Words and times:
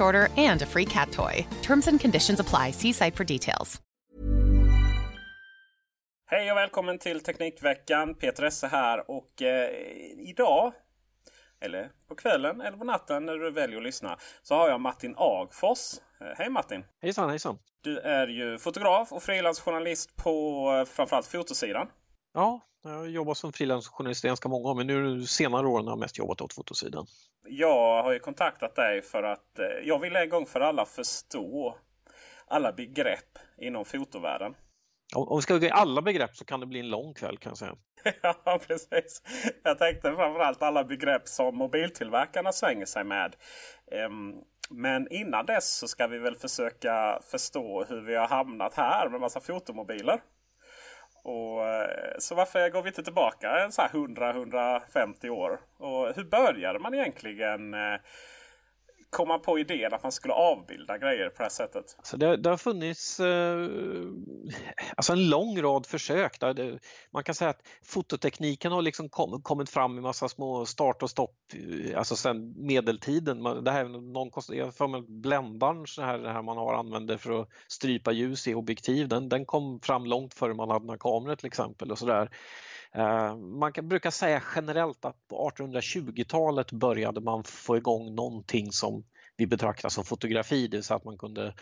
order 0.00 0.28
and 0.36 0.62
a 0.62 0.66
free 0.66 0.86
cat 0.86 1.12
toy. 1.12 1.46
Terms 1.62 1.88
and 1.88 2.00
conditions 2.00 2.40
apply. 2.40 2.72
See 2.72 2.92
site 2.92 3.16
for 3.16 3.24
details. 3.24 3.80
Hej 6.32 6.50
och 6.50 6.56
välkommen 6.56 6.98
till 6.98 7.20
Teknikveckan. 7.20 8.14
Peter 8.14 8.42
Esse 8.42 8.66
här 8.66 9.10
och 9.10 9.42
eh, 9.42 9.70
idag, 10.18 10.72
eller 11.60 11.90
på 12.08 12.14
kvällen 12.14 12.60
eller 12.60 12.78
på 12.78 12.84
natten 12.84 13.26
när 13.26 13.34
du 13.34 13.50
väljer 13.50 13.76
att 13.76 13.82
lyssna, 13.82 14.18
så 14.42 14.54
har 14.54 14.68
jag 14.68 14.80
Martin 14.80 15.14
Agfors. 15.18 15.78
Eh, 16.20 16.26
hej 16.36 16.50
Martin! 16.50 16.84
Hejsan 17.02 17.30
hejsan! 17.30 17.58
Du 17.80 17.98
är 17.98 18.26
ju 18.26 18.58
fotograf 18.58 19.12
och 19.12 19.22
frilansjournalist 19.22 20.16
på 20.16 20.66
eh, 20.78 20.84
framförallt 20.84 21.26
fotosidan. 21.26 21.86
Ja, 22.34 22.60
jag 22.82 22.90
har 22.90 23.06
jobbat 23.06 23.36
som 23.36 23.52
frilansjournalist 23.52 24.24
i 24.24 24.28
ganska 24.28 24.48
många 24.48 24.68
år 24.68 24.74
men 24.74 24.86
nu 24.86 25.26
senare 25.26 25.66
åren 25.66 25.86
har 25.86 25.92
jag 25.92 25.98
mest 25.98 26.18
jobbat 26.18 26.40
åt 26.40 26.52
fotosidan. 26.52 27.06
Jag 27.48 28.02
har 28.02 28.12
ju 28.12 28.18
kontaktat 28.18 28.74
dig 28.74 29.02
för 29.02 29.22
att 29.22 29.58
eh, 29.58 29.88
jag 29.88 29.98
vill 29.98 30.16
en 30.16 30.28
gång 30.28 30.46
för 30.46 30.60
alla 30.60 30.86
förstå 30.86 31.76
alla 32.46 32.72
begrepp 32.72 33.38
inom 33.58 33.84
fotovärlden. 33.84 34.54
Om 35.16 35.38
vi 35.38 35.42
ska 35.42 35.58
gå 35.58 35.66
i 35.66 35.70
alla 35.70 36.02
begrepp 36.02 36.36
så 36.36 36.44
kan 36.44 36.60
det 36.60 36.66
bli 36.66 36.80
en 36.80 36.90
lång 36.90 37.14
kväll 37.14 37.38
kan 37.38 37.50
jag 37.50 37.58
säga. 37.58 37.76
Ja, 38.22 38.60
precis. 38.66 39.22
Jag 39.62 39.78
tänkte 39.78 40.12
framförallt 40.12 40.62
alla 40.62 40.84
begrepp 40.84 41.28
som 41.28 41.56
mobiltillverkarna 41.56 42.52
svänger 42.52 42.86
sig 42.86 43.04
med. 43.04 43.36
Men 44.70 45.12
innan 45.12 45.46
dess 45.46 45.78
så 45.78 45.88
ska 45.88 46.06
vi 46.06 46.18
väl 46.18 46.36
försöka 46.36 47.20
förstå 47.30 47.84
hur 47.84 48.00
vi 48.00 48.14
har 48.14 48.28
hamnat 48.28 48.74
här 48.74 49.08
med 49.08 49.20
massa 49.20 49.40
fotomobiler. 49.40 50.20
Och, 51.22 51.68
eh, 51.68 52.14
så 52.18 52.34
varför 52.34 52.70
går 52.70 52.82
vi 52.82 52.88
inte 52.88 53.02
tillbaka 53.02 53.70
100-150 53.92 55.28
år? 55.28 55.60
Och 55.78 56.16
hur 56.16 56.24
började 56.24 56.78
man 56.78 56.94
egentligen 56.94 57.74
eh, 57.74 58.00
komma 59.10 59.38
på 59.38 59.58
idén 59.58 59.94
att 59.94 60.02
man 60.02 60.12
skulle 60.12 60.34
avbilda 60.34 60.98
grejer 60.98 61.28
på 61.28 61.36
det 61.36 61.42
här 61.42 61.50
sättet? 61.50 61.94
Alltså 61.98 62.16
det, 62.16 62.36
det 62.36 62.50
har 62.50 62.56
funnits 62.56 63.20
eh, 63.20 63.68
alltså 64.96 65.12
en 65.12 65.28
lång 65.28 65.62
rad 65.62 65.86
försök. 65.86 66.40
Där 66.40 66.54
det, 66.54 66.78
man 67.12 67.24
kan 67.24 67.34
säga 67.34 67.50
att 67.50 67.62
fototekniken 67.84 68.72
har 68.72 68.82
liksom 68.82 69.08
kom, 69.08 69.42
kommit 69.42 69.70
fram 69.70 69.98
i 69.98 70.00
massa 70.00 70.28
små 70.28 70.66
start 70.66 71.02
och 71.02 71.10
stopp, 71.10 71.36
eh, 71.54 71.98
alltså 71.98 72.16
sedan 72.16 72.54
medeltiden. 72.56 73.42
Man, 73.42 73.64
det 73.64 73.70
här, 73.70 73.84
någon, 73.84 74.30
jag 74.48 74.64
har 74.64 74.72
för 74.72 74.88
mig 74.88 75.02
bländaren, 75.08 75.86
så 75.86 76.02
här, 76.02 76.18
det 76.18 76.32
här 76.32 76.42
man 76.42 76.56
har 76.56 76.74
använder 76.74 77.16
för 77.16 77.40
att 77.40 77.48
strypa 77.68 78.12
ljus 78.12 78.48
i 78.48 78.54
objektiv, 78.54 79.08
den, 79.08 79.28
den 79.28 79.46
kom 79.46 79.80
fram 79.80 80.06
långt 80.06 80.34
före 80.34 80.54
man 80.54 80.70
hade 80.70 80.86
några 80.86 80.98
kameror 80.98 81.36
till 81.36 81.46
exempel. 81.46 81.90
och 81.90 81.98
så 81.98 82.06
där. 82.06 82.30
Eh, 82.94 83.36
man 83.36 83.72
kan, 83.72 83.88
brukar 83.88 84.10
säga 84.10 84.42
generellt 84.54 85.04
att 85.04 85.28
på 85.28 85.50
1820-talet 85.50 86.72
började 86.72 87.20
man 87.20 87.44
få 87.44 87.76
igång 87.76 88.14
någonting 88.14 88.72
som 88.72 89.04
vi 89.36 89.46
betraktar 89.46 89.88
som 89.88 90.04
fotografi, 90.04 90.68
det 90.68 90.76
vill 90.76 90.84
säga 90.84 90.96
att 90.96 91.04
man 91.04 91.18
kunde 91.18 91.54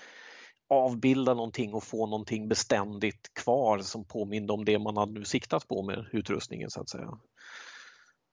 avbilda 0.69 1.34
någonting 1.34 1.75
och 1.75 1.84
få 1.84 2.06
någonting 2.06 2.49
beständigt 2.49 3.34
kvar 3.34 3.78
som 3.78 4.05
påminde 4.05 4.53
om 4.53 4.65
det 4.65 4.78
man 4.78 4.97
hade 4.97 5.12
nu 5.12 5.25
siktat 5.25 5.69
på 5.69 5.83
med 5.83 6.06
utrustningen 6.12 6.71
så 6.71 6.81
att 6.81 6.89
säga. 6.89 7.19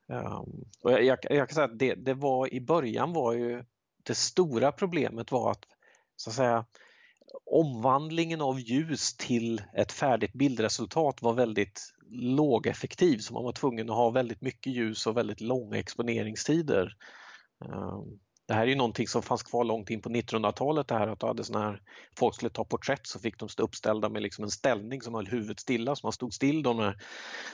Ehm, 0.09 0.65
och 0.81 0.91
jag, 0.91 1.03
jag, 1.03 1.17
jag 1.29 1.49
kan 1.49 1.55
säga 1.55 1.65
att 1.65 1.79
det, 1.79 1.95
det 1.95 2.13
var 2.13 2.53
i 2.53 2.61
början 2.61 3.13
var 3.13 3.33
ju 3.33 3.63
det 4.03 4.15
stora 4.15 4.71
problemet 4.71 5.31
var 5.31 5.51
att 5.51 5.65
så 6.15 6.29
att 6.29 6.35
säga 6.35 6.65
omvandlingen 7.45 8.41
av 8.41 8.59
ljus 8.59 9.17
till 9.17 9.61
ett 9.73 9.91
färdigt 9.91 10.33
bildresultat 10.33 11.21
var 11.21 11.33
väldigt 11.33 11.94
lågeffektiv 12.11 13.17
så 13.17 13.33
man 13.33 13.43
var 13.43 13.51
tvungen 13.51 13.89
att 13.89 13.95
ha 13.95 14.09
väldigt 14.09 14.41
mycket 14.41 14.73
ljus 14.73 15.07
och 15.07 15.17
väldigt 15.17 15.41
långa 15.41 15.77
exponeringstider. 15.77 16.95
Ehm, 17.65 18.19
det 18.47 18.53
här 18.53 18.61
är 18.61 18.67
ju 18.67 18.75
någonting 18.75 19.07
som 19.07 19.21
fanns 19.21 19.43
kvar 19.43 19.63
långt 19.63 19.89
in 19.89 20.01
på 20.01 20.09
1900-talet 20.09 20.87
det 20.87 20.95
här 20.95 21.07
att 21.07 21.21
hade 21.21 21.43
såna 21.43 21.59
här, 21.59 21.81
folk 22.19 22.35
skulle 22.35 22.49
ta 22.49 22.65
porträtt 22.65 23.07
så 23.07 23.19
fick 23.19 23.39
de 23.39 23.49
stå 23.49 23.63
uppställda 23.63 24.09
med 24.09 24.21
liksom 24.21 24.43
en 24.43 24.49
ställning 24.49 25.01
som 25.01 25.13
höll 25.13 25.27
huvudet 25.27 25.59
stilla 25.59 25.95
så 25.95 26.05
man 26.05 26.13
stod 26.13 26.33
still 26.33 26.63
de 26.63 26.79
här 26.79 26.97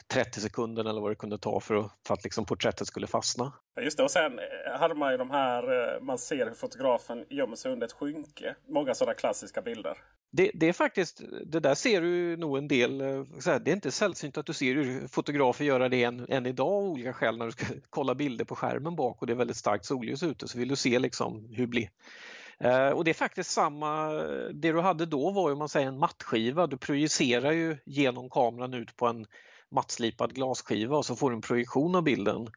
30 0.08 0.40
sekunderna 0.40 0.90
eller 0.90 1.02
vad 1.02 1.12
det 1.12 1.16
kunde 1.16 1.38
ta 1.38 1.60
för 1.60 1.76
att, 1.76 1.92
för 2.08 2.14
att 2.14 2.24
liksom 2.24 2.46
porträttet 2.46 2.88
skulle 2.88 3.08
fastna. 3.08 3.54
Just 3.80 3.98
det, 3.98 4.04
och 4.04 4.12
sen 4.12 4.40
eh, 4.40 4.80
hade 4.80 4.96
man 4.96 5.12
ju 5.12 5.18
de 5.18 5.32
här, 5.32 5.94
eh, 5.94 6.02
man 6.02 6.18
ser 6.18 6.46
hur 6.46 6.54
fotografen 6.54 7.26
gömmer 7.30 7.56
sig 7.56 7.72
under 7.72 7.88
ett 7.88 7.94
skynke. 7.94 8.56
Många 8.68 8.94
sådana 8.94 9.14
klassiska 9.14 9.62
bilder. 9.62 9.98
Det, 10.32 10.52
det 10.54 10.70
är 10.70 10.74
faktiskt, 10.74 11.22
det 11.46 11.60
där 11.60 11.76
ser 11.76 12.02
du 12.02 12.38
nog 12.38 12.58
en 12.58 12.68
del, 12.68 13.02
eh, 13.02 13.24
det 13.46 13.72
är 13.72 13.74
inte 13.74 13.92
sällsynt 13.92 14.38
att 14.38 14.46
du 14.46 14.54
ser 14.54 14.76
hur 14.76 15.08
fotografer 15.08 15.66
göra 15.66 15.90
det 15.90 16.04
än, 16.04 16.26
än 16.30 16.46
idag 16.46 16.68
av 16.68 16.84
olika 16.84 17.14
skäl 17.14 17.38
när 17.38 17.46
du 17.46 17.52
ska 17.52 17.66
kolla 17.90 18.16
bilder 18.16 18.46
på 18.46 18.56
skärmen 18.56 18.96
bak 18.96 19.22
och 19.22 19.28
det 19.28 19.34
är 19.34 19.38
väldigt 19.38 19.58
starkt 19.58 19.86
solljus 19.86 20.24
ute 20.24 20.48
så 20.48 20.58
vill 20.58 20.68
du 20.68 20.76
se 20.76 21.00
liksom 21.00 21.50
hur 21.52 21.68
blir 21.68 21.90
och 22.94 23.04
det 23.04 23.12
är 23.12 23.14
faktiskt 23.14 23.52
samma, 23.52 24.12
det 24.54 24.72
du 24.72 24.80
hade 24.80 25.06
då 25.06 25.32
var 25.32 25.50
ju 25.50 25.54
om 25.54 25.60
man 25.60 25.70
säger 25.70 25.88
en 25.88 26.00
mattskiva, 26.00 26.68
du 26.68 26.78
projicerar 26.78 27.52
ju 27.52 27.78
genom 27.86 28.30
kameran 28.30 28.74
ut 28.74 28.98
på 28.98 29.08
en 29.08 29.26
mattslipad 29.70 30.34
glasskiva 30.34 30.98
och 30.98 31.06
så 31.06 31.16
får 31.16 31.30
du 31.30 31.36
en 31.36 31.42
projektion 31.42 31.96
av 31.96 32.04
bilden. 32.04 32.48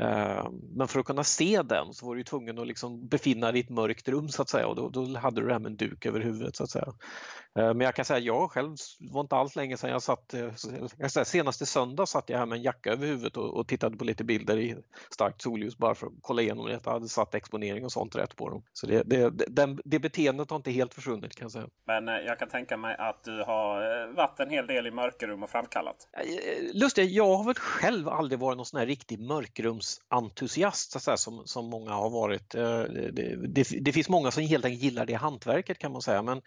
Ehm, 0.00 0.60
men 0.76 0.88
för 0.88 1.00
att 1.00 1.06
kunna 1.06 1.24
se 1.24 1.62
den 1.62 1.94
så 1.94 2.06
var 2.06 2.16
du 2.16 2.24
tvungen 2.24 2.58
att 2.58 2.66
liksom 2.66 3.08
befinna 3.08 3.52
dig 3.52 3.60
i 3.60 3.64
ett 3.64 3.70
mörkt 3.70 4.08
rum 4.08 4.28
så 4.28 4.42
att 4.42 4.48
säga 4.48 4.66
och 4.66 4.76
då, 4.76 4.88
då 4.88 5.18
hade 5.18 5.40
du 5.40 5.46
det 5.46 5.52
här 5.52 5.60
med 5.60 5.70
en 5.70 5.76
duk 5.76 6.06
över 6.06 6.20
huvudet 6.20 6.56
så 6.56 6.64
att 6.64 6.70
säga. 6.70 6.92
Eh, 7.58 7.74
Men 7.74 7.80
jag 7.80 7.94
kan 7.94 8.04
säga 8.04 8.18
jag 8.18 8.50
själv 8.50 8.76
var 9.00 9.20
inte 9.20 9.36
alls 9.36 9.56
länge 9.56 9.76
sedan 9.76 9.90
jag 9.90 10.02
satt, 10.02 10.34
eh, 10.34 10.50
jag 10.98 11.10
säga, 11.10 11.24
senaste 11.24 11.66
söndag 11.66 12.06
satt 12.06 12.30
jag 12.30 12.38
här 12.38 12.46
med 12.46 12.56
en 12.56 12.62
jacka 12.62 12.90
över 12.90 13.06
huvudet 13.06 13.36
och, 13.36 13.56
och 13.56 13.68
tittade 13.68 13.96
på 13.96 14.04
lite 14.04 14.24
bilder 14.24 14.58
i 14.58 14.76
starkt 15.10 15.42
solljus 15.42 15.78
bara 15.78 15.94
för 15.94 16.06
att 16.06 16.12
kolla 16.20 16.42
igenom 16.42 16.66
det. 16.66 16.80
Jag 16.84 16.92
hade 16.92 17.08
satt 17.08 17.34
exponering 17.34 17.84
och 17.84 17.92
sånt 17.92 18.16
rätt 18.16 18.36
på 18.36 18.48
dem. 18.48 18.62
Så 18.72 18.86
det, 18.86 19.02
det, 19.02 19.30
det, 19.30 19.78
det 19.84 19.98
beteendet 19.98 20.50
har 20.50 20.56
inte 20.56 20.70
helt 20.70 20.94
försvunnit 20.94 21.34
kan 21.36 21.44
jag 21.44 21.52
säga. 21.52 21.68
Men 21.86 22.08
eh, 22.08 22.14
jag 22.14 22.38
kan 22.38 22.48
tänka 22.48 22.76
mig 22.76 22.96
att 22.98 23.24
du 23.24 23.44
har 23.44 24.06
varit 24.12 24.40
en 24.40 24.50
hel 24.50 24.66
del 24.66 24.86
i 24.86 24.90
mörkerrum 24.90 25.42
och 25.42 25.50
framkallat. 25.50 25.96
Lustigt, 26.72 27.10
jag 27.10 27.36
har 27.36 27.44
väl 27.44 27.54
själv 27.54 28.08
aldrig 28.08 28.38
varit 28.38 28.56
någon 28.56 28.66
sån 28.66 28.80
här 28.80 28.86
riktig 28.86 29.20
mörkrumsentusiast 29.20 31.00
så 31.00 31.16
som, 31.16 31.42
som 31.46 31.66
många 31.66 31.92
har 31.92 32.10
varit. 32.10 32.50
Det, 32.50 33.10
det, 33.48 33.66
det, 33.80 33.92
finns 33.92 34.08
många 34.08 34.30
som 34.30 34.42
helt 34.42 34.64
enkelt 34.64 34.82
gillar 34.82 35.06
det 35.06 35.14
hantverket 35.14 35.78
kan 35.78 35.92
man 35.92 36.02
säga 36.02 36.22
men 36.22 36.42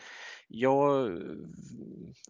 jag, 0.48 1.12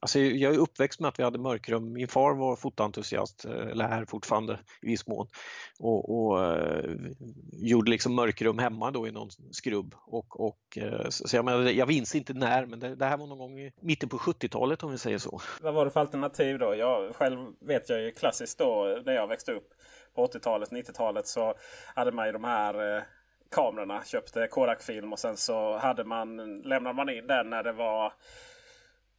alltså 0.02 0.20
jag 0.20 0.56
är 0.56 0.60
uppväxt 0.60 1.00
med 1.00 1.08
att 1.08 1.20
vi 1.20 1.24
hade 1.24 1.40
mörkrum. 1.40 1.94
Min 1.94 2.08
far 2.08 2.34
var 2.34 2.56
fotoentusiast, 2.56 3.46
eh, 3.46 3.68
eller 3.68 3.86
är 3.86 4.06
fortfarande 4.06 4.60
i 4.82 4.88
viss 4.88 5.08
mån, 5.08 5.28
och, 5.80 6.10
och 6.10 6.40
uh, 6.40 6.96
gjorde 7.52 7.92
liksom 7.92 8.16
mörkrum 8.16 8.60
hemma 8.60 8.92
då 8.92 9.08
i 9.08 9.12
någon 9.12 9.30
skrubb. 9.52 9.96
Och, 9.98 10.40
och, 10.40 10.78
uh, 10.78 11.10
så 11.10 11.36
jag, 11.36 11.46
menar, 11.46 11.62
jag 11.62 11.88
minns 11.88 12.16
inte 12.16 12.34
när, 12.34 12.66
men 12.66 12.80
det, 12.80 12.96
det, 12.96 13.06
här 13.06 13.18
var 13.18 13.28
någon 13.28 13.38
gång 13.38 13.60
i 13.60 13.72
mitten 13.82 14.10
på 14.10 14.18
70-talet 14.18 14.84
om 14.84 14.92
vi 14.92 14.98
säger 14.98 15.18
så. 15.18 15.42
Vad 15.62 15.74
var 15.74 15.86
det 15.86 15.92
för 15.92 16.00
alternativ 16.00 16.60
då? 16.60 16.76
Jag 16.76 17.16
själv 17.16 17.40
vet 17.60 17.90
jag 17.90 18.02
ju 18.02 18.12
klassiskt 18.12 18.60
då 18.60 19.02
när 19.06 19.14
jag 19.14 19.28
växte 19.28 19.52
upp 19.52 19.70
på 20.16 20.28
80-talet, 20.28 20.72
90-talet 20.72 21.28
så 21.28 21.54
hade 21.96 22.12
man 22.12 22.26
ju 22.26 22.32
de 22.32 22.44
här 22.44 22.98
uh, 22.98 23.04
kamerorna. 23.52 24.04
Köpte 24.04 24.48
Kodak-film 24.48 25.14
och 25.14 25.20
sen 25.20 25.38
så 25.38 25.78
hade 25.78 26.04
man, 26.04 26.62
lämnade 26.62 26.96
man 26.96 27.10
in 27.10 27.28
den 27.28 27.50
när 27.50 27.64
det 27.64 27.72
var, 27.72 28.14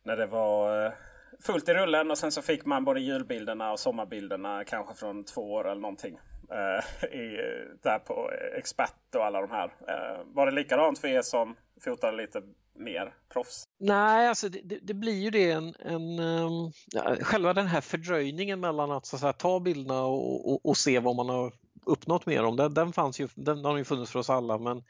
när 0.02 0.16
det 0.16 0.26
var 0.26 0.86
eh, 0.86 0.92
fullt 1.40 1.68
i 1.68 1.74
rullen. 1.74 2.10
Och 2.10 2.18
sen 2.18 2.32
så 2.32 2.42
fick 2.42 2.64
man 2.64 2.84
både 2.84 3.00
julbilderna 3.00 3.72
och 3.72 3.80
sommarbilderna 3.80 4.64
kanske 4.64 4.94
från 4.94 5.24
två 5.24 5.52
år 5.52 5.70
eller 5.70 5.80
någonting. 5.80 6.18
Eh, 6.50 7.04
i, 7.18 7.36
där 7.82 7.98
på 7.98 8.30
Expert 8.56 9.14
och 9.14 9.24
alla 9.24 9.40
de 9.40 9.50
här. 9.50 9.64
Eh, 9.88 10.24
var 10.26 10.46
det 10.46 10.52
likadant 10.52 10.98
för 10.98 11.08
er 11.08 11.22
som 11.22 11.56
fotade 11.84 12.16
lite 12.16 12.42
mer 12.78 13.14
proffs? 13.32 13.64
Nej, 13.78 14.28
alltså 14.28 14.48
det, 14.48 14.60
det, 14.64 14.78
det 14.82 14.94
blir 14.94 15.22
ju 15.22 15.30
det 15.30 15.50
en, 15.50 15.74
en 15.78 16.18
um, 16.18 16.72
själva 17.20 17.52
den 17.52 17.66
här 17.66 17.80
fördröjningen 17.80 18.60
mellan 18.60 18.90
att, 18.90 19.06
så 19.06 19.16
att 19.16 19.20
säga, 19.20 19.32
ta 19.32 19.60
bilderna 19.60 20.04
och, 20.04 20.52
och, 20.52 20.66
och, 20.66 20.76
se 20.76 20.98
vad 20.98 21.16
man 21.16 21.28
har 21.28 21.52
uppnått 21.88 22.26
med 22.26 22.42
dem. 22.44 22.56
Den, 22.56 22.74
den 22.74 22.92
fanns 22.92 23.20
ju, 23.20 23.28
den 23.34 23.64
har 23.64 23.76
ju 23.76 23.84
funnits 23.84 24.10
för 24.12 24.18
oss 24.18 24.30
alla 24.30 24.58
men 24.58 24.82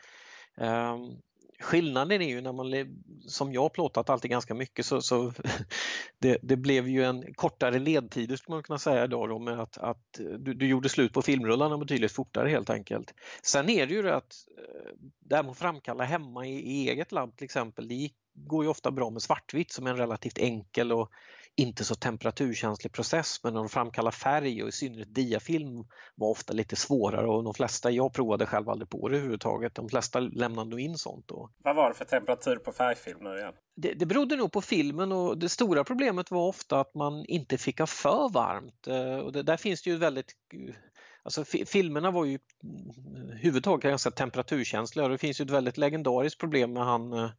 um, 0.56 1.18
skillnaden 1.60 2.22
är 2.22 2.28
ju 2.28 2.40
när 2.40 2.52
man, 2.52 2.98
som 3.26 3.52
jag 3.52 3.72
plåtat 3.72 4.10
alltid 4.10 4.30
ganska 4.30 4.54
mycket, 4.54 4.86
så, 4.86 5.02
så 5.02 5.32
det, 6.18 6.38
det, 6.42 6.56
blev 6.56 6.88
ju 6.88 7.04
en 7.04 7.34
kortare 7.34 7.78
ledtider 7.78 8.36
skulle 8.36 8.54
man 8.54 8.62
kunna 8.62 8.78
säga 8.78 9.04
idag 9.04 9.28
då 9.28 9.38
med 9.38 9.60
att, 9.60 9.78
att 9.78 10.20
du, 10.38 10.54
du, 10.54 10.66
gjorde 10.66 10.88
slut 10.88 11.12
på 11.12 11.22
filmrullarna 11.22 11.78
betydligt 11.78 12.12
fortare 12.12 12.48
helt 12.48 12.70
enkelt. 12.70 13.14
Sen 13.42 13.70
är 13.70 13.86
det 13.86 13.94
ju 13.94 14.02
det 14.02 14.16
att 14.16 14.34
eh, 14.58 14.92
det 15.20 15.36
här 15.36 15.42
med 15.42 15.50
att 15.50 15.58
framkalla 15.58 16.04
hemma 16.04 16.46
i, 16.46 16.54
i 16.54 16.90
eget 16.90 17.12
labb 17.12 17.36
till 17.36 17.44
exempel, 17.44 17.88
det 17.88 17.94
gick 17.94 18.14
går 18.46 18.64
ju 18.64 18.70
ofta 18.70 18.90
bra 18.90 19.10
med 19.10 19.22
svartvitt 19.22 19.72
som 19.72 19.86
är 19.86 19.90
en 19.90 19.96
relativt 19.96 20.38
enkel 20.38 20.92
och 20.92 21.10
inte 21.58 21.84
så 21.84 21.94
temperaturkänslig 21.94 22.92
process 22.92 23.40
men 23.44 23.56
att 23.56 23.72
framkalla 23.72 24.12
färg 24.12 24.62
och 24.62 24.68
i 24.68 24.72
synnerhet 24.72 25.14
diafilm 25.14 25.84
var 26.14 26.28
ofta 26.28 26.52
lite 26.52 26.76
svårare 26.76 27.26
och 27.26 27.44
de 27.44 27.54
flesta, 27.54 27.90
jag 27.90 28.12
provade 28.12 28.46
själv 28.46 28.68
aldrig 28.68 28.88
på 28.88 29.08
det 29.08 29.16
överhuvudtaget, 29.16 29.74
de 29.74 29.88
flesta 29.88 30.20
lämnade 30.20 30.70
nog 30.70 30.80
in 30.80 30.98
sånt 30.98 31.28
då. 31.28 31.50
Vad 31.64 31.76
var 31.76 31.88
det 31.88 31.94
för 31.94 32.04
temperatur 32.04 32.56
på 32.56 32.72
färgfilm 32.72 33.18
nu 33.20 33.38
igen? 33.38 33.52
Det, 33.76 33.94
det 33.94 34.06
berodde 34.06 34.36
nog 34.36 34.52
på 34.52 34.60
filmen 34.60 35.12
och 35.12 35.38
det 35.38 35.48
stora 35.48 35.84
problemet 35.84 36.30
var 36.30 36.48
ofta 36.48 36.80
att 36.80 36.94
man 36.94 37.24
inte 37.24 37.58
fick 37.58 37.78
ha 37.78 37.86
för 37.86 38.32
varmt. 38.32 38.86
Eh, 38.86 39.18
och 39.18 39.32
det, 39.32 39.42
där 39.42 39.56
finns 39.56 39.82
det 39.82 39.90
ju 39.90 39.96
väldigt 39.96 40.32
Alltså 41.28 41.44
filmerna 41.66 42.10
var 42.10 42.24
ju 42.24 42.38
mm, 42.64 43.38
huvudtaget 43.38 43.90
ganska 43.90 44.10
temperaturkänsliga 44.10 45.04
och 45.04 45.10
det 45.10 45.18
finns 45.18 45.40
ju 45.40 45.42
ett 45.42 45.50
väldigt 45.50 45.78
legendariskt 45.78 46.40
problem 46.40 46.72
med 46.72 46.84
han 46.84 47.12
eh, 47.12 47.30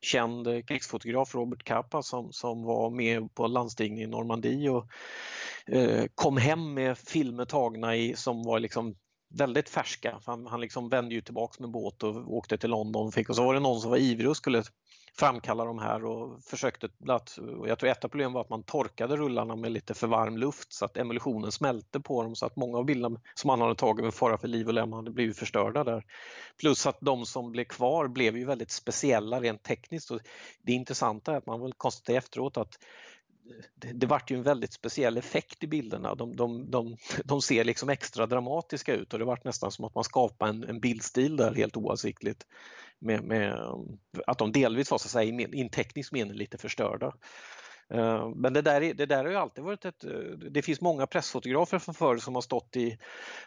känd 0.00 0.46
eh, 0.46 0.62
krigsfotograf 0.62 1.34
Robert 1.34 1.64
Capa 1.64 2.02
som, 2.02 2.32
som 2.32 2.62
var 2.62 2.90
med 2.90 3.34
på 3.34 3.46
landstigningen 3.46 4.08
i 4.08 4.12
Normandie 4.12 4.70
och 4.70 4.86
eh, 5.66 6.04
kom 6.14 6.36
hem 6.36 6.74
med 6.74 6.98
filmer 6.98 7.44
tagna 7.44 7.96
i 7.96 8.16
som 8.16 8.42
var 8.42 8.60
liksom 8.60 8.94
väldigt 9.34 9.68
färska. 9.68 10.20
Han, 10.26 10.46
han 10.46 10.60
liksom 10.60 10.88
vände 10.88 11.14
ju 11.14 11.20
tillbaks 11.20 11.58
med 11.58 11.70
båt 11.70 12.02
och 12.02 12.34
åkte 12.34 12.58
till 12.58 12.70
London. 12.70 13.12
Fick, 13.12 13.28
och 13.28 13.36
så 13.36 13.44
var 13.44 13.54
det 13.54 13.60
någon 13.60 13.80
som 13.80 13.90
var 13.90 13.98
ivrig 13.98 14.28
och 14.28 14.36
skulle 14.36 14.62
framkalla 15.18 15.64
de 15.64 15.78
här 15.78 16.04
och 16.04 16.42
försökte 16.42 16.88
att, 17.08 17.38
och 17.58 17.68
jag 17.68 17.78
tror 17.78 17.90
ett 17.90 18.04
av 18.04 18.08
problemen 18.08 18.32
var 18.32 18.40
att 18.40 18.50
man 18.50 18.62
torkade 18.62 19.16
rullarna 19.16 19.56
med 19.56 19.72
lite 19.72 19.94
för 19.94 20.06
varm 20.06 20.36
luft 20.36 20.72
så 20.72 20.84
att 20.84 20.96
emulsionen 20.96 21.52
smälte 21.52 22.00
på 22.00 22.22
dem 22.22 22.36
så 22.36 22.46
att 22.46 22.56
många 22.56 22.78
av 22.78 22.84
bilderna 22.84 23.20
som 23.34 23.48
man 23.48 23.60
hade 23.60 23.74
tagit 23.74 24.04
med 24.04 24.14
fara 24.14 24.38
för 24.38 24.48
liv 24.48 24.66
och 24.66 24.74
lem 24.74 24.92
hade 24.92 25.10
blivit 25.10 25.38
förstörda 25.38 25.84
där. 25.84 26.04
Plus 26.60 26.86
att 26.86 26.98
de 27.00 27.26
som 27.26 27.52
blev 27.52 27.64
kvar 27.64 28.08
blev 28.08 28.36
ju 28.36 28.44
väldigt 28.44 28.70
speciella 28.70 29.40
rent 29.40 29.62
tekniskt 29.62 30.10
och 30.10 30.20
det 30.62 30.72
intressanta 30.72 31.32
är 31.32 31.36
att 31.36 31.46
man 31.46 31.60
väl 31.60 31.72
konstaterar 31.72 32.18
efteråt 32.18 32.56
att 32.56 32.78
det, 33.74 33.92
det 33.92 34.06
vart 34.06 34.30
ju 34.30 34.36
en 34.36 34.42
väldigt 34.42 34.72
speciell 34.72 35.16
effekt 35.16 35.64
i 35.64 35.66
bilderna. 35.66 36.14
De, 36.14 36.36
de, 36.36 36.70
de, 36.70 36.96
de 37.24 37.42
ser 37.42 37.64
liksom 37.64 37.88
extra 37.88 38.26
dramatiska 38.26 38.94
ut 38.94 39.12
och 39.12 39.18
det 39.18 39.24
vart 39.24 39.44
nästan 39.44 39.70
som 39.70 39.84
att 39.84 39.94
man 39.94 40.04
skapade 40.04 40.50
en, 40.50 40.64
en 40.64 40.80
bildstil 40.80 41.36
där 41.36 41.54
helt 41.54 41.76
oavsiktligt. 41.76 42.46
Med, 42.98 43.22
med, 43.24 43.52
att 44.26 44.38
de 44.38 44.52
delvis 44.52 44.90
var 44.90 44.98
så 44.98 45.06
att 45.06 45.10
säga, 45.10 45.48
i 45.48 45.60
in 45.60 45.68
teknisk 45.68 46.12
mening 46.12 46.34
lite 46.34 46.58
förstörda. 46.58 47.14
Eh, 47.90 48.28
men 48.34 48.52
det 48.52 48.62
där, 48.62 48.94
det 48.94 49.06
där 49.06 49.24
har 49.24 49.30
ju 49.30 49.36
alltid 49.36 49.64
varit 49.64 49.84
ett... 49.84 50.04
Eh, 50.04 50.10
det 50.50 50.62
finns 50.62 50.80
många 50.80 51.06
pressfotografer 51.06 51.78
från 51.78 51.94
förr 51.94 52.16
som 52.16 52.34
har 52.34 52.42
stått 52.42 52.76
i 52.76 52.98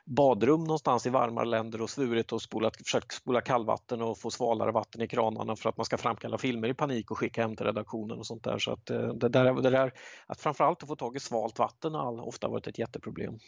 badrum 0.05 0.63
någonstans 0.63 1.05
i 1.05 1.09
varmare 1.09 1.45
länder 1.45 1.81
och 1.81 1.89
svurit 1.89 2.31
och 2.31 2.41
spolat, 2.41 2.77
försökt 2.77 3.11
spola 3.11 3.41
kallvatten 3.41 4.01
och 4.01 4.19
få 4.19 4.31
svalare 4.31 4.71
vatten 4.71 5.01
i 5.01 5.07
kranarna 5.07 5.55
för 5.55 5.69
att 5.69 5.77
man 5.77 5.85
ska 5.85 5.97
framkalla 5.97 6.37
filmer 6.37 6.67
i 6.67 6.73
panik 6.73 7.11
och 7.11 7.17
skicka 7.17 7.41
hem 7.41 7.55
till 7.55 7.65
redaktionen 7.65 8.17
och 8.17 8.25
sånt 8.25 8.43
där. 8.43 8.57
Så 8.59 8.71
att 8.71 8.89
eh, 8.89 9.07
det 9.07 9.29
där, 9.29 9.53
det 9.61 9.69
där 9.69 9.93
att 10.25 10.41
framförallt 10.41 10.83
att 10.83 10.89
få 10.89 10.95
tag 10.95 11.15
i 11.15 11.19
svalt 11.19 11.59
vatten 11.59 11.93
har 11.93 12.27
ofta 12.27 12.47
varit 12.47 12.67
ett 12.67 12.79
jätteproblem. 12.79 13.39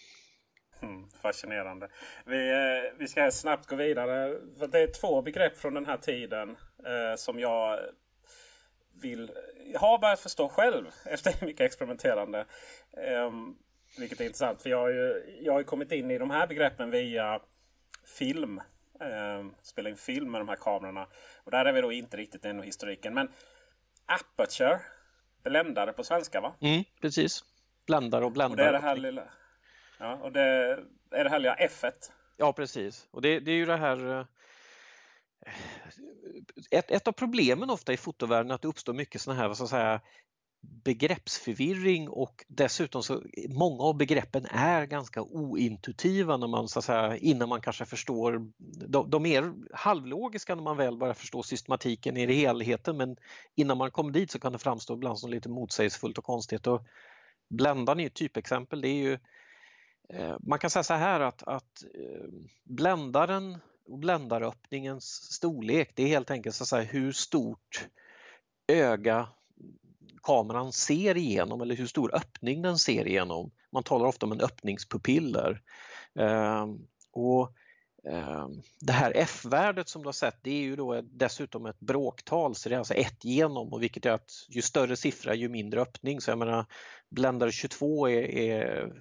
Mm, 0.82 1.10
fascinerande. 1.22 1.88
Vi, 2.26 2.52
vi 3.00 3.08
ska 3.08 3.32
snabbt 3.32 3.68
gå 3.68 3.76
vidare. 3.76 4.40
Det 4.72 4.80
är 4.80 5.02
två 5.02 5.22
begrepp 5.22 5.58
från 5.58 5.74
den 5.74 5.86
här 5.86 5.98
tiden 5.98 6.50
eh, 6.86 7.16
som 7.18 7.40
jag 7.40 7.80
vill, 9.02 9.32
har 9.76 10.00
börjat 10.00 10.20
förstå 10.20 10.50
själv 10.50 10.86
efter 11.06 11.46
mycket 11.46 11.62
experimenterande. 11.62 12.46
Um, 13.28 13.58
vilket 13.98 14.22
är 14.22 14.26
intressant 14.26 14.62
för 14.62 14.70
jag 14.70 14.78
har 14.78 14.90
ju 14.90 15.40
jag 15.42 15.54
har 15.54 15.64
kommit 15.64 15.92
in 15.92 16.12
i 16.12 16.18
de 16.18 16.30
här 16.30 16.48
begreppen 16.48 16.92
via 16.92 17.40
film. 18.18 18.62
Um, 19.40 19.56
spela 19.62 19.90
in 19.90 19.98
film 19.98 20.32
med 20.32 20.42
de 20.42 20.50
här 20.50 20.56
kamerorna. 20.56 21.08
Och 21.44 21.52
där 21.52 21.66
är 21.66 21.74
vi 21.74 21.82
då 21.82 21.92
inte 21.92 22.18
riktigt 22.18 22.46
ännu 22.46 22.64
historiken. 22.64 23.14
Men 23.14 23.30
aperture, 24.06 24.80
bländare 25.44 25.94
på 25.94 26.04
svenska 26.04 26.42
va? 26.42 26.54
Mm, 26.62 26.84
precis. 27.02 27.44
Bländare 27.86 28.26
och 28.26 28.32
bländare. 28.32 28.68
Och 28.68 28.72
det 28.72 28.78
är 28.78 28.82
det 28.82 28.88
här 28.88 28.96
lilla... 28.98 29.24
Ja, 29.98 30.16
och 30.16 30.32
det 30.32 30.42
är 31.12 31.24
det 31.24 31.30
här 31.30 31.40
lilla 31.40 31.56
F1. 31.56 31.92
Ja, 32.38 32.54
precis. 32.54 33.08
Och 33.12 33.22
det, 33.22 33.40
det 33.40 33.52
är 33.52 33.56
ju 33.56 33.66
det 33.66 33.78
här 33.78 34.20
eh, 34.20 34.26
ett, 36.72 36.92
ett 36.92 37.08
av 37.08 37.12
problemen 37.12 37.70
ofta 37.70 37.94
i 37.94 37.98
fotovärlden 37.98 38.52
är 38.52 38.56
att 38.56 38.62
det 38.62 38.68
uppstår 38.68 38.94
mycket 38.94 39.22
sådana 39.22 39.42
här, 39.42 39.48
vad 39.48 39.58
ska 39.58 39.68
säga, 39.68 40.02
begreppsförvirring 40.64 42.10
och 42.10 42.46
dessutom 42.48 43.04
så 43.04 43.24
många 43.50 43.84
av 43.84 43.98
begreppen 43.98 44.46
är 44.46 44.86
ganska 44.86 45.22
ointuitiva 45.22 46.38
när 46.38 46.48
man, 46.48 46.68
så 46.68 46.80
att 46.80 46.86
säga, 46.86 47.18
innan 47.18 47.50
man 47.50 47.62
kanske 47.62 47.86
förstår. 47.86 48.52
De, 48.88 49.10
de 49.10 49.26
är 49.26 49.54
halvlogiska 49.74 50.56
när 50.56 50.64
man 50.64 50.78
väl 50.78 50.98
börjar 50.98 51.14
förstå 51.14 51.44
systematiken 51.44 52.18
i 52.18 52.34
helheten 52.34 52.98
men 52.98 53.16
innan 53.56 53.78
man 53.78 53.92
kommer 53.92 54.12
dit 54.12 54.32
så 54.32 54.40
kan 54.40 54.52
det 54.52 54.60
framstå 54.60 54.94
ibland 54.94 55.20
som 55.20 55.30
lite 55.30 55.50
motsägelsefullt 55.50 56.18
och 56.18 56.24
konstigt. 56.24 56.68
Och 56.68 56.86
Bländan 57.50 58.00
är 58.00 58.08
ett 58.08 58.14
typexempel. 58.14 58.82
Det 58.82 58.88
är 58.88 59.04
ju, 59.04 59.20
eh, 60.10 60.38
man 60.40 60.60
kan 60.60 60.70
säga 60.70 60.84
så 60.84 60.94
här 60.94 61.20
att, 61.20 61.44
att 61.44 61.84
eh, 61.84 62.30
bländaren 62.64 63.58
bländaröppningens 63.88 65.06
storlek 65.34 65.92
det 65.96 66.04
är 66.04 66.08
helt 66.08 66.32
enkelt 66.32 66.56
så 66.56 66.64
att 66.64 66.68
säga, 66.68 66.84
hur 66.84 67.12
stort 67.12 67.88
öga 68.68 69.28
kameran 70.24 70.72
ser 70.72 71.18
igenom 71.18 71.62
eller 71.62 71.76
hur 71.76 71.88
stor 71.88 72.16
öppning 72.16 72.62
den 72.62 72.78
ser 72.78 73.08
igenom. 73.08 73.52
Man 73.72 73.84
talar 73.84 74.06
ofta 74.06 74.26
om 74.26 74.32
en 74.32 74.42
öppningspupill 74.42 75.32
där. 75.32 75.62
Ehm, 76.20 76.88
och 77.12 77.54
Ehm, 78.08 78.62
det 78.80 78.94
här 78.94 79.12
F-värdet 79.16 79.90
som 79.90 80.02
du 80.02 80.08
har 80.08 80.14
sett 80.14 80.38
det 80.42 80.52
är 80.52 80.62
ju 80.62 80.76
då 80.76 81.02
dessutom 81.02 81.66
ett 81.66 81.80
bråktal 81.80 82.56
så 82.56 82.70
det 82.70 82.76
är 82.76 82.80
alltså 82.80 82.94
ett 82.94 83.26
genom 83.26 83.74
och 83.74 83.84
vilket 83.84 84.06
är 84.06 84.12
att 84.12 84.32
ju 84.50 84.62
större 84.62 84.96
siffra 84.96 85.36
ju 85.36 85.50
mindre 85.50 85.82
öppning. 85.82 86.22
Så 86.22 86.32
jag 86.32 86.38
menar 86.38 86.66
bländare 87.10 87.52
22 87.52 88.10
är, 88.10 88.24
är, 88.24 88.94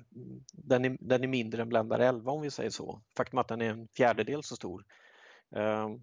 den, 0.53 0.85
är 0.85 0.97
den 1.01 1.25
är 1.25 1.29
mindre 1.29 1.63
än 1.63 1.69
bländare 1.69 2.07
11 2.07 2.33
om 2.33 2.43
vi 2.43 2.51
säger 2.51 2.71
så. 2.71 3.03
Faktum 3.17 3.39
att 3.39 3.49
den 3.49 3.61
är 3.63 3.71
en 3.71 3.89
fjärdedel 3.97 4.43
så 4.43 4.57
stor. 4.57 4.85
Ehm, 5.57 6.01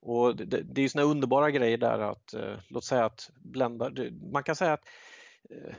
och 0.00 0.36
det, 0.36 0.62
det 0.62 0.80
är 0.80 0.82
ju 0.82 0.88
såna 0.88 1.04
underbara 1.04 1.50
grejer 1.50 1.78
där 1.78 1.98
att 1.98 2.34
eh, 2.34 2.58
låt 2.68 2.84
säga 2.84 3.04
att 3.04 3.30
bländare... 3.36 4.10
man 4.32 4.42
kan 4.42 4.56
säga 4.56 4.72
att 4.72 4.84
eh, 5.50 5.74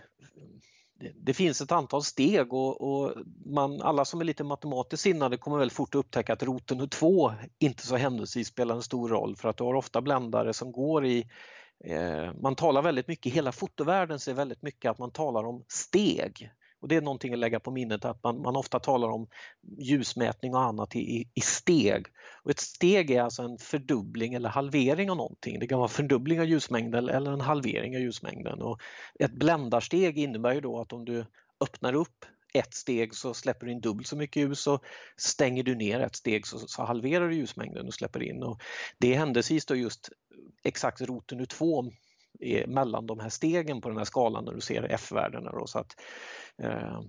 det, 1.15 1.33
finns 1.33 1.61
ett 1.61 1.71
antal 1.71 2.03
steg 2.03 2.53
och, 2.53 2.81
och, 2.81 3.13
man, 3.45 3.81
alla 3.81 4.05
som 4.05 4.21
är 4.21 4.25
lite 4.25 4.43
matematiskt 4.43 5.03
sinnade 5.03 5.37
kommer 5.37 5.57
väl 5.57 5.71
fort 5.71 5.95
upptäcka 5.95 6.33
att 6.33 6.43
roten 6.43 6.89
2 6.89 7.33
inte 7.59 7.87
så 7.87 7.95
händelsevis 7.95 8.47
spelar 8.47 8.75
en 8.75 8.81
stor 8.81 9.09
roll 9.09 9.35
för 9.35 9.49
att 9.49 9.57
du 9.57 9.63
har 9.63 9.73
ofta 9.73 10.01
bländare 10.01 10.53
som 10.53 10.71
går 10.71 11.05
i 11.05 11.29
Eh, 11.85 12.33
man 12.41 12.55
talar 12.55 12.81
väldigt 12.81 13.07
mycket, 13.07 13.33
hela 13.33 13.51
fotovärlden 13.51 14.19
ser 14.19 14.33
väldigt 14.33 14.61
mycket 14.61 14.91
att 14.91 14.99
man 14.99 15.11
talar 15.11 15.43
om 15.43 15.65
steg. 15.67 16.51
Och 16.83 16.89
det 16.89 16.95
är 16.95 17.01
någonting 17.01 17.33
att 17.33 17.39
lägga 17.39 17.59
på 17.59 17.71
minnet 17.71 18.05
att 18.05 18.23
man, 18.23 18.41
man 18.41 18.55
ofta 18.55 18.79
talar 18.79 19.09
om 19.09 19.27
ljusmätning 19.77 20.53
och 20.53 20.61
annat 20.61 20.95
i, 20.95 21.29
i, 21.33 21.41
steg. 21.41 22.05
Och 22.43 22.51
ett 22.51 22.59
steg 22.59 23.11
är 23.11 23.21
alltså 23.21 23.43
en 23.43 23.57
fördubbling 23.57 24.33
eller 24.33 24.49
halvering 24.49 25.11
av 25.11 25.17
någonting. 25.17 25.59
Det 25.59 25.67
kan 25.67 25.79
vara 25.79 25.87
fördubbling 25.87 26.39
av 26.39 26.45
ljusmängden 26.45 27.09
eller 27.09 27.31
en 27.31 27.41
halvering 27.41 27.95
av 27.95 28.01
ljusmängden. 28.01 28.61
Och 28.61 28.81
ett 29.19 29.33
bländarsteg 29.33 30.17
innebär 30.17 30.53
ju 30.53 30.61
då 30.61 30.81
att 30.81 30.93
om 30.93 31.05
du 31.05 31.25
öppnar 31.61 31.93
upp 31.93 32.25
ett 32.53 32.73
steg 32.73 33.15
så 33.15 33.33
släpper 33.33 33.65
du 33.65 33.71
in 33.71 33.81
dubbelt 33.81 34.07
så 34.07 34.15
mycket 34.15 34.41
ljus 34.43 34.67
och 34.67 34.83
stänger 35.17 35.63
du 35.63 35.75
ner 35.75 35.99
ett 35.99 36.15
steg 36.15 36.47
så, 36.47 36.59
så 36.59 36.83
halverar 36.83 37.29
du 37.29 37.35
ljusmängden 37.35 37.87
och 37.87 37.93
släpper 37.93 38.23
in. 38.23 38.43
Och 38.43 38.61
det 38.97 39.13
är 39.13 39.17
händelsevis 39.17 39.65
då 39.65 39.75
just 39.75 40.09
exakt 40.63 41.01
roten 41.01 41.39
ur 41.39 41.45
två 41.45 41.91
mellan 42.67 43.07
de 43.07 43.19
här 43.19 43.29
stegen 43.29 43.81
på 43.81 43.89
den 43.89 43.97
här 43.97 44.05
skalan 44.05 44.45
när 44.45 44.53
du 44.53 44.61
ser 44.61 44.83
F-värdena. 44.83 45.51
Då, 45.51 45.67
så 45.67 45.79
att 45.79 46.01
eh, 46.57 47.01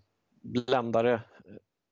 bländare 0.43 1.23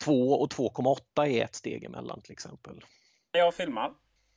2 0.04 0.32
och 0.32 0.52
2,8 0.52 1.26
är 1.26 1.44
ett 1.44 1.54
steg 1.54 1.84
emellan 1.84 2.20
till 2.20 2.32
exempel. 2.32 2.84
När 3.32 3.40
jag 3.40 3.54
filmar 3.54 3.92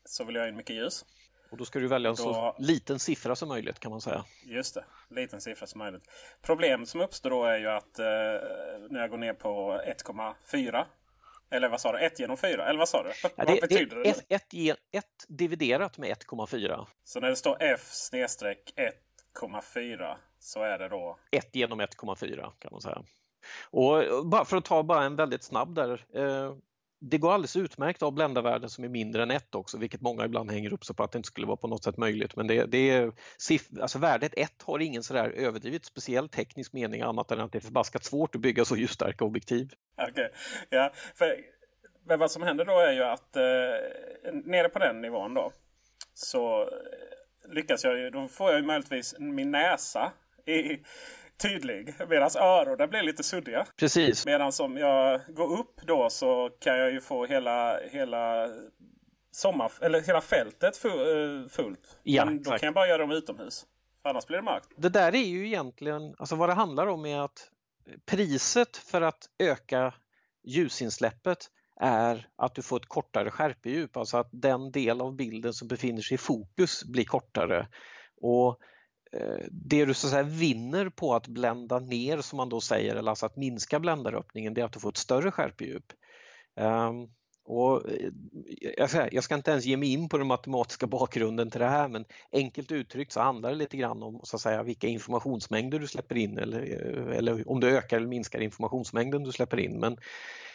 så 0.05 0.23
vill 0.23 0.35
jag 0.35 0.41
ha 0.41 0.49
in 0.49 0.55
mycket 0.55 0.75
ljus. 0.75 1.05
Och 1.51 1.57
då 1.57 1.65
ska 1.65 1.79
du 1.79 1.87
välja 1.87 2.09
en 2.09 2.17
så 2.17 2.55
liten 2.59 2.99
siffra 2.99 3.35
som 3.35 3.49
möjligt 3.49 3.79
kan 3.79 3.91
man 3.91 4.01
säga. 4.01 4.25
Just 4.45 4.75
det, 4.75 4.85
liten 5.09 5.41
siffra 5.41 5.67
som 5.67 5.79
möjligt. 5.79 6.03
Problemet 6.41 6.89
som 6.89 7.01
uppstår 7.01 7.29
då 7.29 7.43
är 7.43 7.57
ju 7.57 7.67
att 7.67 7.99
eh, 7.99 8.05
när 8.89 8.99
jag 8.99 9.09
går 9.09 9.17
ner 9.17 9.33
på 9.33 9.81
1,4 10.05 10.85
eller 11.55 11.69
vad 11.69 11.81
sa 11.81 11.91
du? 11.91 11.99
1 11.99 12.19
genom 12.19 12.37
4? 12.37 12.69
Eller 12.69 12.79
vad 12.79 12.89
sa 12.89 13.03
du? 13.03 13.11
Ja, 13.23 13.29
det, 13.35 13.45
vad 13.45 13.61
betyder 13.61 13.95
det? 13.95 14.09
1 14.35 14.53
ett, 14.91 15.05
dividerat 15.27 15.97
med 15.97 16.09
1,4. 16.09 16.87
Så 17.03 17.19
när 17.19 17.29
det 17.29 17.35
står 17.35 17.57
f 17.59 17.87
snedstreck 17.91 18.73
1,4 19.41 20.15
så 20.39 20.63
är 20.63 20.79
det 20.79 20.89
då? 20.89 21.17
1 21.31 21.55
genom 21.55 21.81
1,4 21.81 22.51
kan 22.59 22.69
man 22.71 22.81
säga. 22.81 23.03
Och 23.71 24.25
bara 24.25 24.45
för 24.45 24.57
att 24.57 24.65
ta 24.65 24.83
bara 24.83 25.03
en 25.03 25.15
väldigt 25.15 25.43
snabb 25.43 25.75
där. 25.75 26.05
Eh, 26.13 26.55
det 26.99 27.17
går 27.17 27.33
alldeles 27.33 27.55
utmärkt 27.55 27.97
att 27.97 28.01
ha 28.01 28.11
bländarvärden 28.11 28.69
som 28.69 28.83
är 28.83 28.89
mindre 28.89 29.23
än 29.23 29.31
1 29.31 29.55
också, 29.55 29.77
vilket 29.77 30.01
många 30.01 30.25
ibland 30.25 30.51
hänger 30.51 30.73
upp 30.73 30.85
sig 30.85 30.95
på 30.95 31.03
att 31.03 31.11
det 31.11 31.17
inte 31.17 31.27
skulle 31.27 31.47
vara 31.47 31.57
på 31.57 31.67
något 31.67 31.83
sätt 31.83 31.97
möjligt. 31.97 32.35
Men 32.35 32.47
det, 32.47 32.65
det 32.65 32.89
är, 32.89 33.11
alltså 33.81 33.99
värdet 33.99 34.33
1 34.37 34.51
har 34.63 34.79
ingen 34.79 35.03
sådär 35.03 35.29
överdrivet 35.29 35.85
speciell 35.85 36.29
teknisk 36.29 36.73
mening 36.73 37.01
annat 37.01 37.31
än 37.31 37.39
att 37.39 37.51
det 37.51 37.57
är 37.57 37.61
förbaskat 37.61 38.03
svårt 38.03 38.35
att 38.35 38.41
bygga 38.41 38.65
så 38.65 38.77
ljusstarka 38.77 39.25
objektiv. 39.25 39.71
Okay. 40.09 40.29
ja. 40.69 40.91
För, 41.15 41.35
men 42.07 42.19
vad 42.19 42.31
som 42.31 42.43
händer 42.43 42.65
då 42.65 42.79
är 42.79 42.91
ju 42.91 43.03
att 43.03 43.35
eh, 43.35 44.33
nere 44.33 44.69
på 44.69 44.79
den 44.79 45.01
nivån 45.01 45.33
då 45.33 45.51
så 46.13 46.61
eh, 46.61 47.53
lyckas 47.53 47.83
jag 47.83 47.97
ju, 47.97 48.09
då 48.09 48.27
får 48.27 48.51
jag 48.51 48.59
ju 48.59 48.65
möjligtvis 48.65 49.15
min 49.19 49.51
näsa 49.51 50.11
i 50.45 50.79
tydlig. 51.37 51.93
Medan 52.09 52.29
öronen 52.39 52.89
blir 52.89 53.01
lite 53.03 53.23
suddiga. 53.23 53.65
Precis. 53.77 54.25
Medan 54.25 54.51
om 54.59 54.77
jag 54.77 55.21
går 55.27 55.59
upp 55.59 55.81
då 55.87 56.09
så 56.09 56.49
kan 56.59 56.77
jag 56.77 56.91
ju 56.91 57.01
få 57.01 57.25
hela, 57.25 57.79
hela 57.91 58.49
sommar, 59.31 59.71
eller 59.81 60.01
hela 60.01 60.21
fältet 60.21 60.85
eh, 60.85 60.91
fullt. 61.49 61.97
Ja, 62.03 62.25
Men 62.25 62.35
då 62.35 62.41
exakt. 62.41 62.59
kan 62.59 62.67
jag 62.67 62.73
bara 62.73 62.87
göra 62.87 62.97
dem 62.97 63.11
utomhus. 63.11 63.65
Annars 64.03 64.25
blir 64.25 64.37
det 64.37 64.43
mörkt. 64.43 64.69
Det 64.77 64.89
där 64.89 65.15
är 65.15 65.25
ju 65.25 65.47
egentligen, 65.47 66.15
alltså 66.17 66.35
vad 66.35 66.49
det 66.49 66.53
handlar 66.53 66.87
om 66.87 67.05
är 67.05 67.19
att 67.19 67.49
priset 68.05 68.77
för 68.77 69.01
att 69.01 69.25
öka 69.39 69.93
ljusinsläppet 70.43 71.37
är 71.79 72.27
att 72.35 72.55
du 72.55 72.61
får 72.61 72.77
ett 72.77 72.87
kortare 72.87 73.31
skärpedjup, 73.31 73.97
alltså 73.97 74.17
att 74.17 74.29
den 74.31 74.71
del 74.71 75.01
av 75.01 75.15
bilden 75.15 75.53
som 75.53 75.67
befinner 75.67 76.01
sig 76.01 76.15
i 76.15 76.17
fokus 76.17 76.83
blir 76.83 77.05
kortare. 77.05 77.67
Och 78.21 78.59
Eh, 79.15 79.45
det 79.51 79.85
du 79.85 79.93
så 79.93 80.07
att 80.07 80.11
säga 80.11 80.23
vinner 80.23 80.89
på 80.89 81.15
att 81.15 81.27
blända 81.27 81.79
ner 81.79 82.21
som 82.21 82.37
man 82.37 82.49
då 82.49 82.61
säger, 82.61 82.95
eller 82.95 83.09
alltså 83.09 83.25
att 83.25 83.35
minska 83.35 83.79
bländaröppningen, 83.79 84.53
det 84.53 84.61
är 84.61 84.65
att 84.65 84.73
du 84.73 84.79
får 84.79 84.89
ett 84.89 84.97
större 84.97 85.31
skärpedjup. 85.31 85.93
Um, 86.59 86.65
ehm, 86.65 87.07
och 87.47 87.91
eh, 87.91 89.07
jag 89.11 89.23
ska, 89.23 89.35
inte 89.35 89.51
ens 89.51 89.65
ge 89.65 89.77
mig 89.77 89.93
in 89.93 90.09
på 90.09 90.17
den 90.17 90.27
matematiska 90.27 90.87
bakgrunden 90.87 91.51
till 91.51 91.59
det 91.59 91.67
här 91.67 91.87
men 91.87 92.05
enkelt 92.31 92.71
uttryckt 92.71 93.11
så 93.11 93.21
handlar 93.21 93.49
det 93.49 93.55
lite 93.55 93.77
grann 93.77 94.03
om 94.03 94.19
så 94.23 94.35
att 94.35 94.41
säga, 94.41 94.63
vilka 94.63 94.87
informationsmängder 94.87 95.79
du 95.79 95.87
släpper 95.87 96.17
in 96.17 96.37
eller, 96.37 96.61
eh, 96.61 97.17
eller 97.17 97.49
om 97.49 97.59
du 97.59 97.77
ökar 97.77 97.97
eller 97.97 98.07
minskar 98.07 98.39
informationsmängden 98.39 99.23
du 99.23 99.31
släpper 99.31 99.59
in. 99.59 99.79
Men, 99.79 99.97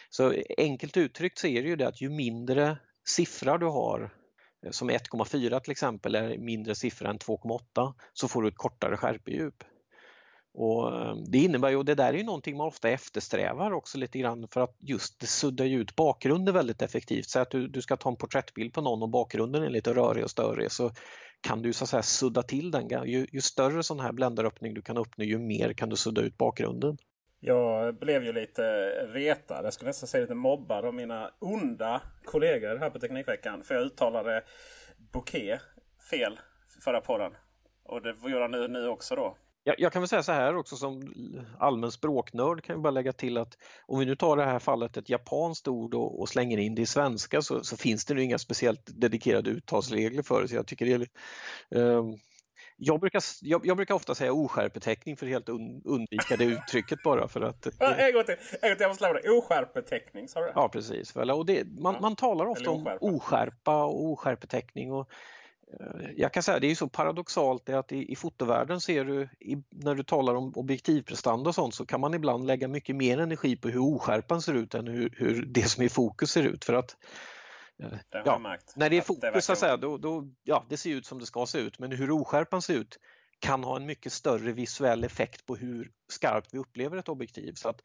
så 0.09 0.33
enkelt 0.57 0.97
uttryckt 0.97 1.37
så 1.37 1.47
är 1.47 1.61
det 1.61 1.69
ju 1.69 1.75
det 1.75 1.87
att 1.87 2.01
ju 2.01 2.09
mindre 2.09 2.77
siffra 3.07 3.57
du 3.57 3.65
har 3.65 4.20
som 4.69 4.89
1,4 4.89 5.59
till 5.59 5.71
exempel 5.71 6.15
är 6.15 6.37
mindre 6.37 6.75
siffra 6.75 7.09
än 7.09 7.17
2,8 7.17 7.93
så 8.13 8.27
får 8.27 8.41
du 8.41 8.47
ett 8.47 8.57
kortare 8.57 8.97
skärpedjup. 8.97 9.63
Och 10.53 10.95
eh, 10.95 11.15
det 11.15 11.37
innebär 11.37 11.69
ju, 11.69 11.75
och 11.75 11.85
det 11.85 11.95
där 11.95 12.13
är 12.13 12.17
ju 12.17 12.23
någonting 12.23 12.57
man 12.57 12.67
ofta 12.67 12.89
eftersträvar 12.89 13.71
också 13.71 13.97
lite 13.97 14.19
grann 14.19 14.47
för 14.47 14.61
att 14.61 14.75
just 14.79 15.19
det 15.19 15.27
suddar 15.27 15.65
ju 15.65 15.81
ut 15.81 15.95
bakgrunden 15.95 16.53
väldigt 16.53 16.81
effektivt. 16.81 17.29
Så 17.29 17.39
att 17.39 17.51
du, 17.51 17.67
du 17.67 17.81
ska 17.81 17.97
ta 17.97 18.09
en 18.09 18.15
porträttbild 18.15 18.73
på 18.73 18.81
någon 18.81 19.03
och 19.03 19.09
bakgrunden 19.09 19.63
är 19.63 19.69
lite 19.69 19.93
rörig 19.93 20.23
och 20.23 20.31
störig 20.31 20.71
så 20.71 20.91
kan 21.41 21.61
du 21.61 21.73
så 21.73 21.83
att 21.83 21.89
säga 21.89 22.03
sudda 22.03 22.43
till 22.43 22.71
den. 22.71 23.07
Ju, 23.07 23.27
ju 23.31 23.41
större 23.41 23.83
sån 23.83 23.99
här 23.99 24.11
bländaröppning 24.11 24.73
du 24.73 24.81
kan 24.81 24.97
uppnå 24.97 25.25
ju 25.25 25.37
mer 25.37 25.73
kan 25.73 25.89
du 25.89 25.95
sudda 25.95 26.21
ut 26.21 26.37
bakgrunden. 26.37 26.97
Jag 27.43 27.95
blev 27.95 28.23
ju 28.23 28.33
lite 28.33 28.63
retad, 29.05 29.65
jag 29.65 29.73
skulle 29.73 29.89
nästan 29.89 30.07
säga 30.07 30.21
lite 30.21 30.35
mobbad 30.35 30.85
av 30.85 30.93
mina 30.93 31.31
onda 31.39 32.01
kollegor 32.25 32.75
här 32.75 32.89
på 32.89 32.99
Teknikveckan. 32.99 33.63
För 33.63 33.75
jag 33.75 33.83
uttalade 33.83 34.43
bouquet 35.13 35.61
fel 36.09 36.39
förra 36.83 37.01
podden. 37.01 37.31
Och 37.83 38.01
det 38.01 38.09
gör 38.09 38.41
jag 38.41 38.51
nu, 38.51 38.67
nu 38.67 38.87
också 38.87 39.15
då. 39.15 39.37
Jag, 39.63 39.75
jag, 39.79 39.93
kan 39.93 40.01
väl 40.01 40.09
säga 40.09 40.23
så 40.23 40.31
här 40.31 40.55
också 40.55 40.75
som 40.75 41.13
allmän 41.59 41.91
språknörd 41.91 42.63
kan 42.63 42.73
jag 42.73 42.83
bara 42.83 42.91
lägga 42.91 43.13
till 43.13 43.37
att 43.37 43.57
om 43.87 43.99
vi 43.99 44.05
nu 44.05 44.15
tar 44.15 44.37
det 44.37 44.45
här 44.45 44.59
fallet 44.59 44.97
ett 44.97 45.09
japanskt 45.09 45.67
ord 45.67 45.93
och, 45.93 46.21
och 46.21 46.29
slänger 46.29 46.57
in 46.57 46.75
det 46.75 46.81
i 46.81 46.85
svenska 46.85 47.41
så, 47.41 47.63
så 47.63 47.77
finns 47.77 48.05
det 48.05 48.23
inga 48.23 48.37
speciellt 48.37 49.01
dedikerade 49.01 49.49
uttalsregler 49.49 50.23
för 50.23 50.41
det. 50.41 50.47
Så 50.47 50.55
jag 50.55 50.67
tycker 50.67 50.85
det 50.85 51.07
är, 51.71 51.87
eh, 51.97 52.03
jag 52.83 52.99
brukar, 52.99 53.23
jag, 53.41 53.65
jag, 53.65 53.77
brukar 53.77 53.95
ofta 53.95 54.15
säga 54.15 54.33
oskärpeteckning 54.33 55.17
för 55.17 55.25
att 55.25 55.31
helt 55.31 55.49
un, 55.49 55.81
undvika 55.85 56.35
det 56.37 56.43
uttrycket 56.43 57.03
bara 57.03 57.27
för 57.27 57.41
att... 57.41 57.67
Ja, 57.79 57.95
en 57.95 58.13
gång 58.13 58.23
till, 58.23 58.35
en 58.61 58.69
gång 58.69 58.75
till 58.75 58.81
jag 58.81 58.89
måste 58.89 59.03
lämna 59.03 59.19
det. 59.19 59.29
Oskärpeteckning, 59.29 60.27
sa 60.27 60.39
du? 60.39 60.51
Ja, 60.55 60.69
precis. 60.69 61.15
Och 61.15 61.45
det, 61.45 61.67
man, 61.79 61.93
ja. 61.93 61.99
man 62.01 62.15
talar 62.15 62.45
ofta 62.45 62.69
om 62.69 62.97
oskärpa 63.01 63.83
och 63.83 64.05
oskärpeteckning. 64.05 64.91
Och, 64.91 65.09
eh, 65.79 66.09
jag 66.15 66.33
kan 66.33 66.43
säga 66.43 66.59
det 66.59 66.71
är 66.71 66.75
så 66.75 66.87
paradoxalt 66.87 67.69
att 67.69 67.91
i, 67.91 68.11
i 68.11 68.15
fotovärlden 68.15 68.81
ser 68.81 69.05
du, 69.05 69.29
i, 69.39 69.57
när 69.69 69.95
du 69.95 70.03
talar 70.03 70.35
om 70.35 70.51
objektivprestanda 70.55 71.49
och 71.49 71.55
sånt 71.55 71.75
så 71.75 71.85
kan 71.85 72.01
man 72.01 72.13
ibland 72.13 72.47
lägga 72.47 72.67
mycket 72.67 72.95
mer 72.95 73.17
energi 73.17 73.55
på 73.55 73.67
hur 73.67 73.95
oskärpan 73.95 74.41
ser 74.41 74.53
ut 74.53 74.73
än 74.73 74.87
hur, 74.87 75.13
hur 75.17 75.45
det 75.45 75.63
som 75.63 75.81
är 75.81 75.85
i 75.85 75.89
fokus 75.89 76.31
ser 76.31 76.43
ut. 76.43 76.65
För 76.65 76.73
att 76.73 76.95
det 77.89 78.21
ja, 78.25 78.57
när 78.75 78.89
det 78.89 78.97
är 78.97 79.01
fokus 79.01 79.47
det 79.47 79.55
säga, 79.55 79.77
då, 79.77 79.97
då, 79.97 80.27
ja, 80.43 80.65
det 80.69 80.77
ser 80.77 80.89
ut 80.89 81.05
som 81.05 81.19
det 81.19 81.25
ska 81.25 81.45
se 81.45 81.59
ut, 81.59 81.79
men 81.79 81.91
hur 81.91 82.11
oskärpan 82.11 82.61
ser 82.61 82.73
ut 82.73 82.97
kan 83.39 83.63
ha 83.63 83.75
en 83.75 83.85
mycket 83.85 84.13
större 84.13 84.51
visuell 84.51 85.03
effekt 85.03 85.45
på 85.45 85.55
hur 85.55 85.91
skarpt 86.07 86.53
vi 86.53 86.57
upplever 86.57 86.97
ett 86.97 87.09
objektiv. 87.09 87.53
Så 87.53 87.69
att 87.69 87.81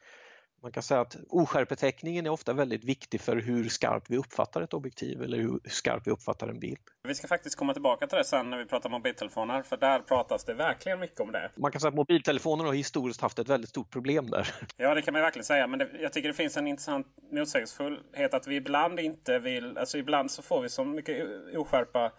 man 0.61 0.71
kan 0.71 0.83
säga 0.83 1.01
att 1.01 1.17
oskärpeteckningen 1.29 2.25
är 2.25 2.29
ofta 2.29 2.53
väldigt 2.53 2.83
viktig 2.83 3.21
för 3.21 3.35
hur 3.35 3.69
skarpt 3.69 4.09
vi 4.09 4.17
uppfattar 4.17 4.61
ett 4.61 4.73
objektiv 4.73 5.21
eller 5.21 5.37
hur 5.37 5.59
skarpt 5.65 6.07
vi 6.07 6.11
uppfattar 6.11 6.47
en 6.47 6.59
bild. 6.59 6.79
Vi 7.03 7.15
ska 7.15 7.27
faktiskt 7.27 7.55
komma 7.55 7.73
tillbaka 7.73 8.07
till 8.07 8.17
det 8.17 8.23
sen 8.23 8.49
när 8.49 8.57
vi 8.57 8.65
pratar 8.65 8.89
mobiltelefoner, 8.89 9.63
för 9.63 9.77
där 9.77 9.99
pratas 9.99 10.43
det 10.43 10.53
verkligen 10.53 10.99
mycket 10.99 11.19
om 11.19 11.31
det. 11.31 11.51
Man 11.55 11.71
kan 11.71 11.81
säga 11.81 11.89
att 11.89 11.95
mobiltelefoner 11.95 12.65
har 12.65 12.73
historiskt 12.73 13.21
haft 13.21 13.39
ett 13.39 13.49
väldigt 13.49 13.69
stort 13.69 13.89
problem 13.89 14.29
där. 14.29 14.49
Ja, 14.77 14.95
det 14.95 15.01
kan 15.01 15.13
man 15.13 15.21
verkligen 15.21 15.45
säga, 15.45 15.67
men 15.67 15.79
det, 15.79 15.89
jag 16.01 16.13
tycker 16.13 16.27
det 16.27 16.33
finns 16.33 16.57
en 16.57 16.67
intressant 16.67 17.07
motsägelsefullhet 17.31 18.33
att 18.33 18.47
vi 18.47 18.55
ibland 18.55 18.99
inte 18.99 19.39
vill, 19.39 19.77
alltså 19.77 19.97
ibland 19.97 20.31
så 20.31 20.41
får 20.41 20.61
vi 20.61 20.69
så 20.69 20.83
mycket 20.83 21.27
oskärpa 21.55 22.11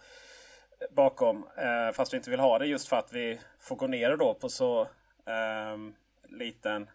bakom, 0.91 1.37
eh, 1.57 1.93
fast 1.93 2.13
vi 2.13 2.17
inte 2.17 2.29
vill 2.29 2.39
ha 2.39 2.59
det 2.59 2.65
just 2.65 2.87
för 2.87 2.95
att 2.95 3.13
vi 3.13 3.39
får 3.59 3.75
gå 3.75 3.87
ner 3.87 4.17
då 4.17 4.33
på 4.33 4.49
så 4.49 4.81
eh, 5.25 5.77
liten 6.29 6.89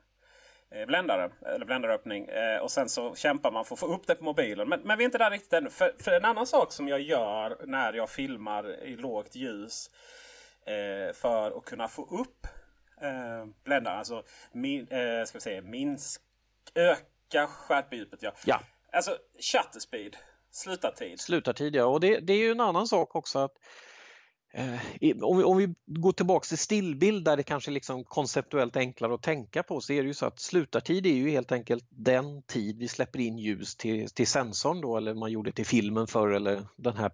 bländare, 0.87 1.31
eller 1.47 1.67
bländaröppning. 1.67 2.29
Eh, 2.29 2.59
och 2.59 2.71
sen 2.71 2.89
så 2.89 3.15
kämpar 3.15 3.51
man 3.51 3.65
för 3.65 3.75
att 3.75 3.79
få 3.81 3.87
upp 3.87 4.07
det 4.07 4.15
på 4.15 4.25
mobilen. 4.25 4.69
Men, 4.69 4.81
men 4.81 4.99
vi 4.99 5.05
är 5.05 5.07
inte 5.07 5.19
där 5.19 5.31
riktigt 5.31 5.53
ännu. 5.53 5.71
För, 5.71 5.95
för 5.99 6.13
en 6.13 6.25
annan 6.25 6.47
sak 6.47 6.73
som 6.73 6.89
jag 6.89 7.01
gör 7.01 7.57
när 7.67 7.93
jag 7.93 8.11
filmar 8.11 8.85
i 8.85 8.97
lågt 8.97 9.35
ljus 9.35 9.91
eh, 10.67 11.15
för 11.15 11.59
att 11.59 11.65
kunna 11.65 11.89
få 11.89 12.03
upp 12.03 12.47
eh, 13.01 13.47
bländaren. 13.65 13.99
Alltså 13.99 14.23
min, 14.53 14.89
eh, 14.89 15.25
ska 15.25 15.39
vi 15.39 15.41
säga, 15.41 15.63
minsk, 15.63 16.23
öka 16.75 17.47
skärpedjupet. 17.47 18.23
Ja. 18.23 18.33
ja. 18.45 18.61
Alltså 18.93 19.17
shutter 19.53 19.81
speed, 19.81 20.17
slutartid. 20.51 21.21
Slutartid 21.21 21.77
ja, 21.77 21.85
och 21.85 22.01
det, 22.01 22.21
det 22.21 22.33
är 22.33 22.39
ju 22.39 22.51
en 22.51 22.61
annan 22.61 22.87
sak 22.87 23.17
också 23.17 23.39
att 23.39 23.59
Eh, 23.59 23.94
Eh, 24.57 24.81
om 25.23 25.39
vi, 25.39 25.45
om 25.45 25.57
vi 25.57 25.75
går 25.87 26.13
tillbaks 26.13 26.49
till 26.49 26.59
stillbild 26.59 27.25
där 27.25 27.37
det 27.37 27.43
kanske 27.43 27.71
liksom 27.71 28.05
konceptuellt 28.05 28.77
enklare 28.77 29.15
att 29.15 29.23
tänka 29.23 29.63
på 29.63 29.81
så 29.81 29.93
är 29.93 30.03
det 30.03 30.07
ju 30.07 30.15
så 30.15 30.27
att 30.27 30.41
slutartid 30.41 31.07
är 31.07 31.15
ju 31.15 31.31
helt 31.31 31.53
enkelt 31.53 31.85
den 31.91 32.43
tid 32.43 32.79
vi 32.79 32.89
släpper 32.89 33.19
in 33.19 33.39
ljus 33.39 33.77
till, 33.77 34.11
till 34.11 34.27
sensorn 34.27 34.81
då 34.81 34.97
eller 34.97 35.15
man 35.15 35.33
gjorde 35.33 35.53
till 35.53 35.67
filmen 35.67 36.07
förr 36.07 36.31
eller 36.31 36.67
den 36.77 36.97
här 36.97 37.11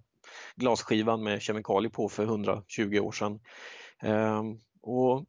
glasskivan 0.56 1.22
med 1.22 1.42
kemikalier 1.42 1.90
på 1.90 2.08
för 2.08 2.22
120 2.22 2.98
år 2.98 3.12
sedan. 3.12 3.40
Ehm, 4.02 4.58
och 4.82 5.24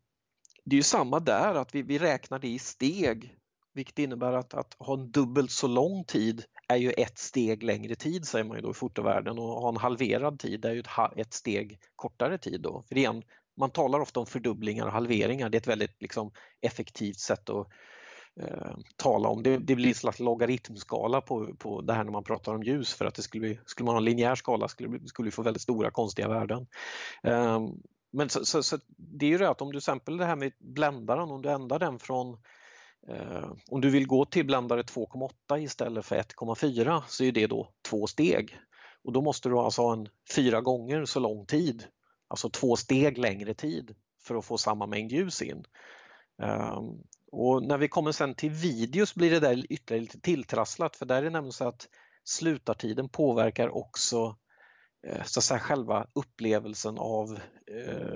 det 0.65 0.75
är 0.75 0.77
ju 0.77 0.83
samma 0.83 1.19
där 1.19 1.55
att 1.55 1.75
vi, 1.75 1.81
vi 1.81 1.99
räknar 1.99 2.39
det 2.39 2.47
i 2.47 2.59
steg 2.59 3.35
vilket 3.73 3.99
innebär 3.99 4.33
att, 4.33 4.53
att 4.53 4.75
ha 4.79 4.93
en 4.93 5.11
dubbelt 5.11 5.51
så 5.51 5.67
lång 5.67 6.03
tid 6.03 6.43
är 6.71 6.75
ju 6.75 6.91
ett 6.91 7.17
steg 7.17 7.63
längre 7.63 7.95
tid 7.95 8.27
säger 8.27 8.45
man 8.45 8.57
ju 8.57 8.61
då 8.61 8.71
i 8.71 8.73
fotovärlden 8.73 9.39
och 9.39 9.61
ha 9.61 9.69
en 9.69 9.77
halverad 9.77 10.39
tid 10.39 10.65
är 10.65 10.73
ju 10.73 10.79
ett, 10.79 11.17
ett 11.17 11.33
steg 11.33 11.79
kortare 11.95 12.37
tid 12.37 12.61
då. 12.61 12.83
För 12.87 12.97
igen, 12.97 13.23
man 13.57 13.69
talar 13.69 13.99
ofta 13.99 14.19
om 14.19 14.25
fördubblingar 14.25 14.85
och 14.85 14.91
halveringar, 14.91 15.49
det 15.49 15.55
är 15.55 15.59
ett 15.59 15.67
väldigt 15.67 16.01
liksom, 16.01 16.31
effektivt 16.61 17.19
sätt 17.19 17.49
att 17.49 17.67
eh, 18.41 18.75
tala 18.95 19.29
om. 19.29 19.43
Det, 19.43 19.57
det 19.57 19.75
blir 19.75 19.87
en 19.87 19.95
slags 19.95 20.19
logaritmskala 20.19 21.21
på, 21.21 21.55
på 21.55 21.81
det 21.81 21.93
här 21.93 22.03
när 22.03 22.11
man 22.11 22.23
pratar 22.23 22.55
om 22.55 22.63
ljus 22.63 22.93
för 22.93 23.05
att 23.05 23.15
det 23.15 23.21
skulle, 23.21 23.41
bli, 23.41 23.59
skulle 23.65 23.85
man 23.85 23.95
ha 23.95 23.99
en 23.99 24.05
linjär 24.05 24.35
skala 24.35 24.67
skulle, 24.67 25.07
skulle 25.07 25.25
vi 25.27 25.31
få 25.31 25.41
väldigt 25.41 25.61
stora 25.61 25.91
konstiga 25.91 26.27
värden. 26.27 26.67
Eh, 27.23 27.59
men 28.13 28.29
så, 28.29 28.45
så, 28.45 28.63
så, 28.63 28.77
det 28.97 29.25
är 29.25 29.29
ju 29.29 29.37
det 29.37 29.49
att 29.49 29.61
om 29.61 29.71
du 29.71 29.77
exempel 29.77 30.17
det 30.17 30.25
här 30.25 30.35
med 30.35 30.51
bländaren, 30.59 31.31
om 31.31 31.41
du 31.41 31.49
ändrar 31.49 31.79
den 31.79 31.99
från 31.99 32.33
eh, 32.33 32.39
Eh, 33.07 33.51
om 33.67 33.81
du 33.81 33.89
vill 33.89 34.07
gå 34.07 34.25
till 34.25 34.45
bländare 34.45 34.81
2,8 34.81 35.59
istället 35.59 36.05
för 36.05 36.15
1,4 36.15 37.01
så 37.07 37.23
är 37.23 37.31
det 37.31 37.47
då 37.47 37.73
två 37.89 38.07
steg. 38.07 38.57
Och 39.03 39.13
då 39.13 39.21
måste 39.21 39.49
du 39.49 39.57
alltså 39.57 39.81
ha 39.81 39.93
en 39.93 40.07
fyra 40.35 40.61
gånger 40.61 41.05
så 41.05 41.19
lång 41.19 41.45
tid, 41.45 41.83
alltså 42.27 42.49
två 42.49 42.75
steg 42.75 43.17
längre 43.17 43.53
tid 43.53 43.95
för 44.23 44.35
att 44.35 44.45
få 44.45 44.57
samma 44.57 44.85
mängd 44.85 45.11
ljus 45.11 45.41
in. 45.41 45.63
Ehm, 46.41 47.03
och 47.31 47.63
när 47.63 47.77
vi 47.77 47.87
kommer 47.87 48.11
sen 48.11 48.35
till 48.35 48.51
videos 48.51 49.15
blir 49.15 49.31
det 49.31 49.39
där 49.39 49.71
ytterligare 49.71 50.01
lite 50.01 50.21
tilltrasslat 50.21 50.95
för 50.95 51.05
där 51.05 51.17
är 51.17 51.21
det 51.21 51.29
nämligen 51.29 51.53
så 51.53 51.67
att 51.67 51.87
slutartiden 52.23 53.09
påverkar 53.09 53.69
också 53.69 54.35
Eh, 55.07 55.23
så 55.23 55.39
att 55.39 55.43
säga, 55.43 55.59
själva 55.59 56.07
upplevelsen 56.13 56.97
av, 56.97 57.39
eh, 57.67 58.15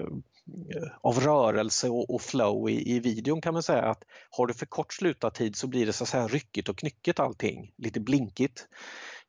eh, 0.76 0.92
av 1.02 1.20
rörelse 1.20 1.90
och, 1.90 2.10
och 2.10 2.22
flow 2.22 2.70
i, 2.70 2.96
i, 2.96 3.00
videon 3.00 3.42
kan 3.42 3.54
man 3.54 3.64
säga 3.64 3.82
att 3.82 4.04
har 4.30 4.48
du 4.48 4.54
för 4.54 4.66
kort 4.66 4.94
slutartid 4.94 5.56
så 5.56 5.68
blir 5.68 5.86
det 5.86 5.94
så 5.94 6.04
att 6.04 6.10
säga 6.10 6.28
ryckigt 6.28 6.70
och 6.70 6.78
knyckigt 6.78 7.20
allting, 7.20 7.74
lite 7.78 8.00
blinkigt. 8.00 8.68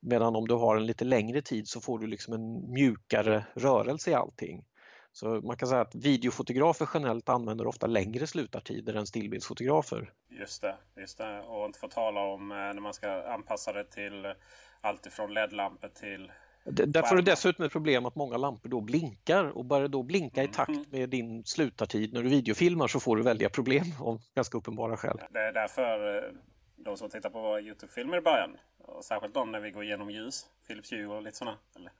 Medan 0.01 0.37
om 0.37 0.49
du 0.49 0.55
har 0.55 0.77
en 0.77 0.87
lite 0.87 1.05
längre 1.05 1.43
tid 1.43 1.69
så 1.69 1.81
får 1.81 1.99
du 1.99 2.07
liksom 2.07 2.35
en 2.35 2.73
mjukare 2.73 3.47
rörelse 3.55 4.11
i 4.11 4.15
allting. 4.15 4.65
Så 5.13 5.27
man 5.27 5.57
kan 5.57 5.69
säga 5.69 5.81
att 5.81 5.95
videofotografer 5.95 6.89
generellt 6.95 7.29
använder 7.29 7.67
ofta 7.67 7.87
längre 7.87 8.27
slutartider 8.27 8.95
än 8.95 9.07
stillbildsfotografer. 9.07 10.13
Just 10.29 10.63
det, 10.63 10.77
just 10.97 11.19
det. 11.19 11.41
och 11.41 11.67
inte 11.67 11.79
få 11.79 11.89
tala 11.89 12.21
om 12.21 12.51
eh, 12.51 12.57
när 12.57 12.81
man 12.81 12.95
ska 12.95 13.23
anpassa 13.23 13.73
det 13.73 13.85
till 13.85 14.35
allt 14.81 15.07
ifrån 15.07 15.35
LED-lampor 15.35 15.89
till 15.89 16.33
Därför 16.69 17.17
är 17.17 17.23
det 17.23 17.31
dessutom 17.31 17.65
ett 17.65 17.73
problem 17.73 18.07
att 18.07 18.15
många 18.15 18.37
lampor 18.37 18.69
då 18.69 18.81
blinkar 18.81 19.45
och 19.45 19.65
börjar 19.65 19.89
då 19.89 20.03
blinka 20.03 20.43
i 20.43 20.49
takt 20.49 20.69
mm. 20.69 20.85
med 20.91 21.09
din 21.09 21.45
slutartid 21.45 22.13
när 22.13 22.23
du 22.23 22.29
videofilmar 22.29 22.89
så 22.89 23.01
får 23.01 23.17
du 23.17 23.23
väldiga 23.23 23.49
problem 23.49 23.85
av 24.01 24.21
ganska 24.35 24.59
uppenbara 24.59 24.97
skäl. 24.97 25.21
Det 25.31 25.39
är 25.39 25.53
därför 25.53 26.17
eh, 26.17 26.33
de 26.77 26.97
som 26.97 27.11
tittar 27.11 27.31
på 27.31 27.41
våra 27.41 27.61
Youtube-filmer 27.61 28.19
i 28.19 28.21
början, 28.21 28.57
och 28.79 29.05
särskilt 29.05 29.35
de 29.35 29.53
när 29.53 29.61
vi 29.61 29.71
går 29.71 29.85
igenom 29.85 30.11
ljus, 30.11 30.47
Philips 30.69 30.93
Hue 30.93 31.07
och 31.07 31.23
lite 31.23 31.37
sådana, 31.37 31.59
eller 31.77 31.93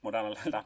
moderna 0.00 0.28
lampor. 0.28 0.62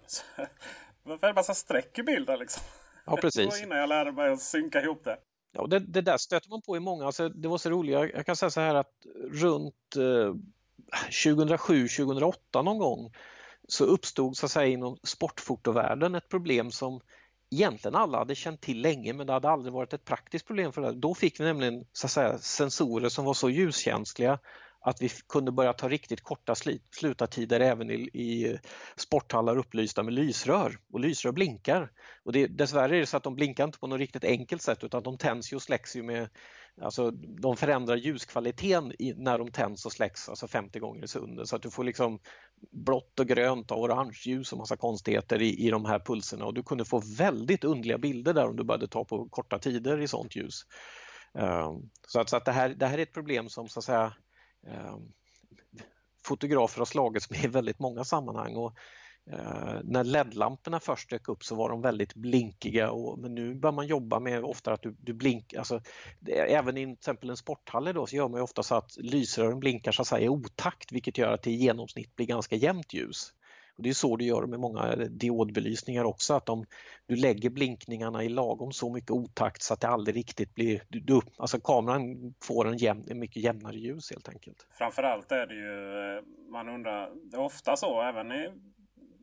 Varför 1.02 1.26
är 1.26 1.30
det 1.30 1.34
massa 1.34 1.54
streck 1.54 1.98
i 1.98 2.02
bilden 2.02 2.38
liksom? 2.38 2.62
Ja, 3.06 3.16
precis. 3.16 3.62
innan 3.62 3.78
jag 3.78 3.88
lärde 3.88 4.12
mig 4.12 4.30
att 4.30 4.40
synka 4.40 4.82
ihop 4.82 5.04
det. 5.04 5.18
Ja, 5.52 5.66
det, 5.66 5.78
det 5.78 6.00
där 6.00 6.16
stöter 6.16 6.50
man 6.50 6.62
på 6.62 6.76
i 6.76 6.80
många. 6.80 7.06
Alltså, 7.06 7.28
det 7.28 7.48
var 7.48 7.58
så 7.58 7.70
roligt. 7.70 7.92
Jag, 7.92 8.14
jag 8.14 8.26
kan 8.26 8.36
säga 8.36 8.50
så 8.50 8.60
här 8.60 8.74
att 8.74 8.92
runt 9.30 9.96
eh, 9.96 10.34
2007-2008 11.10 12.62
någon 12.62 12.78
gång 12.78 13.12
så 13.68 13.84
uppstod 13.84 14.36
så 14.36 14.46
att 14.46 14.52
säga 14.52 14.66
inom 14.66 14.98
sportfotovärlden 15.02 16.14
ett 16.14 16.28
problem 16.28 16.70
som 16.70 17.00
egentligen 17.50 17.94
alla 17.94 18.18
hade 18.18 18.34
känt 18.34 18.60
till 18.60 18.80
länge 18.80 19.12
men 19.12 19.26
det 19.26 19.32
hade 19.32 19.48
aldrig 19.48 19.72
varit 19.72 19.92
ett 19.92 20.04
praktiskt 20.04 20.46
problem 20.46 20.72
för 20.72 20.82
det. 20.82 20.92
Då 20.92 21.14
fick 21.14 21.40
vi 21.40 21.44
nämligen 21.44 21.84
så 21.92 22.06
att 22.06 22.10
säga, 22.10 22.38
sensorer 22.38 23.08
som 23.08 23.24
var 23.24 23.34
så 23.34 23.50
ljuskänsliga 23.50 24.38
att 24.80 25.02
vi 25.02 25.08
kunde 25.28 25.52
börja 25.52 25.72
ta 25.72 25.88
riktigt 25.88 26.22
korta 26.22 26.54
slutartider 26.90 27.60
även 27.60 27.90
i, 27.90 27.94
i 27.94 28.58
sporthallar 28.96 29.58
upplysta 29.58 30.02
med 30.02 30.14
lysrör. 30.14 30.78
Och 30.92 31.00
lysrör 31.00 31.32
blinkar. 31.32 31.90
Och 32.24 32.32
det, 32.32 32.46
dessvärre 32.46 32.96
är 32.96 33.00
det 33.00 33.06
så 33.06 33.16
att 33.16 33.22
de 33.22 33.34
blinkar 33.34 33.64
inte 33.64 33.78
på 33.78 33.86
något 33.86 33.98
riktigt 33.98 34.24
enkelt 34.24 34.62
sätt 34.62 34.84
utan 34.84 35.02
de 35.02 35.18
tänds 35.18 35.52
och 35.52 35.62
släcks 35.62 35.96
ju 35.96 36.02
med 36.02 36.28
Alltså 36.80 37.10
de 37.10 37.56
förändrar 37.56 37.96
ljuskvaliteten 37.96 38.92
i, 38.98 39.14
när 39.16 39.38
de 39.38 39.50
tänds 39.50 39.86
och 39.86 39.92
släcks 39.92 40.28
alltså 40.28 40.48
50 40.48 40.78
gånger 40.78 41.04
i 41.04 41.08
sekunden 41.08 41.46
så 41.46 41.56
att 41.56 41.62
du 41.62 41.70
får 41.70 41.84
liksom 41.84 42.18
blått 42.70 43.20
och 43.20 43.26
grönt 43.26 43.70
och 43.70 43.80
orange 43.80 44.22
ljus 44.24 44.52
och 44.52 44.58
massa 44.58 44.76
konstigheter 44.76 45.42
i, 45.42 45.66
i 45.66 45.70
de 45.70 45.84
här 45.84 45.98
pulserna 45.98 46.44
och 46.44 46.54
du 46.54 46.62
kunde 46.62 46.84
få 46.84 47.02
väldigt 47.18 47.64
underliga 47.64 47.98
bilder 47.98 48.34
där 48.34 48.46
om 48.48 48.56
du 48.56 48.64
började 48.64 48.88
ta 48.88 49.04
på 49.04 49.28
korta 49.28 49.58
tider 49.58 50.00
i 50.00 50.08
sånt 50.08 50.36
ljus. 50.36 50.62
Um, 51.32 51.90
så 52.08 52.20
att, 52.20 52.28
så 52.28 52.36
att 52.36 52.44
det, 52.44 52.52
här, 52.52 52.68
det 52.68 52.86
här 52.86 52.98
är 52.98 53.02
ett 53.02 53.14
problem 53.14 53.48
som 53.48 53.68
så 53.68 53.80
att 53.80 53.84
säga 53.84 54.12
um, 54.66 55.12
fotografer 56.24 56.78
har 56.78 56.86
slagits 56.86 57.30
med 57.30 57.44
i 57.44 57.48
väldigt 57.48 57.78
många 57.78 58.04
sammanhang 58.04 58.56
och 58.56 58.74
Eh, 59.32 59.80
när 59.84 60.04
LED-lamporna 60.04 60.80
först 60.80 61.10
dök 61.10 61.28
upp 61.28 61.44
så 61.44 61.54
var 61.54 61.68
de 61.68 61.82
väldigt 61.82 62.14
blinkiga 62.14 62.90
och, 62.90 63.18
men 63.18 63.34
nu 63.34 63.54
börjar 63.54 63.74
man 63.74 63.86
jobba 63.86 64.20
med 64.20 64.44
ofta 64.44 64.72
att 64.72 64.82
du, 64.82 64.96
du 65.00 65.12
blinkar, 65.12 65.58
alltså, 65.58 65.80
även 66.28 66.76
i 66.76 66.84
till 66.84 66.92
exempel 66.92 67.30
en 67.30 67.36
sporthall 67.36 67.92
då 67.94 68.06
så 68.06 68.16
gör 68.16 68.28
man 68.28 68.40
ofta 68.40 68.62
så 68.62 68.74
att 68.74 68.96
lysrören 68.96 69.60
blinkar 69.60 69.92
så 69.92 70.02
att 70.02 70.08
säga 70.08 70.24
i 70.24 70.28
otakt 70.28 70.92
vilket 70.92 71.18
gör 71.18 71.32
att 71.32 71.42
det 71.42 71.50
i 71.50 71.54
genomsnitt 71.54 72.16
blir 72.16 72.26
ganska 72.26 72.56
jämnt 72.56 72.94
ljus. 72.94 73.32
Och 73.76 73.84
Det 73.84 73.88
är 73.88 73.94
så 73.94 74.16
du 74.16 74.24
gör 74.24 74.46
med 74.46 74.60
många 74.60 74.92
eh, 74.92 74.98
diodbelysningar 74.98 76.04
också, 76.04 76.34
att 76.34 76.46
de, 76.46 76.64
du 77.06 77.16
lägger 77.16 77.50
blinkningarna 77.50 78.24
i 78.24 78.28
lagom 78.28 78.72
så 78.72 78.92
mycket 78.92 79.10
otakt 79.10 79.62
så 79.62 79.74
att 79.74 79.80
det 79.80 79.88
aldrig 79.88 80.16
riktigt 80.16 80.54
blir... 80.54 80.82
Du, 80.88 81.20
alltså 81.36 81.60
kameran 81.60 82.34
får 82.42 82.68
en, 82.68 82.76
jäm, 82.76 83.04
en 83.08 83.18
mycket 83.18 83.42
jämnare 83.42 83.76
ljus 83.76 84.10
helt 84.10 84.28
enkelt. 84.28 84.66
Framförallt 84.70 85.32
är 85.32 85.46
det 85.46 85.54
ju, 85.54 86.16
eh, 86.16 86.24
man 86.52 86.68
undrar, 86.68 87.10
det 87.30 87.36
är 87.36 87.40
ofta 87.40 87.76
så 87.76 88.02
även 88.02 88.32
i 88.32 88.50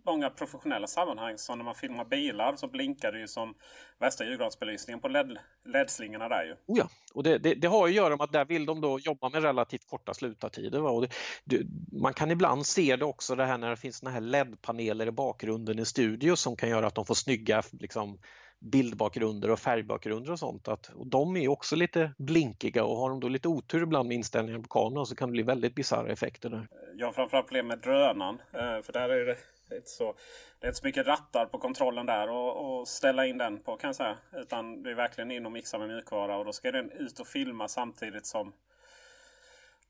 många 0.06 0.30
professionella 0.30 0.88
sammanhang. 0.88 1.38
Så 1.38 1.56
när 1.56 1.64
man 1.64 1.76
filmar 1.76 2.06
bilar 2.06 2.56
så 2.56 2.68
blinkar 2.68 3.12
det 3.12 3.20
ju 3.20 3.28
som 3.28 3.56
värsta 4.00 4.26
julgransbelysningen 4.26 5.00
på 5.00 5.08
LED, 5.08 5.38
LED-slingorna 5.66 6.30
där 6.30 6.44
ju. 6.44 6.56
Oh 6.68 6.78
ja, 6.78 6.90
och 7.14 7.24
det, 7.24 7.38
det, 7.38 7.54
det, 7.54 7.68
har 7.68 7.88
att 7.88 7.94
göra 7.94 8.10
med 8.10 8.24
att 8.24 8.32
där 8.32 8.46
vill 8.46 8.66
de 8.66 8.82
då 8.82 9.00
jobba 9.00 9.30
med 9.30 9.44
relativt 9.44 9.88
korta 9.88 10.14
slutartider. 10.14 10.80
Va? 10.80 10.90
Och 10.90 11.08
det, 11.44 11.62
man 12.02 12.14
kan 12.14 12.32
ibland 12.32 12.66
se 12.66 12.96
det 12.96 13.06
också 13.06 13.36
det 13.36 13.46
här 13.46 13.58
när 13.58 13.70
det 13.70 13.78
finns 13.78 13.98
såna 13.98 14.12
här 14.12 14.22
LED-paneler 14.22 15.08
i 15.08 15.12
bakgrunden 15.12 15.80
i 15.80 15.86
studio 15.86 16.36
som 16.36 16.56
kan 16.56 16.70
göra 16.70 16.88
att 16.88 16.96
de 16.96 17.06
får 17.06 17.16
snygga 17.16 17.64
liksom, 17.72 18.18
bildbakgrunder 18.60 19.52
och 19.52 19.60
färgbakgrunder 19.60 20.32
och 20.32 20.40
sånt. 20.40 20.68
Att, 20.68 20.90
och 20.96 21.08
de 21.08 21.38
är 21.38 21.48
också 21.48 21.76
lite 21.76 22.12
blinkiga 22.18 22.84
och 22.84 22.98
har 22.98 23.10
de 23.10 23.20
då 23.20 23.28
lite 23.28 23.48
otur 23.48 23.84
ibland 23.84 24.08
med 24.08 24.16
inställningen 24.16 24.64
på 24.64 24.70
kameran 24.70 25.06
så 25.06 25.16
kan 25.16 25.30
det 25.30 25.32
bli 25.32 25.44
väldigt 25.44 25.76
bisarra 25.76 26.12
effekter 26.12 26.50
där. 26.50 26.68
Jag 26.96 27.06
har 27.06 27.14
framförallt 27.14 27.48
problem 27.48 27.68
med 27.68 27.80
drönaren. 27.80 28.42
Eh, 28.54 28.82
för 28.84 28.94
där 28.94 29.10
är 29.10 29.26
det 29.26 29.38
det 29.70 29.76
är 29.76 29.78
inte 29.78 29.90
så, 29.90 30.16
det 30.60 30.66
är 30.66 30.70
inte 30.70 30.80
så 30.80 30.88
mycket 30.88 31.08
rattar 31.08 31.46
på 31.46 31.58
kontrollen 31.58 32.06
där 32.06 32.30
och, 32.30 32.80
och 32.80 32.88
ställa 32.88 33.26
in 33.26 33.38
den 33.38 33.60
på 33.60 33.78
kan 33.78 33.88
jag 33.88 33.96
säga. 33.96 34.18
Utan 34.34 34.84
det 34.84 34.92
är 34.92 34.96
verkligen 34.96 35.32
in 35.32 35.46
och 35.46 35.52
mixa 35.52 35.78
med 35.78 35.88
mjukvara 35.88 36.38
och 36.38 36.46
då 36.46 36.54
ska 36.54 36.72
den 36.72 36.92
ut 36.92 37.20
och 37.20 37.28
filma 37.28 37.68
samtidigt 37.68 38.26
som 38.26 38.54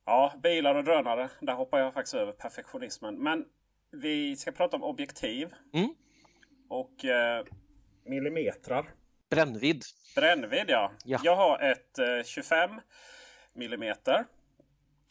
Ja, 0.05 0.33
bilar 0.43 0.75
och 0.75 0.83
drönare. 0.83 1.29
Där 1.39 1.53
hoppar 1.53 1.79
jag 1.79 1.93
faktiskt 1.93 2.13
över 2.13 2.31
perfektionismen. 2.31 3.23
Men 3.23 3.45
vi 3.91 4.35
ska 4.35 4.51
prata 4.51 4.75
om 4.75 4.83
objektiv. 4.83 5.53
Mm. 5.73 5.95
Och 6.69 7.05
eh, 7.05 7.45
millimetrar. 8.05 8.85
Brännvidd. 9.29 9.83
Brännvidd 10.15 10.65
ja. 10.67 10.91
ja. 11.05 11.19
Jag 11.23 11.35
har 11.35 11.59
ett 11.59 11.99
eh, 11.99 12.23
25 12.25 12.69
millimeter. 13.53 14.25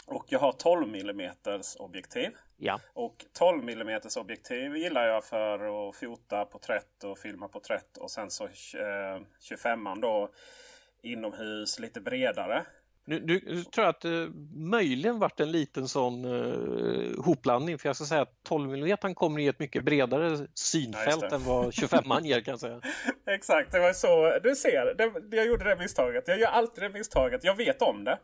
Och 0.07 0.25
jag 0.29 0.38
har 0.38 0.53
12 0.53 0.95
mm 0.95 1.31
objektiv. 1.79 2.31
Ja. 2.57 2.81
Och 2.93 3.25
12 3.33 3.69
mm 3.69 4.01
objektiv 4.17 4.77
gillar 4.77 5.07
jag 5.07 5.25
för 5.25 5.88
att 5.88 5.97
fota 5.97 6.45
porträtt 6.45 7.05
och 7.05 7.19
filma 7.19 7.49
porträtt. 7.49 7.97
Och 7.97 8.11
sen 8.11 8.31
så 8.31 8.45
eh, 8.45 9.23
25 9.40 10.01
då 10.01 10.31
inomhus 11.03 11.79
lite 11.79 12.01
bredare. 12.01 12.64
Nu, 13.07 13.21
nu, 13.25 13.40
tror 13.40 13.85
jag 13.85 13.88
att 13.88 14.01
det 14.01 14.29
möjligen 14.55 15.19
varit 15.19 15.40
en 15.40 15.53
liten 15.53 15.88
sån 15.88 16.25
uh, 16.25 17.23
hopblandning 17.25 17.79
för 17.79 17.88
jag 17.88 17.97
ska 17.97 18.05
säga 18.05 18.23
att 18.23 18.43
12 18.43 18.75
mm 18.75 19.14
kommer 19.14 19.40
i 19.40 19.49
ett 19.49 19.59
mycket 19.59 19.85
bredare 19.85 20.47
synfält 20.55 21.23
ja, 21.31 21.37
än 21.37 21.45
vad 21.45 21.75
25 21.75 22.03
man 22.07 22.25
ger 22.25 22.40
kan 22.40 22.53
jag 22.53 22.61
säga. 22.61 22.81
Exakt, 23.27 23.73
det 23.73 23.81
var 23.81 23.93
så. 23.93 24.38
Du 24.43 24.57
ser, 24.57 24.95
det, 24.95 25.37
jag 25.37 25.47
gjorde 25.47 25.64
det 25.64 25.77
misstaget. 25.77 26.29
Jag 26.29 26.38
gör 26.38 26.49
alltid 26.49 26.85
det 26.85 26.90
misstaget. 26.90 27.45
Jag 27.45 27.57
vet 27.57 27.83
om 27.83 28.05
det. 28.05 28.19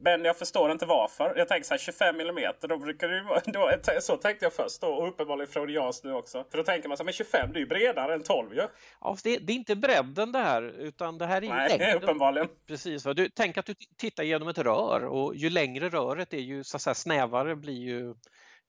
Men 0.00 0.24
jag 0.24 0.36
förstår 0.36 0.72
inte 0.72 0.86
varför. 0.86 1.34
Jag 1.36 1.48
tänker 1.48 1.66
så 1.66 1.74
här 1.74 1.78
25 1.78 2.20
mm. 2.20 2.52
Då 2.60 2.78
brukar 2.78 3.08
det 3.08 3.22
vara, 3.22 3.40
då, 3.46 3.70
så 4.00 4.16
tänkte 4.16 4.44
jag 4.44 4.52
först 4.52 4.80
då 4.80 4.86
och 4.86 5.08
uppenbarligen 5.08 5.52
freudianskt 5.52 6.04
nu 6.04 6.12
också. 6.12 6.44
För 6.50 6.58
då 6.58 6.64
tänker 6.64 6.88
man 6.88 6.96
så 6.96 7.02
här, 7.02 7.04
men 7.04 7.14
25 7.14 7.52
det 7.52 7.58
är 7.58 7.60
ju 7.60 7.66
bredare 7.66 8.14
än 8.14 8.22
12 8.22 8.54
ju. 8.54 8.62
Ja, 9.00 9.16
det, 9.24 9.38
det, 9.38 9.52
är 9.52 9.56
inte 9.56 9.76
bredden 9.76 10.32
det 10.32 10.38
här 10.38 10.62
utan 10.62 11.18
det 11.18 11.26
här 11.26 11.44
är 11.44 11.48
Nej, 11.48 11.68
längden. 11.68 12.02
uppenbarligen. 12.02 12.48
Precis. 12.66 13.04
Va? 13.04 13.14
Du, 13.14 13.28
tänk 13.28 13.58
att 13.58 13.66
du 13.66 13.74
tittar 13.96 14.22
genom 14.22 14.48
ett 14.48 14.58
rör 14.58 15.04
och 15.04 15.36
ju 15.36 15.50
längre 15.50 15.88
röret 15.88 16.34
är 16.34 16.38
ju 16.38 16.64
så 16.64 16.76
att 16.76 16.82
säga, 16.82 16.94
snävare 16.94 17.56
blir 17.56 17.80
ju 17.80 18.10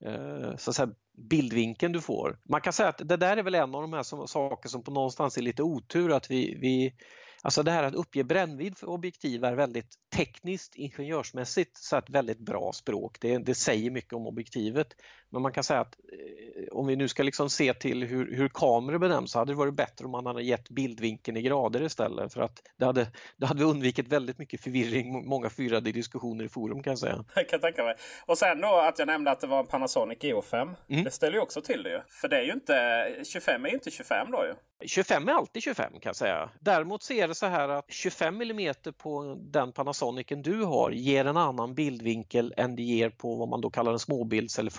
eh, 0.04 0.56
så 0.56 0.70
att 0.70 0.76
säga, 0.76 0.88
bildvinkeln 1.28 1.92
du 1.92 2.00
får. 2.00 2.38
Man 2.44 2.60
kan 2.60 2.72
säga 2.72 2.88
att 2.88 3.08
det 3.08 3.16
där 3.16 3.36
är 3.36 3.42
väl 3.42 3.54
en 3.54 3.74
av 3.74 3.82
de 3.82 3.92
här 3.92 4.02
som, 4.02 4.28
saker 4.28 4.68
som 4.68 4.82
på 4.82 4.90
någonstans 4.90 5.38
är 5.38 5.42
lite 5.42 5.62
otur 5.62 6.12
att 6.12 6.30
vi, 6.30 6.58
vi 6.60 6.94
Alltså 7.42 7.62
det 7.62 7.70
här 7.70 7.82
att 7.82 7.94
uppge 7.94 8.24
brännvidd 8.24 8.78
för 8.78 8.88
objektiv 8.88 9.44
är 9.44 9.54
väldigt 9.54 9.94
tekniskt, 10.16 10.74
ingenjörsmässigt 10.74 11.76
så 11.76 11.96
ett 11.96 12.10
väldigt 12.10 12.38
bra 12.38 12.72
språk. 12.72 13.16
Det, 13.20 13.38
det 13.38 13.54
säger 13.54 13.90
mycket 13.90 14.12
om 14.12 14.26
objektivet. 14.26 14.94
Men 15.30 15.42
man 15.42 15.52
kan 15.52 15.64
säga 15.64 15.80
att 15.80 15.96
eh, 16.12 16.68
om 16.72 16.86
vi 16.86 16.96
nu 16.96 17.08
ska 17.08 17.22
liksom 17.22 17.50
se 17.50 17.74
till 17.74 18.04
hur, 18.04 18.36
hur 18.36 18.48
kameror 18.48 18.98
benämns 18.98 19.32
så 19.32 19.38
hade 19.38 19.52
det 19.52 19.56
varit 19.56 19.74
bättre 19.74 20.04
om 20.04 20.10
man 20.10 20.26
hade 20.26 20.42
gett 20.42 20.68
bildvinkeln 20.68 21.36
i 21.36 21.42
grader 21.42 21.82
istället 21.82 22.32
för 22.32 22.40
att 22.40 22.62
det 22.76 22.84
hade, 22.84 23.06
det 23.36 23.46
hade 23.46 23.64
undvikit 23.64 24.08
väldigt 24.08 24.38
mycket 24.38 24.60
förvirring, 24.60 25.28
många 25.28 25.50
fyrade 25.50 25.92
diskussioner 25.92 26.44
i 26.44 26.48
forum 26.48 26.82
kan 26.82 26.90
jag 26.90 26.98
säga. 26.98 27.24
Jag 27.34 27.48
kan 27.48 27.60
tänka 27.60 27.84
mig. 27.84 27.94
Och 28.26 28.38
sen 28.38 28.60
då 28.60 28.76
att 28.76 28.98
jag 28.98 29.06
nämnde 29.06 29.30
att 29.30 29.40
det 29.40 29.46
var 29.46 29.60
en 29.60 29.66
Panasonic 29.66 30.18
GO5. 30.18 30.74
Mm. 30.88 31.04
Det 31.04 31.10
ställer 31.10 31.34
ju 31.34 31.40
också 31.40 31.60
till 31.60 31.82
det 31.82 31.90
ju. 31.90 32.00
För 32.08 32.28
det 32.28 32.36
är 32.36 32.42
ju 32.42 32.52
inte, 32.52 33.16
25 33.24 33.64
är 33.64 33.68
ju 33.68 33.74
inte 33.74 33.90
25 33.90 34.30
då 34.30 34.44
ju. 34.44 34.54
25 34.86 35.28
är 35.28 35.32
alltid 35.32 35.62
25 35.62 35.92
kan 35.92 36.00
jag 36.02 36.16
säga. 36.16 36.50
Däremot 36.60 37.02
så 37.02 37.12
är 37.12 37.28
det 37.28 37.34
så 37.34 37.46
här 37.46 37.68
att 37.68 37.84
25 37.88 38.40
mm 38.40 38.74
på 38.98 39.36
den 39.40 39.72
Panasonicen 39.72 40.42
du 40.42 40.64
har 40.64 40.90
ger 40.90 41.24
en 41.24 41.36
annan 41.36 41.74
bildvinkel 41.74 42.54
än 42.56 42.76
det 42.76 42.82
ger 42.82 43.10
på 43.10 43.34
vad 43.34 43.48
man 43.48 43.60
då 43.60 43.70
kallar 43.70 43.92
en 43.92 43.98
småbilds 43.98 44.58
eller 44.58 44.70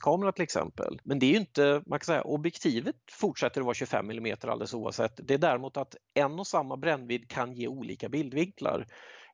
fullformatskamera 0.00 0.32
till 0.32 0.42
exempel. 0.42 1.00
Men 1.04 1.18
det 1.18 1.26
är 1.26 1.30
ju 1.30 1.36
inte, 1.36 1.82
man 1.86 1.98
kan 1.98 2.06
säga 2.06 2.22
objektivet 2.22 2.96
fortsätter 3.10 3.60
att 3.60 3.64
vara 3.64 3.74
25 3.74 4.10
mm 4.10 4.36
alldeles 4.42 4.74
oavsett. 4.74 5.12
Det 5.16 5.34
är 5.34 5.38
däremot 5.38 5.76
att 5.76 5.96
en 6.14 6.38
och 6.38 6.46
samma 6.46 6.76
brännvidd 6.76 7.28
kan 7.28 7.52
ge 7.52 7.68
olika 7.68 8.08
bildvinklar. 8.08 8.86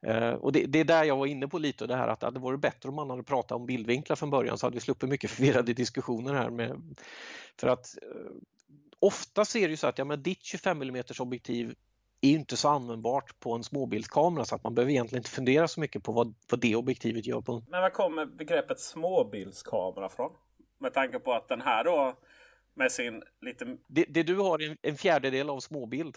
Uh, 0.06 0.34
och 0.34 0.52
det, 0.52 0.66
det, 0.66 0.80
är 0.80 0.84
där 0.84 1.04
jag 1.04 1.16
var 1.16 1.26
inne 1.26 1.48
på 1.48 1.58
lite, 1.58 1.86
det 1.86 1.96
här 1.96 2.08
att 2.08 2.20
det 2.20 2.26
hade 2.26 2.40
varit 2.40 2.60
bättre 2.60 2.88
om 2.88 2.94
man 2.94 3.10
hade 3.10 3.22
pratat 3.22 3.52
om 3.52 3.66
bildvinklar 3.66 4.16
från 4.16 4.30
början 4.30 4.58
så 4.58 4.66
hade 4.66 4.74
vi 4.74 4.80
sluppit 4.80 5.08
mycket 5.08 5.30
förvirrade 5.36 5.72
diskussioner 5.74 6.34
här. 6.34 6.50
Med, 6.50 6.96
för 7.60 7.68
att 7.68 7.86
uh, 8.02 8.30
ofta 9.00 9.44
ser 9.44 9.60
det 9.60 9.70
ju 9.70 9.76
så 9.76 9.86
att 9.86 9.98
ja, 9.98 10.04
men 10.04 10.22
ditt 10.22 10.42
25 10.42 10.82
mm 10.82 11.04
objektiv 11.20 11.74
är 12.20 12.30
inte 12.30 12.56
så 12.56 12.68
användbart 12.68 13.40
på 13.40 13.52
en 13.52 13.64
småbildskamera 13.64 14.44
så 14.44 14.54
att 14.54 14.64
man 14.64 14.74
behöver 14.74 14.92
egentligen 14.92 15.20
inte 15.20 15.30
fundera 15.30 15.68
så 15.68 15.80
mycket 15.80 16.02
på 16.02 16.12
vad, 16.12 16.34
vad 16.50 16.60
det 16.60 16.76
objektivet 16.76 17.26
gör. 17.26 17.40
På. 17.40 17.62
Men 17.68 17.82
var 17.82 17.90
kommer 17.90 18.26
begreppet 18.26 18.80
småbildskamera 18.80 20.08
från? 20.08 20.30
Med 20.78 20.94
tanke 20.94 21.18
på 21.18 21.32
att 21.32 21.48
den 21.48 21.60
här 21.60 21.84
då 21.84 22.16
med 22.74 22.92
sin 22.92 23.22
lite... 23.40 23.76
Det, 23.86 24.04
det 24.08 24.22
du 24.22 24.36
har 24.36 24.62
är 24.62 24.76
en 24.82 24.96
fjärdedel 24.96 25.50
av 25.50 25.60
småbild. 25.60 26.16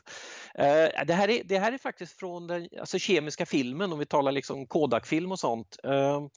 Uh, 0.59 1.05
det, 1.05 1.13
här 1.13 1.29
är, 1.29 1.43
det 1.43 1.59
här 1.59 1.71
är 1.71 1.77
faktiskt 1.77 2.19
från 2.19 2.47
den 2.47 2.69
alltså 2.79 2.99
kemiska 2.99 3.45
filmen 3.45 3.93
om 3.93 3.99
vi 3.99 4.05
talar 4.05 4.31
liksom 4.31 4.67
Kodak-film 4.67 5.31
och 5.31 5.39
sånt. 5.39 5.77
Uh, 5.85 6.27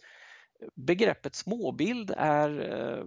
begreppet 0.74 1.34
småbild 1.34 2.14
är 2.16 2.50
uh, 2.50 3.04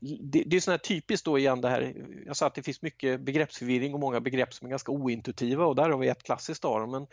det, 0.00 0.44
det 0.46 0.56
är 0.56 0.60
sån 0.60 0.78
typiskt 0.78 1.24
då 1.24 1.38
igen 1.38 1.60
det 1.60 1.68
här, 1.68 1.94
jag 2.26 2.36
sa 2.36 2.46
att 2.46 2.54
det 2.54 2.62
finns 2.62 2.82
mycket 2.82 3.20
begreppsförvirring 3.20 3.94
och 3.94 4.00
många 4.00 4.20
begrepp 4.20 4.54
som 4.54 4.66
är 4.66 4.70
ganska 4.70 4.92
ointuitiva 4.92 5.66
och 5.66 5.76
där 5.76 5.90
har 5.90 5.98
vi 5.98 6.08
ett 6.08 6.22
klassiskt 6.22 6.64
av 6.64 6.88
men 6.88 7.06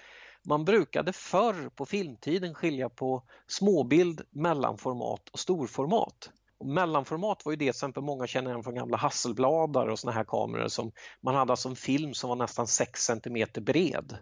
man 0.45 0.65
brukade 0.65 1.13
förr 1.13 1.69
på 1.69 1.85
filmtiden 1.85 2.55
skilja 2.55 2.89
på 2.89 3.23
småbild, 3.47 4.21
mellanformat 4.29 5.29
och 5.29 5.39
storformat. 5.39 6.31
Och 6.59 6.65
mellanformat 6.65 7.45
var 7.45 7.51
ju 7.51 7.55
det 7.55 7.63
till 7.63 7.69
exempel 7.69 8.03
många 8.03 8.27
känner 8.27 8.51
igen 8.51 8.63
från 8.63 8.75
gamla 8.75 8.97
Hasselbladar 8.97 9.87
och 9.87 9.99
såna 9.99 10.13
här 10.13 10.23
kameror 10.23 10.67
som 10.67 10.91
man 11.21 11.35
hade 11.35 11.53
alltså 11.53 11.69
en 11.69 11.75
film 11.75 12.13
som 12.13 12.29
var 12.29 12.35
nästan 12.35 12.67
6 12.67 13.05
cm 13.05 13.47
bred. 13.61 14.17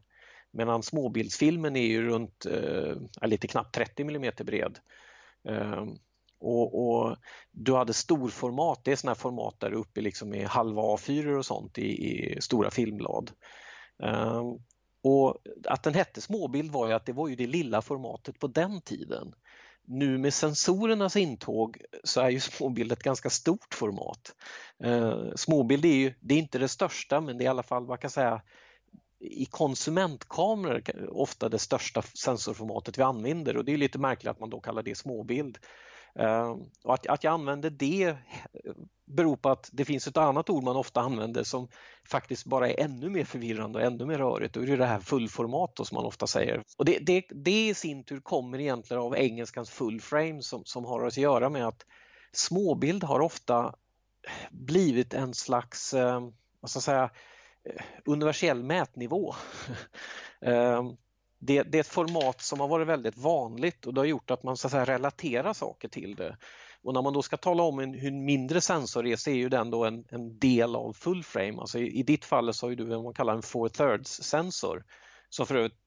Medan 0.52 0.84
småbildsfilmen 0.84 1.76
är 1.76 1.88
ju 1.88 2.10
runt 2.10 2.46
eh, 2.46 3.28
lite 3.28 3.48
knappt 3.48 3.76
30 3.76 4.02
mm 4.02 4.34
bred. 4.46 4.80
Eh, 5.50 5.86
och, 6.40 6.90
och, 6.90 7.18
du 7.52 7.76
hade 7.76 7.94
storformat, 7.94 8.82
det 8.84 8.92
är 8.92 8.96
sådana 8.96 9.16
format 9.16 9.60
där 9.60 9.72
uppe 9.72 10.02
liksom 10.02 10.34
i 10.34 10.44
halva 10.44 10.82
A4 10.82 11.38
och 11.38 11.46
sånt 11.46 11.78
i, 11.78 11.86
i 11.86 12.42
stora 12.42 12.72
filmblad. 12.72 13.32
Eh, 14.04 14.44
och 15.02 15.38
att 15.66 15.84
den 15.84 15.94
hette 15.94 16.22
småbild 16.22 16.72
var 16.72 16.88
ju 16.88 16.94
att 16.94 17.06
det 17.06 17.14
var 17.14 17.28
ju 17.28 17.36
det 17.36 17.48
lilla 17.48 17.82
formatet 17.82 18.40
på 18.40 18.48
den 18.48 18.82
tiden. 18.82 19.34
Nu 19.88 20.18
med 20.18 20.34
sensorernas 20.34 21.16
intåg 21.16 21.82
så 22.04 22.22
är 22.22 22.30
ju 22.30 22.40
småbild 22.40 22.92
ett 22.92 23.04
ganska 23.04 23.30
stort 23.30 23.74
format. 23.74 24.36
Eh, 24.84 25.20
småbild 25.36 25.86
är 25.86 25.96
ju, 25.96 26.14
det 26.20 26.34
är 26.34 26.40
inte 26.40 26.60
det 26.60 26.68
största 26.68 27.22
men 27.22 27.38
det 27.38 27.44
är 27.44 27.46
i 27.46 27.50
alla 27.50 27.64
fall, 27.64 27.88
man 27.88 27.98
kan 27.98 28.10
säga, 28.10 28.42
i 29.20 29.46
konsumentkameror 29.46 31.10
ofta 31.10 31.50
det 31.50 31.60
största 31.60 32.02
sensorformatet 32.02 32.98
vi 32.98 33.04
använder 33.04 33.58
och 33.58 33.66
det 33.66 33.74
är 33.74 33.78
lite 33.78 34.00
märkligt 34.00 34.32
att 34.32 34.40
man 34.40 34.50
då 34.50 34.60
kallar 34.60 34.84
det 34.84 34.98
småbild. 34.98 35.58
Eh, 36.20 36.56
och 36.84 36.94
att, 36.94 37.08
att 37.08 37.24
jag 37.24 37.34
använder 37.34 37.70
det 37.70 38.04
eh, 38.04 38.16
beror 39.06 39.36
på 39.36 39.50
att 39.50 39.70
det 39.74 39.86
finns 39.86 40.08
ett 40.08 40.18
annat 40.18 40.50
ord 40.50 40.64
man 40.64 40.76
ofta 40.76 41.02
använder 41.02 41.44
som 41.44 41.68
faktiskt 42.10 42.46
bara 42.46 42.70
är 42.70 42.80
ännu 42.80 43.10
mer 43.10 43.26
förvirrande 43.26 43.80
och 43.80 43.86
ännu 43.86 44.06
mer 44.06 44.18
rörigt 44.18 44.58
och 44.58 44.66
det 44.66 44.74
är 44.74 44.78
det 44.78 44.86
här 44.86 45.00
fullformat 45.00 45.80
som 45.84 45.96
man 45.96 46.06
ofta 46.06 46.28
säger. 46.28 46.64
Och 46.78 46.86
det, 46.86 47.00
det, 47.02 47.26
det 47.30 47.68
i 47.68 47.74
sin 47.74 48.04
tur 48.04 48.20
kommer 48.20 48.60
egentligen 48.60 49.04
av 49.04 49.16
engelskans 49.16 49.70
full 49.70 50.02
frame 50.02 50.42
som, 50.42 50.66
som 50.66 50.86
har 50.86 51.06
att 51.06 51.18
göra 51.18 51.50
med 51.50 51.68
att 51.68 51.86
småbild 52.32 53.04
har 53.04 53.20
ofta 53.20 53.76
blivit 54.52 55.14
en 55.14 55.34
slags, 55.34 55.94
eh, 55.94 56.22
vad 56.60 56.70
ska 56.70 56.78
jag 56.78 56.84
säga, 56.84 57.10
eh, 57.64 57.82
universell 58.06 58.64
mätnivå. 58.64 59.36
Det, 61.40 61.64
det, 61.64 61.78
är 61.78 61.80
ett 61.80 61.88
format 61.88 62.42
som 62.42 62.60
har 62.60 62.68
varit 62.68 62.88
väldigt 62.88 63.18
vanligt 63.18 63.86
och 63.86 63.94
det 63.94 64.02
har 64.02 64.06
gjort 64.06 64.32
att 64.32 64.44
man 64.44 64.58
så 64.58 64.68
att 64.68 64.72
säga, 64.72 64.86
relaterar 64.86 65.54
saker 65.54 65.88
till 65.88 66.16
det. 66.16 66.38
Och 66.84 66.94
när 66.94 67.02
man 67.02 67.14
då 67.14 67.22
ska 67.22 67.38
tala 67.38 67.64
om 67.64 67.80
en, 67.80 67.94
hur 67.94 68.08
en 68.08 68.26
mindre 68.26 68.62
sensor 68.62 69.08
är 69.08 69.16
så 69.16 69.30
är 69.30 69.36
ju 69.36 69.50
den 69.50 69.72
då 69.72 69.86
en, 69.86 70.06
en 70.10 70.40
del 70.40 70.76
av 70.76 70.94
full 70.94 71.24
frame. 71.24 71.60
Alltså 71.60 71.80
i, 71.80 72.00
i 72.00 72.04
ditt 72.04 72.26
fall 72.26 72.54
så 72.54 72.68
har 72.68 72.76
du 72.76 72.86
vad 72.86 73.04
man 73.04 73.14
kallar 73.14 73.34
en 73.34 73.42
four 73.42 73.70
thirds 73.70 74.12
sensor 74.12 74.84
som 75.30 75.46
för 75.46 75.56
övrigt 75.56 75.87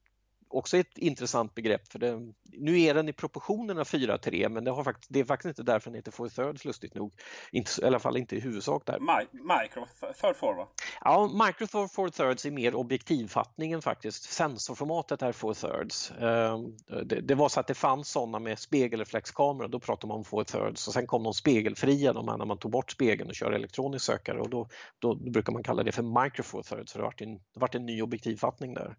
också 0.51 0.77
ett 0.77 0.97
intressant 0.97 1.55
begrepp 1.55 1.87
för 1.87 1.99
det, 1.99 2.19
nu 2.43 2.81
är 2.81 2.93
den 2.93 3.09
i 3.09 3.13
proportionerna 3.13 3.83
4-3 3.83 4.49
men 4.49 4.63
det, 4.63 4.71
har 4.71 4.83
faktiskt, 4.83 5.13
det 5.13 5.19
är 5.19 5.25
faktiskt 5.25 5.59
inte 5.59 5.71
därför 5.71 5.89
den 5.89 5.95
heter 5.95 6.11
four 6.11 6.29
thirds 6.29 6.65
lustigt 6.65 6.93
nog. 6.93 7.13
Inte, 7.51 7.71
I 7.81 7.85
alla 7.85 7.99
fall 7.99 8.17
inte 8.17 8.35
i 8.35 8.39
huvudsak 8.39 8.85
där. 8.85 8.99
micro 9.31 9.85
third 10.21 10.35
four 10.35 10.55
va? 10.55 10.67
Ja, 11.01 11.45
micro 11.45 11.87
four 11.87 12.09
thirds 12.09 12.45
är 12.45 12.51
mer 12.51 12.75
objektivfattningen 12.75 13.81
faktiskt. 13.81 14.23
Sensorformatet 14.23 15.21
är 15.21 15.31
four 15.31 15.53
thirds. 15.53 16.11
Ehm, 16.11 16.77
det, 17.05 17.21
det 17.21 17.35
var 17.35 17.49
så 17.49 17.59
att 17.59 17.67
det 17.67 17.73
fanns 17.73 18.09
sådana 18.09 18.39
med 18.39 18.59
spegelreflexkameror, 18.59 19.67
då 19.67 19.79
pratade 19.79 20.07
man 20.07 20.17
om 20.17 20.23
four 20.23 20.43
thirds 20.43 20.87
och 20.87 20.93
sen 20.93 21.07
kom 21.07 21.23
de 21.23 21.33
spegelfria, 21.33 22.13
de 22.13 22.27
här 22.27 22.37
när 22.37 22.45
man 22.45 22.57
tog 22.57 22.71
bort 22.71 22.91
spegeln 22.91 23.29
och 23.29 23.35
körde 23.35 23.55
elektronisk 23.55 24.05
sökare 24.05 24.39
och 24.39 24.49
då, 24.49 24.67
då, 24.99 25.13
då 25.13 25.31
brukar 25.31 25.53
man 25.53 25.63
kalla 25.63 25.83
det 25.83 25.91
för 25.91 26.23
micro 26.23 26.43
four 26.43 26.63
thirds, 26.63 26.91
för 26.91 26.99
det 26.99 27.05
har 27.05 27.39
varit 27.53 27.75
en, 27.75 27.81
en 27.81 27.85
ny 27.85 28.01
objektivfattning 28.01 28.73
där. 28.73 28.95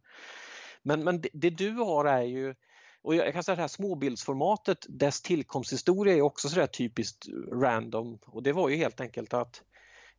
Men, 0.83 1.05
men 1.05 1.21
det, 1.21 1.29
det 1.33 1.51
du 1.51 1.71
har 1.71 2.05
är 2.05 2.23
ju 2.23 2.55
och 3.03 3.15
jag 3.15 3.33
kan 3.33 3.43
säga 3.43 3.53
att 3.53 3.59
det 3.59 3.63
här 3.63 3.69
småbildsformatet, 3.69 4.87
dess 4.89 5.23
tillkomsthistoria 5.23 6.15
är 6.15 6.21
också 6.21 6.49
sådär 6.49 6.67
typiskt 6.67 7.29
random 7.53 8.19
och 8.27 8.43
det 8.43 8.53
var 8.53 8.69
ju 8.69 8.77
helt 8.77 9.01
enkelt 9.01 9.35
att 9.35 9.63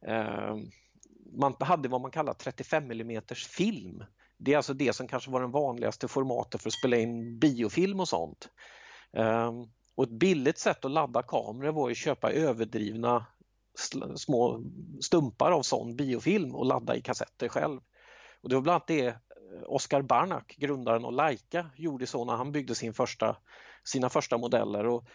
eh, 0.08 0.56
man 1.34 1.56
hade 1.60 1.90
vad 1.90 2.02
man 2.02 2.12
kallar 2.12 2.34
35 2.34 2.92
mm 2.92 3.22
film. 3.58 4.04
Det 4.38 4.54
är 4.54 4.58
alltså 4.58 4.74
det 4.74 4.94
som 4.94 5.08
kanske 5.08 5.32
var 5.32 5.42
den 5.42 5.52
vanligaste 5.52 6.08
formatet 6.08 6.62
för 6.62 6.70
att 6.70 6.74
spela 6.74 6.98
in 6.98 7.40
biofilm 7.40 8.00
och 8.00 8.08
sånt. 8.08 8.50
Eh, 9.18 9.52
och 9.96 10.04
ett 10.04 10.20
billigt 10.20 10.58
sätt 10.58 10.86
att 10.86 10.92
ladda 10.92 11.24
kameror 11.24 11.72
var 11.72 11.92
att 11.92 11.98
köpa 11.98 12.32
överdrivna 12.32 13.26
små 14.16 14.64
stumpar 15.02 15.52
av 15.52 15.62
sån 15.62 15.96
biofilm 15.96 16.56
och 16.56 16.66
ladda 16.66 16.96
i 16.96 17.02
kassetter 17.02 17.48
själv. 17.48 17.82
Och 18.42 18.50
det 18.50 18.56
var 18.56 18.62
bland 18.62 18.76
annat 18.76 18.88
det 18.88 19.16
Oskar 19.66 20.02
Barnack, 20.02 20.56
grundaren 20.58 21.06
av 21.06 21.14
Leica, 21.14 21.70
gjorde 21.76 22.08
så 22.08 22.26
när 22.26 22.34
han 22.34 22.52
byggde 22.52 22.76
sin 22.76 22.94
första, 22.94 23.38
sina 23.84 24.10
första 24.10 24.38
modeller. 24.38 24.86
Och, 24.86 25.06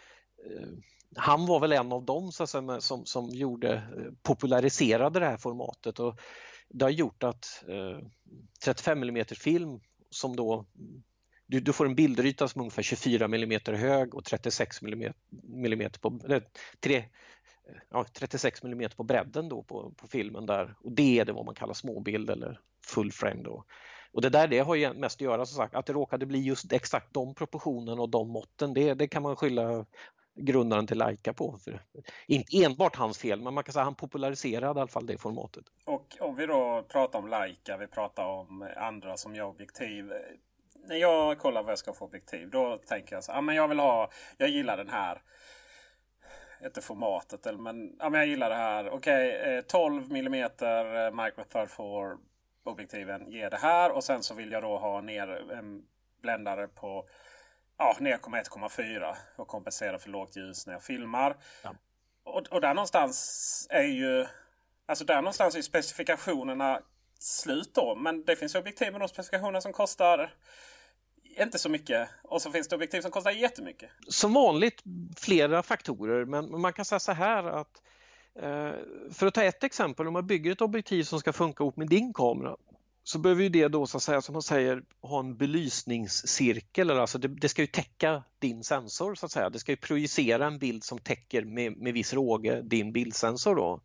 eh, 0.45 0.67
han 1.15 1.45
var 1.45 1.59
väl 1.59 1.71
en 1.71 1.91
av 1.91 2.05
dem 2.05 2.31
så 2.31 2.47
säga, 2.47 2.81
som, 2.81 3.05
som 3.05 3.29
gjorde, 3.29 3.73
eh, 3.73 4.13
populariserade 4.23 5.19
det 5.19 5.25
här 5.25 5.37
formatet 5.37 5.99
och 5.99 6.19
det 6.69 6.85
har 6.85 6.89
gjort 6.89 7.23
att 7.23 7.63
eh, 7.67 8.07
35 8.63 9.03
mm 9.03 9.25
film 9.25 9.79
som 10.09 10.35
då 10.35 10.65
du, 11.47 11.59
du, 11.59 11.73
får 11.73 11.85
en 11.85 11.95
bildyta 11.95 12.47
som 12.47 12.59
är 12.59 12.63
ungefär 12.63 12.83
24 12.83 13.25
mm 13.25 13.59
hög 13.65 14.15
och 14.15 14.25
36 14.25 14.81
mm, 14.81 15.13
mm 15.53 15.89
på, 16.01 16.19
eller, 16.25 16.43
3, 16.79 17.05
ja, 17.89 18.05
36 18.13 18.63
mm 18.63 18.89
på 18.97 19.03
bredden 19.03 19.49
då 19.49 19.63
på, 19.63 19.93
på 19.97 20.07
filmen 20.07 20.45
där 20.45 20.75
och 20.79 20.91
det 20.91 21.19
är 21.19 21.25
det 21.25 21.33
vad 21.33 21.45
man 21.45 21.55
kallar 21.55 21.73
småbild 21.73 22.29
eller 22.29 22.59
full 22.85 23.11
frame 23.11 23.43
då. 23.43 23.63
Och 24.11 24.21
det 24.21 24.29
där 24.29 24.47
det 24.47 24.59
har 24.59 24.75
ju 24.75 24.93
mest 24.93 25.17
att 25.17 25.21
göra 25.21 25.45
som 25.45 25.57
sagt 25.57 25.75
att 25.75 25.85
det 25.85 25.93
råkade 25.93 26.25
bli 26.25 26.39
just 26.39 26.73
exakt 26.73 27.13
de 27.13 27.33
proportionerna 27.33 28.01
och 28.01 28.09
de 28.09 28.29
måtten. 28.29 28.73
Det, 28.73 28.93
det 28.93 29.07
kan 29.07 29.23
man 29.23 29.35
skylla 29.35 29.85
grundaren 30.35 30.87
till 30.87 30.97
Leica 30.97 31.33
på. 31.33 31.57
För, 31.57 31.81
inte 32.27 32.63
enbart 32.63 32.95
hans 32.95 33.17
fel, 33.17 33.41
men 33.41 33.53
man 33.53 33.63
kan 33.63 33.73
säga 33.73 33.81
att 33.81 33.87
han 33.87 33.95
populariserade 33.95 34.65
i 34.65 34.81
alla 34.81 34.87
fall 34.87 35.05
det 35.05 35.17
formatet. 35.17 35.65
Och 35.85 36.17
om 36.19 36.35
vi 36.35 36.45
då 36.45 36.85
pratar 36.87 37.19
om 37.19 37.27
Leica, 37.27 37.77
vi 37.77 37.87
pratar 37.87 38.25
om 38.25 38.69
andra 38.77 39.17
som 39.17 39.35
gör 39.35 39.45
objektiv. 39.45 40.11
När 40.87 40.95
jag 40.95 41.39
kollar 41.39 41.63
vad 41.63 41.71
jag 41.71 41.79
ska 41.79 41.93
få 41.93 42.05
objektiv, 42.05 42.49
då 42.49 42.77
tänker 42.77 43.15
jag 43.15 43.23
så 43.23 43.31
här, 43.31 43.39
ah, 43.39 43.41
men 43.41 43.55
jag 43.55 43.67
vill 43.67 43.79
ha, 43.79 44.09
jag 44.37 44.49
gillar 44.49 44.77
den 44.77 44.89
här 44.89 45.21
inte 46.65 46.81
formatet, 46.81 47.59
men, 47.59 47.95
ja, 47.99 48.09
men 48.09 48.19
jag 48.19 48.27
gillar 48.27 48.49
det 48.49 48.55
här. 48.55 48.89
Okej, 48.89 49.39
okay, 49.39 49.61
12 49.61 50.11
mm 50.11 50.49
Micro 51.15 51.43
Third 51.43 51.69
4 51.69 52.17
objektiven 52.63 53.31
ger 53.31 53.49
det 53.49 53.57
här. 53.57 53.91
Och 53.91 54.03
sen 54.03 54.23
så 54.23 54.33
vill 54.33 54.51
jag 54.51 54.63
då 54.63 54.77
ha 54.77 55.01
ner 55.01 55.51
en 55.51 55.83
bländare 56.21 56.67
på 56.67 57.09
ja, 57.77 57.97
ner 57.99 58.17
1,4 58.17 59.15
och 59.35 59.47
kompensera 59.47 59.99
för 59.99 60.09
lågt 60.09 60.35
ljus 60.35 60.67
när 60.67 60.73
jag 60.73 60.83
filmar. 60.83 61.37
Ja. 61.63 61.75
Och, 62.23 62.47
och 62.51 62.61
där 62.61 62.73
någonstans 62.73 63.67
är 63.69 63.83
ju 63.83 64.25
Alltså 64.89 65.05
där 65.05 65.15
någonstans 65.15 65.55
är 65.55 65.61
specifikationerna 65.61 66.81
slut 67.19 67.73
då. 67.73 67.95
Men 67.95 68.25
det 68.25 68.35
finns 68.35 68.55
objektiv 68.55 68.91
med 68.91 69.01
de 69.01 69.07
specifikationer 69.07 69.59
som 69.59 69.73
kostar 69.73 70.33
inte 71.23 71.59
så 71.59 71.69
mycket. 71.69 72.09
Och 72.23 72.41
så 72.41 72.51
finns 72.51 72.67
det 72.67 72.75
objektiv 72.75 73.01
som 73.01 73.11
kostar 73.11 73.31
jättemycket. 73.31 73.89
Som 74.07 74.33
vanligt 74.33 74.83
flera 75.17 75.63
faktorer, 75.63 76.25
men 76.25 76.61
man 76.61 76.73
kan 76.73 76.85
säga 76.85 76.99
så 76.99 77.11
här 77.11 77.43
att 77.43 77.81
Eh, 78.41 78.73
för 79.11 79.27
att 79.27 79.33
ta 79.33 79.43
ett 79.43 79.63
exempel, 79.63 80.07
om 80.07 80.13
man 80.13 80.27
bygger 80.27 80.51
ett 80.51 80.61
objektiv 80.61 81.03
som 81.03 81.19
ska 81.19 81.33
funka 81.33 81.63
ihop 81.63 81.77
med 81.77 81.87
din 81.87 82.13
kamera 82.13 82.55
så 83.03 83.19
behöver 83.19 83.43
ju 83.43 83.49
det 83.49 83.67
då 83.67 83.87
så 83.87 83.97
att 83.97 84.03
säga 84.03 84.21
som 84.21 84.33
man 84.33 84.41
säger 84.41 84.83
ha 85.01 85.19
en 85.19 85.37
belysningscirkel, 85.37 86.91
alltså 86.91 87.17
det, 87.17 87.27
det, 87.27 87.49
ska 87.49 87.61
ju 87.61 87.67
täcka 87.67 88.23
din 88.39 88.63
sensor 88.63 89.15
så 89.15 89.25
att 89.25 89.31
säga. 89.31 89.49
Det 89.49 89.59
ska 89.59 89.71
ju 89.71 89.75
projicera 89.75 90.47
en 90.47 90.59
bild 90.59 90.83
som 90.83 90.97
täcker 90.97 91.45
med, 91.45 91.77
med 91.77 91.93
viss 91.93 92.13
råge 92.13 92.61
din 92.61 92.91
bildsensor 92.91 93.55
då. 93.55 93.81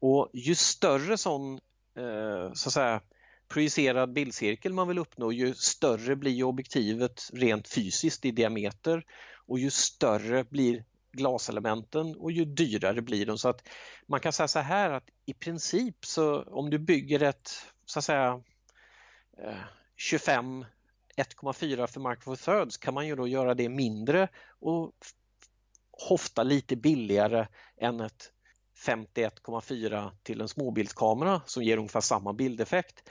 Och 0.00 0.30
ju 0.32 0.54
större 0.54 1.16
sån 1.16 1.54
eh, 1.96 2.52
så 2.52 2.68
att 2.68 2.72
säga 2.72 3.00
projicerad 3.48 4.12
bildcirkel 4.12 4.72
man 4.72 4.88
vill 4.88 4.98
uppnå 4.98 5.32
ju 5.32 5.54
större 5.54 6.16
blir 6.16 6.44
objektivet 6.44 7.30
rent 7.32 7.68
fysiskt 7.68 8.24
i 8.24 8.30
diameter 8.30 9.04
och 9.46 9.58
ju 9.58 9.70
större 9.70 10.44
blir 10.44 10.84
glaselementen 11.12 12.16
och 12.16 12.32
ju 12.32 12.44
dyrare 12.44 13.02
blir 13.02 13.26
de. 13.26 13.38
Så 13.38 13.48
att 13.48 13.68
man 14.06 14.20
kan 14.20 14.32
säga 14.32 14.48
så 14.48 14.58
här 14.58 14.90
att 14.90 15.10
i 15.26 15.34
princip 15.34 16.04
så 16.04 16.42
om 16.42 16.70
du 16.70 16.78
bygger 16.78 17.22
ett 17.22 17.50
så 17.86 17.98
att 17.98 18.04
säga 18.04 18.42
eh, 19.38 19.54
25 19.96 20.64
1,4 21.16 21.86
för 21.86 22.10
Micro 22.10 22.36
Four 22.36 22.36
Thirds 22.36 22.76
kan 22.76 22.94
man 22.94 23.06
ju 23.06 23.16
då 23.16 23.28
göra 23.28 23.54
det 23.54 23.68
mindre 23.68 24.28
och 24.60 24.92
hofta 26.08 26.42
lite 26.42 26.76
billigare 26.76 27.46
än 27.76 28.00
ett 28.00 28.32
51,4 28.86 30.10
till 30.22 30.40
en 30.40 30.48
småbildskamera 30.48 31.42
som 31.46 31.62
ger 31.62 31.76
ungefär 31.76 32.00
samma 32.00 32.32
bildeffekt. 32.32 33.08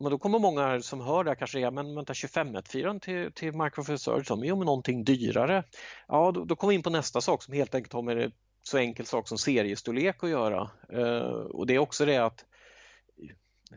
Men 0.00 0.10
då 0.10 0.18
kommer 0.18 0.38
många 0.38 0.80
som 0.80 1.00
hör 1.00 1.24
det 1.24 1.30
här 1.30 1.34
kanske 1.34 1.56
säga, 1.56 1.70
men 1.70 1.94
vänta 1.94 2.12
25.4 2.12 3.00
till, 3.00 3.32
till 3.32 3.52
Micro 3.52 3.82
Four 3.82 4.24
de 4.28 4.42
är 4.42 4.46
ju 4.46 4.54
någonting 4.54 5.04
dyrare. 5.04 5.64
Ja, 6.08 6.32
då, 6.32 6.44
då 6.44 6.56
kommer 6.56 6.68
vi 6.68 6.74
in 6.74 6.82
på 6.82 6.90
nästa 6.90 7.20
sak 7.20 7.42
som 7.42 7.54
helt 7.54 7.74
enkelt 7.74 7.92
har 7.92 8.02
med 8.02 8.32
så 8.62 8.78
enkel 8.78 9.06
sak 9.06 9.28
som 9.28 9.38
seriestorlek 9.38 10.24
att 10.24 10.30
göra. 10.30 10.70
Uh, 10.92 11.20
och 11.30 11.66
det 11.66 11.74
är 11.74 11.78
också 11.78 12.04
det 12.04 12.16
att 12.16 12.44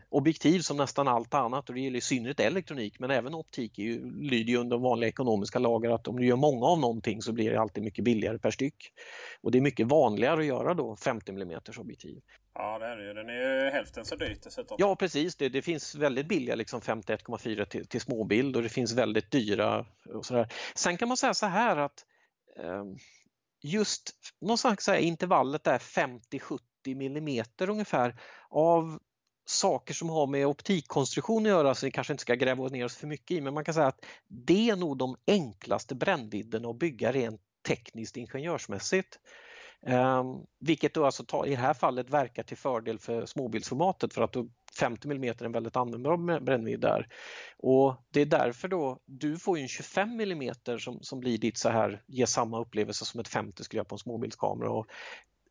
objektiv 0.08 0.60
som 0.60 0.76
nästan 0.76 1.08
allt 1.08 1.34
annat 1.34 1.68
och 1.68 1.74
det 1.74 1.80
gäller 1.80 1.98
i 1.98 2.00
synnerhet 2.00 2.40
elektronik 2.40 2.98
men 2.98 3.10
även 3.10 3.34
optik 3.34 3.78
är 3.78 3.82
ju, 3.82 4.20
lyder 4.20 4.52
ju 4.52 4.56
under 4.56 4.78
vanliga 4.78 5.08
ekonomiska 5.08 5.58
lagar 5.58 5.90
att 5.90 6.08
om 6.08 6.16
du 6.16 6.26
gör 6.26 6.36
många 6.36 6.66
av 6.66 6.80
någonting 6.80 7.22
så 7.22 7.32
blir 7.32 7.50
det 7.50 7.60
alltid 7.60 7.84
mycket 7.84 8.04
billigare 8.04 8.38
per 8.38 8.50
styck. 8.50 8.92
Och 9.40 9.50
det 9.50 9.58
är 9.58 9.62
mycket 9.62 9.86
vanligare 9.86 10.40
att 10.40 10.46
göra 10.46 10.74
då 10.74 10.96
50 10.96 11.32
mm 11.32 11.60
objektiv. 11.78 12.20
Ja 12.54 12.78
det 12.78 12.86
är 12.86 12.96
det 12.96 13.06
ju, 13.06 13.14
den 13.14 13.28
är 13.28 13.64
ju 13.64 13.70
hälften 13.70 14.04
så 14.04 14.16
dyrt 14.16 14.42
dessutom. 14.42 14.76
Ja 14.80 14.96
precis, 14.96 15.36
det, 15.36 15.48
det 15.48 15.62
finns 15.62 15.94
väldigt 15.94 16.28
billiga 16.28 16.54
liksom 16.54 16.80
51,4 16.80 17.64
till, 17.64 17.86
till 17.86 18.00
småbild 18.00 18.56
och 18.56 18.62
det 18.62 18.68
finns 18.68 18.92
väldigt 18.92 19.30
dyra 19.30 19.86
och 20.14 20.26
sådär. 20.26 20.52
Sen 20.74 20.96
kan 20.96 21.08
man 21.08 21.16
säga 21.16 21.34
så 21.34 21.46
här 21.46 21.76
att 21.76 22.04
eh, 22.58 22.84
just 23.62 24.10
någonstans 24.40 24.84
så 24.84 24.92
här, 24.92 24.98
intervallet 24.98 25.66
är 25.66 25.78
50-70 25.78 26.58
mm 26.86 27.44
ungefär 27.60 28.16
av 28.50 28.98
saker 29.44 29.94
som 29.94 30.08
har 30.08 30.26
med 30.26 30.46
optikkonstruktion 30.46 31.42
att 31.42 31.48
göra 31.48 31.74
så 31.74 31.86
vi 31.86 31.92
kanske 31.92 32.12
inte 32.12 32.22
ska 32.22 32.34
gräva 32.34 32.68
ner 32.68 32.84
oss 32.84 32.96
för 32.96 33.06
mycket 33.06 33.30
i 33.30 33.40
men 33.40 33.54
man 33.54 33.64
kan 33.64 33.74
säga 33.74 33.86
att 33.86 34.04
det 34.28 34.70
är 34.70 34.76
nog 34.76 34.98
de 34.98 35.16
enklaste 35.26 35.94
brännvidderna 35.94 36.68
att 36.68 36.78
bygga 36.78 37.12
rent 37.12 37.40
tekniskt 37.68 38.16
ingenjörsmässigt. 38.16 39.18
Um, 39.86 40.46
vilket 40.60 40.94
då 40.94 41.04
alltså 41.04 41.24
ta, 41.24 41.46
i 41.46 41.50
det 41.50 41.56
här 41.56 41.74
fallet 41.74 42.10
verkar 42.10 42.42
till 42.42 42.56
fördel 42.56 42.98
för 42.98 43.26
småbildsformatet 43.26 44.14
för 44.14 44.22
att 44.22 44.36
50 44.78 45.10
mm 45.10 45.24
är 45.24 45.44
en 45.44 45.52
väldigt 45.52 45.76
användbar 45.76 46.40
brännvidd 46.40 46.80
där. 46.80 47.08
Och 47.58 47.94
det 48.10 48.20
är 48.20 48.26
därför 48.26 48.68
då 48.68 48.98
du 49.04 49.38
får 49.38 49.58
en 49.58 49.68
25 49.68 50.20
mm 50.20 50.54
som, 50.78 50.98
som 51.02 51.20
blir 51.20 51.38
ditt 51.38 51.58
så 51.58 51.68
här, 51.68 52.02
ger 52.06 52.26
samma 52.26 52.60
upplevelse 52.60 53.04
som 53.04 53.20
ett 53.20 53.28
50 53.28 53.64
skulle 53.64 53.78
göra 53.78 53.88
på 53.88 53.94
en 53.94 53.98
småbildskamera. 53.98 54.70
Och 54.70 54.86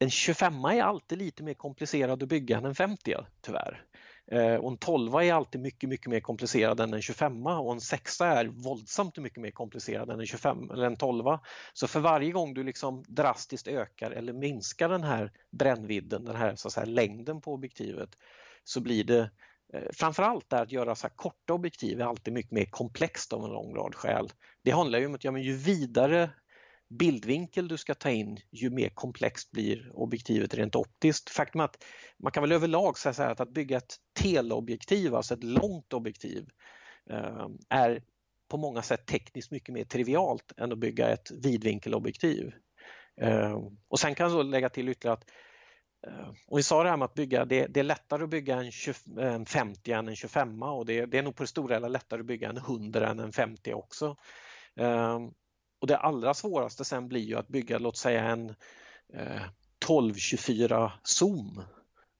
en 0.01 0.09
25 0.09 0.65
är 0.65 0.83
alltid 0.83 1.17
lite 1.17 1.43
mer 1.43 1.53
komplicerad 1.53 2.23
att 2.23 2.29
bygga 2.29 2.57
än 2.57 2.65
en 2.65 2.75
50 2.75 3.15
tyvärr. 3.41 3.85
Eh, 4.31 4.55
och 4.55 4.71
en 4.71 4.77
12 4.77 5.15
är 5.15 5.33
alltid 5.33 5.61
mycket, 5.61 5.89
mycket 5.89 6.07
mer 6.07 6.19
komplicerad 6.19 6.79
än 6.79 6.93
en 6.93 7.01
25 7.01 7.47
och 7.47 7.73
en 7.73 7.81
6 7.81 8.21
är 8.21 8.45
våldsamt 8.45 9.17
mycket 9.17 9.41
mer 9.41 9.51
komplicerad 9.51 10.09
än 10.09 10.19
en 10.19 10.25
25 10.25 10.71
eller 10.71 10.85
en 10.85 10.95
12. 10.95 11.23
Så 11.73 11.87
för 11.87 11.99
varje 11.99 12.31
gång 12.31 12.53
du 12.53 12.63
liksom 12.63 13.03
drastiskt 13.07 13.67
ökar 13.67 14.11
eller 14.11 14.33
minskar 14.33 14.89
den 14.89 15.03
här 15.03 15.31
brännvidden, 15.51 16.25
den 16.25 16.35
här, 16.35 16.55
så 16.55 16.67
att 16.67 16.73
säga, 16.73 16.85
längden 16.85 17.41
på 17.41 17.53
objektivet, 17.53 18.09
så 18.63 18.81
blir 18.81 19.03
det 19.03 19.31
eh, 19.73 19.89
Framförallt 19.93 20.49
där 20.49 20.61
att 20.61 20.71
göra 20.71 20.95
så 20.95 21.09
korta 21.09 21.53
objektiv 21.53 22.01
är 22.01 22.05
alltid 22.05 22.33
mycket 22.33 22.51
mer 22.51 22.65
komplext 22.65 23.33
av 23.33 23.43
en 23.43 23.51
lång 23.51 23.75
rad 23.75 23.95
skäl. 23.95 24.29
Det 24.63 24.71
handlar 24.71 24.99
ju 24.99 25.05
om 25.05 25.15
att 25.15 25.23
ja, 25.23 25.31
men 25.31 25.41
ju 25.41 25.53
vidare 25.53 26.29
bildvinkel 26.91 27.67
du 27.67 27.77
ska 27.77 27.95
ta 27.95 28.09
in, 28.09 28.39
ju 28.51 28.69
mer 28.69 28.89
komplext 28.89 29.51
blir 29.51 29.91
objektivet 29.93 30.53
rent 30.53 30.75
optiskt. 30.75 31.29
Faktum 31.29 31.61
att 31.61 31.83
man 32.19 32.31
kan 32.31 32.43
väl 32.43 32.51
överlag 32.51 32.97
säga 32.97 33.29
att, 33.29 33.39
att 33.39 33.53
bygga 33.53 33.77
ett 33.77 33.95
teleobjektiv, 34.13 35.15
alltså 35.15 35.33
ett 35.33 35.43
långt 35.43 35.93
objektiv, 35.93 36.49
eh, 37.09 37.47
är 37.69 38.03
på 38.49 38.57
många 38.57 38.81
sätt 38.81 39.05
tekniskt 39.05 39.51
mycket 39.51 39.73
mer 39.73 39.83
trivialt 39.83 40.51
än 40.57 40.71
att 40.71 40.77
bygga 40.77 41.09
ett 41.09 41.31
vidvinkelobjektiv. 41.31 42.51
Eh, 43.21 43.59
och 43.87 43.99
sen 43.99 44.15
kan 44.15 44.31
jag 44.31 44.45
lägga 44.45 44.69
till 44.69 44.89
ytterligare 44.89 45.17
att 45.17 45.29
eh, 46.07 46.29
och 46.47 46.57
vi 46.57 46.63
sa 46.63 46.83
det 46.83 46.89
här 46.89 46.97
med 46.97 47.05
att 47.05 47.13
bygga, 47.13 47.45
det, 47.45 47.67
det 47.67 47.79
är 47.79 47.83
lättare 47.83 48.23
att 48.23 48.29
bygga 48.29 48.55
en, 48.55 48.71
20, 48.71 49.21
en 49.21 49.45
50 49.45 49.91
än 49.91 50.07
en 50.07 50.15
25 50.15 50.63
och 50.63 50.85
det, 50.85 51.05
det, 51.05 51.17
är 51.17 51.23
nog 51.23 51.35
på 51.35 51.43
det 51.43 51.47
stora 51.47 51.75
hela 51.75 51.87
lättare 51.87 52.19
att 52.19 52.25
bygga 52.25 52.49
en 52.49 52.57
100 52.57 53.09
än 53.09 53.19
en 53.19 53.31
50 53.31 53.73
också. 53.73 54.15
Och 55.81 55.87
det 55.87 55.97
allra 55.97 56.33
svåraste 56.33 56.85
sen 56.85 57.07
blir 57.07 57.21
ju 57.21 57.37
att 57.37 57.47
bygga, 57.47 57.77
låt 57.77 57.97
säga 57.97 58.23
en 58.23 58.49
eh, 59.13 59.41
1224 59.81 60.91
zoom. 61.03 61.63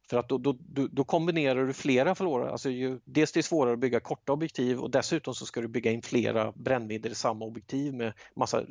För 0.09 0.17
att 0.17 0.29
då, 0.29 0.37
då, 0.37 0.57
då, 0.91 1.03
kombinerar 1.03 1.65
du 1.65 1.73
flera 1.73 2.15
förlorare. 2.15 2.51
Alltså 2.51 2.69
ju, 2.69 2.99
dels 3.05 3.31
det 3.31 3.39
är 3.39 3.41
svårare 3.41 3.73
att 3.73 3.79
bygga 3.79 3.99
korta 3.99 4.33
objektiv 4.33 4.79
och 4.79 4.91
dessutom 4.91 5.35
så 5.35 5.45
ska 5.45 5.61
du 5.61 5.67
bygga 5.67 5.91
in 5.91 6.01
flera 6.01 6.51
brännvidder 6.51 7.09
i 7.09 7.15
samma 7.15 7.45
objektiv 7.45 7.93
med 7.93 8.13
massa 8.35 8.63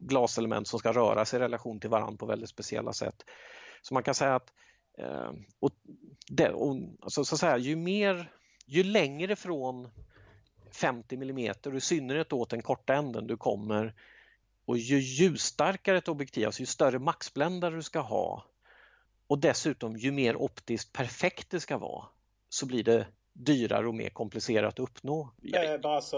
glaselement 0.00 0.68
som 0.68 0.78
ska 0.78 0.92
röra 0.92 1.24
sig 1.24 1.36
i 1.36 1.42
relation 1.42 1.80
till 1.80 1.90
varandra 1.90 2.16
på 2.16 2.26
väldigt 2.26 2.50
speciella 2.50 2.92
sätt. 2.92 3.24
Så 3.82 3.94
man 3.94 4.02
kan 4.02 4.14
säga 4.14 4.34
att 4.34 4.52
eh, 4.98 5.30
och 5.60 5.70
det, 6.28 6.50
och, 6.50 6.76
alltså, 7.00 7.24
så 7.24 7.34
att 7.34 7.40
säga, 7.40 7.58
ju, 7.58 7.76
mer, 7.76 8.32
ju 8.66 8.82
längre 8.82 9.36
från 9.36 9.88
50 10.72 11.14
mm 11.14 11.54
och 11.66 11.74
i 11.74 11.80
synnerhet 11.80 12.32
åt 12.32 12.50
den 12.50 12.62
korta 12.62 12.94
änden 12.94 13.26
du 13.26 13.36
kommer 13.36 13.94
och 14.66 14.78
ju 14.78 14.98
ljusstarkare 14.98 15.98
ett 15.98 16.08
objektiv, 16.08 16.46
alltså 16.46 16.60
ju 16.60 16.66
större 16.66 16.98
maxbländare 16.98 17.76
du 17.76 17.82
ska 17.82 18.00
ha 18.00 18.44
och 19.26 19.38
dessutom 19.38 19.96
ju 19.96 20.12
mer 20.12 20.36
optiskt 20.36 20.92
perfekt 20.92 21.50
det 21.50 21.60
ska 21.60 21.78
vara 21.78 22.04
så 22.48 22.66
blir 22.66 22.84
det 22.84 23.06
dyrare 23.32 23.88
och 23.88 23.94
mer 23.94 24.10
komplicerat 24.10 24.74
att 24.74 24.78
uppnå. 24.78 25.32
Alltså 25.82 26.16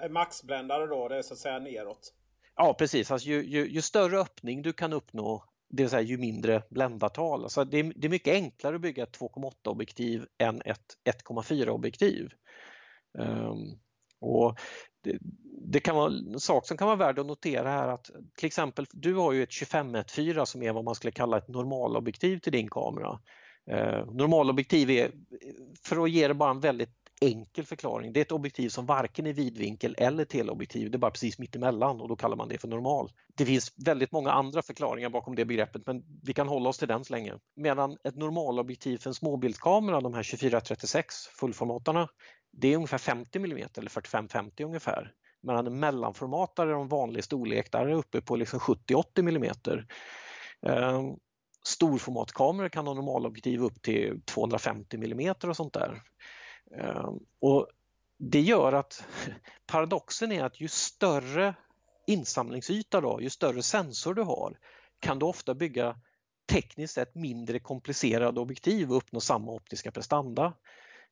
en 0.00 0.12
maxbländare 0.12 0.86
då, 0.86 1.08
det 1.08 1.16
är 1.16 1.22
så 1.22 1.34
att 1.34 1.40
säga 1.40 1.58
neråt? 1.58 2.14
Ja 2.56 2.74
precis, 2.78 3.10
alltså 3.10 3.28
ju, 3.28 3.44
ju, 3.44 3.68
ju 3.68 3.82
större 3.82 4.20
öppning 4.20 4.62
du 4.62 4.72
kan 4.72 4.92
uppnå 4.92 5.44
det 5.76 5.82
vill 5.82 5.90
säga 5.90 6.02
ju 6.02 6.18
mindre 6.18 6.62
bländartal. 6.70 7.42
Alltså 7.42 7.64
det, 7.64 7.78
är, 7.78 7.92
det 7.96 8.06
är 8.06 8.10
mycket 8.10 8.34
enklare 8.34 8.76
att 8.76 8.82
bygga 8.82 9.02
ett 9.02 9.18
2,8 9.18 9.68
objektiv 9.68 10.26
än 10.38 10.62
ett 10.64 10.98
1,4 11.04 11.68
objektiv. 11.68 12.32
Um, 13.18 13.78
och 14.20 14.58
det, 15.00 15.18
det, 15.64 15.80
kan 15.80 15.96
vara 15.96 16.06
en 16.06 16.40
sak 16.40 16.66
som 16.66 16.76
kan 16.76 16.86
vara 16.86 16.96
värd 16.96 17.18
att 17.18 17.26
notera 17.26 17.70
här 17.70 17.88
att 17.88 18.10
till 18.36 18.46
exempel 18.46 18.86
du 18.90 19.14
har 19.14 19.32
ju 19.32 19.42
ett 19.42 19.52
25 19.52 19.96
1.4 19.96 20.44
som 20.44 20.62
är 20.62 20.72
vad 20.72 20.84
man 20.84 20.94
skulle 20.94 21.10
kalla 21.10 21.38
ett 21.38 21.48
normalobjektiv 21.48 22.38
till 22.38 22.52
din 22.52 22.68
kamera. 22.68 23.20
Eh, 23.70 24.06
normalobjektiv 24.12 24.90
är, 24.90 25.10
för 25.84 26.04
att 26.04 26.10
ge 26.10 26.28
det 26.28 26.34
bara 26.34 26.50
en 26.50 26.60
väldigt 26.60 26.90
enkel 27.20 27.64
förklaring, 27.64 28.12
det 28.12 28.20
är 28.20 28.24
ett 28.24 28.32
objektiv 28.32 28.68
som 28.68 28.86
varken 28.86 29.26
är 29.26 29.32
vidvinkel 29.32 29.94
eller 29.98 30.24
teleobjektiv, 30.24 30.90
det 30.90 30.96
är 30.96 30.98
bara 30.98 31.10
precis 31.10 31.38
mittemellan 31.38 32.00
och 32.00 32.08
då 32.08 32.16
kallar 32.16 32.36
man 32.36 32.48
det 32.48 32.58
för 32.58 32.68
normal. 32.68 33.10
Det 33.36 33.46
finns 33.46 33.72
väldigt 33.86 34.12
många 34.12 34.30
andra 34.30 34.62
förklaringar 34.62 35.10
bakom 35.10 35.34
det 35.34 35.44
begreppet 35.44 35.86
men 35.86 36.02
vi 36.22 36.32
kan 36.32 36.48
hålla 36.48 36.68
oss 36.68 36.78
till 36.78 36.88
den 36.88 37.04
så 37.04 37.12
länge. 37.12 37.34
Medan 37.56 37.96
ett 38.04 38.16
normalobjektiv 38.16 38.98
för 38.98 39.10
en 39.10 39.14
småbildskamera, 39.14 40.00
de 40.00 40.14
här 40.14 40.22
24-36 40.22 41.04
fullformatarna, 41.40 42.08
det 42.52 42.68
är 42.68 42.76
ungefär 42.76 42.98
50 42.98 43.38
mm 43.38 43.68
eller 43.76 43.90
45-50 43.90 44.64
ungefär. 44.64 45.12
Medan 45.44 45.66
en 45.66 45.80
mellanformatare 45.80 46.70
är 46.70 46.74
en 46.74 46.88
vanlig 46.88 47.24
storlek, 47.24 47.72
där 47.72 47.86
är 47.86 47.92
uppe 47.92 48.20
på 48.20 48.36
liksom 48.36 48.58
70-80 48.58 49.04
mm. 49.18 49.52
Eh, 50.66 51.02
storformatkameror 51.66 52.68
kan 52.68 52.86
ha 52.86 52.94
normalobjektiv 52.94 53.62
upp 53.62 53.82
till 53.82 54.20
250 54.24 54.96
mm 54.96 55.34
och 55.44 55.56
sånt 55.56 55.72
där. 55.72 56.02
Eh, 56.76 57.10
och 57.40 57.68
det 58.18 58.40
gör 58.40 58.72
att 58.72 59.04
paradoxen 59.66 60.32
är 60.32 60.44
att 60.44 60.60
ju 60.60 60.68
större 60.68 61.54
insamlingsyta 62.06 63.00
då, 63.00 63.20
ju 63.20 63.30
större 63.30 63.62
sensor 63.62 64.14
du 64.14 64.22
har 64.22 64.58
kan 65.00 65.18
du 65.18 65.26
ofta 65.26 65.54
bygga 65.54 65.96
tekniskt 66.52 66.94
sett 66.94 67.14
mindre 67.14 67.58
komplicerade 67.58 68.40
objektiv 68.40 68.90
och 68.90 68.96
uppnå 68.96 69.20
samma 69.20 69.52
optiska 69.52 69.90
prestanda. 69.90 70.52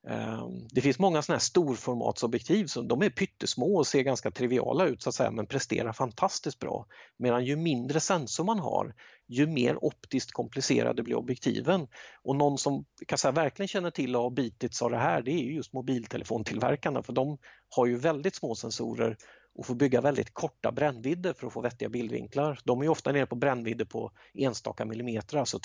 Ehm, 0.09 0.69
det 0.71 0.81
finns 0.81 0.99
många 0.99 1.23
sådana 1.23 1.37
här 1.37 1.41
storformatsobjektiv 1.41 2.67
som 2.67 2.89
de 2.89 3.03
är 3.03 3.11
pyttesmå 3.11 3.77
och 3.77 3.87
ser 3.87 4.03
ganska 4.03 4.31
triviala 4.31 4.87
ut 4.87 5.03
så 5.03 5.09
att 5.09 5.15
säga 5.15 5.31
men 5.31 5.47
presterar 5.47 5.93
fantastiskt 5.93 6.59
bra. 6.59 6.87
Medan 7.17 7.45
ju 7.45 7.57
mindre 7.57 8.01
sensor 8.01 8.45
man 8.45 8.59
har, 8.59 8.95
ju 9.29 9.47
mer 9.47 9.85
optiskt 9.85 10.33
komplicerade 10.33 11.03
blir 11.03 11.17
objektiven. 11.17 11.87
Och 12.23 12.37
någon 12.37 12.59
som 12.59 12.85
kan 13.07 13.19
säga, 13.19 13.33
verkligen 13.33 13.69
känner 13.69 13.91
till 13.91 14.17
och 14.17 14.23
har 14.23 14.31
bitits 14.31 14.83
av 14.83 14.91
det 14.91 14.99
här, 14.99 15.23
det 15.23 15.31
är 15.31 15.39
just 15.39 15.73
mobiltelefontillverkarna 15.73 17.03
för 17.03 17.13
de 17.13 17.39
har 17.77 17.87
ju 17.87 17.97
väldigt 17.97 18.35
små 18.35 18.55
sensorer 18.55 19.17
och 19.55 19.67
får 19.67 19.75
bygga 19.75 20.01
väldigt 20.01 20.35
korta 20.35 20.73
brännvidder 20.73 21.33
för 21.33 21.47
att 21.47 21.53
få 21.53 21.61
vettiga 21.61 21.89
bildvinklar. 21.89 22.59
De 22.65 22.83
är 22.83 22.89
ofta 22.89 23.13
nere 23.13 23.27
på 23.27 23.37
brännvidder 23.37 23.85
på 23.85 24.13
enstaka 24.35 24.85
millimeter, 24.85 25.37
alltså 25.37 25.61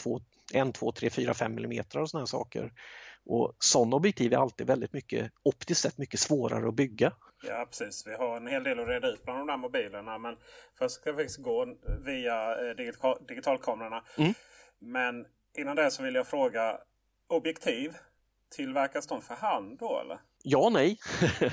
1, 0.53 0.73
2, 0.73 0.91
3, 0.91 1.09
4, 1.09 1.33
5 1.33 1.55
millimeter 1.55 1.99
och 1.99 2.09
sådana 2.09 2.27
saker. 2.27 2.73
Och 3.27 3.55
sådana 3.59 3.95
objektiv 3.95 4.33
är 4.33 4.37
alltid 4.37 4.67
väldigt 4.67 4.93
mycket, 4.93 5.31
optiskt 5.43 5.81
sett 5.81 5.97
mycket 5.97 6.19
svårare 6.19 6.67
att 6.67 6.73
bygga. 6.73 7.13
Ja 7.43 7.65
precis, 7.69 8.07
vi 8.07 8.15
har 8.15 8.37
en 8.37 8.47
hel 8.47 8.63
del 8.63 8.79
att 8.79 8.87
reda 8.87 9.07
ut 9.07 9.23
bland 9.23 9.39
de 9.39 9.47
där 9.47 9.57
mobilerna. 9.57 10.17
Men 10.17 10.37
först 10.79 10.95
ska 10.95 11.11
vi 11.11 11.27
gå 11.37 11.75
via 12.05 12.69
eh, 12.69 12.75
digital, 12.75 13.17
digitalkamerorna. 13.27 14.03
Mm. 14.17 14.33
Men 14.79 15.25
innan 15.57 15.75
det 15.75 15.91
så 15.91 16.03
vill 16.03 16.15
jag 16.15 16.27
fråga 16.27 16.77
objektiv. 17.27 17.97
Tillverkas 18.55 19.07
de 19.07 19.21
för 19.21 19.35
hand 19.35 19.79
då 19.79 19.99
eller? 19.99 20.19
Ja 20.43 20.57
och 20.57 20.71
nej. 20.71 20.97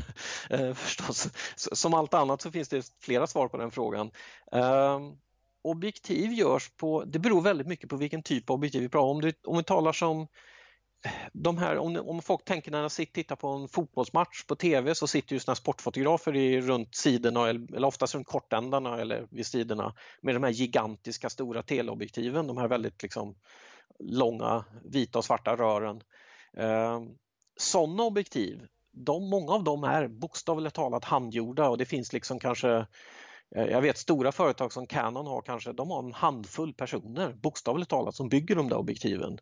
Eh, 0.50 0.74
förstås. 0.74 1.28
Som 1.56 1.94
allt 1.94 2.14
annat 2.14 2.42
så 2.42 2.50
finns 2.50 2.68
det 2.68 2.92
flera 3.00 3.26
svar 3.26 3.48
på 3.48 3.56
den 3.56 3.70
frågan. 3.70 4.10
Um, 4.52 5.18
objektiv 5.62 6.32
görs 6.32 6.70
på, 6.76 7.04
det 7.04 7.18
beror 7.18 7.40
väldigt 7.40 7.66
mycket 7.66 7.90
på 7.90 7.96
vilken 7.96 8.22
typ 8.22 8.50
av 8.50 8.54
objektiv 8.54 8.82
vi 8.82 8.88
pratar 8.88 9.26
om. 9.26 9.32
Om 9.44 9.56
vi 9.56 9.64
talar 9.64 9.92
som 9.92 10.26
de 11.32 11.58
här, 11.58 11.78
om, 11.78 11.96
om 11.96 12.22
folk 12.22 12.44
tänker 12.44 12.70
när 12.70 12.82
de 12.82 13.06
tittar 13.06 13.36
på 13.36 13.48
en 13.48 13.68
fotbollsmatch 13.68 14.44
på 14.44 14.56
tv 14.56 14.94
så 14.94 15.06
sitter 15.06 15.34
ju 15.34 15.40
såna 15.40 15.54
sportfotografer 15.54 16.36
i, 16.36 16.60
runt 16.60 16.94
sidorna 16.94 17.48
eller 17.48 17.84
oftast 17.84 18.14
runt 18.14 18.26
kortändarna 18.26 19.00
eller 19.00 19.26
vid 19.30 19.46
sidorna 19.46 19.94
med 20.22 20.34
de 20.34 20.42
här 20.42 20.50
gigantiska 20.50 21.30
stora 21.30 21.62
teleobjektiven, 21.62 22.46
de 22.46 22.56
här 22.56 22.68
väldigt 22.68 23.02
liksom 23.02 23.34
långa 23.98 24.64
vita 24.84 25.18
och 25.18 25.24
svarta 25.24 25.56
rören. 25.56 26.02
Eh, 26.56 27.00
sådana 27.56 28.02
objektiv, 28.02 28.66
de, 28.92 29.30
många 29.30 29.52
av 29.52 29.64
dem 29.64 29.84
är 29.84 30.08
bokstavligt 30.08 30.76
talat 30.76 31.04
handgjorda 31.04 31.68
och 31.68 31.78
det 31.78 31.86
finns 31.86 32.12
liksom 32.12 32.38
kanske 32.38 32.86
eh, 33.56 33.64
jag 33.64 33.80
vet 33.80 33.98
stora 33.98 34.32
företag 34.32 34.72
som 34.72 34.86
Canon 34.86 35.26
har 35.26 35.42
kanske, 35.42 35.72
de 35.72 35.90
har 35.90 36.02
en 36.02 36.12
handfull 36.12 36.74
personer 36.74 37.32
bokstavligt 37.32 37.90
talat 37.90 38.14
som 38.14 38.28
bygger 38.28 38.56
de 38.56 38.68
där 38.68 38.76
objektiven. 38.76 39.38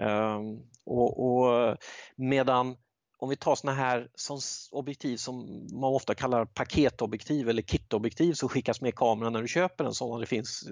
Ehm, 0.00 0.58
och, 0.84 1.26
och, 1.26 1.76
medan 2.16 2.76
om 3.18 3.28
vi 3.28 3.36
tar 3.36 3.54
såna 3.54 3.72
här 3.72 4.08
som 4.14 4.40
objektiv 4.72 5.16
som 5.16 5.66
man 5.72 5.94
ofta 5.94 6.14
kallar 6.14 6.44
paketobjektiv 6.44 7.48
eller 7.48 7.62
kitobjektiv 7.62 8.32
så 8.32 8.48
skickas 8.48 8.80
med 8.80 8.94
kameran 8.94 9.32
när 9.32 9.42
du 9.42 9.48
köper 9.48 9.84
en 9.84 9.94
sån. 9.94 10.20
Det 10.20 10.26
finns 10.26 10.68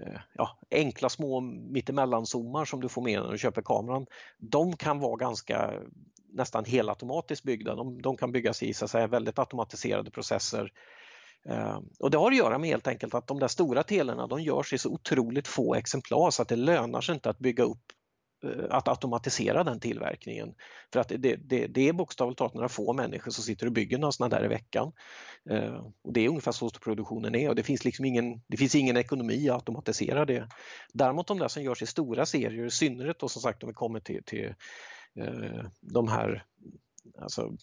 eh, 0.00 0.20
ja, 0.34 0.58
enkla 0.70 1.08
små 1.08 1.40
mittemellan-zoomar 1.40 2.64
som 2.64 2.80
du 2.80 2.88
får 2.88 3.02
med 3.02 3.22
när 3.22 3.32
du 3.32 3.38
köper 3.38 3.62
kameran. 3.62 4.06
De 4.38 4.76
kan 4.76 4.98
vara 4.98 5.16
ganska 5.16 5.72
nästan 6.32 6.64
helautomatiskt 6.64 7.44
byggda. 7.44 7.74
De, 7.74 8.02
de 8.02 8.16
kan 8.16 8.32
byggas 8.32 8.62
i 8.62 8.74
så 8.74 8.84
att 8.84 8.90
säga, 8.90 9.06
väldigt 9.06 9.38
automatiserade 9.38 10.10
processer. 10.10 10.72
Ehm, 11.48 11.84
och 11.98 12.10
det 12.10 12.18
har 12.18 12.30
att 12.30 12.36
göra 12.36 12.58
med 12.58 12.70
helt 12.70 12.86
enkelt 12.86 13.14
att 13.14 13.26
de 13.26 13.38
där 13.38 13.48
stora 13.48 13.82
telerna 13.82 14.26
de 14.26 14.42
görs 14.42 14.72
i 14.72 14.78
så 14.78 14.90
otroligt 14.90 15.48
få 15.48 15.74
exemplar 15.74 16.30
så 16.30 16.42
att 16.42 16.48
det 16.48 16.56
lönar 16.56 17.00
sig 17.00 17.14
inte 17.14 17.30
att 17.30 17.38
bygga 17.38 17.64
upp 17.64 17.92
Eh, 18.44 18.64
att 18.70 18.88
automatisera 18.88 19.64
den 19.64 19.80
tillverkningen. 19.80 20.54
För 20.92 21.00
att 21.00 21.08
det, 21.08 21.36
det, 21.36 21.66
det 21.66 21.88
är 21.88 21.92
bokstavligt 21.92 22.38
talat 22.38 22.54
några 22.54 22.68
få 22.68 22.92
människor 22.92 23.30
som 23.30 23.44
sitter 23.44 23.66
och 23.66 23.72
bygger 23.72 23.98
några 23.98 24.12
sådana 24.12 24.36
där 24.36 24.44
i 24.44 24.48
veckan. 24.48 24.92
Eh, 25.50 25.86
och 26.02 26.12
Det 26.12 26.20
är 26.20 26.28
ungefär 26.28 26.52
så 26.52 26.68
stor 26.68 26.80
produktionen 26.80 27.34
är 27.34 27.48
och 27.48 27.54
det 27.54 27.62
finns, 27.62 27.84
liksom 27.84 28.04
ingen, 28.04 28.42
det 28.46 28.56
finns 28.56 28.74
ingen 28.74 28.96
ekonomi 28.96 29.48
att 29.48 29.54
automatisera 29.54 30.24
det. 30.24 30.48
Däremot 30.92 31.26
de 31.26 31.38
där 31.38 31.48
som 31.48 31.62
görs 31.62 31.82
i 31.82 31.86
stora 31.86 32.26
serier, 32.26 32.66
i 32.66 32.70
synnerhet 32.70 33.18
då 33.18 33.28
som 33.28 33.42
sagt 33.42 33.62
om 33.62 33.68
vi 33.68 33.74
kommer 33.74 34.00
till, 34.00 34.24
till 34.24 34.54
eh, 35.18 35.64
de 35.80 36.08
här 36.08 36.44
alltså 37.18 37.56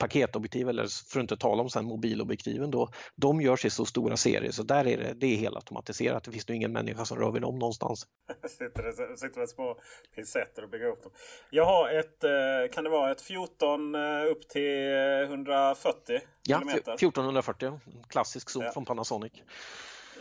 paketobjektiv 0.00 0.68
eller 0.68 1.10
för 1.10 1.18
att 1.18 1.22
inte 1.22 1.36
tala 1.36 1.62
om 1.62 1.70
sen 1.70 1.84
mobilobjektiven 1.84 2.70
då, 2.70 2.88
de 3.16 3.40
görs 3.40 3.64
i 3.64 3.70
så 3.70 3.84
stora 3.84 4.16
serier 4.16 4.50
så 4.50 4.62
där 4.62 4.86
är 4.86 4.96
det, 4.96 5.12
det 5.14 5.26
är 5.26 5.36
helautomatiserat. 5.36 6.24
Det 6.24 6.30
finns 6.30 6.48
nog 6.48 6.56
ingen 6.56 6.72
människa 6.72 7.04
som 7.04 7.18
rör 7.18 7.30
vid 7.30 7.42
dem 7.42 7.58
någonstans. 7.58 8.06
sitter, 8.48 9.16
sitter 9.16 9.46
små 9.46 9.76
pincetter 10.14 10.62
och 10.62 10.70
bygger 10.70 10.86
upp 10.86 11.02
dem. 11.02 11.12
Jag 11.50 11.64
har 11.64 11.88
ett, 11.88 12.24
eh, 12.24 12.74
kan 12.74 12.84
det 12.84 12.90
vara 12.90 13.10
ett 13.10 13.20
14 13.20 13.94
eh, 13.94 14.00
upp 14.24 14.48
till 14.48 14.94
140 15.22 16.20
Ja, 16.42 16.62
1440, 16.94 17.80
klassisk 18.08 18.50
zoom 18.50 18.64
ja. 18.64 18.72
från 18.72 18.84
Panasonic. 18.84 19.32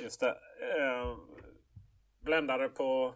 Just 0.02 0.20
det. 0.20 0.30
Eh, 0.30 1.15
bländare 2.22 2.70
på, 2.70 3.15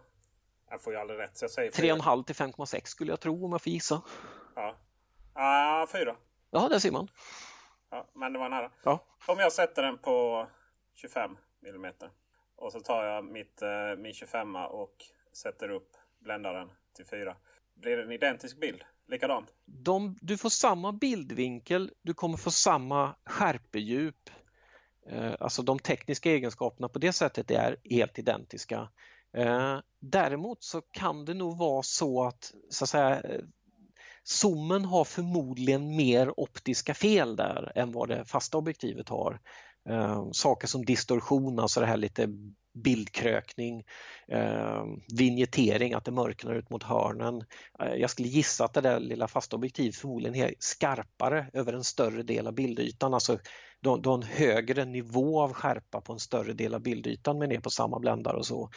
jag 0.70 0.82
får 0.82 0.92
ju 0.92 0.98
aldrig 0.98 1.18
rätt 1.18 1.36
så 1.36 1.44
jag 1.44 1.50
säger 1.50 1.70
3,5 1.70 2.24
till 2.24 2.34
5,6 2.34 2.80
skulle 2.84 3.12
jag 3.12 3.20
tro 3.20 3.44
om 3.44 3.52
jag 3.52 3.62
får 3.62 3.72
gissa. 3.72 4.02
Ja, 4.54 4.76
ah, 5.32 5.86
4. 5.92 6.16
Ja, 6.54 6.68
där 6.68 6.78
ser 6.78 6.90
man. 6.90 7.08
Ja, 7.90 8.06
men 8.14 8.32
det 8.32 8.38
var 8.38 8.48
nära. 8.48 8.70
Ja. 8.84 9.04
Om 9.26 9.38
jag 9.38 9.52
sätter 9.52 9.82
den 9.82 9.98
på 9.98 10.46
25 10.94 11.36
mm 11.66 11.92
och 12.56 12.72
så 12.72 12.80
tar 12.80 13.04
jag 13.04 13.24
mitt, 13.24 13.62
eh, 13.62 13.96
min 13.98 14.14
25 14.14 14.56
och 14.56 14.94
sätter 15.32 15.68
upp 15.68 15.90
bländaren 16.18 16.70
till 16.96 17.06
4. 17.06 17.36
Blir 17.74 17.96
det 17.96 18.02
en 18.02 18.12
identisk 18.12 18.60
bild? 18.60 18.84
Likadan? 19.06 19.46
De, 19.64 20.18
du 20.20 20.36
får 20.36 20.48
samma 20.48 20.92
bildvinkel, 20.92 21.92
du 22.02 22.14
kommer 22.14 22.36
få 22.36 22.50
samma 22.50 23.14
skärpedjup. 23.24 24.30
Eh, 25.06 25.34
alltså 25.40 25.62
de 25.62 25.78
tekniska 25.78 26.30
egenskaperna 26.30 26.88
på 26.88 26.98
det 26.98 27.12
sättet 27.12 27.50
är 27.50 27.76
helt 27.90 28.18
identiska. 28.18 28.88
Eh, 29.32 29.78
däremot 29.98 30.62
så 30.62 30.80
kan 30.80 31.24
det 31.24 31.34
nog 31.34 31.58
vara 31.58 31.82
så 31.82 32.24
att, 32.24 32.54
så 32.70 32.84
att 32.84 32.88
säga, 32.88 33.22
Zoomen 34.24 34.84
har 34.84 35.04
förmodligen 35.04 35.96
mer 35.96 36.40
optiska 36.40 36.94
fel 36.94 37.36
där 37.36 37.72
än 37.74 37.92
vad 37.92 38.08
det 38.08 38.24
fasta 38.24 38.58
objektivet 38.58 39.08
har. 39.08 39.40
Eh, 39.88 40.28
saker 40.32 40.66
som 40.66 40.84
distorsion, 40.84 41.58
alltså 41.58 41.80
det 41.80 41.86
här 41.86 41.96
lite 41.96 42.28
bildkrökning, 42.74 43.84
eh, 44.28 44.84
vignettering, 45.18 45.94
att 45.94 46.04
det 46.04 46.10
mörknar 46.10 46.54
ut 46.54 46.70
mot 46.70 46.82
hörnen. 46.82 47.44
Eh, 47.80 47.94
jag 47.94 48.10
skulle 48.10 48.28
gissa 48.28 48.64
att 48.64 48.72
det 48.72 48.80
där 48.80 49.00
lilla 49.00 49.28
fasta 49.28 49.56
objektivet 49.56 49.96
förmodligen 49.96 50.34
är 50.34 50.54
skarpare 50.58 51.46
över 51.52 51.72
en 51.72 51.84
större 51.84 52.22
del 52.22 52.46
av 52.46 52.54
bildytan. 52.54 53.14
Alltså 53.14 53.38
du, 53.80 54.08
har 54.08 54.14
en 54.14 54.22
högre 54.22 54.84
nivå 54.84 55.40
av 55.40 55.52
skärpa 55.52 56.00
på 56.00 56.12
en 56.12 56.18
större 56.18 56.52
del 56.52 56.74
av 56.74 56.80
bildytan 56.80 57.38
men 57.38 57.52
är 57.52 57.60
på 57.60 57.70
samma 57.70 57.98
bländare 57.98 58.36
och 58.36 58.46
så. 58.46 58.70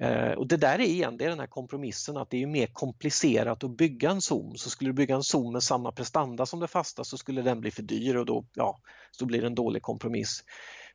Eh, 0.00 0.32
och 0.32 0.46
det 0.46 0.56
där 0.56 0.78
är 0.78 0.84
igen 0.84 1.16
det 1.16 1.24
är 1.24 1.28
den 1.28 1.40
här 1.40 1.46
kompromissen 1.46 2.16
att 2.16 2.30
det 2.30 2.42
är 2.42 2.46
mer 2.46 2.66
komplicerat 2.66 3.64
att 3.64 3.76
bygga 3.76 4.10
en 4.10 4.20
zoom. 4.20 4.56
Så 4.56 4.70
skulle 4.70 4.90
du 4.90 4.94
bygga 4.94 5.14
en 5.14 5.22
zoom 5.22 5.52
med 5.52 5.62
samma 5.62 5.92
prestanda 5.92 6.46
som 6.46 6.60
det 6.60 6.66
fasta 6.66 7.04
så 7.04 7.18
skulle 7.18 7.42
den 7.42 7.60
bli 7.60 7.70
för 7.70 7.82
dyr 7.82 8.16
och 8.16 8.26
då, 8.26 8.44
ja, 8.54 8.78
så 9.10 9.26
blir 9.26 9.40
det 9.40 9.46
en 9.46 9.54
dålig 9.54 9.82
kompromiss. 9.82 10.44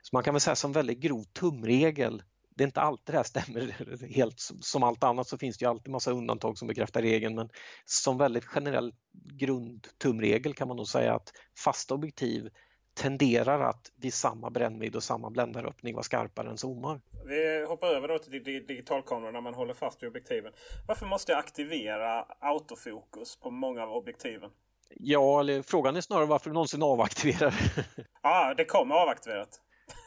Så 0.02 0.10
man 0.16 0.24
kan 0.24 0.34
väl 0.34 0.42
säga 0.42 0.56
som 0.56 0.72
väldigt 0.72 1.00
grov 1.00 1.24
tumregel 1.24 2.24
det 2.56 2.64
är 2.64 2.66
inte 2.66 2.82
alltid 2.82 3.14
det 3.14 3.18
här 3.18 3.24
stämmer 3.24 4.08
helt 4.16 4.40
som 4.62 4.84
allt 4.84 5.04
annat 5.04 5.28
så 5.28 5.38
finns 5.38 5.58
det 5.58 5.66
ju 5.66 5.70
alltid 5.70 5.92
massa 5.92 6.12
undantag 6.12 6.58
som 6.58 6.68
bekräftar 6.68 7.02
regeln 7.02 7.36
men 7.36 7.50
som 7.86 8.18
väldigt 8.18 8.46
generell 8.46 8.94
grundtumregel 9.14 10.54
kan 10.54 10.68
man 10.68 10.78
nog 10.78 10.88
säga 10.88 11.16
att 11.16 11.34
fasta 11.64 11.94
objektiv 11.94 12.50
tenderar 12.94 13.60
att 13.70 13.92
vid 13.96 14.14
samma 14.14 14.50
brännvidd 14.50 14.96
och 14.96 15.04
samma 15.04 15.30
bländaröppning 15.30 15.94
vara 15.94 16.04
skarpare 16.04 16.50
än 16.50 16.58
zoomar. 16.58 17.02
Vi 17.26 17.66
hoppar 17.66 17.88
över 17.88 18.08
då 18.08 18.20
till 18.20 18.44
digitalkameran 18.44 19.34
när 19.34 19.42
man 19.42 19.54
håller 19.54 19.74
fast 19.74 20.04
vid 20.04 20.10
objektiven. 20.10 20.54
Varför 20.88 21.06
måste 21.06 21.32
jag 21.32 21.40
aktivera 21.40 22.22
autofokus 22.40 23.36
på 23.40 23.52
många 23.52 23.84
av 23.84 23.90
objektiven? 23.90 24.50
Ja, 24.90 25.40
eller 25.40 25.62
frågan 25.62 25.96
är 25.96 26.02
snarare 26.02 26.26
varför 26.26 26.50
du 26.50 26.54
någonsin 26.54 26.84
avaktiverar. 26.84 27.54
Ja, 28.26 28.50
ah, 28.50 28.54
det 28.54 28.66
kommer 28.66 28.96
avaktiverat. 28.96 29.60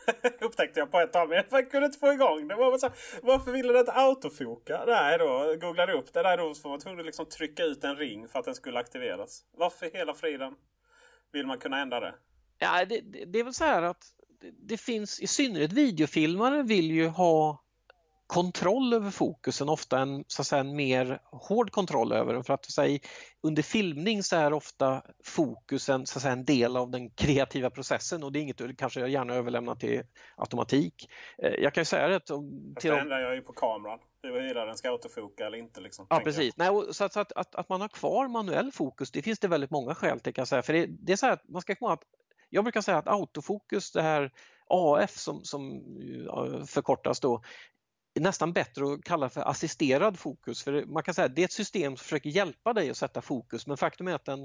Upptäckte 0.41 0.81
jag 0.81 0.91
på 0.91 1.01
ett 1.01 1.13
tag. 1.13 1.29
Men 1.29 1.45
jag 1.51 1.71
kunde 1.71 1.87
inte 1.87 1.99
få 1.99 2.13
igång 2.13 2.49
det. 2.49 2.55
Var 2.55 2.79
så, 2.79 2.91
varför 3.23 3.53
ville 3.53 3.73
den 3.73 3.81
inte 3.81 3.93
autofoka? 3.93 4.85
Nej 4.87 5.19
då, 5.19 5.57
googlade 5.61 5.93
upp 5.93 6.13
det. 6.13 6.23
Där 6.23 6.37
då 6.37 6.45
var 6.45 6.71
man 6.71 6.81
tvungen 6.81 7.01
att 7.01 7.07
liksom 7.07 7.27
trycka 7.27 7.63
ut 7.63 7.85
en 7.85 7.97
ring 7.97 8.29
för 8.29 8.39
att 8.39 8.45
den 8.45 8.55
skulle 8.55 8.79
aktiveras. 8.79 9.45
Varför 9.57 9.91
hela 9.93 10.15
friden 10.15 10.55
vill 11.33 11.47
man 11.47 11.59
kunna 11.59 11.81
ändra 11.81 12.01
det? 12.01 12.15
Ja, 12.59 12.85
det, 12.85 13.01
det, 13.01 13.25
det 13.25 13.39
är 13.39 13.45
väl 13.45 13.55
så 13.55 13.65
här 13.65 13.83
att 13.83 14.05
det, 14.41 14.51
det, 14.69 14.77
finns 14.77 15.21
i 15.21 15.27
synnerhet 15.27 15.73
videofilmare 15.73 16.63
vill 16.63 16.91
ju 16.91 17.07
ha 17.07 17.66
kontroll 18.27 18.93
över 18.93 19.11
fokusen, 19.11 19.69
ofta 19.69 19.99
en, 19.99 20.25
så 20.27 20.43
att 20.43 20.47
säga, 20.47 20.61
en 20.61 20.77
mer 20.77 21.21
hård 21.25 21.71
kontroll 21.71 22.13
över 22.13 22.35
den. 22.35 22.45
För 22.45 22.55
att 22.55 22.65
säga, 22.65 22.99
under 23.43 23.63
filmning 23.63 24.23
så 24.23 24.37
är 24.37 24.53
ofta 24.53 25.03
fokusen 25.25 26.07
så 26.07 26.19
att 26.19 26.23
säga, 26.23 26.33
en 26.33 26.45
del 26.45 26.77
av 26.77 26.91
den 26.91 27.11
kreativa 27.11 27.71
processen 27.71 28.23
och 28.25 28.33
det 28.33 28.39
är 28.39 28.41
inget 28.41 28.59
du 28.59 28.75
kanske 28.75 29.09
gärna 29.09 29.35
överlämnar 29.35 29.75
till 29.75 30.03
automatik. 30.37 31.11
Eh, 31.39 31.51
jag 31.51 31.75
kan 31.75 31.85
säga 31.85 32.09
det 32.09 32.21
till... 32.21 32.37
Det 32.83 32.89
ändrar 32.89 33.21
jag 33.21 33.35
ju 33.35 33.41
på 33.41 33.53
kameran, 33.53 33.99
huruvida 34.23 34.65
den 34.65 34.77
ska 34.77 34.91
autofoka 34.91 35.47
eller 35.47 35.59
inte. 35.59 35.81
Liksom, 35.81 36.07
ja, 36.11 36.21
precis. 36.25 36.57
Nej, 36.57 36.69
så 36.91 37.05
att, 37.05 37.17
att, 37.17 37.33
att, 37.33 37.55
att, 37.55 37.69
man 37.69 37.81
har 37.81 37.89
kvar 37.89 38.29
manuell 38.29 38.73
fokus, 38.73 39.11
det 39.11 39.23
finns 39.23 39.39
det 39.39 39.49
väldigt 39.49 39.71
många 39.71 39.95
skäl 39.95 40.21
till. 40.21 40.35
Kan 40.35 40.41
jag 40.43 40.49
säga. 40.49 40.63
För 40.63 40.73
det, 40.73 40.87
det 40.87 41.13
är 41.13 41.17
så 41.17 41.27
här 41.27 41.33
att 41.33 41.49
man 41.49 41.63
ska 41.63 41.75
komma 41.75 41.93
att 41.93 42.03
jag 42.51 42.65
brukar 42.65 42.81
säga 42.81 42.99
att 42.99 43.09
autofokus, 43.09 43.93
det 43.93 44.03
här 44.03 44.31
AF 44.69 45.11
som, 45.11 45.45
som 45.45 45.83
förkortas 46.67 47.21
då, 47.21 47.43
nästan 48.21 48.53
bättre 48.53 48.93
att 48.93 49.05
kalla 49.05 49.29
för 49.29 49.41
assisterad 49.41 50.19
fokus. 50.19 50.63
För 50.63 50.85
man 50.85 51.03
kan 51.03 51.15
säga 51.15 51.27
att 51.27 51.37
det 51.37 51.43
är 51.43 51.45
ett 51.45 51.53
system 51.53 51.97
som 51.97 52.05
försöker 52.05 52.31
hjälpa 52.31 52.73
dig 52.73 52.91
att 52.91 52.97
sätta 52.97 53.23
fokus 53.23 53.67
men 53.67 53.77
faktum 53.77 54.09
är 54.09 54.15
att 54.15 54.25
den, 54.25 54.43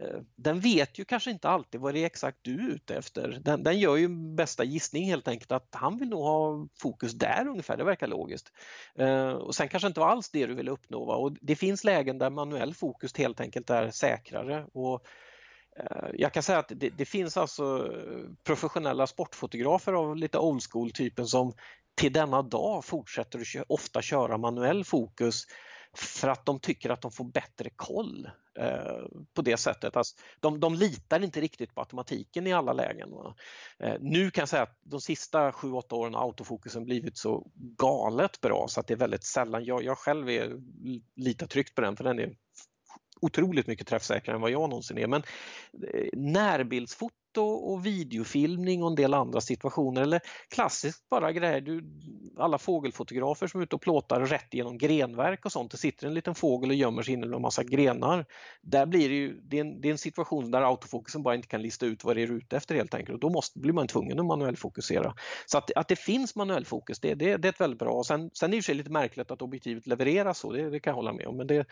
eh, 0.00 0.20
den 0.36 0.60
vet 0.60 0.98
ju 0.98 1.04
kanske 1.04 1.30
inte 1.30 1.48
alltid 1.48 1.80
vad 1.80 1.94
det 1.94 2.00
är 2.00 2.06
exakt 2.06 2.38
du 2.42 2.54
är 2.54 2.74
ute 2.74 2.96
efter. 2.96 3.40
Den, 3.44 3.62
den 3.62 3.78
gör 3.78 3.96
ju 3.96 4.08
bästa 4.34 4.64
gissning 4.64 5.04
helt 5.04 5.28
enkelt 5.28 5.52
att 5.52 5.68
han 5.74 5.98
vill 5.98 6.08
nog 6.08 6.22
ha 6.22 6.68
fokus 6.78 7.12
där 7.12 7.48
ungefär, 7.48 7.76
det 7.76 7.84
verkar 7.84 8.06
logiskt. 8.06 8.52
Eh, 8.98 9.30
och 9.30 9.54
Sen 9.54 9.68
kanske 9.68 9.86
inte 9.86 10.00
var 10.00 10.08
alls 10.08 10.30
det 10.30 10.46
du 10.46 10.54
vill 10.54 10.68
uppnå 10.68 11.04
va? 11.04 11.16
och 11.16 11.32
det 11.40 11.56
finns 11.56 11.84
lägen 11.84 12.18
där 12.18 12.30
manuell 12.30 12.74
fokus 12.74 13.16
helt 13.16 13.40
enkelt 13.40 13.70
är 13.70 13.90
säkrare. 13.90 14.66
Och 14.72 15.06
eh, 15.76 16.08
jag 16.14 16.32
kan 16.32 16.42
säga 16.42 16.58
att 16.58 16.72
det, 16.76 16.90
det, 16.90 17.04
finns 17.04 17.36
alltså 17.36 17.92
professionella 18.44 19.06
sportfotografer 19.06 19.92
av 19.92 20.16
lite 20.16 20.38
old 20.38 20.62
school 20.70 20.90
typen 20.90 21.26
som 21.26 21.54
till 21.94 22.12
denna 22.12 22.42
dag 22.42 22.84
fortsätter 22.84 23.38
att 23.38 23.64
ofta 23.68 24.02
köra 24.02 24.38
manuell 24.38 24.84
fokus 24.84 25.44
för 25.96 26.28
att 26.28 26.46
de 26.46 26.60
tycker 26.60 26.90
att 26.90 27.02
de 27.02 27.10
får 27.10 27.24
bättre 27.24 27.70
koll 27.76 28.30
eh, 28.58 29.06
på 29.34 29.42
det 29.42 29.56
sättet. 29.56 29.96
Alltså, 29.96 30.16
de, 30.40 30.60
de 30.60 30.74
litar 30.74 31.24
inte 31.24 31.40
riktigt 31.40 31.74
på 31.74 31.80
automatiken 31.80 32.46
i 32.46 32.52
alla 32.52 32.72
lägen. 32.72 33.08
Eh, 33.78 33.94
nu 34.00 34.30
kan 34.30 34.42
jag 34.42 34.48
säga 34.48 34.62
att 34.62 34.78
de 34.82 35.00
sista 35.00 35.50
7-8 35.50 35.94
åren 35.94 36.14
har 36.14 36.22
autofokusen 36.22 36.84
blivit 36.84 37.18
så 37.18 37.46
galet 37.54 38.40
bra 38.40 38.66
så 38.68 38.80
att 38.80 38.86
det 38.86 38.94
är 38.94 38.98
väldigt 38.98 39.24
sällan, 39.24 39.64
jag, 39.64 39.84
jag 39.84 39.98
själv 39.98 40.30
är 40.30 40.60
lite 41.16 41.46
tryggt 41.46 41.74
på 41.74 41.80
den 41.80 41.96
för 41.96 42.04
den 42.04 42.18
är 42.18 42.36
otroligt 43.24 43.66
mycket 43.66 43.86
träffsäkrare 43.86 44.36
än 44.36 44.42
vad 44.42 44.50
jag 44.50 44.70
någonsin 44.70 44.98
är. 44.98 45.06
Men 45.06 45.22
eh, 45.94 46.08
närbildsfoto 46.12 47.14
och 47.42 47.86
videofilmning 47.86 48.82
och 48.82 48.90
en 48.90 48.94
del 48.94 49.14
andra 49.14 49.40
situationer 49.40 50.02
eller 50.02 50.20
klassiskt 50.54 51.08
bara 51.10 51.32
grejer. 51.32 51.60
Du, 51.60 51.84
alla 52.38 52.58
fågelfotografer 52.58 53.46
som 53.46 53.60
är 53.60 53.64
ute 53.64 53.76
och 53.76 53.82
plåtar 53.82 54.20
rätt 54.20 54.54
genom 54.54 54.78
grenverk 54.78 55.44
och 55.44 55.52
sånt. 55.52 55.70
Det 55.70 55.76
sitter 55.76 56.06
en 56.06 56.14
liten 56.14 56.34
fågel 56.34 56.70
och 56.70 56.76
gömmer 56.76 57.02
sig 57.02 57.14
inne 57.14 57.26
i 57.26 57.34
en 57.34 57.42
massa 57.42 57.64
grenar. 57.64 58.26
Där 58.62 58.86
blir 58.86 59.08
det, 59.08 59.14
ju, 59.14 59.40
det, 59.40 59.56
är 59.56 59.60
en, 59.60 59.80
det 59.80 59.88
är 59.88 59.92
en 59.92 59.98
situation 59.98 60.50
där 60.50 60.62
autofokusen 60.62 61.22
bara 61.22 61.34
inte 61.34 61.48
kan 61.48 61.62
lista 61.62 61.86
ut 61.86 62.04
vad 62.04 62.16
det 62.16 62.22
är 62.22 62.32
ute 62.32 62.56
efter 62.56 62.74
helt 62.74 62.94
enkelt 62.94 63.14
och 63.14 63.20
då 63.20 63.30
måste, 63.30 63.58
blir 63.58 63.72
man 63.72 63.86
tvungen 63.86 64.20
att 64.20 64.26
manuellfokusera. 64.26 65.14
Så 65.46 65.58
att, 65.58 65.70
att 65.76 65.88
det 65.88 65.96
finns 65.96 66.36
manuell 66.36 66.64
fokus, 66.64 67.00
det, 67.00 67.14
det, 67.14 67.36
det 67.36 67.48
är 67.48 67.52
ett 67.52 67.60
väldigt 67.60 67.78
bra. 67.78 68.04
Sen, 68.04 68.30
sen 68.32 68.52
är 68.52 68.56
det 68.56 68.68
ju 68.68 68.74
lite 68.74 68.90
märkligt 68.90 69.30
att 69.30 69.42
objektivet 69.42 69.86
levereras 69.86 70.38
så, 70.38 70.52
det, 70.52 70.70
det 70.70 70.80
kan 70.80 70.90
jag 70.90 70.96
hålla 70.96 71.12
med 71.12 71.26
om. 71.26 71.36
Men 71.36 71.46
det, 71.46 71.66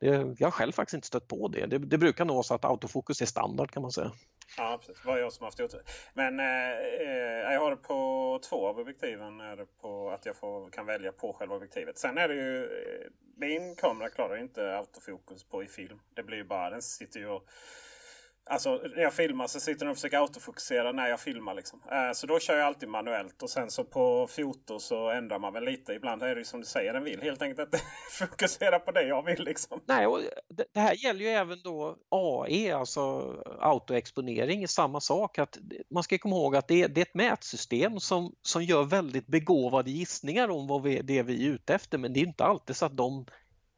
det, 0.00 0.36
jag 0.38 0.46
har 0.46 0.50
själv 0.50 0.72
faktiskt 0.72 0.94
inte 0.94 1.06
stött 1.06 1.28
på 1.28 1.48
det. 1.48 1.66
det. 1.66 1.78
Det, 1.78 1.98
brukar 1.98 2.24
nog 2.24 2.34
vara 2.34 2.42
så 2.42 2.54
att 2.54 2.64
autofokus 2.64 3.22
är 3.22 3.26
standard 3.26 3.70
kan 3.70 3.82
man 3.82 3.92
säga. 3.92 4.12
Ja, 4.56 4.78
precis. 4.80 5.02
Det 5.02 5.08
var 5.08 5.18
jag 5.18 5.32
som 5.32 5.44
haft 5.44 5.60
otur. 5.60 5.82
Men 6.14 6.40
eh, 6.40 6.46
eh, 6.46 7.52
jag 7.52 7.60
har 7.60 7.70
det 7.70 7.76
på 7.76 8.40
två 8.48 8.68
av 8.68 8.78
objektiven. 8.78 9.40
Är 9.40 9.56
det 9.56 9.66
på 9.80 10.10
att 10.10 10.26
jag 10.26 10.36
får, 10.36 10.70
kan 10.70 10.86
välja 10.86 11.12
på 11.12 11.32
själva 11.32 11.54
objektivet. 11.54 11.98
Sen 11.98 12.18
är 12.18 12.28
det 12.28 12.34
ju... 12.34 12.64
Eh, 12.64 13.10
min 13.36 13.76
kamera 13.76 14.08
klarar 14.08 14.36
inte 14.36 14.76
autofokus 14.76 15.44
på 15.44 15.62
i 15.62 15.66
film. 15.66 16.00
Det 16.14 16.22
blir 16.22 16.36
ju 16.36 16.44
bara... 16.44 16.70
Den 16.70 16.82
sitter 16.82 17.20
ju 17.20 17.28
och 17.28 17.44
Alltså 18.46 18.80
när 18.96 19.02
jag 19.02 19.12
filmar 19.12 19.46
så 19.46 19.60
sitter 19.60 19.80
den 19.80 19.88
och 19.88 19.96
försöker 19.96 20.18
autofokusera 20.18 20.92
när 20.92 21.08
jag 21.08 21.20
filmar. 21.20 21.54
Liksom. 21.54 21.80
Eh, 21.90 22.12
så 22.12 22.26
då 22.26 22.38
kör 22.38 22.56
jag 22.56 22.66
alltid 22.66 22.88
manuellt. 22.88 23.42
Och 23.42 23.50
sen 23.50 23.70
så 23.70 23.84
på 23.84 24.26
foto 24.26 24.78
så 24.78 25.10
ändrar 25.10 25.38
man 25.38 25.52
väl 25.52 25.64
lite. 25.64 25.92
Ibland 25.92 26.22
är 26.22 26.34
det 26.34 26.40
ju 26.40 26.44
som 26.44 26.60
du 26.60 26.66
säger, 26.66 26.92
den 26.92 27.04
vill 27.04 27.22
helt 27.22 27.42
enkelt 27.42 27.60
inte 27.60 27.84
fokusera 28.10 28.78
på 28.78 28.90
det 28.90 29.02
jag 29.02 29.22
vill. 29.22 29.44
Liksom. 29.44 29.80
Nej, 29.86 30.06
och 30.06 30.20
det, 30.48 30.64
det 30.72 30.80
här 30.80 30.94
gäller 30.94 31.20
ju 31.20 31.28
även 31.28 31.58
då 31.64 31.96
AE, 32.08 32.76
alltså 32.76 33.34
autoexponering. 33.60 34.68
Samma 34.68 35.00
sak. 35.00 35.38
att 35.38 35.58
Man 35.90 36.02
ska 36.02 36.18
komma 36.18 36.36
ihåg 36.36 36.56
att 36.56 36.68
det, 36.68 36.86
det 36.86 37.00
är 37.00 37.06
ett 37.06 37.14
mätsystem 37.14 38.00
som, 38.00 38.34
som 38.42 38.64
gör 38.64 38.84
väldigt 38.84 39.26
begåvade 39.26 39.90
gissningar 39.90 40.48
om 40.48 40.66
vad 40.66 40.82
vi, 40.82 41.00
det 41.02 41.22
vi 41.22 41.46
är 41.46 41.50
ute 41.50 41.74
efter. 41.74 41.98
Men 41.98 42.12
det 42.12 42.20
är 42.20 42.26
inte 42.26 42.44
alltid 42.44 42.76
så 42.76 42.86
att 42.86 42.96
de 42.96 43.26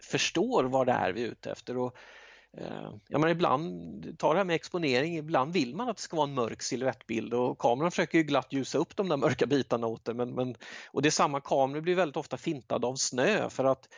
förstår 0.02 0.64
vad 0.64 0.86
det 0.86 0.92
är 0.92 1.12
vi 1.12 1.22
är 1.22 1.28
ute 1.28 1.50
efter. 1.50 1.76
Och 1.76 1.96
Eh, 2.58 2.90
ja, 3.08 3.18
men 3.18 3.30
ibland, 3.30 4.18
ta 4.18 4.32
det 4.32 4.38
här 4.38 4.44
med 4.44 4.56
exponering, 4.56 5.16
ibland 5.16 5.52
vill 5.52 5.74
man 5.74 5.88
att 5.88 5.96
det 5.96 6.02
ska 6.02 6.16
vara 6.16 6.28
en 6.28 6.34
mörk 6.34 6.62
silhuettbild 6.62 7.34
och 7.34 7.58
kameran 7.58 7.90
försöker 7.90 8.18
ju 8.18 8.24
glatt 8.24 8.52
ljusa 8.52 8.78
upp 8.78 8.96
de 8.96 9.08
där 9.08 9.16
mörka 9.16 9.46
bitarna 9.46 9.86
åt 9.86 10.04
det. 10.04 10.14
Men, 10.14 10.34
men, 10.34 10.54
och 10.90 11.02
det 11.02 11.08
är 11.08 11.10
samma, 11.10 11.40
kameror 11.40 11.80
blir 11.80 11.94
väldigt 11.94 12.16
ofta 12.16 12.36
fintad 12.36 12.84
av 12.84 12.94
snö 12.94 13.50
för 13.50 13.64
att 13.64 13.88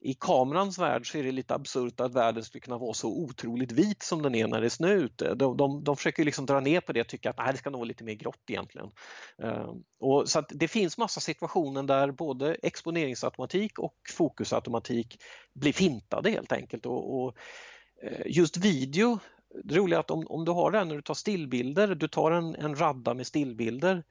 i 0.00 0.14
kamerans 0.14 0.78
värld 0.78 1.12
så 1.12 1.18
är 1.18 1.22
det 1.22 1.32
lite 1.32 1.54
absurt 1.54 2.00
att 2.00 2.14
världen 2.14 2.44
skulle 2.44 2.60
kunna 2.60 2.78
vara 2.78 2.94
så 2.94 3.08
otroligt 3.08 3.72
vit 3.72 4.02
som 4.02 4.22
den 4.22 4.34
är 4.34 4.46
när 4.46 4.60
det 4.60 4.66
är 4.66 4.70
snö 4.70 4.92
ute. 4.92 5.34
De, 5.34 5.56
de, 5.56 5.84
de 5.84 5.96
försöker 5.96 6.24
liksom 6.24 6.46
dra 6.46 6.60
ner 6.60 6.80
på 6.80 6.92
det 6.92 7.00
och 7.00 7.08
tycka 7.08 7.30
att 7.30 7.38
nej, 7.38 7.52
det 7.52 7.58
ska 7.58 7.70
nog 7.70 7.78
vara 7.78 7.88
lite 7.88 8.04
mer 8.04 8.14
grått 8.14 8.42
egentligen. 8.48 8.90
Uh, 9.44 9.74
och 10.00 10.28
så 10.28 10.42
det 10.48 10.68
finns 10.68 10.98
massa 10.98 11.20
situationer 11.20 11.82
där 11.82 12.10
både 12.10 12.54
exponeringsautomatik 12.54 13.78
och 13.78 13.94
fokusautomatik 14.16 15.22
blir 15.54 15.72
fintade 15.72 16.30
helt 16.30 16.52
enkelt. 16.52 16.86
Och, 16.86 17.22
och 17.22 17.36
Eh, 18.02 18.22
just 18.26 18.56
video, 18.56 19.18
det 19.64 19.74
roliga 19.74 19.98
är 19.98 20.00
att 20.00 20.10
om, 20.10 20.26
om 20.26 20.44
du 20.44 20.52
har 20.52 20.70
den 20.70 20.88
när 20.88 20.94
du 20.94 21.02
tar 21.02 21.14
stillbilder, 21.14 21.94
du 21.94 22.08
tar 22.08 22.30
en, 22.30 22.54
en 22.54 22.76
radda 22.76 23.14
med 23.14 23.26
stillbilder, 23.26 24.04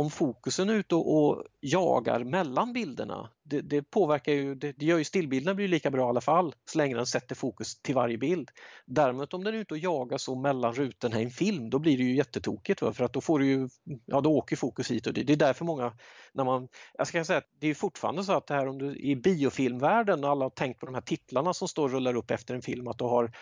om 0.00 0.10
fokusen 0.10 0.68
är 0.68 0.74
ute 0.74 0.94
och, 0.94 1.28
och 1.28 1.44
jagar 1.60 2.24
mellan 2.24 2.72
bilderna, 2.72 3.30
det, 3.42 3.60
det 3.60 3.82
påverkar 3.82 4.32
ju, 4.32 4.54
det, 4.54 4.72
det, 4.72 4.84
gör 4.84 4.98
ju 4.98 5.04
stillbilderna 5.04 5.54
blir 5.54 5.68
lika 5.68 5.90
bra 5.90 6.06
i 6.06 6.08
alla 6.08 6.20
fall 6.20 6.54
så 6.64 6.78
länge 6.78 6.94
den 6.94 7.06
sätter 7.06 7.34
fokus 7.34 7.82
till 7.82 7.94
varje 7.94 8.18
bild. 8.18 8.50
Däremot 8.86 9.34
om 9.34 9.44
den 9.44 9.54
är 9.54 9.58
ute 9.58 9.74
och 9.74 9.78
jagar 9.78 10.18
så 10.18 10.34
mellan 10.34 10.74
rutorna 10.74 11.20
i 11.20 11.24
en 11.24 11.30
film, 11.30 11.70
då 11.70 11.78
blir 11.78 11.98
det 11.98 12.04
ju 12.04 12.16
jättetokigt 12.16 12.80
för 12.80 13.02
att 13.02 13.12
då 13.12 13.20
får 13.20 13.38
du 13.38 13.46
ju, 13.46 13.68
ja 14.06 14.20
då 14.20 14.36
åker 14.36 14.56
fokus 14.56 14.90
hit 14.90 15.06
och 15.06 15.12
dit. 15.12 15.26
Det 15.26 15.32
är 15.32 15.36
därför 15.36 15.64
många, 15.64 15.92
när 16.32 16.44
man, 16.44 16.68
jag 16.98 17.06
ska 17.06 17.24
säga 17.24 17.38
att 17.38 17.50
det 17.60 17.66
är 17.68 17.74
fortfarande 17.74 18.24
så 18.24 18.32
att 18.32 18.46
det 18.46 18.54
här 18.54 18.68
om 18.68 18.78
du 18.78 18.96
i 18.96 19.16
biofilmvärlden, 19.16 20.24
alla 20.24 20.44
har 20.44 20.50
tänkt 20.50 20.80
på 20.80 20.86
de 20.86 20.94
här 20.94 21.02
titlarna 21.02 21.54
som 21.54 21.68
står 21.68 21.84
och 21.84 21.90
rullar 21.90 22.16
upp 22.16 22.30
efter 22.30 22.54
en 22.54 22.62
film, 22.62 22.88
att 22.88 22.98
du 22.98 23.04
har 23.04 23.32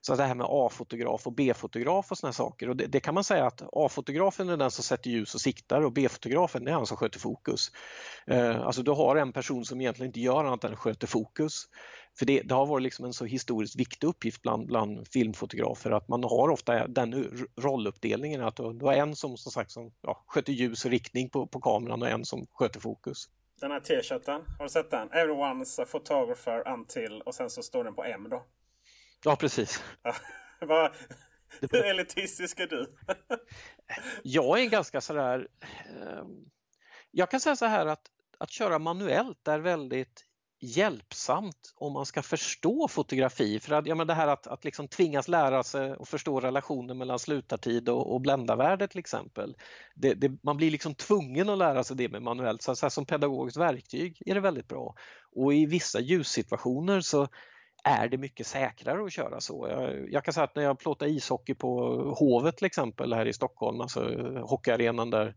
så 0.00 0.16
det 0.16 0.24
här 0.24 0.34
med 0.34 0.46
A-fotograf 0.50 1.26
och 1.26 1.32
B-fotograf 1.32 2.10
och 2.10 2.18
såna 2.18 2.32
saker. 2.32 2.68
Och 2.68 2.76
det, 2.76 2.86
det, 2.86 3.00
kan 3.00 3.14
man 3.14 3.24
säga 3.24 3.46
att 3.46 3.62
A-fotografen 3.72 4.48
är 4.48 4.56
den 4.56 4.70
som 4.70 4.84
sätter 4.84 5.10
ljus 5.10 5.34
och 5.34 5.40
siktar 5.40 5.82
och 5.82 5.92
B-fotografen 5.92 6.68
är 6.68 6.72
han 6.72 6.86
som 6.86 6.96
sköter 6.96 7.18
fokus. 7.18 7.72
Eh, 8.26 8.60
alltså 8.60 8.82
du 8.82 8.90
har 8.90 9.16
en 9.16 9.32
person 9.32 9.64
som 9.64 9.80
egentligen 9.80 10.08
inte 10.08 10.20
gör 10.20 10.44
annat 10.44 10.64
än 10.64 10.76
sköter 10.76 11.06
fokus. 11.06 11.64
För 12.18 12.26
det, 12.26 12.42
det 12.42 12.54
har 12.54 12.66
varit 12.66 12.82
liksom 12.82 13.04
en 13.04 13.12
så 13.12 13.24
historiskt 13.24 13.76
viktig 13.76 14.06
uppgift 14.06 14.42
bland, 14.42 14.66
bland 14.66 15.08
filmfotografer 15.08 15.90
att 15.90 16.08
man 16.08 16.24
har 16.24 16.50
ofta 16.50 16.86
den 16.86 17.30
rolluppdelningen 17.60 18.42
att 18.42 18.56
du, 18.56 18.72
du 18.72 18.84
har 18.84 18.92
en 18.92 19.16
som, 19.16 19.36
som, 19.36 19.52
sagt, 19.52 19.70
som 19.70 19.92
ja, 20.02 20.24
sköter 20.26 20.52
ljus 20.52 20.84
och 20.84 20.90
riktning 20.90 21.30
på, 21.30 21.46
på 21.46 21.60
kameran 21.60 22.02
och 22.02 22.08
en 22.08 22.24
som 22.24 22.46
sköter 22.52 22.80
fokus. 22.80 23.28
Den 23.60 23.70
här 23.70 23.80
t-shirten, 23.80 24.42
har 24.58 24.64
du 24.64 24.68
sett 24.68 24.90
den? 24.90 25.08
Everyone's 25.08 25.82
a 25.82 25.86
photographer 25.90 26.68
until 26.68 27.22
och 27.26 27.34
sen 27.34 27.50
så 27.50 27.62
står 27.62 27.84
den 27.84 27.94
på 27.94 28.04
M 28.04 28.26
då. 28.30 28.42
Ja, 29.24 29.36
precis. 29.36 29.82
Hur 31.60 31.84
elitistisk 31.84 32.60
är 32.60 32.66
du? 32.66 32.86
jag 34.22 34.60
är 34.60 34.70
ganska 34.70 35.00
sådär... 35.00 35.48
Eh, 35.60 36.24
jag 37.10 37.30
kan 37.30 37.40
säga 37.40 37.56
så 37.56 37.66
här 37.66 37.86
att, 37.86 38.02
att 38.38 38.50
köra 38.50 38.78
manuellt 38.78 39.48
är 39.48 39.58
väldigt 39.58 40.24
hjälpsamt 40.60 41.72
om 41.74 41.92
man 41.92 42.06
ska 42.06 42.22
förstå 42.22 42.88
fotografi. 42.88 43.60
För 43.60 43.74
att, 43.74 43.86
ja, 43.86 43.94
men 43.94 44.06
det 44.06 44.14
här 44.14 44.28
att, 44.28 44.46
att 44.46 44.64
liksom 44.64 44.88
tvingas 44.88 45.28
lära 45.28 45.62
sig 45.62 45.92
och 45.92 46.08
förstå 46.08 46.40
relationen 46.40 46.98
mellan 46.98 47.18
slutartid 47.18 47.88
och, 47.88 48.14
och 48.14 48.20
bländarvärde 48.20 48.88
till 48.88 48.98
exempel. 48.98 49.56
Det, 49.94 50.14
det, 50.14 50.38
man 50.42 50.56
blir 50.56 50.70
liksom 50.70 50.94
tvungen 50.94 51.48
att 51.48 51.58
lära 51.58 51.84
sig 51.84 51.96
det 51.96 52.08
med 52.08 52.22
manuellt. 52.22 52.62
Så, 52.62 52.76
så 52.76 52.90
som 52.90 53.06
pedagogiskt 53.06 53.58
verktyg 53.58 54.22
är 54.26 54.34
det 54.34 54.40
väldigt 54.40 54.68
bra. 54.68 54.94
Och 55.36 55.54
i 55.54 55.66
vissa 55.66 56.00
ljussituationer 56.00 57.00
så 57.00 57.28
är 57.88 58.08
det 58.08 58.18
mycket 58.18 58.46
säkrare 58.46 59.04
att 59.04 59.12
köra 59.12 59.40
så. 59.40 59.68
Jag, 59.70 60.12
jag 60.12 60.24
kan 60.24 60.34
säga 60.34 60.44
att 60.44 60.56
när 60.56 60.62
jag 60.62 60.78
plåtar 60.78 61.06
ishockey 61.06 61.54
på 61.54 61.70
Hovet 62.18 62.56
till 62.56 62.66
exempel 62.66 63.12
här 63.12 63.26
i 63.26 63.32
Stockholm, 63.32 63.80
alltså 63.80 64.12
eh, 64.12 64.48
hockeyarenan 64.48 65.10
där 65.10 65.34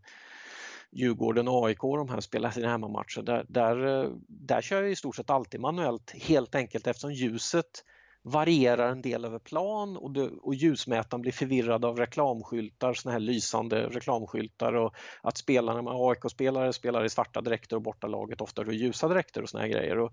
Djurgården 0.92 1.48
och 1.48 1.66
AIK 1.66 1.80
de 1.80 2.08
här 2.08 2.20
spelar 2.20 2.50
sina 2.50 2.68
hemmamatcher, 2.68 3.22
där, 3.22 3.46
där, 3.48 4.04
eh, 4.04 4.10
där 4.28 4.60
kör 4.60 4.82
jag 4.82 4.90
i 4.90 4.96
stort 4.96 5.16
sett 5.16 5.30
alltid 5.30 5.60
manuellt 5.60 6.14
helt 6.22 6.54
enkelt 6.54 6.86
eftersom 6.86 7.12
ljuset 7.12 7.84
varierar 8.24 8.88
en 8.88 9.02
del 9.02 9.24
över 9.24 9.38
plan 9.38 9.96
och, 9.96 10.10
det, 10.10 10.30
och 10.42 10.54
ljusmätaren 10.54 11.22
blir 11.22 11.32
förvirrad 11.32 11.84
av 11.84 11.96
reklamskyltar, 11.96 12.94
såna 12.94 13.12
här 13.12 13.20
lysande 13.20 13.86
reklamskyltar 13.86 14.72
och 14.72 14.94
att 15.22 15.38
spelarna 15.38 15.90
AIK-spelare 15.94 16.72
spelar 16.72 17.04
i 17.04 17.08
svarta 17.08 17.40
dräkter 17.40 17.76
och 17.76 17.82
bortalaget 17.82 18.40
ofta 18.40 18.72
i 18.72 18.76
ljusa 18.76 19.08
dräkter 19.08 19.42
och 19.42 19.48
såna 19.48 19.62
här 19.62 19.70
grejer. 19.70 19.98
Och 19.98 20.12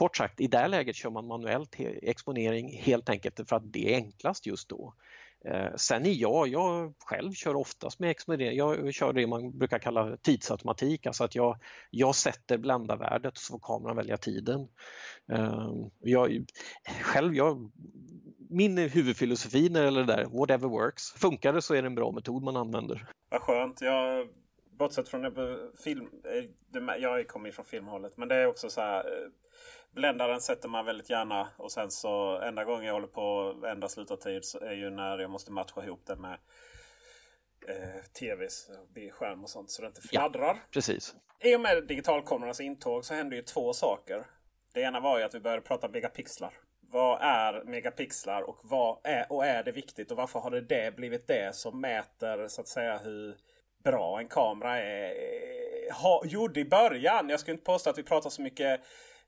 kort 0.00 0.16
sagt, 0.16 0.40
i 0.40 0.46
det 0.46 0.68
läget 0.68 0.96
kör 0.96 1.10
man 1.10 1.26
manuell 1.26 1.66
exponering 2.02 2.78
helt 2.82 3.08
enkelt 3.08 3.48
för 3.48 3.56
att 3.56 3.72
det 3.72 3.92
är 3.92 3.96
enklast 3.96 4.46
just 4.46 4.68
då. 4.68 4.94
Eh, 5.44 5.74
sen 5.76 6.06
är 6.06 6.12
jag, 6.12 6.48
jag 6.48 6.94
själv 6.98 7.32
kör 7.32 7.56
oftast 7.56 8.00
med 8.00 8.10
exponering, 8.10 8.56
jag 8.56 8.94
kör 8.94 9.12
det 9.12 9.26
man 9.26 9.58
brukar 9.58 9.78
kalla 9.78 10.16
tidsautomatik, 10.16 11.06
alltså 11.06 11.24
att 11.24 11.34
jag, 11.34 11.58
jag 11.90 12.14
sätter 12.14 12.58
bländarvärdet 12.58 13.38
så 13.38 13.52
får 13.52 13.58
kameran 13.58 13.96
välja 13.96 14.16
tiden. 14.16 14.68
Eh, 15.32 15.72
jag, 15.98 16.44
själv, 17.02 17.34
jag, 17.34 17.70
min 18.50 18.78
huvudfilosofi 18.78 19.68
när 19.68 19.80
det 19.80 19.84
gäller 19.84 20.04
det 20.04 20.16
där, 20.16 20.24
whatever 20.24 20.68
works, 20.68 21.10
funkar 21.10 21.52
det 21.52 21.62
så 21.62 21.74
är 21.74 21.82
det 21.82 21.88
en 21.88 21.94
bra 21.94 22.12
metod 22.12 22.42
man 22.42 22.56
använder. 22.56 23.06
Vad 23.30 23.40
skönt. 23.40 23.80
Jag, 23.80 24.28
bortsett 24.78 25.08
från 25.08 25.24
film, 25.84 26.08
eh, 26.24 26.94
jag 26.98 27.28
kommer 27.28 27.46
ju 27.46 27.52
från 27.52 27.64
filmhållet, 27.64 28.16
men 28.16 28.28
det 28.28 28.34
är 28.34 28.46
också 28.46 28.70
så 28.70 28.80
här 28.80 28.98
eh, 28.98 29.28
Bländaren 29.94 30.40
sätter 30.40 30.68
man 30.68 30.84
väldigt 30.84 31.10
gärna 31.10 31.48
och 31.56 31.72
sen 31.72 31.90
så 31.90 32.40
enda 32.40 32.64
gången 32.64 32.84
jag 32.84 32.92
håller 32.92 33.06
på 33.06 33.48
att 33.48 33.70
ändra 33.70 33.88
slutartid 33.88 34.44
så 34.44 34.58
är 34.58 34.72
ju 34.72 34.90
när 34.90 35.18
jag 35.18 35.30
måste 35.30 35.52
matcha 35.52 35.84
ihop 35.84 36.02
det 36.06 36.16
med 36.16 36.38
eh, 37.68 38.02
tvs 38.18 38.70
skärm 39.12 39.42
och 39.42 39.50
sånt 39.50 39.70
så 39.70 39.82
det 39.82 39.88
inte 39.88 40.00
fladdrar. 40.00 40.54
Ja, 40.54 40.58
precis. 40.70 41.14
I 41.40 41.56
och 41.56 41.60
med 41.60 41.86
digitalkamerornas 41.86 42.60
intåg 42.60 43.04
så 43.04 43.14
hände 43.14 43.36
ju 43.36 43.42
två 43.42 43.72
saker. 43.72 44.26
Det 44.74 44.80
ena 44.80 45.00
var 45.00 45.18
ju 45.18 45.24
att 45.24 45.34
vi 45.34 45.40
började 45.40 45.62
prata 45.62 45.88
megapixlar. 45.88 46.54
Vad 46.80 47.22
är 47.22 47.64
megapixlar 47.64 48.42
och 48.42 48.60
vad 48.62 48.98
är, 49.04 49.32
och 49.32 49.46
är 49.46 49.64
det 49.64 49.72
viktigt 49.72 50.10
och 50.10 50.16
varför 50.16 50.40
har 50.40 50.50
det, 50.50 50.60
det 50.60 50.96
blivit 50.96 51.26
det 51.26 51.56
som 51.56 51.80
mäter 51.80 52.48
så 52.48 52.60
att 52.60 52.68
säga 52.68 52.98
hur 52.98 53.36
bra 53.84 54.18
en 54.18 54.28
kamera 54.28 54.78
är? 54.78 55.12
Ha, 55.92 56.22
gjorde 56.24 56.60
i 56.60 56.64
början. 56.64 57.28
Jag 57.28 57.40
skulle 57.40 57.52
inte 57.52 57.64
påstå 57.64 57.90
att 57.90 57.98
vi 57.98 58.02
pratar 58.02 58.30
så 58.30 58.42
mycket 58.42 58.80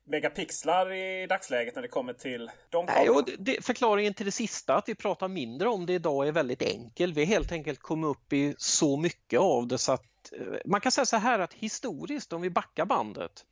megapixlar 0.03 0.91
i 0.91 1.27
dagsläget 1.27 1.75
när 1.75 1.81
det 1.81 1.87
kommer 1.87 2.13
till 2.13 2.51
de 2.69 2.85
Nej, 2.85 3.09
och 3.09 3.29
det, 3.39 3.65
Förklaringen 3.65 4.13
till 4.13 4.25
det 4.25 4.31
sista, 4.31 4.75
att 4.75 4.89
vi 4.89 4.95
pratar 4.95 5.27
mindre 5.27 5.69
om 5.69 5.85
det 5.85 5.93
idag, 5.93 6.27
är 6.27 6.31
väldigt 6.31 6.61
enkel. 6.61 7.13
Vi 7.13 7.21
har 7.21 7.27
helt 7.27 7.51
enkelt 7.51 7.79
kommit 7.79 8.07
upp 8.07 8.33
i 8.33 8.55
så 8.57 8.97
mycket 8.97 9.39
av 9.39 9.67
det 9.67 9.77
så 9.77 9.91
att 9.91 10.33
eh, 10.39 10.57
man 10.65 10.81
kan 10.81 10.91
säga 10.91 11.05
så 11.05 11.17
här 11.17 11.39
att 11.39 11.53
historiskt, 11.53 12.33
om 12.33 12.41
vi 12.41 12.49
backar 12.49 12.85
bandet, 12.85 13.45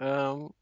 um, 0.00 0.52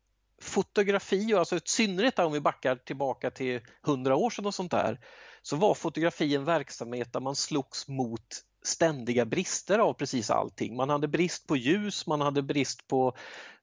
fotografi, 0.40 1.34
alltså 1.34 1.56
i 1.56 1.60
synnerhet 1.64 2.18
om 2.18 2.32
vi 2.32 2.40
backar 2.40 2.76
tillbaka 2.76 3.30
till 3.30 3.60
hundra 3.82 4.16
år 4.16 4.30
sedan 4.30 4.46
och 4.46 4.54
sånt 4.54 4.70
där, 4.70 5.00
så 5.42 5.56
var 5.56 5.74
fotografi 5.74 6.34
en 6.34 6.44
verksamhet 6.44 7.12
där 7.12 7.20
man 7.20 7.36
slogs 7.36 7.88
mot 7.88 8.44
ständiga 8.62 9.24
brister 9.24 9.78
av 9.78 9.92
precis 9.92 10.30
allting. 10.30 10.76
Man 10.76 10.90
hade 10.90 11.08
brist 11.08 11.46
på 11.46 11.56
ljus, 11.56 12.06
man 12.06 12.20
hade 12.20 12.42
brist 12.42 12.88
på 12.88 13.16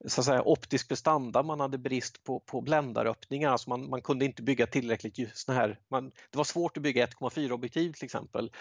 så 0.05 0.21
att 0.21 0.25
säga, 0.25 0.41
optisk 0.41 0.89
prestanda, 0.89 1.43
man 1.43 1.59
hade 1.59 1.77
brist 1.77 2.23
på, 2.23 2.39
på 2.39 2.61
bländaröppningar, 2.61 3.51
alltså 3.51 3.69
man, 3.69 3.89
man 3.89 4.01
kunde 4.01 4.25
inte 4.25 4.43
bygga 4.43 4.67
tillräckligt 4.67 5.17
ljus. 5.17 5.45
Här, 5.47 5.79
man, 5.91 6.09
det 6.09 6.37
var 6.37 6.43
svårt 6.43 6.77
att 6.77 6.83
bygga 6.83 7.05
1,4 7.05 7.51
objektiv 7.51 7.93
till 7.93 8.05
exempel. 8.05 8.51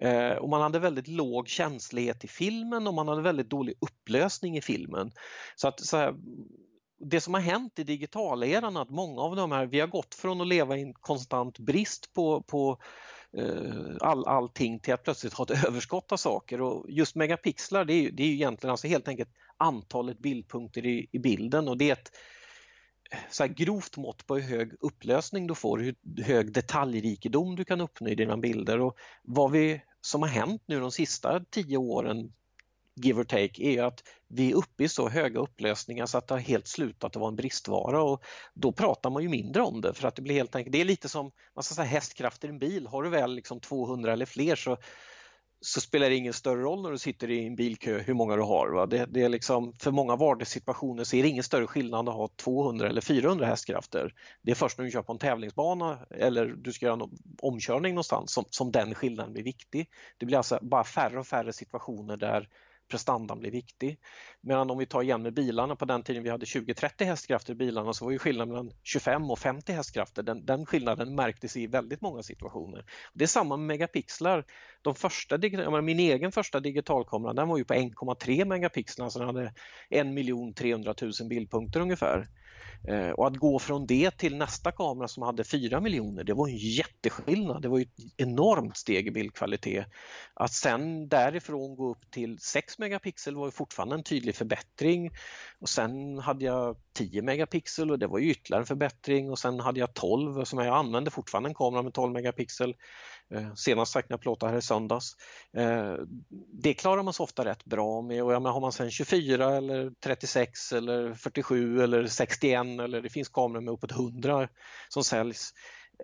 Eh, 0.00 0.30
och 0.30 0.48
man 0.48 0.60
hade 0.60 0.78
väldigt 0.78 1.08
låg 1.08 1.48
känslighet 1.48 2.24
i 2.24 2.28
filmen 2.28 2.86
och 2.86 2.94
man 2.94 3.08
hade 3.08 3.22
väldigt 3.22 3.50
dålig 3.50 3.74
upplösning 3.80 4.56
i 4.56 4.60
filmen. 4.60 5.12
Så 5.56 5.68
att 5.68 5.80
så 5.80 5.96
här, 5.96 6.14
det 6.98 7.20
som 7.20 7.34
har 7.34 7.40
hänt 7.40 7.78
i 7.78 7.84
digitaleran 7.84 8.76
att 8.76 8.90
många 8.90 9.20
av 9.22 9.36
de 9.36 9.52
här, 9.52 9.66
vi 9.66 9.80
har 9.80 9.88
gått 9.88 10.14
från 10.14 10.40
att 10.40 10.46
leva 10.46 10.76
i 10.76 10.82
en 10.82 10.94
konstant 10.94 11.58
brist 11.58 12.12
på, 12.12 12.42
på 12.42 12.78
Eh, 13.38 13.96
all, 14.00 14.26
allting 14.26 14.78
till 14.78 14.94
att 14.94 15.02
plötsligt 15.02 15.34
ha 15.34 15.44
ett 15.44 15.64
överskott 15.66 16.12
av 16.12 16.16
saker. 16.16 16.60
Och 16.60 16.86
just 16.88 17.14
megapixlar 17.14 17.84
det 17.84 17.94
är, 17.94 18.10
det 18.10 18.22
är 18.22 18.26
egentligen 18.26 18.70
alltså 18.70 18.86
helt 18.86 19.08
enkelt 19.08 19.30
antalet 19.56 20.18
bildpunkter 20.18 20.86
i, 20.86 21.08
i 21.12 21.18
bilden. 21.18 21.68
Och 21.68 21.78
det 21.78 21.88
är 21.88 21.92
ett 21.92 22.10
eh, 23.10 23.18
så 23.30 23.42
här 23.42 23.50
grovt 23.50 23.96
mått 23.96 24.26
på 24.26 24.34
hur 24.36 24.56
hög 24.56 24.72
upplösning 24.80 25.46
du 25.46 25.54
får, 25.54 25.78
hur 25.78 26.22
hög 26.22 26.52
detaljrikedom 26.52 27.56
du 27.56 27.64
kan 27.64 27.80
uppnå 27.80 28.08
i 28.08 28.14
dina 28.14 28.36
bilder. 28.36 28.80
Och 28.80 28.96
vad 29.22 29.50
vi 29.50 29.80
som 30.00 30.22
har 30.22 30.28
hänt 30.28 30.62
nu 30.66 30.80
de 30.80 30.92
sista 30.92 31.44
tio 31.50 31.76
åren 31.76 32.32
give 32.96 33.20
or 33.20 33.24
take, 33.24 33.62
är 33.62 33.82
att 33.82 34.02
vi 34.28 34.50
är 34.50 34.54
uppe 34.54 34.84
i 34.84 34.88
så 34.88 35.08
höga 35.08 35.40
upplösningar 35.40 36.06
så 36.06 36.18
att 36.18 36.28
det 36.28 36.34
har 36.34 36.40
helt 36.40 36.66
slutat 36.66 37.16
att 37.16 37.20
vara 37.20 37.28
en 37.28 37.36
bristvara 37.36 38.02
och 38.02 38.24
då 38.54 38.72
pratar 38.72 39.10
man 39.10 39.22
ju 39.22 39.28
mindre 39.28 39.62
om 39.62 39.80
det 39.80 39.94
för 39.94 40.08
att 40.08 40.16
det 40.16 40.22
blir 40.22 40.34
helt 40.34 40.56
enkelt, 40.56 40.72
det 40.72 40.80
är 40.80 40.84
lite 40.84 41.08
som 41.08 41.30
man 41.54 41.62
ska 41.62 41.74
säga, 41.74 41.86
hästkrafter 41.86 42.48
i 42.48 42.50
en 42.50 42.58
bil, 42.58 42.86
har 42.86 43.02
du 43.02 43.10
väl 43.10 43.34
liksom 43.34 43.60
200 43.60 44.12
eller 44.12 44.26
fler 44.26 44.56
så 44.56 44.76
så 45.60 45.80
spelar 45.80 46.10
det 46.10 46.16
ingen 46.16 46.32
större 46.32 46.62
roll 46.62 46.82
när 46.82 46.90
du 46.90 46.98
sitter 46.98 47.30
i 47.30 47.46
en 47.46 47.56
bilkö 47.56 47.98
hur 47.98 48.14
många 48.14 48.36
du 48.36 48.42
har. 48.42 48.68
Va? 48.68 48.86
Det, 48.86 49.06
det 49.06 49.22
är 49.22 49.28
liksom, 49.28 49.72
för 49.72 49.90
många 49.90 50.16
vardagssituationer 50.16 51.04
så 51.04 51.16
är 51.16 51.22
det 51.22 51.28
ingen 51.28 51.44
större 51.44 51.66
skillnad 51.66 52.08
att 52.08 52.14
ha 52.14 52.28
200 52.36 52.88
eller 52.88 53.00
400 53.00 53.46
hästkrafter. 53.46 54.14
Det 54.42 54.50
är 54.50 54.54
först 54.54 54.78
när 54.78 54.84
du 54.84 54.90
kör 54.90 55.02
på 55.02 55.12
en 55.12 55.18
tävlingsbana 55.18 55.98
eller 56.10 56.46
du 56.46 56.72
ska 56.72 56.86
göra 56.86 57.02
en 57.02 57.18
omkörning 57.42 57.94
någonstans 57.94 58.32
som, 58.32 58.44
som 58.50 58.72
den 58.72 58.94
skillnaden 58.94 59.32
blir 59.32 59.42
viktig. 59.42 59.90
Det 60.18 60.26
blir 60.26 60.36
alltså 60.36 60.58
bara 60.62 60.84
färre 60.84 61.20
och 61.20 61.26
färre 61.26 61.52
situationer 61.52 62.16
där 62.16 62.48
prestandan 62.88 63.40
blir 63.40 63.50
viktig. 63.50 63.96
Medan 64.46 64.70
om 64.70 64.78
vi 64.78 64.86
tar 64.86 65.02
igen 65.02 65.22
med 65.22 65.34
bilarna, 65.34 65.76
på 65.76 65.84
den 65.84 66.02
tiden 66.02 66.22
vi 66.22 66.30
hade 66.30 66.44
20-30 66.44 67.04
hästkrafter 67.04 67.52
i 67.52 67.56
bilarna 67.56 67.92
så 67.92 68.04
var 68.04 68.12
ju 68.12 68.18
skillnaden 68.18 68.48
mellan 68.48 68.72
25 68.82 69.30
och 69.30 69.38
50 69.38 69.72
hästkrafter, 69.72 70.22
den, 70.22 70.46
den 70.46 70.66
skillnaden 70.66 71.14
märktes 71.14 71.56
i 71.56 71.66
väldigt 71.66 72.00
många 72.00 72.22
situationer. 72.22 72.84
Det 73.14 73.24
är 73.24 73.28
samma 73.28 73.56
med 73.56 73.66
megapixlar. 73.66 74.44
De 74.82 74.94
första, 74.94 75.38
min 75.82 75.98
egen 75.98 76.32
första 76.32 76.60
digitalkamera 76.60 77.32
den 77.32 77.48
var 77.48 77.58
ju 77.58 77.64
på 77.64 77.74
1,3 77.74 78.44
megapixlar, 78.44 79.08
så 79.08 79.18
den 79.18 79.28
hade 79.28 79.52
1 79.90 80.56
300 80.56 80.94
000 81.02 81.12
bildpunkter 81.28 81.80
ungefär. 81.80 82.26
Eh, 82.88 83.10
och 83.10 83.26
att 83.26 83.36
gå 83.36 83.58
från 83.58 83.86
det 83.86 84.10
till 84.10 84.36
nästa 84.36 84.72
kamera 84.72 85.08
som 85.08 85.22
hade 85.22 85.44
4 85.44 85.80
miljoner, 85.80 86.24
det 86.24 86.34
var 86.34 86.48
en 86.48 86.56
jätteskillnad. 86.56 87.62
Det 87.62 87.68
var 87.68 87.80
ett 87.80 87.88
enormt 88.16 88.76
steg 88.76 89.06
i 89.06 89.10
bildkvalitet. 89.10 89.86
Att 90.34 90.52
sen 90.52 91.08
därifrån 91.08 91.76
gå 91.76 91.90
upp 91.90 92.10
till 92.10 92.38
6 92.38 92.78
megapixel 92.78 93.34
var 93.34 93.46
ju 93.46 93.50
fortfarande 93.50 93.94
en 93.94 94.02
tydlig 94.02 94.35
förbättring. 94.36 95.10
Och 95.60 95.68
sen 95.68 96.18
hade 96.18 96.44
jag 96.44 96.76
10 96.92 97.22
megapixel 97.22 97.90
och 97.90 97.98
det 97.98 98.06
var 98.06 98.18
ytterligare 98.18 98.62
en 98.62 98.66
förbättring 98.66 99.30
och 99.30 99.38
sen 99.38 99.60
hade 99.60 99.80
jag 99.80 99.94
12 99.94 100.44
som 100.44 100.58
jag 100.58 100.76
använde 100.76 101.10
fortfarande 101.10 101.48
en 101.50 101.54
kamera 101.54 101.82
med 101.82 101.94
12 101.94 102.12
megapixel. 102.12 102.74
Eh, 103.34 103.54
senast 103.54 103.92
sagt 103.92 104.08
när 104.08 104.14
jag 104.14 104.20
plåtade 104.20 104.52
här 104.52 104.58
i 104.58 104.62
söndags. 104.62 105.16
Eh, 105.56 105.94
det 106.62 106.74
klarar 106.74 107.02
man 107.02 107.14
sig 107.14 107.24
ofta 107.24 107.44
rätt 107.44 107.64
bra 107.64 108.02
med 108.02 108.22
och 108.22 108.32
har 108.32 108.60
man 108.60 108.72
sen 108.72 108.90
24 108.90 109.56
eller 109.56 109.90
36 110.04 110.72
eller 110.72 111.14
47 111.14 111.82
eller 111.82 112.06
61 112.06 112.66
eller 112.80 113.02
det 113.02 113.08
finns 113.08 113.28
kameror 113.28 113.60
med 113.60 113.74
uppåt 113.74 113.92
100 113.92 114.48
som 114.88 115.04
säljs. 115.04 115.52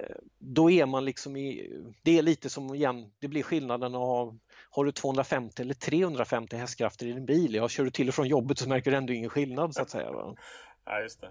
Eh, 0.00 0.16
då 0.38 0.70
är 0.70 0.86
man 0.86 1.04
liksom 1.04 1.36
i, 1.36 1.72
det 2.02 2.18
är 2.18 2.22
lite 2.22 2.50
som 2.50 2.74
igen, 2.74 3.12
det 3.18 3.28
blir 3.28 3.42
skillnaden 3.42 3.94
av 3.94 4.38
har 4.74 4.84
du 4.84 4.92
250 4.92 5.62
eller 5.62 5.74
350 5.74 6.56
hästkrafter 6.56 7.06
i 7.06 7.12
din 7.12 7.26
bil, 7.26 7.54
ja 7.54 7.68
kör 7.68 7.84
du 7.84 7.90
till 7.90 8.08
och 8.08 8.14
från 8.14 8.28
jobbet 8.28 8.58
så 8.58 8.68
märker 8.68 8.90
du 8.90 8.96
ändå 8.96 9.12
ingen 9.12 9.30
skillnad 9.30 9.74
så 9.74 9.82
att 9.82 9.90
säga. 9.90 10.12
Va? 10.12 10.36
Ja, 10.84 11.00
just 11.00 11.20
det. 11.20 11.30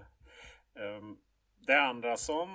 Um, 0.98 1.16
det 1.66 1.80
andra 1.80 2.16
som 2.16 2.48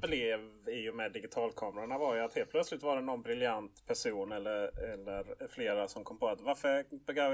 blev 0.00 0.40
i 0.68 0.90
och 0.90 0.94
med 0.94 1.12
digitalkamerorna 1.12 1.98
var 1.98 2.14
ju 2.14 2.20
att 2.20 2.34
helt 2.34 2.50
plötsligt 2.50 2.82
var 2.82 2.96
det 2.96 3.02
någon 3.02 3.22
briljant 3.22 3.86
person 3.86 4.32
eller, 4.32 4.92
eller 4.92 5.48
flera 5.48 5.88
som 5.88 6.04
kom 6.04 6.18
på 6.18 6.28
att 6.28 6.40
varför 6.40 6.84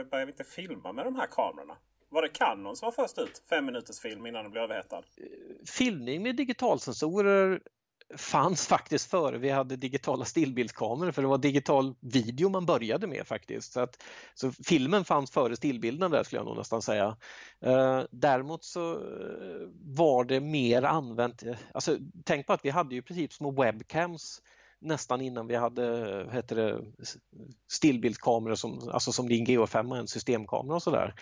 börjar 0.05 0.27
vi 0.27 0.33
inte 0.33 0.45
filma 0.45 0.93
med 0.93 1.05
de 1.05 1.17
här 1.17 1.27
kamerorna? 1.27 1.77
Var 2.09 2.23
det 2.23 2.29
Canon 2.29 2.77
som 2.77 2.87
var 2.87 2.93
först 2.93 3.19
ut? 3.19 3.43
Fem 3.51 3.65
minuters 3.67 4.01
film 4.01 4.27
innan 4.27 4.45
den 4.45 4.53
blev 4.53 4.65
överhettad? 4.65 5.03
Filmning 5.79 6.23
med 6.23 6.37
digitalsensorer 6.37 7.61
fanns 8.17 8.67
faktiskt 8.67 9.11
före 9.11 9.39
vi 9.39 9.51
hade 9.51 9.77
digitala 9.77 10.25
stillbildskameror 10.25 11.13
för 11.13 11.23
det 11.23 11.29
var 11.29 11.39
digital 11.39 11.95
video 12.01 12.49
man 12.49 12.67
började 12.67 13.07
med 13.07 13.27
faktiskt. 13.27 13.73
Så, 13.73 13.81
att, 13.81 14.03
så 14.35 14.53
filmen 14.53 15.05
fanns 15.05 15.31
före 15.31 15.57
stillbilden 15.57 16.11
där 16.11 16.23
skulle 16.23 16.39
jag 16.41 16.47
nog 16.47 16.57
nästan 16.57 16.83
säga. 16.83 17.17
Eh, 17.61 18.03
däremot 18.11 18.65
så 18.65 18.93
eh, 18.93 19.69
var 19.85 20.25
det 20.25 20.41
mer 20.41 20.83
använt, 20.83 21.43
eh, 21.43 21.57
alltså 21.75 21.97
tänk 22.25 22.47
på 22.47 22.53
att 22.53 22.65
vi 22.65 22.71
hade 22.71 22.95
ju 22.95 23.01
i 23.01 23.05
princip 23.05 23.33
små 23.33 23.51
webcams 23.51 24.43
nästan 24.81 25.21
innan 25.21 25.47
vi 25.47 25.57
hade 25.57 26.11
eh, 26.21 26.35
heter 26.35 26.57
det, 26.57 26.85
stillbildskameror 27.73 28.55
som, 28.55 28.89
alltså 28.93 29.13
som 29.13 29.29
din 29.29 29.47
GH5, 29.47 29.91
och 29.91 29.97
en 29.97 30.09
systemkamera 30.09 30.77
och 30.77 30.83
sådär. 30.83 31.15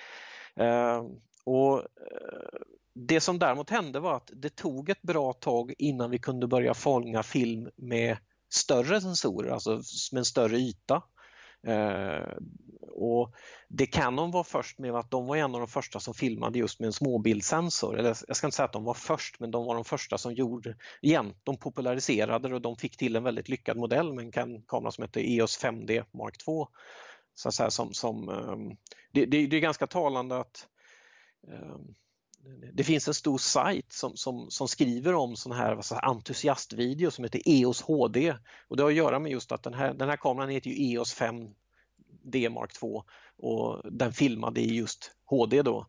Eh, 0.56 1.04
och 1.44 1.82
det 3.06 3.20
som 3.20 3.38
däremot 3.38 3.70
hände 3.70 4.00
var 4.00 4.16
att 4.16 4.30
det 4.32 4.56
tog 4.56 4.90
ett 4.90 5.02
bra 5.02 5.32
tag 5.32 5.74
innan 5.78 6.10
vi 6.10 6.18
kunde 6.18 6.46
börja 6.46 6.74
fånga 6.74 7.22
film 7.22 7.70
med 7.76 8.16
större 8.52 9.00
sensorer, 9.00 9.50
alltså 9.50 9.70
med 10.12 10.18
en 10.18 10.24
större 10.24 10.56
yta. 10.56 11.02
Eh, 11.66 12.36
och 12.88 13.34
det 13.68 13.86
Canon 13.86 14.30
var 14.30 14.44
först 14.44 14.78
med 14.78 14.94
att 14.94 15.10
de 15.10 15.26
var 15.26 15.36
en 15.36 15.54
av 15.54 15.60
de 15.60 15.68
första 15.68 16.00
som 16.00 16.14
filmade 16.14 16.58
just 16.58 16.80
med 16.80 16.86
en 16.86 16.92
småbildssensor. 16.92 17.98
Eller 17.98 18.16
jag 18.28 18.36
ska 18.36 18.46
inte 18.46 18.56
säga 18.56 18.64
att 18.64 18.72
de 18.72 18.84
var 18.84 18.94
först, 18.94 19.40
men 19.40 19.50
de 19.50 19.64
var 19.64 19.74
de 19.74 19.84
första 19.84 20.18
som 20.18 20.34
gjorde, 20.34 20.76
igen, 21.02 21.34
de 21.44 21.56
populariserade 21.56 22.54
och 22.54 22.60
de 22.60 22.76
fick 22.76 22.96
till 22.96 23.16
en 23.16 23.22
väldigt 23.22 23.48
lyckad 23.48 23.76
modell 23.76 24.12
med 24.12 24.24
en 24.36 24.62
kamera 24.62 24.90
som 24.90 25.04
heter 25.04 25.20
EOS 25.20 25.64
5D 25.64 26.04
Mark 26.12 26.34
II. 26.48 26.66
Så 27.34 27.48
att 27.48 27.54
säga, 27.54 27.70
som, 27.70 27.92
som, 27.94 28.28
eh, 28.28 28.76
det, 29.12 29.26
det, 29.26 29.46
det 29.46 29.56
är 29.56 29.60
ganska 29.60 29.86
talande 29.86 30.38
att 30.38 30.66
eh, 31.48 31.76
det 32.72 32.84
finns 32.84 33.08
en 33.08 33.14
stor 33.14 33.38
sajt 33.38 33.92
som, 33.92 34.16
som, 34.16 34.50
som 34.50 34.68
skriver 34.68 35.14
om 35.14 35.36
sån 35.36 35.52
här 35.52 35.76
alltså, 35.76 35.94
entusiastvideo 35.94 37.10
som 37.10 37.24
heter 37.24 37.42
EOS 37.44 37.82
HD 37.82 38.34
och 38.68 38.76
det 38.76 38.82
har 38.82 38.90
att 38.90 38.96
göra 38.96 39.18
med 39.18 39.32
just 39.32 39.52
att 39.52 39.62
den 39.62 39.74
här, 39.74 39.94
den 39.94 40.08
här 40.08 40.16
kameran 40.16 40.48
heter 40.48 40.70
ju 40.70 40.92
EOS 40.92 41.16
5D 41.16 42.48
Mark 42.48 42.72
2 42.72 43.04
och 43.36 43.92
den 43.92 44.12
filmade 44.12 44.60
i 44.60 44.74
just 44.74 45.12
HD 45.24 45.62
då. 45.62 45.86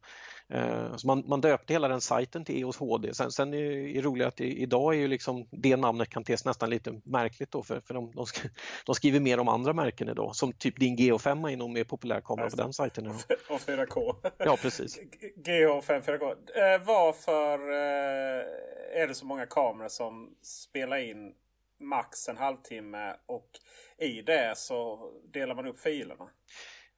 Eh, 0.51 0.95
så 0.95 1.07
man, 1.07 1.23
man, 1.27 1.41
döpte 1.41 1.73
hela 1.73 1.87
den 1.87 2.01
sajten 2.01 2.45
till 2.45 2.61
EOS 2.61 2.77
HD. 2.77 3.13
Sen, 3.13 3.31
sen 3.31 3.53
är 3.53 3.93
det 3.93 4.01
roligt 4.01 4.27
att 4.27 4.41
idag 4.41 4.93
är 4.93 4.97
ju 4.97 5.07
liksom 5.07 5.47
det 5.51 5.77
namnet 5.77 6.09
kan 6.09 6.23
tes 6.23 6.45
nästan 6.45 6.69
lite 6.69 7.01
märkligt 7.03 7.51
då 7.51 7.63
för, 7.63 7.79
för 7.79 7.93
de, 7.93 8.11
de, 8.15 8.25
de, 8.85 8.95
skriver 8.95 9.19
mer 9.19 9.39
om 9.39 9.47
andra 9.47 9.73
märken 9.73 10.09
idag 10.09 10.35
som 10.35 10.53
typ 10.53 10.79
din 10.79 10.97
GH5 10.97 11.51
är 11.51 11.57
nog 11.57 11.69
mer 11.69 11.83
populär 11.83 12.21
kamera 12.21 12.49
på 12.49 12.55
den 12.55 12.73
sajten. 12.73 13.07
Och 13.49 13.59
4K. 13.59 14.15
Ja 14.37 14.57
precis. 14.61 14.99
GH5 15.45 16.01
4K. 16.01 16.31
Eh, 16.31 16.85
varför 16.85 17.59
eh, 17.71 19.01
är 19.01 19.07
det 19.07 19.15
så 19.15 19.25
många 19.25 19.45
kameror 19.45 19.89
som 19.89 20.35
spelar 20.41 20.97
in 20.97 21.33
max 21.79 22.29
en 22.29 22.37
halvtimme 22.37 23.15
och 23.25 23.49
i 23.97 24.21
det 24.21 24.53
så 24.57 25.11
delar 25.33 25.55
man 25.55 25.67
upp 25.67 25.79
filerna? 25.79 26.29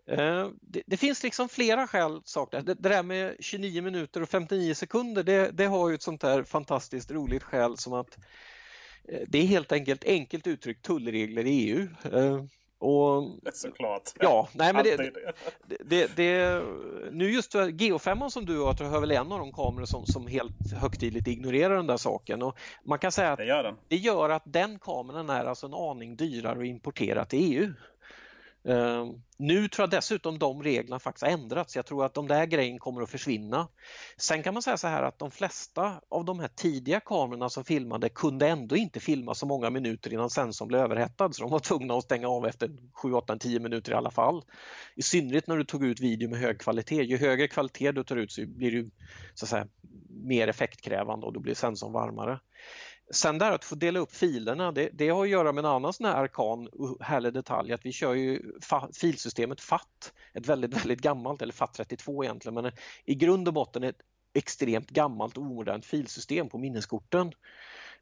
Eh, 0.07 0.49
det, 0.61 0.83
det, 0.85 0.97
finns 0.97 1.23
liksom 1.23 1.49
flera 1.49 1.87
skäl. 1.87 2.21
Saker. 2.25 2.61
Det, 2.61 2.73
det 2.73 2.89
där 2.89 3.03
med 3.03 3.35
29 3.39 3.81
minuter 3.81 4.21
och 4.21 4.29
59 4.29 4.73
sekunder 4.73 5.23
det, 5.23 5.51
det 5.51 5.65
har 5.65 5.89
ju 5.89 5.95
ett 5.95 6.01
sånt 6.01 6.21
där 6.21 6.43
fantastiskt 6.43 7.11
roligt 7.11 7.43
skäl 7.43 7.77
som 7.77 7.93
att 7.93 8.17
eh, 9.09 9.21
det 9.27 9.37
är 9.37 9.45
helt 9.45 9.71
enkelt 9.71 10.03
enkelt 10.05 10.47
uttryckt 10.47 10.85
tullregler 10.85 11.45
i 11.45 11.49
EU. 11.49 11.87
Eh, 12.13 12.43
och, 12.83 13.23
Såklart. 13.53 14.01
Ja, 14.19 14.49
nej 14.53 14.73
men 14.73 14.83
det, 14.83 15.11
det, 15.85 16.15
det, 16.15 16.63
nu 17.11 17.31
just 17.31 17.55
Geo5 17.55 18.29
som 18.29 18.45
du 18.45 18.59
har, 18.59 18.75
jag 18.79 19.01
väl 19.01 19.11
en 19.11 19.31
av 19.31 19.39
de 19.39 19.51
kameror 19.51 19.85
som, 19.85 20.05
som 20.05 20.27
helt 20.27 20.73
högtidligt 20.81 21.27
ignorerar 21.27 21.75
den 21.75 21.87
där 21.87 21.97
saken. 21.97 22.41
Och 22.41 22.57
man 22.85 22.99
kan 22.99 23.11
säga 23.11 23.31
att 23.31 23.39
det 23.39 23.45
gör, 23.45 23.63
den. 23.63 23.75
det 23.87 23.95
gör 23.95 24.29
att 24.29 24.43
den 24.45 24.79
kameran 24.79 25.29
är 25.29 25.45
alltså 25.45 25.65
en 25.65 25.73
aning 25.73 26.15
dyrare 26.15 26.59
att 26.59 26.65
importera 26.65 27.25
till 27.25 27.53
EU. 27.53 27.73
Uh, 28.69 29.05
nu 29.37 29.67
tror 29.67 29.83
jag 29.83 29.89
dessutom 29.89 30.39
de 30.39 30.63
reglerna 30.63 30.99
faktiskt 30.99 31.23
har 31.23 31.31
ändrats. 31.31 31.75
Jag 31.75 31.85
tror 31.85 32.05
att 32.05 32.13
de 32.13 32.27
där 32.27 32.45
grejerna 32.45 32.79
kommer 32.79 33.01
att 33.01 33.09
försvinna. 33.09 33.67
Sen 34.17 34.43
kan 34.43 34.53
man 34.53 34.63
säga 34.63 34.77
så 34.77 34.87
här 34.87 35.03
att 35.03 35.19
de 35.19 35.31
flesta 35.31 36.01
av 36.09 36.25
de 36.25 36.39
här 36.39 36.47
tidiga 36.47 36.99
kamerorna 36.99 37.49
som 37.49 37.63
filmade 37.63 38.09
kunde 38.09 38.47
ändå 38.47 38.75
inte 38.75 38.99
filma 38.99 39.35
så 39.35 39.45
många 39.45 39.69
minuter 39.69 40.13
innan 40.13 40.29
sensorn 40.29 40.67
blev 40.67 40.81
överhettad 40.81 41.33
så 41.33 41.43
de 41.43 41.51
var 41.51 41.59
tvungna 41.59 41.97
att 41.97 42.03
stänga 42.03 42.27
av 42.27 42.45
efter 42.47 42.69
7, 42.93 43.13
8, 43.13 43.37
10 43.37 43.59
minuter 43.59 43.91
i 43.91 43.95
alla 43.95 44.11
fall. 44.11 44.43
I 44.95 45.01
synnerhet 45.01 45.47
när 45.47 45.57
du 45.57 45.63
tog 45.63 45.85
ut 45.85 45.99
video 45.99 46.29
med 46.29 46.39
hög 46.39 46.59
kvalitet. 46.59 47.03
Ju 47.03 47.17
högre 47.17 47.47
kvalitet 47.47 47.91
du 47.91 48.03
tar 48.03 48.15
ut 48.15 48.31
så 48.31 48.45
blir 48.47 48.71
du 48.71 48.91
så 49.33 49.45
att 49.45 49.49
säga, 49.49 49.67
mer 50.09 50.47
effektkrävande 50.47 51.25
och 51.25 51.33
då 51.33 51.39
blir 51.39 51.55
sensorn 51.55 51.93
varmare. 51.93 52.39
Sen 53.11 53.37
där 53.37 53.51
att 53.51 53.65
få 53.65 53.75
dela 53.75 53.99
upp 53.99 54.11
filerna, 54.11 54.71
det, 54.71 54.89
det, 54.93 55.09
har 55.09 55.23
att 55.23 55.29
göra 55.29 55.51
med 55.51 55.65
en 55.65 55.71
annan 55.71 55.93
sån 55.93 56.05
här 56.05 56.15
arkan 56.15 56.69
härlig 56.99 57.33
detalj 57.33 57.73
att 57.73 57.85
vi 57.85 57.91
kör 57.91 58.13
ju 58.13 58.41
filsystemet 58.93 59.61
FAT, 59.61 60.13
ett 60.33 60.47
väldigt, 60.47 60.77
väldigt 60.77 61.01
gammalt, 61.01 61.41
eller 61.41 61.53
FAT32 61.53 62.23
egentligen, 62.23 62.53
men 62.53 62.71
i 63.05 63.15
grund 63.15 63.47
och 63.47 63.53
botten 63.53 63.83
ett 63.83 64.01
extremt 64.33 64.89
gammalt 64.89 65.37
och 65.37 65.43
omodernt 65.43 65.85
filsystem 65.85 66.49
på 66.49 66.57
minneskorten. 66.57 67.31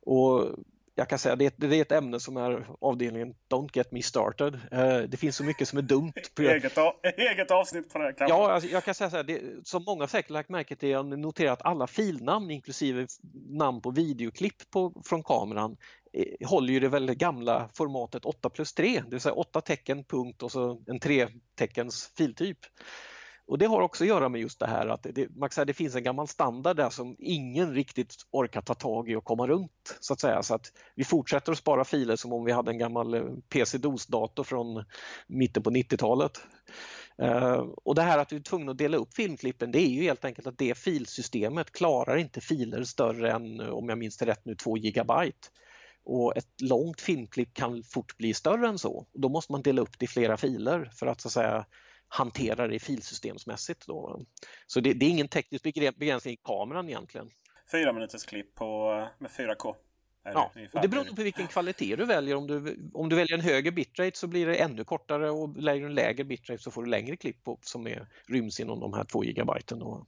Och 0.05 0.47
jag 0.95 1.09
kan 1.09 1.19
säga 1.19 1.35
det, 1.35 1.53
det 1.57 1.75
är 1.75 1.81
ett 1.81 1.91
ämne 1.91 2.19
som 2.19 2.37
är 2.37 2.67
avdelningen 2.81 3.35
Don't 3.49 3.69
get 3.73 3.91
me 3.91 4.01
started. 4.01 4.59
Eh, 4.71 4.97
det 4.97 5.17
finns 5.17 5.35
så 5.35 5.43
mycket 5.43 5.67
som 5.67 5.77
är 5.77 5.81
dumt. 5.81 6.13
Eget, 6.39 6.77
eget 7.17 7.51
avsnitt 7.51 7.93
på 7.93 7.99
det. 7.99 8.13
Kanske. 8.13 8.37
Ja, 8.37 8.51
alltså, 8.51 8.69
jag 8.69 8.83
kan 8.83 8.93
säga 8.93 9.09
så 9.09 9.15
här, 9.15 9.23
det, 9.23 9.41
som 9.63 9.83
många 9.83 10.07
säkert 10.07 10.31
lagt 10.31 10.49
märke 10.49 10.75
till, 10.75 10.89
jag 10.89 11.19
noterat 11.19 11.59
att 11.59 11.65
alla 11.65 11.87
filnamn 11.87 12.51
inklusive 12.51 13.07
namn 13.49 13.81
på 13.81 13.91
videoklipp 13.91 14.71
på, 14.71 15.01
från 15.05 15.23
kameran 15.23 15.77
eh, 16.13 16.47
håller 16.47 16.73
ju 16.73 16.79
det 16.79 16.89
väldigt 16.89 17.17
gamla 17.17 17.69
formatet 17.73 18.25
8 18.25 18.49
plus 18.49 18.73
3, 18.73 19.01
det 19.05 19.11
vill 19.11 19.19
säga 19.19 19.33
8 19.33 19.61
tecken, 19.61 20.03
punkt 20.03 20.43
och 20.43 20.51
så 20.51 20.81
en 20.87 20.99
3 20.99 21.27
teckens 21.55 22.11
filtyp. 22.17 22.59
Och 23.51 23.57
det 23.57 23.65
har 23.65 23.81
också 23.81 24.03
att 24.03 24.07
göra 24.07 24.29
med 24.29 24.41
just 24.41 24.59
det 24.59 24.67
här 24.67 24.87
att 24.87 25.07
det, 25.13 25.35
man 25.35 25.49
säga, 25.49 25.65
det 25.65 25.73
finns 25.73 25.95
en 25.95 26.03
gammal 26.03 26.27
standard 26.27 26.77
där 26.77 26.89
som 26.89 27.15
ingen 27.19 27.73
riktigt 27.73 28.15
orkar 28.31 28.61
ta 28.61 28.73
tag 28.73 29.09
i 29.09 29.15
och 29.15 29.23
komma 29.23 29.47
runt. 29.47 29.97
Så 29.99 30.13
att 30.13 30.19
säga. 30.19 30.43
Så 30.43 30.55
att 30.55 30.71
vi 30.95 31.03
fortsätter 31.03 31.51
att 31.51 31.57
spara 31.57 31.83
filer 31.83 32.15
som 32.15 32.33
om 32.33 32.45
vi 32.45 32.51
hade 32.51 32.71
en 32.71 32.77
gammal 32.77 33.13
eh, 33.13 33.23
PC-DOS-dator 33.49 34.43
från 34.43 34.83
mitten 35.27 35.63
på 35.63 35.69
90-talet. 35.69 36.31
Uh, 37.21 37.27
eh, 37.27 37.65
och 37.83 37.95
det 37.95 38.01
här 38.01 38.17
att 38.17 38.31
vi 38.31 38.35
är 38.35 38.41
tvungna 38.41 38.71
att 38.71 38.77
dela 38.77 38.97
upp 38.97 39.13
filmklippen 39.13 39.71
det 39.71 39.79
är 39.79 39.89
ju 39.89 40.01
helt 40.01 40.25
enkelt 40.25 40.47
att 40.47 40.57
det 40.57 40.77
filsystemet 40.77 41.71
klarar 41.71 42.17
inte 42.17 42.41
filer 42.41 42.83
större 42.83 43.31
än, 43.31 43.59
om 43.59 43.89
jag 43.89 43.97
minns 43.97 44.17
det 44.17 44.25
rätt 44.25 44.45
nu, 44.45 44.55
2 44.55 44.77
gigabyte. 44.77 45.47
Och 46.03 46.37
ett 46.37 46.61
långt 46.61 47.01
filmklipp 47.01 47.53
kan 47.53 47.83
fort 47.83 48.17
bli 48.17 48.33
större 48.33 48.67
än 48.67 48.79
så. 48.79 49.05
Då 49.13 49.29
måste 49.29 49.51
man 49.51 49.61
dela 49.61 49.81
upp 49.81 49.99
det 49.99 50.05
i 50.05 50.07
flera 50.07 50.37
filer 50.37 50.91
för 50.93 51.07
att 51.07 51.21
så 51.21 51.27
att 51.27 51.31
säga 51.31 51.65
hanterar 52.13 52.67
det 52.67 52.79
filsystemsmässigt. 52.79 53.87
Då. 53.87 54.21
Så 54.67 54.79
det, 54.79 54.93
det 54.93 55.05
är 55.05 55.09
ingen 55.09 55.27
teknisk 55.27 55.63
begränsning 55.63 56.33
i 56.33 56.37
kameran 56.37 56.89
egentligen. 56.89 57.29
Fyra 57.71 57.93
minuters 57.93 58.25
klipp 58.25 58.55
på, 58.55 58.91
med 59.19 59.31
4K. 59.31 59.75
Ja, 60.23 60.51
och 60.73 60.81
det 60.81 60.87
beror 60.87 61.03
på 61.03 61.23
vilken 61.23 61.47
kvalitet 61.47 61.95
du 61.95 62.05
väljer. 62.05 62.35
Om 62.35 62.47
du, 62.47 62.89
om 62.93 63.09
du 63.09 63.15
väljer 63.15 63.37
en 63.37 63.43
högre 63.43 63.71
bitrate 63.71 64.17
så 64.17 64.27
blir 64.27 64.47
det 64.47 64.55
ännu 64.55 64.83
kortare 64.83 65.29
och 65.29 65.57
väljer 65.57 65.85
en 65.85 65.95
lägre 65.95 66.23
bitrate 66.23 66.63
så 66.63 66.71
får 66.71 66.83
du 66.83 66.89
längre 66.89 67.17
klipp 67.17 67.43
på, 67.43 67.59
som 67.61 67.87
är, 67.87 68.07
ryms 68.27 68.59
inom 68.59 68.79
de 68.79 68.93
här 68.93 69.03
2 69.03 69.23
gigabyten. 69.23 69.79
Då. 69.79 70.07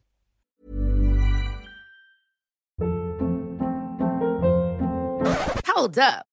Hold 5.75 5.97
up. 5.97 6.32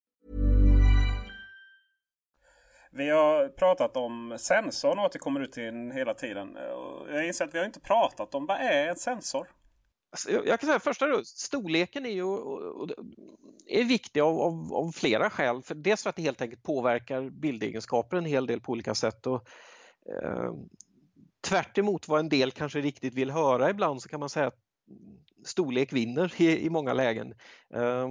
Vi 2.93 3.09
har 3.09 3.49
pratat 3.49 3.97
om 3.97 4.37
sensorn 4.39 4.99
och 4.99 5.05
återkommer 5.05 5.39
ut 5.39 5.51
till 5.51 5.91
hela 5.93 6.13
tiden. 6.13 6.57
Jag 7.09 7.27
inser 7.27 7.45
att 7.45 7.53
vi 7.53 7.59
har 7.59 7.65
inte 7.65 7.79
pratat 7.79 8.35
om 8.35 8.45
vad 8.45 8.57
är 8.57 8.87
en 8.87 8.95
sensor? 8.95 9.47
Alltså, 10.11 10.31
jag 10.31 10.59
kan 10.59 10.67
säga 10.67 10.79
första 10.79 11.07
då, 11.07 11.23
storleken 11.23 12.05
är 12.05 12.09
ju 12.09 12.25
är 13.67 13.83
viktig 13.83 14.19
av, 14.19 14.39
av, 14.39 14.73
av, 14.73 14.91
flera 14.91 15.29
skäl. 15.29 15.61
För 15.61 15.75
dels 15.75 16.03
för 16.03 16.09
att 16.09 16.15
det 16.15 16.21
helt 16.21 16.41
enkelt 16.41 16.63
påverkar 16.63 17.29
bildegenskaper 17.29 18.17
en 18.17 18.25
hel 18.25 18.45
del 18.45 18.61
på 18.61 18.71
olika 18.71 18.95
sätt. 18.95 19.27
Och, 19.27 19.47
eh, 20.23 20.53
tvärt 21.41 21.77
vad 22.07 22.19
en 22.19 22.29
del 22.29 22.51
kanske 22.51 22.81
riktigt 22.81 23.13
vill 23.13 23.31
höra 23.31 23.69
ibland 23.69 24.01
så 24.01 24.09
kan 24.09 24.19
man 24.19 24.29
säga 24.29 24.47
att 24.47 24.59
storlek 25.45 25.93
vinner 25.93 26.41
i, 26.41 26.65
i 26.65 26.69
många 26.69 26.93
lägen. 26.93 27.33
Eh, 27.73 28.09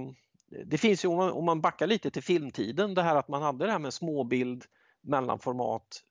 det 0.65 0.77
finns 0.77 1.05
ju 1.05 1.09
om 1.09 1.17
man, 1.17 1.31
om 1.31 1.45
man 1.45 1.61
backar 1.61 1.87
lite 1.87 2.11
till 2.11 2.23
filmtiden 2.23 2.93
det 2.93 3.03
här 3.03 3.15
att 3.15 3.27
man 3.27 3.41
hade 3.41 3.65
det 3.65 3.71
här 3.71 3.79
med 3.79 3.93
småbild, 3.93 4.65
mellanformat 5.01 6.03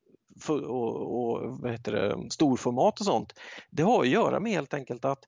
och, 0.49 0.61
och 0.61 1.59
vad 1.61 1.73
heter 1.73 1.93
det, 1.93 2.31
storformat 2.31 3.01
och 3.01 3.07
sånt. 3.07 3.35
Det 3.71 3.83
har 3.83 4.01
att 4.03 4.09
göra 4.09 4.41
med 4.41 4.53
helt 4.53 4.75
enkelt 4.75 5.05
att 5.05 5.25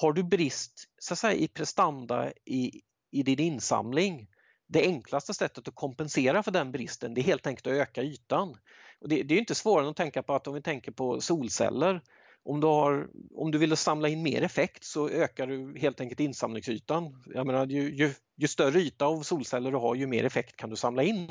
har 0.00 0.12
du 0.12 0.22
brist 0.22 0.84
så 0.98 1.12
att 1.14 1.18
säga, 1.18 1.34
i 1.34 1.48
prestanda 1.48 2.32
i, 2.44 2.80
i 3.10 3.22
din 3.22 3.38
insamling, 3.38 4.28
det 4.66 4.82
enklaste 4.82 5.34
sättet 5.34 5.68
att 5.68 5.74
kompensera 5.74 6.42
för 6.42 6.50
den 6.50 6.72
bristen 6.72 7.14
det 7.14 7.20
är 7.20 7.22
helt 7.22 7.46
enkelt 7.46 7.66
att 7.66 7.72
öka 7.72 8.02
ytan. 8.02 8.56
Och 9.00 9.08
det, 9.08 9.22
det 9.22 9.34
är 9.34 9.38
inte 9.38 9.54
svårare 9.54 9.84
än 9.84 9.90
att 9.90 9.96
tänka 9.96 10.22
på 10.22 10.34
att 10.34 10.46
om 10.46 10.54
vi 10.54 10.62
tänker 10.62 10.92
på 10.92 11.20
solceller, 11.20 12.02
om 12.48 12.60
du, 12.60 12.66
har, 12.66 13.08
om 13.34 13.50
du 13.50 13.58
vill 13.58 13.76
samla 13.76 14.08
in 14.08 14.22
mer 14.22 14.42
effekt 14.42 14.84
så 14.84 15.08
ökar 15.08 15.46
du 15.46 15.78
helt 15.78 16.00
enkelt 16.00 16.20
insamlingsytan. 16.20 17.22
Jag 17.34 17.46
menar, 17.46 17.66
ju, 17.66 17.96
ju, 17.96 18.14
ju 18.36 18.48
större 18.48 18.80
yta 18.80 19.06
av 19.06 19.22
solceller 19.22 19.70
du 19.70 19.76
har 19.76 19.94
ju 19.94 20.06
mer 20.06 20.24
effekt 20.24 20.56
kan 20.56 20.70
du 20.70 20.76
samla 20.76 21.02
in. 21.02 21.30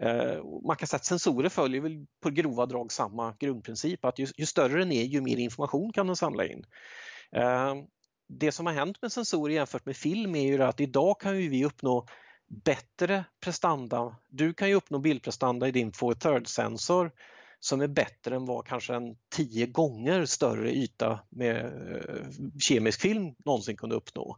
Eh, 0.00 0.44
man 0.66 0.76
kan 0.76 0.88
säga 0.88 0.96
att 0.96 1.04
sensorer 1.04 1.48
följer 1.48 1.80
väl 1.80 2.06
på 2.22 2.30
grova 2.30 2.66
drag 2.66 2.92
samma 2.92 3.34
grundprincip 3.40 4.04
att 4.04 4.18
ju, 4.18 4.26
ju 4.36 4.46
större 4.46 4.78
den 4.78 4.92
är 4.92 5.02
ju 5.02 5.20
mer 5.20 5.36
information 5.36 5.92
kan 5.92 6.06
den 6.06 6.16
samla 6.16 6.46
in. 6.46 6.64
Eh, 7.36 7.74
det 8.28 8.52
som 8.52 8.66
har 8.66 8.72
hänt 8.72 9.02
med 9.02 9.12
sensorer 9.12 9.54
jämfört 9.54 9.86
med 9.86 9.96
film 9.96 10.34
är 10.34 10.46
ju 10.46 10.62
att 10.62 10.80
idag 10.80 11.20
kan 11.20 11.36
vi 11.36 11.64
uppnå 11.64 12.06
bättre 12.64 13.24
prestanda. 13.44 14.16
Du 14.28 14.54
kan 14.54 14.68
ju 14.68 14.74
uppnå 14.74 14.98
bildprestanda 14.98 15.68
i 15.68 15.70
din 15.70 15.92
for 15.92 16.14
third-sensor 16.14 17.10
som 17.64 17.80
är 17.80 17.88
bättre 17.88 18.36
än 18.36 18.44
vad 18.44 18.66
kanske 18.66 18.94
en 18.94 19.16
tio 19.36 19.66
gånger 19.66 20.24
större 20.24 20.72
yta 20.72 21.20
med 21.30 21.64
eh, 21.64 22.30
kemisk 22.60 23.00
film 23.00 23.34
någonsin 23.44 23.76
kunde 23.76 23.96
uppnå. 23.96 24.36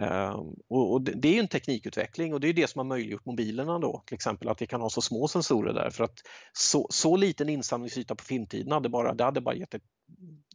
Ehm, 0.00 0.54
och 0.68 1.02
det 1.02 1.36
är 1.36 1.40
en 1.40 1.48
teknikutveckling 1.48 2.34
och 2.34 2.40
det 2.40 2.48
är 2.48 2.52
det 2.52 2.70
som 2.70 2.78
har 2.78 2.84
möjliggjort 2.84 3.24
mobilerna 3.24 3.78
då, 3.78 4.02
till 4.06 4.14
exempel 4.14 4.48
att 4.48 4.62
vi 4.62 4.66
kan 4.66 4.80
ha 4.80 4.90
så 4.90 5.00
små 5.00 5.28
sensorer 5.28 5.72
där 5.72 5.90
för 5.90 6.04
att 6.04 6.18
så, 6.52 6.86
så 6.90 7.16
liten 7.16 7.48
insamlingsyta 7.48 8.14
på 8.14 8.24
filmtiden 8.24 8.72
hade 8.72 8.88
bara, 8.88 9.14
det 9.14 9.24
hade 9.24 9.40
bara 9.40 9.54
gett 9.54 9.74
ett 9.74 9.82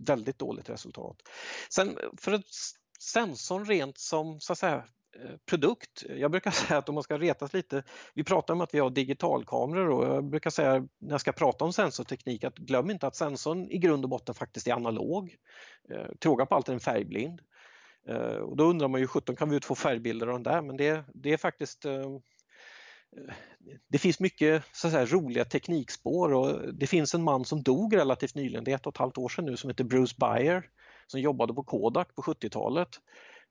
väldigt 0.01 0.39
dåligt 0.39 0.69
resultat. 0.69 1.17
Sen 1.69 1.97
för 2.17 2.31
att 2.31 2.45
sensorn 2.99 3.65
rent 3.65 3.97
som 3.97 4.39
så 4.39 4.53
att 4.53 4.59
säga, 4.59 4.85
Eh, 5.15 5.37
produkt. 5.45 6.03
Jag 6.09 6.31
brukar 6.31 6.51
säga 6.67 6.77
att 6.77 6.89
om 6.89 6.95
man 6.95 7.03
ska 7.03 7.17
retas 7.17 7.53
lite, 7.53 7.83
vi 8.13 8.23
pratar 8.23 8.53
om 8.53 8.61
att 8.61 8.73
vi 8.73 8.79
har 8.79 8.89
digitalkameror 8.89 9.89
och 9.89 10.15
jag 10.15 10.23
brukar 10.23 10.49
säga 10.49 10.87
när 10.99 11.11
jag 11.11 11.21
ska 11.21 11.31
prata 11.31 11.65
om 11.65 11.73
sensorteknik 11.73 12.43
att 12.43 12.57
glöm 12.57 12.89
inte 12.89 13.07
att 13.07 13.15
sensorn 13.15 13.71
i 13.71 13.77
grund 13.77 14.03
och 14.03 14.09
botten 14.09 14.35
faktiskt 14.35 14.67
är 14.67 14.73
analog. 14.73 15.35
Eh, 15.91 16.15
Tråga 16.19 16.45
på 16.45 16.55
allt 16.55 16.67
är 16.67 16.73
den 16.73 16.79
färgblind. 16.79 17.41
Eh, 18.07 18.17
och 18.17 18.57
då 18.57 18.63
undrar 18.63 18.87
man 18.87 19.01
ju 19.01 19.07
17 19.07 19.35
kan 19.35 19.49
vi 19.49 19.57
ut 19.57 19.65
få 19.65 19.75
färgbilder 19.75 20.27
av 20.27 20.33
den 20.33 20.43
där 20.43 20.61
men 20.61 20.77
det, 20.77 21.03
det 21.13 21.33
är 21.33 21.37
faktiskt 21.37 21.85
det 23.87 23.97
finns 23.97 24.19
mycket 24.19 24.63
så 24.71 24.87
att 24.87 24.93
säga, 24.93 25.05
roliga 25.05 25.45
teknikspår 25.45 26.33
och 26.33 26.73
det 26.73 26.87
finns 26.87 27.15
en 27.15 27.23
man 27.23 27.45
som 27.45 27.63
dog 27.63 27.95
relativt 27.95 28.35
nyligen, 28.35 28.63
det 28.63 28.71
är 28.71 28.75
ett 28.75 28.85
och 28.85 28.93
ett 28.93 28.97
halvt 28.97 29.17
år 29.17 29.29
sedan 29.29 29.45
nu, 29.45 29.57
som 29.57 29.69
heter 29.69 29.83
Bruce 29.83 30.15
Bayer 30.17 30.69
som 31.07 31.21
jobbade 31.21 31.53
på 31.53 31.63
Kodak 31.63 32.15
på 32.15 32.21
70-talet 32.21 32.89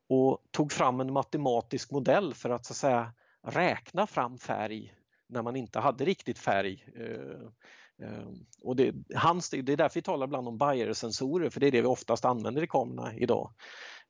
och 0.08 0.38
tog 0.50 0.72
fram 0.72 1.00
en 1.00 1.12
matematisk 1.12 1.90
modell 1.90 2.34
för 2.34 2.50
att 2.50 2.66
så 2.66 2.72
att 2.72 2.76
säga 2.76 3.12
räkna 3.42 4.06
fram 4.06 4.38
färg 4.38 4.94
när 5.28 5.42
man 5.42 5.56
inte 5.56 5.80
hade 5.80 6.04
riktigt 6.04 6.38
färg. 6.38 6.84
Eh, 6.96 8.08
eh, 8.08 8.28
och 8.62 8.76
det, 8.76 8.94
hans, 9.14 9.50
det 9.50 9.72
är 9.72 9.76
därför 9.76 9.94
vi 9.94 10.02
talar 10.02 10.26
ibland 10.26 10.48
om 10.48 10.58
Bayer-sensorer 10.58 11.50
för 11.50 11.60
det 11.60 11.66
är 11.66 11.72
det 11.72 11.80
vi 11.80 11.86
oftast 11.86 12.24
använder 12.24 12.62
i 12.62 12.66
kamerorna 12.66 13.14
idag. 13.14 13.52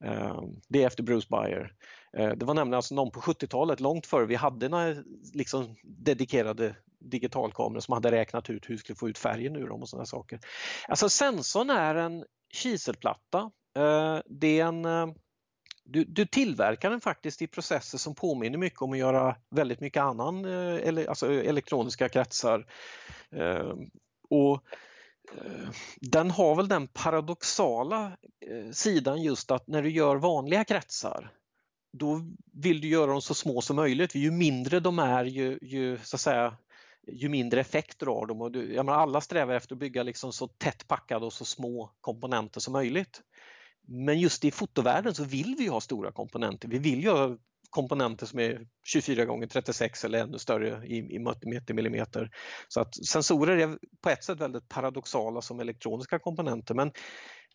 Eh, 0.04 0.42
det 0.68 0.82
är 0.82 0.86
efter 0.86 1.02
Bruce 1.02 1.26
Bayer. 1.30 1.74
Det 2.12 2.42
var 2.42 2.54
nämligen 2.54 2.76
alltså 2.76 2.94
någon 2.94 3.10
på 3.10 3.20
70-talet, 3.20 3.80
långt 3.80 4.06
före 4.06 4.26
vi 4.26 4.34
hade 4.34 4.68
några 4.68 4.94
liksom 5.34 5.76
dedikerade 5.82 6.76
digitalkameror 7.00 7.80
som 7.80 7.94
hade 7.94 8.10
räknat 8.10 8.50
ut 8.50 8.68
hur 8.68 8.74
vi 8.74 8.78
skulle 8.78 8.96
få 8.96 9.08
ut 9.08 9.18
färgen 9.18 9.56
ur 9.56 9.68
dem 9.68 9.82
och 9.82 9.88
sådana 9.88 10.06
saker. 10.06 10.40
Alltså 10.88 11.08
sensorn 11.08 11.70
är 11.70 11.94
en 11.94 12.24
kiselplatta. 12.52 13.50
Det 14.26 14.60
är 14.60 14.64
en 14.64 14.84
du, 15.88 16.04
du, 16.04 16.26
tillverkar 16.26 16.90
den 16.90 17.00
faktiskt 17.00 17.42
i 17.42 17.46
processer 17.46 17.98
som 17.98 18.14
påminner 18.14 18.58
mycket 18.58 18.82
om 18.82 18.92
att 18.92 18.98
göra 18.98 19.36
väldigt 19.50 19.80
mycket 19.80 20.02
annan, 20.02 20.44
eh, 20.44 20.88
ele, 20.88 21.08
alltså 21.08 21.32
eh, 21.32 21.48
elektroniska 21.48 22.08
kretsar. 22.08 22.66
Eh, 23.30 23.74
och 24.30 24.62
eh, 25.34 25.68
den 26.00 26.30
har 26.30 26.54
väl 26.54 26.68
den 26.68 26.88
paradoxala 26.88 28.16
eh, 28.46 28.70
sidan 28.72 29.22
just 29.22 29.50
att 29.50 29.66
när 29.66 29.82
du 29.82 29.90
gör 29.90 30.16
vanliga 30.16 30.64
kretsar 30.64 31.30
då 31.92 32.20
vill 32.52 32.80
du 32.80 32.88
göra 32.88 33.10
dem 33.10 33.22
så 33.22 33.34
små 33.34 33.60
som 33.60 33.76
möjligt. 33.76 34.14
Ju 34.14 34.30
mindre 34.30 34.80
de 34.80 34.98
är 34.98 35.24
ju, 35.24 35.58
ju 35.62 35.98
så 36.02 36.16
att 36.16 36.20
säga 36.20 36.56
ju 37.12 37.28
mindre 37.28 37.60
effekt 37.60 37.98
drar 37.98 38.26
de. 38.26 38.40
Och 38.40 38.52
du, 38.52 38.74
jag 38.74 38.86
menar, 38.86 38.98
alla 38.98 39.20
strävar 39.20 39.54
efter 39.54 39.74
att 39.74 39.78
bygga 39.78 40.02
liksom 40.02 40.32
så 40.32 40.46
tätt 40.46 40.88
packade 40.88 41.26
och 41.26 41.32
så 41.32 41.44
små 41.44 41.90
komponenter 42.00 42.60
som 42.60 42.72
möjligt. 42.72 43.20
Men 43.90 44.20
just 44.20 44.44
i 44.44 44.50
fotovärlden 44.50 45.14
så 45.14 45.24
vill 45.24 45.54
vi 45.58 45.66
ha 45.66 45.80
stora 45.80 46.12
komponenter. 46.12 46.68
Vi 46.68 46.78
vill 46.78 47.02
ju 47.02 47.10
ha 47.10 47.36
komponenter 47.70 48.26
som 48.26 48.38
är 48.38 48.66
24 48.84 49.24
gånger 49.24 49.46
36 49.46 50.04
eller 50.04 50.18
ännu 50.18 50.38
större 50.38 50.86
i, 50.86 50.96
i 50.96 51.18
meter 51.42 51.74
millimeter. 51.74 52.30
Så 52.68 52.80
att 52.80 53.06
sensorer 53.06 53.56
är 53.56 53.78
på 54.00 54.10
ett 54.10 54.24
sätt 54.24 54.40
väldigt 54.40 54.68
paradoxala 54.68 55.42
som 55.42 55.60
elektroniska 55.60 56.18
komponenter 56.18 56.74
men 56.74 56.92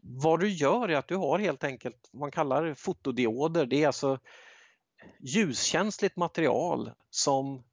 vad 0.02 0.40
du 0.40 0.50
gör 0.50 0.90
är 0.90 0.96
att 0.96 1.08
du 1.08 1.16
har 1.16 1.40
helt 1.40 1.64
enkelt 1.64 2.10
vad 2.12 2.20
man 2.20 2.32
kallar 2.32 2.74
fotodioder. 2.74 3.66
Det 3.66 3.84
är 3.84 3.88
alltså 3.88 4.20
ljuskänsligt 5.20 6.18
material 6.18 6.92
som 7.10 7.64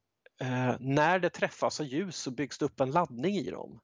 eh, 0.41 0.75
när 0.79 1.19
det 1.19 1.29
träffas 1.29 1.79
av 1.79 1.85
ljus 1.85 2.15
så 2.15 2.31
byggs 2.31 2.57
det 2.57 2.65
upp 2.65 2.79
en 2.79 2.91
laddning 2.91 3.35
i 3.35 3.51
dem. 3.51 3.79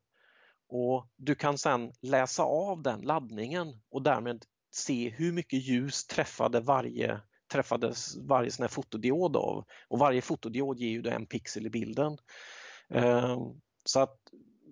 Och 0.70 1.08
Du 1.16 1.36
kan 1.36 1.58
sedan 1.58 1.92
läsa 2.02 2.44
av 2.44 2.82
den 2.82 3.02
laddningen 3.02 3.82
och 3.90 4.02
därmed 4.02 4.46
se 4.78 5.10
hur 5.10 5.32
mycket 5.32 5.60
ljus 5.60 6.08
träffade 6.08 6.60
varje 6.60 7.22
träffades 7.52 8.18
varje 8.18 8.52
sån 8.52 8.64
här 8.64 8.70
fotodiod 8.70 9.36
av 9.36 9.66
och 9.88 10.00
varje 10.00 10.22
fotodiod 10.22 10.80
ger 10.80 10.90
ju 10.90 11.10
en 11.10 11.26
pixel 11.26 11.66
i 11.66 11.70
bilden. 11.70 12.18
Ehm, 12.90 13.40
så 13.86 14.00
att 14.00 14.20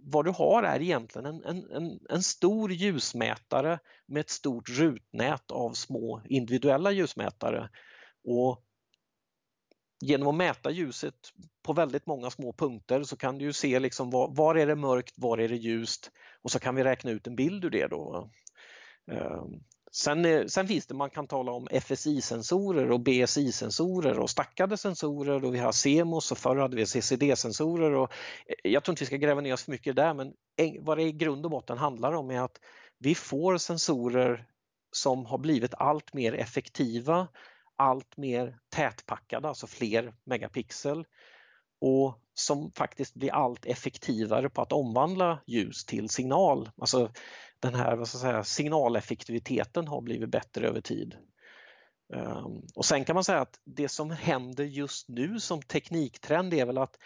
vad 0.04 0.26
du 0.26 0.32
har 0.32 0.64
är 0.64 0.82
egentligen 0.82 1.26
en, 1.26 1.66
en, 1.72 2.00
en, 2.10 2.24
stor 2.24 2.72
ljusmätare 2.72 3.80
med 4.06 4.20
ett 4.20 4.30
stort 4.30 4.70
rutnät 4.70 5.52
av 5.52 5.74
små 5.74 6.22
individuella 6.26 6.92
ljusmätare. 6.92 7.70
Och 8.24 8.64
genom 10.02 10.28
att 10.28 10.36
mäta 10.36 10.72
ljuset 10.72 11.16
på 11.62 11.74
väldigt 11.74 12.06
många 12.06 12.30
små 12.30 12.54
punkter 12.54 13.04
så 13.04 13.18
kan 13.18 13.38
du 13.38 13.54
se 13.54 13.80
liksom 13.80 14.10
var, 14.10 14.36
var 14.36 14.56
är 14.56 14.68
det 14.68 14.76
mörkt, 14.76 15.14
var 15.18 15.38
är 15.38 15.50
det 15.50 15.56
ljust 15.56 16.12
och 16.42 16.52
så 16.52 16.60
kan 16.60 16.76
vi 16.76 16.84
räkna 16.84 17.12
ut 17.12 17.28
en 17.28 17.36
bild 17.36 17.66
ur 17.66 17.70
det. 17.70 17.88
Då. 17.88 18.30
Sen, 19.96 20.26
eh, 20.26 20.46
sen 20.46 20.68
finns 20.68 20.88
det, 20.88 20.94
man 20.94 21.10
kan 21.10 21.28
tala 21.28 21.52
om 21.52 21.68
FSI-sensorer 21.68 22.92
och 22.92 23.00
BSI-sensorer 23.00 24.20
och 24.20 24.30
stackade 24.30 24.78
sensorer 24.78 25.46
och 25.46 25.56
vi 25.56 25.60
har 25.60 25.72
CMOS 25.72 26.32
och 26.32 26.38
förr 26.38 26.56
hade 26.56 26.76
vi 26.76 26.86
CCD-sensorer. 26.86 27.92
Och 27.92 28.12
eh, 28.46 28.72
jag 28.72 28.84
tror 28.84 28.94
inte 28.94 29.02
vi 29.02 29.06
ska 29.06 29.18
gräva 29.18 29.42
ner 29.42 29.54
oss 29.54 29.64
för 29.64 29.72
mycket 29.72 29.96
där 29.96 30.14
men 30.14 30.34
vad 30.80 30.98
det 30.98 31.04
i 31.04 31.12
grund 31.12 31.46
och 31.46 31.52
botten 31.52 31.78
handlar 31.78 32.14
om 32.14 32.32
är 32.32 32.42
att 32.42 32.60
vi 33.00 33.16
får 33.16 33.58
sensorer 33.58 34.46
som 34.92 35.26
har 35.26 35.38
blivit 35.38 35.74
allt 35.74 36.14
mer 36.14 36.34
effektiva, 36.34 37.28
allt 37.76 38.18
mer 38.18 38.58
tätpackade, 38.70 39.48
alltså 39.48 39.68
fler 39.68 40.14
megapixel 40.26 41.06
och 41.82 42.20
som 42.34 42.72
faktiskt 42.72 43.14
blir 43.14 43.34
allt 43.34 43.66
effektivare 43.66 44.50
på 44.50 44.62
att 44.62 44.72
omvandla 44.72 45.40
ljus 45.48 45.86
till 45.86 46.10
signal. 46.10 46.70
Alltså 46.78 47.12
den 47.66 47.76
här 47.76 47.96
vad 47.96 48.08
ska 48.08 48.18
jag 48.18 48.22
säga, 48.22 48.44
signaleffektiviteten 48.44 49.88
har 49.88 50.02
blivit 50.02 50.30
bättre 50.30 50.68
över 50.68 50.82
tid. 50.82 51.16
Ehm, 52.14 52.62
och 52.76 52.86
sen 52.86 53.06
kan 53.06 53.14
man 53.14 53.24
säga 53.24 53.42
att 53.42 53.60
det 53.66 53.90
som 53.90 54.12
händer 54.12 54.64
just 54.64 55.10
nu 55.10 55.40
som 55.40 55.62
tekniktrend 55.62 56.54
är 56.54 56.66
väl 56.66 56.78
att 56.78 56.98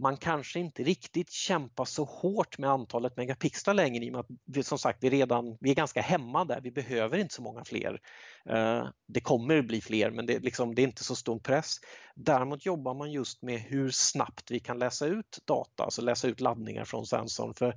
man 0.00 0.16
kanske 0.16 0.60
inte 0.60 0.82
riktigt 0.82 1.30
kämpar 1.30 1.84
så 1.84 2.04
hårt 2.04 2.58
med 2.58 2.70
antalet 2.70 3.16
megapixlar 3.16 3.74
längre 3.74 4.04
i 4.04 4.08
och 4.08 4.12
med 4.12 4.20
att 4.20 4.30
vi, 4.46 4.62
som 4.62 4.78
sagt 4.78 4.98
vi 5.02 5.10
redan 5.10 5.56
vi 5.60 5.70
är 5.70 5.74
ganska 5.74 6.00
hemma 6.00 6.44
där, 6.44 6.60
vi 6.60 6.70
behöver 6.70 7.18
inte 7.18 7.34
så 7.34 7.42
många 7.42 7.64
fler. 7.64 8.00
Ehm, 8.50 8.86
det 9.08 9.20
kommer 9.20 9.62
bli 9.62 9.80
fler 9.80 10.10
men 10.10 10.26
det, 10.26 10.38
liksom, 10.38 10.74
det 10.74 10.82
är 10.82 10.84
inte 10.84 11.04
så 11.04 11.16
stor 11.16 11.38
press. 11.38 11.76
Däremot 12.14 12.66
jobbar 12.66 12.94
man 12.94 13.12
just 13.12 13.42
med 13.42 13.60
hur 13.60 13.90
snabbt 13.90 14.50
vi 14.50 14.60
kan 14.60 14.78
läsa 14.78 15.06
ut 15.06 15.38
data, 15.44 15.84
alltså 15.84 16.02
läsa 16.02 16.28
ut 16.28 16.40
laddningar 16.40 16.84
från 16.84 17.06
sensorn. 17.06 17.54
För 17.54 17.74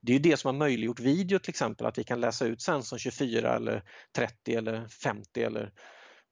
det 0.00 0.14
är 0.14 0.18
det 0.18 0.36
som 0.36 0.48
har 0.48 0.58
möjliggjort 0.58 1.00
video 1.00 1.38
till 1.38 1.50
exempel, 1.50 1.86
att 1.86 1.98
vi 1.98 2.04
kan 2.04 2.20
läsa 2.20 2.46
ut 2.46 2.62
sensorn 2.62 2.98
24 2.98 3.56
eller 3.56 3.82
30 4.16 4.54
eller 4.54 4.88
50 4.88 5.42
eller 5.42 5.72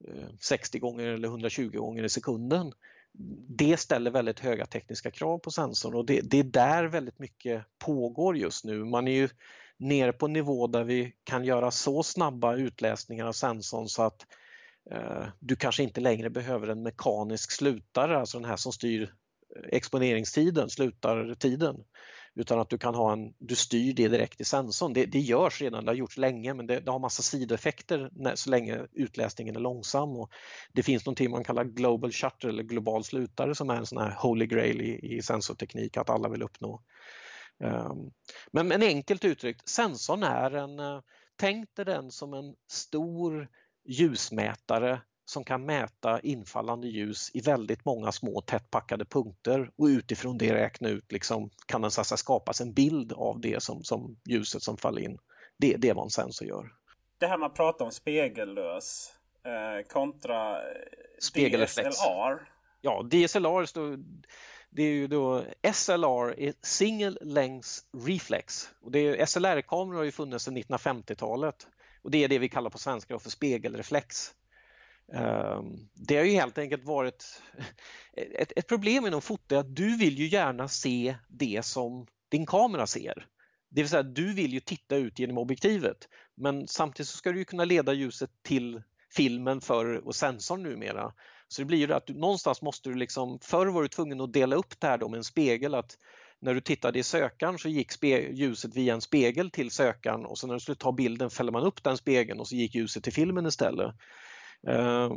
eh, 0.08 0.28
60 0.40 0.78
gånger 0.78 1.06
eller 1.06 1.28
120 1.28 1.70
gånger 1.70 2.04
i 2.04 2.08
sekunden 2.08 2.72
det 3.48 3.76
ställer 3.76 4.10
väldigt 4.10 4.40
höga 4.40 4.66
tekniska 4.66 5.10
krav 5.10 5.38
på 5.38 5.50
sensorn 5.50 5.94
och 5.94 6.06
det, 6.06 6.20
det, 6.20 6.38
är 6.38 6.44
där 6.44 6.84
väldigt 6.84 7.18
mycket 7.18 7.64
pågår 7.78 8.36
just 8.36 8.64
nu. 8.64 8.84
Man 8.84 9.08
är 9.08 9.12
ju 9.12 9.28
nere 9.76 10.12
på 10.12 10.28
nivå 10.28 10.66
där 10.66 10.84
vi 10.84 11.12
kan 11.24 11.44
göra 11.44 11.70
så 11.70 12.02
snabba 12.02 12.54
utläsningar 12.54 13.26
av 13.26 13.32
sensorn 13.32 13.88
så 13.88 14.02
att 14.02 14.26
eh, 14.90 15.24
du 15.40 15.56
kanske 15.56 15.82
inte 15.82 16.00
längre 16.00 16.30
behöver 16.30 16.68
en 16.68 16.82
mekanisk 16.82 17.50
slutare, 17.50 18.18
alltså 18.18 18.38
den 18.38 18.50
här 18.50 18.56
som 18.56 18.72
styr 18.72 19.02
eh, 19.02 19.62
exponeringstiden, 19.72 20.70
slutartiden, 20.70 21.76
utan 22.34 22.58
att 22.58 22.70
du 22.70 22.78
kan 22.78 22.94
ha 22.94 23.12
en, 23.12 23.34
du 23.38 23.54
styr 23.54 23.92
det 23.92 24.08
direkt 24.08 24.40
i 24.40 24.44
sensorn. 24.44 24.92
Det, 24.92 25.06
det 25.06 25.18
görs 25.18 25.60
redan, 25.60 25.84
det 25.84 25.90
har 25.90 25.96
gjorts 25.96 26.16
länge 26.16 26.54
men 26.54 26.66
det, 26.66 26.80
det 26.80 26.90
har 26.90 26.98
massa 26.98 27.22
sidoeffekter 27.22 28.10
när, 28.12 28.34
så 28.34 28.50
länge 28.50 28.86
utläsningen 28.92 29.56
är 29.56 29.60
långsam. 29.60 30.16
Och 30.16 30.30
det 30.72 30.82
finns 30.82 31.06
någonting 31.06 31.30
man 31.30 31.44
kallar 31.44 31.64
Global 31.64 32.12
Shutter 32.12 32.48
eller 32.48 32.62
global 32.62 33.04
slutare 33.04 33.54
som 33.54 33.70
är 33.70 33.76
en 33.76 33.86
sån 33.86 33.98
här 33.98 34.16
holy 34.18 34.46
grail 34.46 34.80
i, 34.80 35.16
i 35.16 35.22
sensorteknik 35.22 35.96
att 35.96 36.10
alla 36.10 36.28
vill 36.28 36.42
uppnå. 36.42 36.82
Um, 37.58 38.12
men, 38.52 38.68
men 38.68 38.82
enkelt 38.82 39.24
uttryckt, 39.24 39.68
sensorn 39.68 40.22
är 40.22 40.50
en, 40.50 40.78
eh, 40.78 41.00
tänk 41.36 41.74
dig 41.76 41.84
den 41.84 42.10
som 42.10 42.34
en 42.34 42.54
stor 42.70 43.48
ljusmätare 43.84 45.00
som 45.24 45.44
kan 45.44 45.66
mäta 45.66 46.20
infallande 46.20 46.88
ljus 46.88 47.30
i 47.34 47.40
väldigt 47.40 47.84
många 47.84 48.12
små 48.12 48.40
tättpackade 48.40 49.04
punkter 49.04 49.70
och 49.76 49.86
utifrån 49.86 50.38
det 50.38 50.54
räkna 50.54 50.88
ut, 50.88 51.12
liksom, 51.12 51.50
kan 51.66 51.82
den 51.82 51.90
så 51.90 52.04
skapas 52.04 52.60
en 52.60 52.72
bild 52.72 53.12
av 53.12 53.40
det 53.40 53.62
som, 53.62 53.84
som 53.84 54.16
ljuset 54.28 54.62
som 54.62 54.76
faller 54.76 55.02
in. 55.02 55.18
Det, 55.56 55.76
det 55.76 55.88
är 55.88 55.94
vad 55.94 56.04
en 56.04 56.10
sensor 56.10 56.48
gör. 56.48 56.72
Det 57.18 57.26
här 57.26 57.38
man 57.38 57.52
pratar 57.52 57.84
om 57.84 57.90
spegellös 57.90 59.12
eh, 59.44 59.86
kontra 59.88 60.58
DSLR. 61.34 62.48
Ja, 62.80 63.02
DSLR 63.02 63.66
står, 63.66 63.98
det 64.70 64.82
är 64.82 64.92
ju 64.92 65.06
då 65.06 65.44
SLR 65.72 66.40
är 66.40 66.54
Single 66.62 67.18
Length 67.20 67.68
Reflex. 68.06 68.70
Och 68.80 68.90
det 68.90 69.28
SLR-kameror 69.28 69.96
har 69.96 70.04
ju 70.04 70.12
funnits 70.12 70.44
sedan 70.44 70.56
1950-talet 70.58 71.66
och 72.02 72.10
det 72.10 72.24
är 72.24 72.28
det 72.28 72.38
vi 72.38 72.48
kallar 72.48 72.70
på 72.70 72.78
svenska 72.78 73.18
för 73.18 73.30
spegelreflex. 73.30 74.34
Ehm, 75.12 75.88
det 75.94 76.16
har 76.16 76.24
ju 76.24 76.30
helt 76.30 76.58
enkelt 76.58 76.84
varit 76.84 77.42
ett, 78.38 78.52
ett 78.56 78.68
problem 78.68 79.06
inom 79.06 79.22
foto 79.22 79.56
att 79.56 79.76
du 79.76 79.96
vill 79.96 80.18
ju 80.18 80.26
gärna 80.26 80.68
se 80.68 81.16
det 81.28 81.64
som 81.64 82.06
din 82.30 82.46
kamera 82.46 82.86
ser. 82.86 83.26
Det 83.70 83.82
vill 83.82 83.88
säga 83.88 84.02
du 84.02 84.34
vill 84.34 84.52
ju 84.52 84.60
titta 84.60 84.96
ut 84.96 85.18
genom 85.18 85.38
objektivet 85.38 86.08
men 86.36 86.68
samtidigt 86.68 87.08
så 87.08 87.16
ska 87.16 87.32
du 87.32 87.44
kunna 87.44 87.64
leda 87.64 87.92
ljuset 87.92 88.30
till 88.42 88.82
filmen 89.16 89.60
för 89.60 90.06
och 90.06 90.14
sensorn 90.14 90.62
numera. 90.62 91.12
Så 91.48 91.62
det 91.62 91.66
blir 91.66 91.78
ju 91.78 91.86
det 91.86 91.96
att 91.96 92.06
du, 92.06 92.14
någonstans 92.14 92.62
måste 92.62 92.88
du 92.88 92.94
liksom, 92.94 93.38
förr 93.42 93.66
var 93.66 93.82
du 93.82 93.88
tvungen 93.88 94.20
att 94.20 94.32
dela 94.32 94.56
upp 94.56 94.80
det 94.80 94.86
här 94.86 94.98
då 94.98 95.08
med 95.08 95.18
en 95.18 95.24
spegel 95.24 95.74
att 95.74 95.98
när 96.40 96.54
du 96.54 96.60
tittade 96.60 96.98
i 96.98 97.02
sökaren 97.02 97.58
så 97.58 97.68
gick 97.68 98.02
ljuset 98.32 98.76
via 98.76 98.94
en 98.94 99.00
spegel 99.00 99.50
till 99.50 99.70
sökaren 99.70 100.24
och 100.26 100.38
så 100.38 100.46
när 100.46 100.54
du 100.54 100.60
skulle 100.60 100.76
ta 100.76 100.92
bilden 100.92 101.30
fällde 101.30 101.52
man 101.52 101.62
upp 101.62 101.82
den 101.82 101.96
spegeln 101.96 102.40
och 102.40 102.48
så 102.48 102.54
gick 102.54 102.74
ljuset 102.74 103.04
till 103.04 103.12
filmen 103.12 103.46
istället. 103.46 103.94
Eh, 104.66 105.12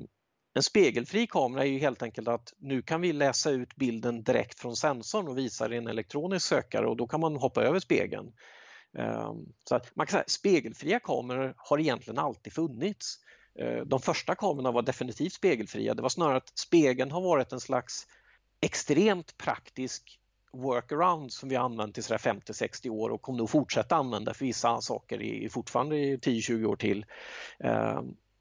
en 0.54 0.64
spegelfri 0.64 1.28
kamera 1.28 1.64
är 1.64 1.68
ju 1.68 1.80
helt 1.80 2.04
enkelt 2.04 2.28
att 2.28 2.54
nu 2.58 2.82
kan 2.82 3.02
vi 3.02 3.14
läsa 3.14 3.52
ut 3.52 3.76
bilden 3.76 4.24
direkt 4.24 4.60
från 4.60 4.76
sensorn 4.76 5.28
och 5.28 5.38
visa 5.38 5.68
det 5.68 5.76
i 5.76 5.78
en 5.78 5.88
elektronisk 5.88 6.46
sökare 6.46 6.88
och 6.88 6.98
då 6.98 7.08
kan 7.08 7.20
man 7.20 7.36
hoppa 7.36 7.64
över 7.64 7.80
spegeln. 7.80 8.34
Eh, 8.98 9.34
så 9.64 9.76
att 9.76 9.96
man 9.96 10.06
kan 10.06 10.12
säga 10.12 10.24
spegelfria 10.28 11.00
kameror 11.00 11.54
har 11.58 11.80
egentligen 11.80 12.20
alltid 12.20 12.54
funnits. 12.54 13.20
Eh, 13.60 13.86
de 13.86 14.00
första 14.00 14.36
kamerorna 14.36 14.72
var 14.72 14.82
definitivt 14.82 15.34
spegelfria. 15.34 15.94
Det 15.94 16.02
var 16.02 16.10
snarare 16.10 16.38
att 16.38 16.58
spegeln 16.58 17.12
har 17.12 17.22
varit 17.22 17.52
en 17.52 17.60
slags 17.60 18.08
extremt 18.62 19.38
praktisk 19.38 20.20
workaround 20.54 21.34
som 21.34 21.50
vi 21.50 21.56
har 21.56 21.66
använt 21.66 21.98
i 21.98 22.02
50-60 22.02 22.90
år 22.90 23.10
och 23.10 23.22
kommer 23.22 23.38
nog 23.38 23.50
fortsätta 23.50 23.96
använda 23.96 24.34
för 24.34 24.46
vissa 24.46 24.82
saker 24.82 25.22
i, 25.22 25.50
fortfarande 25.50 25.98
i 25.98 26.18
10-20 26.18 26.66
år 26.66 26.76
till. 26.76 27.06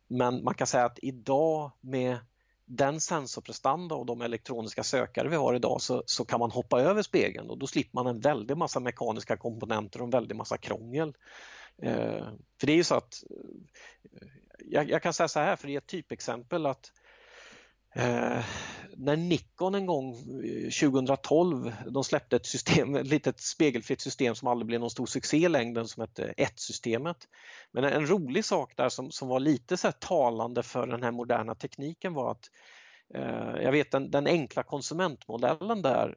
Men 0.08 0.44
man 0.44 0.54
kan 0.54 0.66
säga 0.66 0.84
att 0.84 0.98
idag 1.02 1.70
med 1.80 2.18
den 2.64 3.00
sensorprestanda 3.00 3.94
och 3.94 4.06
de 4.06 4.20
elektroniska 4.20 4.82
sökare 4.82 5.28
vi 5.28 5.36
har 5.36 5.54
idag 5.54 5.80
så, 5.80 6.02
så 6.06 6.24
kan 6.24 6.40
man 6.40 6.50
hoppa 6.50 6.80
över 6.80 7.02
spegeln 7.02 7.50
och 7.50 7.58
då 7.58 7.66
slipper 7.66 7.94
man 7.94 8.06
en 8.06 8.20
väldig 8.20 8.56
massa 8.56 8.80
mekaniska 8.80 9.36
komponenter 9.36 10.00
och 10.00 10.04
en 10.04 10.10
väldig 10.10 10.36
massa 10.36 10.58
krångel. 10.58 11.14
Eh, 11.82 12.26
för 12.60 12.66
det 12.66 12.72
är 12.72 12.76
ju 12.76 12.84
så 12.84 12.94
att 12.94 13.24
eh, 13.30 14.28
jag, 14.58 14.90
jag, 14.90 15.02
kan 15.02 15.12
säga 15.12 15.28
så 15.28 15.40
här 15.40 15.56
för 15.56 15.66
det 15.66 15.74
är 15.74 15.78
ett 15.78 15.86
typexempel 15.86 16.66
att 16.66 16.92
Eh, 17.96 18.44
när 18.96 19.16
Nikon 19.16 19.74
en 19.74 19.86
gång 19.86 20.14
eh, 20.44 20.90
2012, 20.90 21.72
de 21.90 22.04
släppte 22.04 22.36
ett 22.36 22.46
system, 22.46 22.94
ett 22.96 23.06
litet 23.06 23.40
spegelfritt 23.40 24.00
system 24.00 24.34
som 24.34 24.48
aldrig 24.48 24.66
blev 24.66 24.80
någon 24.80 24.90
stor 24.90 25.06
succé 25.06 25.36
i 25.36 25.48
längden 25.48 25.88
som 25.88 26.00
hette 26.00 26.34
1-systemet. 26.36 27.16
Men 27.72 27.84
en 27.84 28.06
rolig 28.06 28.44
sak 28.44 28.72
där 28.76 28.88
som, 28.88 29.10
som 29.10 29.28
var 29.28 29.40
lite 29.40 29.76
så 29.76 29.92
talande 29.92 30.62
för 30.62 30.86
den 30.86 31.02
här 31.02 31.10
moderna 31.10 31.54
tekniken 31.54 32.14
var 32.14 32.30
att 32.30 32.50
eh, 33.14 33.62
jag 33.62 33.72
vet 33.72 33.90
den, 33.90 34.10
den, 34.10 34.26
enkla 34.26 34.62
konsumentmodellen 34.62 35.82
där 35.82 36.16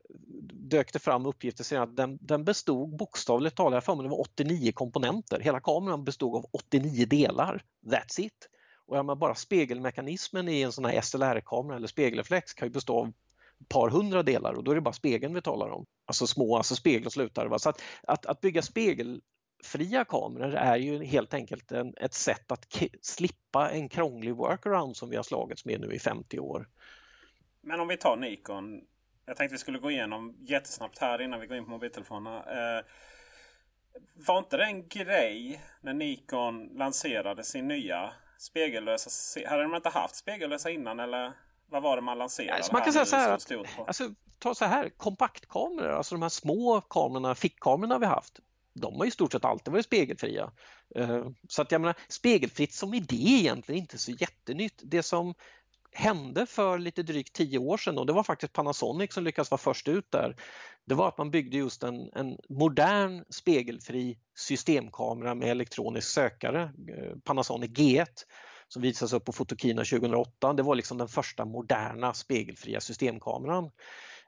dök 0.54 0.94
det 0.94 1.00
fram 1.00 1.26
uppgifter 1.26 1.64
senare, 1.64 1.84
att 1.84 1.96
den, 1.96 2.18
den 2.22 2.44
bestod 2.44 2.98
bokstavligt 2.98 3.56
talat, 3.56 3.74
jag 3.74 3.84
för 3.84 3.96
mig 3.96 4.04
det 4.04 4.10
var 4.10 4.22
89 4.22 4.72
komponenter. 4.72 5.40
Hela 5.40 5.60
kameran 5.60 6.04
bestod 6.04 6.36
av 6.36 6.46
89 6.52 7.06
delar. 7.06 7.64
That's 7.86 8.20
it! 8.20 8.50
Och 8.90 8.98
ja, 8.98 9.16
bara 9.16 9.36
spegelmekanismen 9.36 10.50
i 10.50 10.62
en 10.62 10.72
sån 10.72 10.86
här 10.86 11.02
SLR-kamera 11.02 11.76
eller 11.76 11.88
spegelreflex 11.88 12.54
kan 12.54 12.68
ju 12.68 12.72
bestå 12.72 13.00
av 13.00 13.08
ett 13.62 13.70
par 13.70 13.90
hundra 13.90 14.24
delar 14.24 14.54
och 14.54 14.64
då 14.64 14.72
är 14.72 14.76
det 14.76 14.82
bara 14.82 14.94
spegeln 14.94 15.34
vi 15.34 15.42
talar 15.42 15.70
om. 15.70 15.86
Alltså 16.06 16.28
små 16.28 16.58
alltså 16.58 16.76
spegel 16.76 17.06
och 17.06 17.14
slutare. 17.14 17.60
Så 17.60 17.70
att, 17.70 17.82
att, 18.04 18.26
att, 18.26 18.42
bygga 18.42 18.62
spegelfria 18.62 20.06
kameror 20.08 20.56
är 20.56 20.78
ju 20.78 21.04
helt 21.04 21.34
enkelt 21.34 21.72
en, 21.72 21.94
ett 21.98 22.14
sätt 22.14 22.52
att 22.52 22.78
slippa 23.02 23.70
en 23.70 23.90
krånglig 23.90 24.36
workaround 24.36 24.98
som 24.98 25.10
vi 25.10 25.16
har 25.16 25.24
slagits 25.24 25.66
med 25.66 25.82
nu 25.82 25.94
i 25.94 26.00
50 26.00 26.40
år. 26.40 26.68
Men 27.62 27.80
om 27.80 27.88
vi 27.88 27.98
tar 27.98 28.18
Nikon. 28.18 28.82
Jag 29.26 29.38
tänkte 29.38 29.54
vi 29.54 29.60
skulle 29.60 29.80
gå 29.80 29.92
igenom 29.92 30.36
jättesnabbt 30.40 30.98
här 30.98 31.22
innan 31.22 31.40
vi 31.40 31.48
går 31.48 31.58
in 31.58 31.66
på 31.66 31.72
mobiltelefonerna. 31.72 32.38
Eh, 32.38 32.86
var 34.14 34.38
inte 34.38 34.58
det 34.58 34.64
en 34.64 34.88
grej 34.88 35.62
när 35.82 35.94
Nikon 35.94 36.68
lanserade 36.68 37.44
sin 37.44 37.68
nya 37.68 38.14
spegellösa. 38.40 39.10
Hade 39.50 39.64
de 39.64 39.76
inte 39.76 39.90
haft 39.90 40.16
spegellösa 40.16 40.70
innan 40.70 41.00
eller 41.00 41.34
vad 41.70 41.84
var 41.84 41.96
det 41.96 42.02
man 42.02 42.18
lanserade? 42.18 42.54
Alltså, 42.54 42.74
man 42.74 42.82
kan 42.82 42.94
säga 42.94 43.06
så 43.06 43.16
här, 43.16 43.34
att, 43.34 43.52
alltså, 43.88 44.14
ta 44.40 44.56
så 44.56 44.66
här, 44.66 44.90
kompaktkameror, 44.90 45.90
alltså 45.90 46.16
de 46.16 46.22
här 46.22 46.30
små 46.30 46.82
kamerorna, 46.82 47.36
fickkamerorna 47.36 48.00
vi 48.00 48.06
haft, 48.06 48.40
de 48.74 48.96
har 48.96 49.06
i 49.06 49.12
stort 49.12 49.32
sett 49.32 49.46
alltid 49.46 49.72
varit 49.72 49.86
spegelfria. 49.86 50.52
Eh, 50.96 51.26
så 51.50 51.62
att 51.62 51.72
jag 51.72 51.82
menar, 51.82 51.96
spegelfritt 52.08 52.74
som 52.74 52.94
idé 52.94 53.36
är 53.36 53.40
egentligen 53.40 53.82
inte 53.82 53.98
så 53.98 54.12
jättenytt. 54.12 54.82
Det 54.84 55.04
som 55.04 55.34
hände 55.92 56.46
för 56.46 56.80
lite 56.80 57.04
drygt 57.04 57.34
tio 57.34 57.58
år 57.58 57.78
sedan 57.78 57.98
och 57.98 58.06
det 58.06 58.14
var 58.14 58.24
faktiskt 58.24 58.54
Panasonic 58.54 59.14
som 59.14 59.24
lyckades 59.24 59.52
vara 59.52 59.60
först 59.60 59.88
ut 59.88 60.12
där. 60.12 60.36
Det 60.86 60.96
var 60.96 61.08
att 61.08 61.18
man 61.18 61.32
byggde 61.32 61.58
just 61.58 61.84
en, 61.84 62.10
en 62.14 62.38
modern 62.50 63.24
spegelfri 63.30 64.20
systemkamera 64.38 65.36
med 65.36 65.50
elektronisk 65.50 66.08
sökare, 66.08 66.62
eh, 66.64 67.18
Panasonic 67.26 67.72
G1 67.72 68.06
som 68.68 68.82
visades 68.82 69.14
upp 69.14 69.26
på 69.26 69.32
Fotokina 69.32 69.84
2008. 69.84 70.54
Det 70.54 70.64
var 70.64 70.76
liksom 70.76 70.98
den 70.98 71.08
första 71.08 71.46
moderna 71.46 72.14
spegelfria 72.14 72.82
systemkameran. 72.82 73.72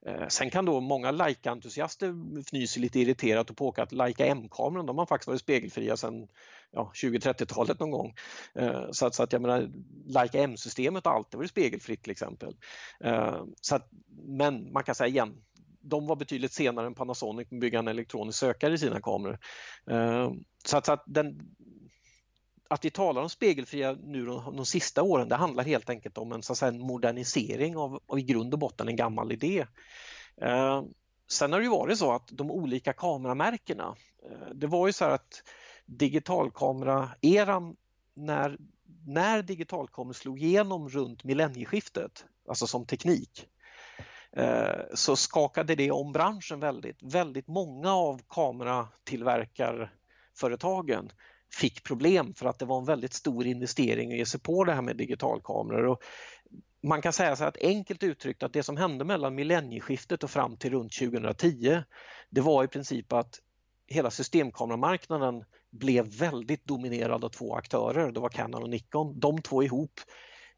Eh, 0.05 0.27
sen 0.27 0.49
kan 0.49 0.65
då 0.65 0.79
många 0.79 1.11
Leica-entusiaster 1.11 2.39
fnysa 2.39 2.79
lite 2.79 2.99
irriterat 2.99 3.49
och 3.49 3.57
påka 3.57 3.83
att 3.83 3.91
Leica 3.91 4.25
M-kameran, 4.25 4.85
de 4.85 4.97
har 4.97 5.05
faktiskt 5.05 5.27
varit 5.27 5.41
spegelfria 5.41 5.97
sedan 5.97 6.27
ja, 6.71 6.91
20-30-talet 6.95 7.79
någon 7.79 7.91
gång. 7.91 8.13
Eh, 8.55 8.91
så 8.91 9.05
att, 9.05 9.15
så 9.15 9.23
att 9.23 9.33
jag 9.33 9.41
menar, 9.41 9.69
Leica 10.05 10.39
M-systemet 10.39 11.05
har 11.05 11.13
alltid 11.13 11.37
varit 11.37 11.49
spegelfritt 11.49 12.03
till 12.03 12.11
exempel. 12.11 12.55
Eh, 13.03 13.43
så 13.61 13.75
att, 13.75 13.89
men 14.27 14.73
man 14.73 14.83
kan 14.83 14.95
säga 14.95 15.07
igen, 15.07 15.35
de 15.81 16.07
var 16.07 16.15
betydligt 16.15 16.53
senare 16.53 16.87
än 16.87 16.93
Panasonic 16.93 17.51
med 17.51 17.57
att 17.57 17.61
bygga 17.61 17.79
en 17.79 17.87
elektronisk 17.87 18.39
sökare 18.39 18.73
i 18.73 18.77
sina 18.77 19.01
kameror. 19.01 19.39
Så 20.65 20.77
att, 20.77 20.85
så 20.85 20.91
att, 20.91 21.03
den, 21.05 21.55
att 22.71 22.85
vi 22.85 22.89
talar 22.89 23.21
om 23.21 23.29
spegelfria 23.29 23.97
nu 24.03 24.25
de, 24.25 24.55
de 24.55 24.65
sista 24.65 25.03
åren, 25.03 25.29
det 25.29 25.35
handlar 25.35 25.63
helt 25.63 25.89
enkelt 25.89 26.17
om 26.17 26.31
en, 26.31 26.43
så 26.43 26.53
att 26.53 26.57
säga, 26.57 26.71
en 26.71 26.79
modernisering 26.79 27.77
av, 27.77 27.99
av 28.07 28.19
i 28.19 28.21
grund 28.21 28.53
och 28.53 28.59
botten 28.59 28.87
en 28.87 28.95
gammal 28.95 29.31
idé. 29.31 29.65
Eh, 30.41 30.83
sen 31.27 31.51
har 31.51 31.59
det 31.59 31.63
ju 31.63 31.71
varit 31.71 31.97
så 31.97 32.11
att 32.11 32.27
de 32.31 32.51
olika 32.51 32.93
kameramärkena, 32.93 33.95
eh, 34.29 34.49
det 34.53 34.67
var 34.67 34.87
ju 34.87 34.93
så 34.93 35.05
att 35.05 35.43
digitalkamera-eran 35.85 37.75
när, 38.13 38.57
när 39.07 39.41
digitalkameror 39.41 40.13
slog 40.13 40.41
igenom 40.41 40.89
runt 40.89 41.23
millennieskiftet, 41.23 42.25
alltså 42.47 42.67
som 42.67 42.85
teknik, 42.85 43.47
eh, 44.31 44.79
så 44.93 45.15
skakade 45.15 45.75
det 45.75 45.91
om 45.91 46.11
branschen 46.11 46.59
väldigt. 46.59 47.03
Väldigt 47.03 47.47
många 47.47 47.93
av 47.93 48.21
kameratillverkarföretagen 48.29 51.11
fick 51.53 51.83
problem 51.83 52.33
för 52.33 52.45
att 52.45 52.59
det 52.59 52.65
var 52.65 52.79
en 52.79 52.85
väldigt 52.85 53.13
stor 53.13 53.45
investering 53.45 54.11
att 54.11 54.17
ge 54.17 54.25
sig 54.25 54.39
på 54.39 54.63
det 54.63 54.73
här 54.73 54.81
med 54.81 54.97
digitalkameror. 54.97 55.85
Och 55.85 56.03
man 56.83 57.01
kan 57.01 57.13
säga 57.13 57.35
så 57.35 57.43
att 57.43 57.57
enkelt 57.61 58.03
uttryckt 58.03 58.43
att 58.43 58.53
det 58.53 58.63
som 58.63 58.77
hände 58.77 59.05
mellan 59.05 59.35
millennieskiftet 59.35 60.23
och 60.23 60.31
fram 60.31 60.57
till 60.57 60.71
runt 60.71 60.93
2010 60.93 61.83
det 62.29 62.41
var 62.41 62.63
i 62.63 62.67
princip 62.67 63.13
att 63.13 63.39
hela 63.87 64.11
systemkameramarknaden 64.11 65.43
blev 65.71 66.05
väldigt 66.05 66.65
dominerad 66.65 67.25
av 67.25 67.29
två 67.29 67.55
aktörer. 67.55 68.11
Det 68.11 68.19
var 68.19 68.29
Canon 68.29 68.63
och 68.63 68.69
Nikon. 68.69 69.19
De 69.19 69.41
två 69.41 69.63
ihop 69.63 69.99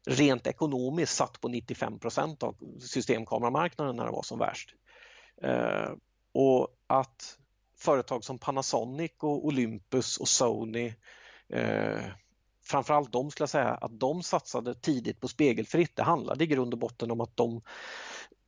rent 0.06 0.46
ekonomiskt 0.46 1.16
satt 1.16 1.40
på 1.40 1.48
95% 1.48 2.44
av 2.44 2.56
systemkameramarknaden 2.80 3.96
när 3.96 4.04
det 4.04 4.12
var 4.12 4.22
som 4.22 4.38
värst. 4.38 4.74
Eh, 5.42 5.92
och 6.32 6.68
att 6.86 7.38
företag 7.84 8.24
som 8.24 8.38
Panasonic 8.38 9.12
och 9.20 9.46
Olympus 9.46 10.16
och 10.16 10.28
Sony 10.28 10.94
eh, 11.48 12.04
framförallt 12.64 13.12
de 13.12 13.30
skulle 13.30 13.42
jag 13.42 13.50
säga 13.50 13.68
att 13.74 14.00
de 14.00 14.22
satsade 14.22 14.74
tidigt 14.74 15.20
på 15.20 15.28
spegelfritt. 15.28 15.96
Det 15.96 16.02
handlade 16.02 16.44
i 16.44 16.46
grund 16.46 16.74
och 16.74 16.80
botten 16.80 17.10
om 17.10 17.20
att 17.20 17.36
de, 17.36 17.62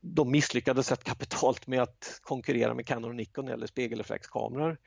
de 0.01 0.31
misslyckades 0.31 0.91
rätt 0.91 1.05
kapitalt 1.05 1.67
med 1.67 1.83
att 1.83 2.21
konkurrera 2.23 2.75
med 2.75 2.87
Canon 2.87 3.11
och 3.11 3.17
Nikon 3.17 3.49
eller 3.49 3.67
spegelreflexkameror. 3.67 4.79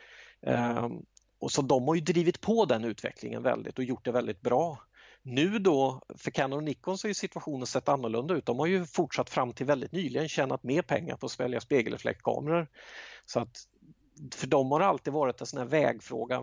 Eh, 0.42 0.88
och 1.40 1.52
så 1.52 1.62
de 1.62 1.88
har 1.88 1.96
ju 1.96 2.02
drivit 2.02 2.42
på 2.42 2.66
den 2.66 2.84
utvecklingen 2.84 3.44
väldigt 3.44 3.78
och 3.78 3.84
gjort 3.84 4.06
det 4.06 4.12
väldigt 4.12 4.42
bra. 4.42 4.78
Nu 5.22 5.60
då, 5.60 6.02
för 6.18 6.32
Canon 6.32 6.58
och 6.58 6.64
Nikon 6.64 6.98
så 6.98 7.08
har 7.08 7.14
situationen 7.14 7.68
sett 7.68 7.90
annorlunda 7.90 8.34
ut. 8.34 8.46
De 8.46 8.60
har 8.60 8.66
ju 8.66 8.86
fortsatt 8.86 9.30
fram 9.30 9.54
till 9.54 9.66
väldigt 9.66 9.92
nyligen 9.92 10.30
tjänat 10.30 10.64
mer 10.64 10.82
pengar 10.82 11.16
på 11.16 11.26
att 11.26 11.32
svälja 11.32 11.62
spegelreflexkameror. 11.62 12.68
Så 13.26 13.40
att 13.40 13.58
för 14.36 14.48
dem 14.48 14.72
har 14.72 14.80
det 14.80 14.86
alltid 14.86 15.14
varit 15.14 15.42
en 15.42 15.48
sån 15.48 15.60
här 15.60 15.66
vägfråga. 15.66 16.42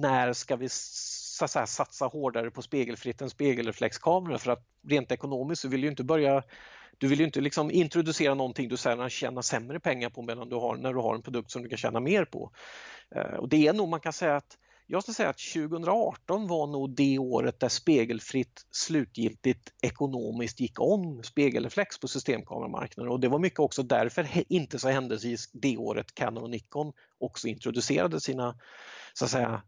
När 0.00 0.32
ska 0.32 0.56
vi 0.56 0.68
så 0.68 1.48
säga, 1.48 1.66
satsa 1.66 2.06
hårdare 2.06 2.50
på 2.50 2.62
spegelfritt 2.62 3.22
än 3.22 3.30
spegelreflexkamera? 3.30 4.38
För 4.38 4.50
att 4.50 4.66
rent 4.88 5.12
ekonomiskt 5.12 5.62
så 5.62 5.68
vill 5.68 5.80
du 5.80 5.88
inte 5.88 6.04
börja 6.04 6.42
du 6.98 7.08
vill 7.08 7.18
ju 7.18 7.24
inte 7.24 7.40
liksom 7.40 7.70
introducera 7.70 8.34
någonting 8.34 8.68
du 8.68 8.76
sedan 8.76 9.10
tjänar 9.10 9.42
sämre 9.42 9.80
pengar 9.80 10.10
på 10.10 10.22
medan 10.22 10.48
du 10.48 10.56
har, 10.56 10.76
när 10.76 10.94
du 10.94 11.00
har 11.00 11.14
en 11.14 11.22
produkt 11.22 11.50
som 11.50 11.62
du 11.62 11.68
kan 11.68 11.78
tjäna 11.78 12.00
mer 12.00 12.24
på. 12.24 12.50
Eh, 13.10 13.22
och 13.22 13.48
det 13.48 13.66
är 13.66 13.72
nog, 13.72 13.88
man 13.88 14.00
kan 14.00 14.12
säga 14.12 14.36
att 14.36 14.58
jag 14.86 15.02
skulle 15.02 15.14
säga 15.14 15.28
att 15.28 15.38
2018 15.54 16.46
var 16.46 16.66
nog 16.66 16.96
det 16.96 17.18
året 17.18 17.60
där 17.60 17.68
spegelfritt 17.68 18.66
slutgiltigt 18.70 19.72
ekonomiskt 19.82 20.60
gick 20.60 20.80
om 20.80 21.22
spegelreflex 21.22 21.98
på 21.98 22.08
systemkameramarknaden 22.08 23.12
och 23.12 23.20
det 23.20 23.28
var 23.28 23.38
mycket 23.38 23.58
också 23.60 23.82
därför 23.82 24.28
inte 24.52 24.78
så 24.78 24.88
händelsevis 24.88 25.50
det 25.52 25.76
året 25.76 26.14
Canon 26.14 26.42
och 26.42 26.50
Nikon 26.50 26.92
också 27.18 27.48
introducerade 27.48 28.20
sina 28.20 28.58
så 29.14 29.24
att 29.24 29.30
säga 29.30 29.62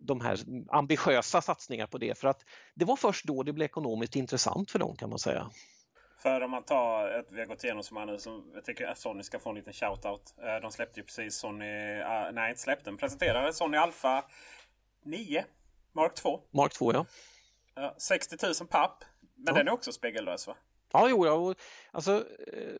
de 0.00 0.20
här 0.20 0.38
ambitiösa 0.68 1.40
satsningar 1.40 1.86
på 1.86 1.98
det 1.98 2.18
för 2.18 2.28
att 2.28 2.44
det 2.74 2.84
var 2.84 2.96
först 2.96 3.24
då 3.24 3.42
det 3.42 3.52
blev 3.52 3.64
ekonomiskt 3.64 4.16
intressant 4.16 4.70
för 4.70 4.78
dem 4.78 4.96
kan 4.96 5.10
man 5.10 5.18
säga. 5.18 5.50
För 6.22 6.40
om 6.40 6.50
man 6.50 6.62
tar 6.62 7.10
ett, 7.10 7.26
vi 7.32 7.40
har 7.40 7.46
gått 7.46 7.64
igenom 7.64 7.82
som 7.82 8.06
nu, 8.06 8.18
som 8.18 8.50
jag 8.54 8.64
tycker 8.64 8.86
att 8.86 8.98
Sony 8.98 9.22
ska 9.22 9.38
få 9.38 9.50
en 9.50 9.56
liten 9.56 9.72
shoutout. 9.72 10.34
Eh, 10.38 10.60
de 10.62 10.72
släppte 10.72 11.00
ju 11.00 11.04
precis 11.04 11.36
Sony, 11.36 12.00
uh, 12.00 12.32
nej 12.32 12.50
inte 12.50 12.60
släppte, 12.60 12.84
den 12.84 12.96
presenterade 12.96 13.52
Sony 13.52 13.76
Alpha 13.76 14.24
9 15.04 15.44
Mark 15.92 16.14
2. 16.14 16.40
Mark 16.50 16.72
2 16.72 16.92
ja. 16.92 17.06
Uh, 17.78 17.92
60 17.98 18.36
000 18.42 18.54
papp. 18.68 19.04
Men 19.34 19.44
ja. 19.46 19.52
den 19.52 19.68
är 19.68 19.72
också 19.72 19.92
spegellös 19.92 20.46
va? 20.46 20.56
Ja, 20.92 21.08
jo, 21.08 21.26
ja. 21.26 21.54
Alltså, 21.90 22.24
eh, 22.52 22.74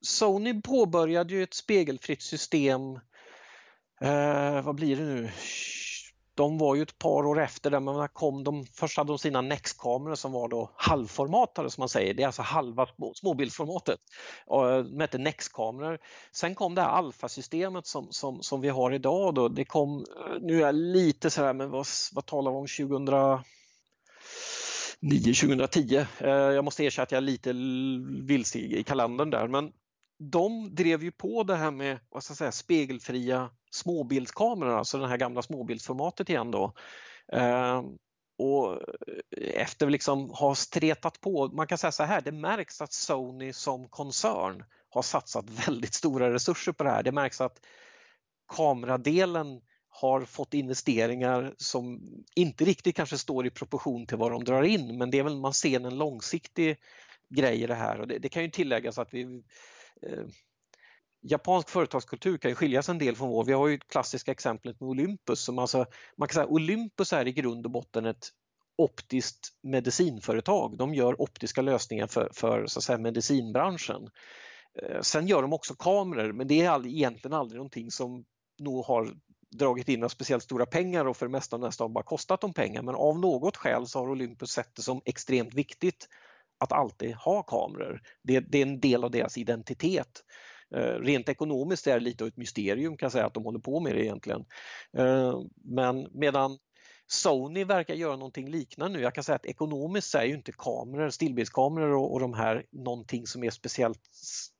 Sony 0.00 0.62
påbörjade 0.62 1.34
ju 1.34 1.42
ett 1.42 1.54
spegelfritt 1.54 2.22
system. 2.22 3.00
Eh, 4.00 4.62
vad 4.62 4.74
blir 4.74 4.96
det 4.96 5.02
nu? 5.02 5.30
De 6.34 6.58
var 6.58 6.74
ju 6.74 6.82
ett 6.82 6.98
par 6.98 7.26
år 7.26 7.40
efter 7.40 7.70
det, 7.70 7.80
men 7.80 8.08
kom 8.08 8.44
de, 8.44 8.66
först 8.66 8.96
hade 8.96 9.12
de 9.12 9.18
sina 9.18 9.40
Nex-kameror 9.40 10.14
som 10.14 10.32
var 10.32 10.48
då 10.48 10.70
halvformatade 10.76 11.70
som 11.70 11.82
man 11.82 11.88
säger, 11.88 12.14
det 12.14 12.22
är 12.22 12.26
alltså 12.26 12.42
halva 12.42 12.86
småbildsformatet. 13.14 14.00
Eh, 14.50 14.78
de 14.78 15.00
hette 15.00 15.18
Nex-kameror. 15.18 15.98
Sen 16.32 16.54
kom 16.54 16.74
det 16.74 16.82
här 16.82 16.88
alfasystemet 16.88 17.86
som, 17.86 18.06
som, 18.10 18.42
som 18.42 18.60
vi 18.60 18.68
har 18.68 18.92
idag. 18.92 19.34
Då. 19.34 19.48
Det 19.48 19.64
kom, 19.64 19.98
eh, 19.98 20.04
nu 20.40 20.56
är 20.56 20.60
jag 20.60 20.74
lite 20.74 21.30
sådär, 21.30 21.52
men 21.52 21.70
vad, 21.70 21.86
vad 22.12 22.26
talar 22.26 22.50
vi 22.50 22.56
om 22.56 22.66
2009, 22.66 23.42
2010? 25.40 26.06
Eh, 26.18 26.28
jag 26.30 26.64
måste 26.64 26.84
erkänna 26.84 27.02
att 27.02 27.12
jag 27.12 27.18
är 27.18 27.22
lite 27.22 27.52
vilse 28.26 28.58
i 28.58 28.82
kalendern 28.82 29.30
där, 29.30 29.48
men 29.48 29.72
de 30.18 30.74
drev 30.74 31.04
ju 31.04 31.12
på 31.12 31.42
det 31.42 31.56
här 31.56 31.70
med 31.70 31.98
vad 32.10 32.22
ska 32.22 32.30
jag 32.30 32.38
säga, 32.38 32.52
spegelfria 32.52 33.50
småbildskameror, 33.74 34.78
alltså 34.78 34.98
det 34.98 35.08
här 35.08 35.16
gamla 35.16 35.42
småbildsformatet 35.42 36.28
igen 36.28 36.50
då. 36.50 36.72
Eh, 37.32 37.82
och 38.38 38.80
efter 39.54 39.90
liksom 39.90 40.30
ha 40.30 40.54
stretat 40.54 41.20
på, 41.20 41.48
man 41.48 41.66
kan 41.66 41.78
säga 41.78 41.92
så 41.92 42.02
här, 42.02 42.20
det 42.20 42.32
märks 42.32 42.80
att 42.80 42.92
Sony 42.92 43.52
som 43.52 43.88
koncern 43.88 44.64
har 44.88 45.02
satsat 45.02 45.44
väldigt 45.66 45.94
stora 45.94 46.32
resurser 46.32 46.72
på 46.72 46.84
det 46.84 46.90
här. 46.90 47.02
Det 47.02 47.12
märks 47.12 47.40
att 47.40 47.60
kameradelen 48.56 49.60
har 49.88 50.24
fått 50.24 50.54
investeringar 50.54 51.54
som 51.56 52.00
inte 52.34 52.64
riktigt 52.64 52.96
kanske 52.96 53.18
står 53.18 53.46
i 53.46 53.50
proportion 53.50 54.06
till 54.06 54.18
vad 54.18 54.32
de 54.32 54.44
drar 54.44 54.62
in 54.62 54.98
men 54.98 55.10
det 55.10 55.18
är 55.18 55.22
väl 55.22 55.36
man 55.36 55.54
ser 55.54 55.86
en 55.86 55.98
långsiktig 55.98 56.76
grej 57.28 57.62
i 57.62 57.66
det 57.66 57.74
här 57.74 58.00
och 58.00 58.08
det, 58.08 58.18
det 58.18 58.28
kan 58.28 58.42
ju 58.42 58.50
tilläggas 58.50 58.98
att 58.98 59.14
vi 59.14 59.22
eh, 60.02 60.24
japansk 61.24 61.68
företagskultur 61.68 62.38
kan 62.38 62.50
ju 62.50 62.82
sig 62.82 62.92
en 62.92 62.98
del 62.98 63.16
från 63.16 63.28
vår. 63.28 63.44
Vi 63.44 63.52
har 63.52 63.68
ju 63.68 63.78
klassiska 63.78 64.32
exemplet 64.32 64.80
med 64.80 64.88
Olympus. 64.88 65.40
Som 65.40 65.58
alltså, 65.58 65.86
man 66.16 66.28
kan 66.28 66.34
säga 66.34 66.46
Olympus 66.46 67.12
är 67.12 67.28
i 67.28 67.32
grund 67.32 67.66
och 67.66 67.72
botten 67.72 68.06
ett 68.06 68.28
optiskt 68.76 69.48
medicinföretag. 69.62 70.76
De 70.78 70.94
gör 70.94 71.22
optiska 71.22 71.62
lösningar 71.62 72.06
för, 72.06 72.30
för 72.32 72.66
så 72.66 72.78
att 72.78 72.84
säga, 72.84 72.98
medicinbranschen. 72.98 74.10
Eh, 74.82 75.00
sen 75.00 75.26
gör 75.26 75.42
de 75.42 75.52
också 75.52 75.74
kameror 75.74 76.32
men 76.32 76.48
det 76.48 76.60
är 76.60 76.70
all, 76.70 76.86
egentligen 76.86 77.34
aldrig 77.34 77.56
någonting 77.56 77.90
som 77.90 78.24
nog 78.58 78.84
har 78.84 79.14
dragit 79.50 79.88
in 79.88 80.00
några 80.00 80.08
speciellt 80.08 80.42
stora 80.42 80.66
pengar 80.66 81.04
och 81.04 81.16
för 81.16 81.26
det 81.26 81.32
mesta 81.32 81.56
nästan 81.56 81.92
bara 81.92 82.04
kostat 82.04 82.40
dem 82.40 82.54
pengar 82.54 82.82
men 82.82 82.94
av 82.94 83.20
något 83.20 83.56
skäl 83.56 83.86
så 83.86 83.98
har 83.98 84.10
Olympus 84.10 84.50
sett 84.50 84.74
det 84.74 84.82
som 84.82 85.00
extremt 85.04 85.54
viktigt 85.54 86.08
att 86.58 86.72
alltid 86.72 87.14
ha 87.14 87.42
kameror. 87.42 88.02
Det, 88.22 88.40
det, 88.40 88.58
är 88.58 88.62
en 88.62 88.80
del 88.80 89.04
av 89.04 89.10
deras 89.10 89.38
identitet. 89.38 90.24
Eh, 90.74 91.00
rent 91.00 91.28
ekonomiskt 91.28 91.86
är 91.86 91.94
det 91.94 92.04
lite 92.04 92.24
av 92.24 92.28
ett 92.28 92.36
mysterium 92.36 92.96
kan 92.96 93.06
jag 93.06 93.12
säga 93.12 93.26
att 93.26 93.34
de 93.34 93.44
håller 93.44 93.58
på 93.58 93.80
med 93.80 93.94
det 93.94 94.04
egentligen. 94.04 94.44
Eh, 94.98 95.40
men 95.54 96.08
medan 96.12 96.58
Sony 97.06 97.64
verkar 97.64 97.94
göra 97.94 98.16
någonting 98.16 98.50
liknande 98.50 98.98
nu. 98.98 99.04
Jag 99.04 99.14
kan 99.14 99.24
säga 99.24 99.36
att 99.36 99.46
ekonomiskt 99.46 100.10
så 100.10 100.18
är 100.18 100.24
ju 100.24 100.34
inte 100.34 100.52
kameror, 100.52 101.10
stillbildskameror 101.10 101.94
och, 101.94 102.12
och 102.12 102.20
de 102.20 102.34
här 102.34 102.66
någonting 102.72 103.26
som 103.26 103.44
är 103.44 103.50
speciellt, 103.50 104.00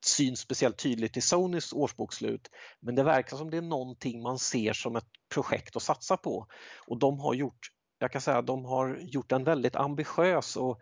syns 0.07 0.40
speciellt 0.40 0.78
tydligt 0.78 1.16
i 1.16 1.20
Sonys 1.20 1.72
årsbokslut. 1.72 2.50
Men 2.80 2.94
det 2.94 3.02
verkar 3.02 3.36
som 3.36 3.50
det 3.50 3.57
är 3.57 3.62
någonting 3.62 4.22
man 4.22 4.38
ser 4.38 4.72
som 4.72 4.96
ett 4.96 5.09
projekt 5.34 5.76
att 5.76 5.82
satsa 5.82 6.16
på. 6.16 6.46
Och 6.86 6.98
de 6.98 7.20
har 7.20 7.34
gjort, 7.34 7.68
jag 7.98 8.12
kan 8.12 8.20
säga, 8.20 8.42
de 8.42 8.64
har 8.64 8.98
gjort 9.00 9.32
en 9.32 9.44
väldigt 9.44 9.76
ambitiös 9.76 10.57
och 10.57 10.80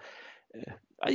eh, 0.55 0.73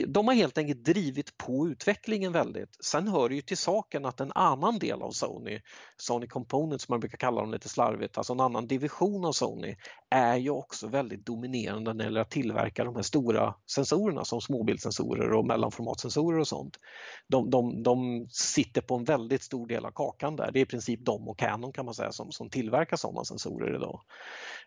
de 0.08 0.28
har 0.28 0.36
helt 0.36 0.58
enkelt 0.58 0.84
drivit 0.84 1.38
på 1.38 1.68
utvecklingen 1.68 2.32
väldigt. 2.32 2.78
Sen 2.86 3.08
hör 3.08 3.30
det 3.30 3.36
ju 3.36 3.42
till 3.42 3.58
saken 3.58 4.06
att 4.06 4.20
en 4.20 4.32
annan 4.36 4.80
del 4.80 5.02
av 5.02 5.12
Sony, 5.12 5.60
Sony 5.98 6.28
Components 6.28 6.86
som 6.86 6.94
man 6.94 7.00
brukar 7.00 7.18
kalla 7.18 7.42
dem 7.42 7.52
lite 7.52 7.70
slarvigt, 7.70 8.18
alltså 8.18 8.34
en 8.34 8.40
annan 8.40 8.68
division 8.68 9.26
av 9.26 9.32
Sony, 9.32 9.76
är 10.10 10.36
ju 10.36 10.50
också 10.50 10.88
väldigt 10.88 11.26
dominerande 11.26 11.94
när 11.94 11.98
det 11.98 12.04
gäller 12.04 12.22
att 12.22 12.32
tillverka 12.32 12.84
de 12.84 12.96
här 12.96 13.02
stora 13.02 13.54
sensorerna 13.72 14.26
som 14.26 14.42
småbildssensorer 14.42 15.34
och 15.34 15.46
mellanformatsensorer 15.46 16.40
och 16.40 16.48
sånt. 16.48 16.80
De, 17.28 17.50
de, 17.50 17.84
de 17.84 18.28
sitter 18.30 18.82
på 18.82 18.96
en 18.96 19.04
väldigt 19.04 19.44
stor 19.44 19.68
del 19.68 19.86
av 19.86 19.92
kakan 19.92 20.36
där. 20.36 20.52
Det 20.52 20.60
är 20.60 20.64
i 20.64 20.66
princip 20.66 21.06
de 21.06 21.28
och 21.28 21.40
Canon 21.40 21.72
kan 21.72 21.86
man 21.86 21.94
säga 21.94 22.12
som, 22.12 22.32
som 22.32 22.50
tillverkar 22.50 22.98
sådana 22.98 23.24
sensorer 23.24 23.76
idag. 23.76 24.02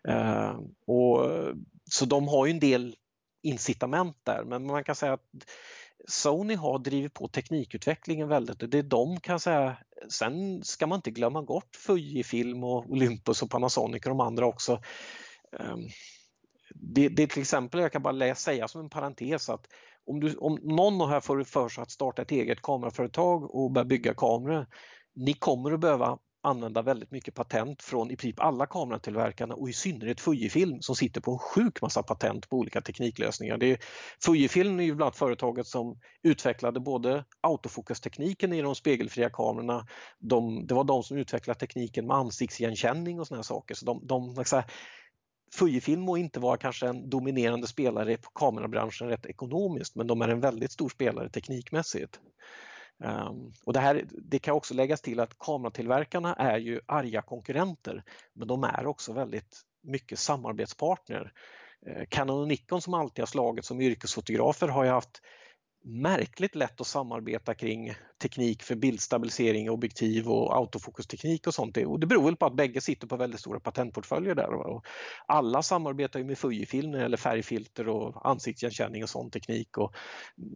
Uh, 0.09 0.59
och, 0.87 1.27
så 1.91 2.05
de 2.05 2.27
har 2.27 2.45
ju 2.45 2.51
en 2.51 2.59
del 2.59 2.95
incitament 3.41 4.17
där 4.23 4.43
men 4.43 4.65
man 4.65 4.83
kan 4.83 4.95
säga 4.95 5.13
att 5.13 5.29
Sony 6.07 6.55
har 6.55 6.79
drivit 6.79 7.13
på 7.13 7.27
teknikutvecklingen 7.27 8.27
väldigt 8.27 8.63
och 8.63 8.69
det 8.69 8.79
är 8.79 8.83
de 8.83 9.19
kan 9.19 9.39
säga. 9.39 9.77
Sen 10.09 10.63
ska 10.63 10.87
man 10.87 10.97
inte 10.97 11.11
glömma 11.11 11.41
bort 11.41 11.75
Fujifilm 11.75 12.63
och 12.63 12.91
Olympus 12.91 13.41
och 13.41 13.49
Panasonic 13.49 14.05
och 14.05 14.09
de 14.09 14.19
andra 14.19 14.45
också. 14.45 14.81
Ehm, 15.59 15.87
det, 16.75 17.09
det, 17.09 17.23
är 17.23 17.27
till 17.27 17.41
exempel, 17.41 17.81
jag 17.81 17.91
kan 17.91 18.01
bara 18.01 18.35
säga 18.35 18.67
som 18.67 18.81
en 18.81 18.89
parentes 18.89 19.49
att 19.49 19.67
om, 20.05 20.19
du, 20.19 20.35
om 20.35 20.59
någon 20.61 21.09
här 21.09 21.19
får 21.19 21.43
för 21.43 21.69
sig 21.69 21.81
att 21.81 21.91
starta 21.91 22.21
ett 22.21 22.31
eget 22.31 22.61
kameraföretag 22.61 23.55
och 23.55 23.71
börja 23.71 23.85
bygga 23.85 24.13
kameror, 24.13 24.67
ni 25.15 25.33
kommer 25.33 25.71
att 25.71 25.79
behöva 25.79 26.17
använda 26.43 26.81
väldigt 26.81 27.11
mycket 27.11 27.33
patent 27.33 27.81
från 27.81 28.11
i 28.11 28.15
princip 28.15 28.39
alla 28.39 28.65
kameratillverkarna 28.65 29.55
och 29.55 29.69
i 29.69 29.73
synnerhet 29.73 30.21
Fujifilm 30.21 30.81
som 30.81 30.95
sitter 30.95 31.21
på 31.21 31.31
en 31.31 31.39
sjuk 31.39 31.81
massa 31.81 32.03
patent 32.03 32.49
på 32.49 32.57
olika 32.57 32.81
tekniklösningar. 32.81 33.57
Det 33.57 33.71
är, 33.71 33.77
Fujifilm 34.25 34.79
är 34.79 34.83
ju 34.83 34.95
bland 34.95 35.07
annat 35.07 35.17
företaget 35.17 35.67
som 35.67 35.99
utvecklade 36.23 36.79
både 36.79 37.25
autofokustekniken 37.41 38.53
i 38.53 38.61
de 38.61 38.75
spegelfria 38.75 39.29
kamerorna, 39.29 39.87
de, 40.19 40.67
det 40.67 40.73
var 40.73 40.83
de 40.83 41.03
som 41.03 41.17
utvecklade 41.17 41.59
tekniken 41.59 42.07
med 42.07 42.17
ansiktsigenkänning 42.17 43.19
och 43.19 43.27
såna 43.27 43.43
saker. 43.43 43.75
Så 43.75 43.85
de, 43.85 44.07
de, 44.07 44.45
så 44.45 44.63
Fujifilm 45.53 46.01
må 46.01 46.17
inte 46.17 46.39
vara 46.39 46.57
kanske 46.57 46.87
en 46.87 47.09
dominerande 47.09 47.67
spelare 47.67 48.17
på 48.17 48.29
kamerabranschen 48.29 49.07
rätt 49.07 49.25
ekonomiskt 49.25 49.95
men 49.95 50.07
de 50.07 50.21
är 50.21 50.27
en 50.27 50.39
väldigt 50.39 50.71
stor 50.71 50.89
spelare 50.89 51.29
teknikmässigt. 51.29 52.19
Um, 53.03 53.53
och 53.65 53.73
det, 53.73 53.79
här, 53.79 54.05
det 54.09 54.39
kan 54.39 54.53
också 54.53 54.73
läggas 54.73 55.01
till 55.01 55.19
att 55.19 55.39
kameratillverkarna 55.39 56.33
är 56.33 56.57
ju 56.57 56.79
arga 56.85 57.21
konkurrenter 57.21 58.03
men 58.33 58.47
de 58.47 58.63
är 58.63 58.87
också 58.87 59.13
väldigt 59.13 59.61
mycket 59.83 60.19
samarbetspartner. 60.19 61.33
Ehm, 61.85 62.05
Canon 62.09 62.41
och 62.41 62.47
Nikon 62.47 62.81
som 62.81 62.93
alltid 62.93 63.21
har 63.21 63.27
slagit 63.27 63.65
som 63.65 63.81
yrkesfotografer 63.81 64.67
har 64.67 64.83
ju 64.83 64.89
haft 64.89 65.21
märkligt 65.83 66.55
lätt 66.55 66.81
att 66.81 66.87
samarbeta 66.87 67.53
kring 67.53 67.93
teknik 68.21 68.63
för 68.63 68.75
bildstabilisering, 68.75 69.69
objektiv 69.69 70.29
och 70.29 70.55
autofokusteknik 70.55 71.47
och 71.47 71.53
sånt. 71.53 71.77
Och 71.77 71.99
det 71.99 72.07
beror 72.07 72.25
väl 72.25 72.35
på 72.35 72.45
att 72.45 72.55
bägge 72.55 72.81
sitter 72.81 73.07
på 73.07 73.15
väldigt 73.15 73.39
stora 73.39 73.59
patentportföljer 73.59 74.35
där. 74.35 74.53
Och 74.53 74.85
alla 75.25 75.63
samarbetar 75.63 76.19
ju 76.19 76.25
med 76.25 76.37
Fujifilm 76.37 76.91
när 76.91 76.97
det 76.97 77.03
gäller 77.03 77.17
färgfilter 77.17 77.89
och 77.89 78.29
ansiktsigenkänning 78.29 79.03
och 79.03 79.09
sån 79.09 79.31
teknik. 79.31 79.77
Och 79.77 79.95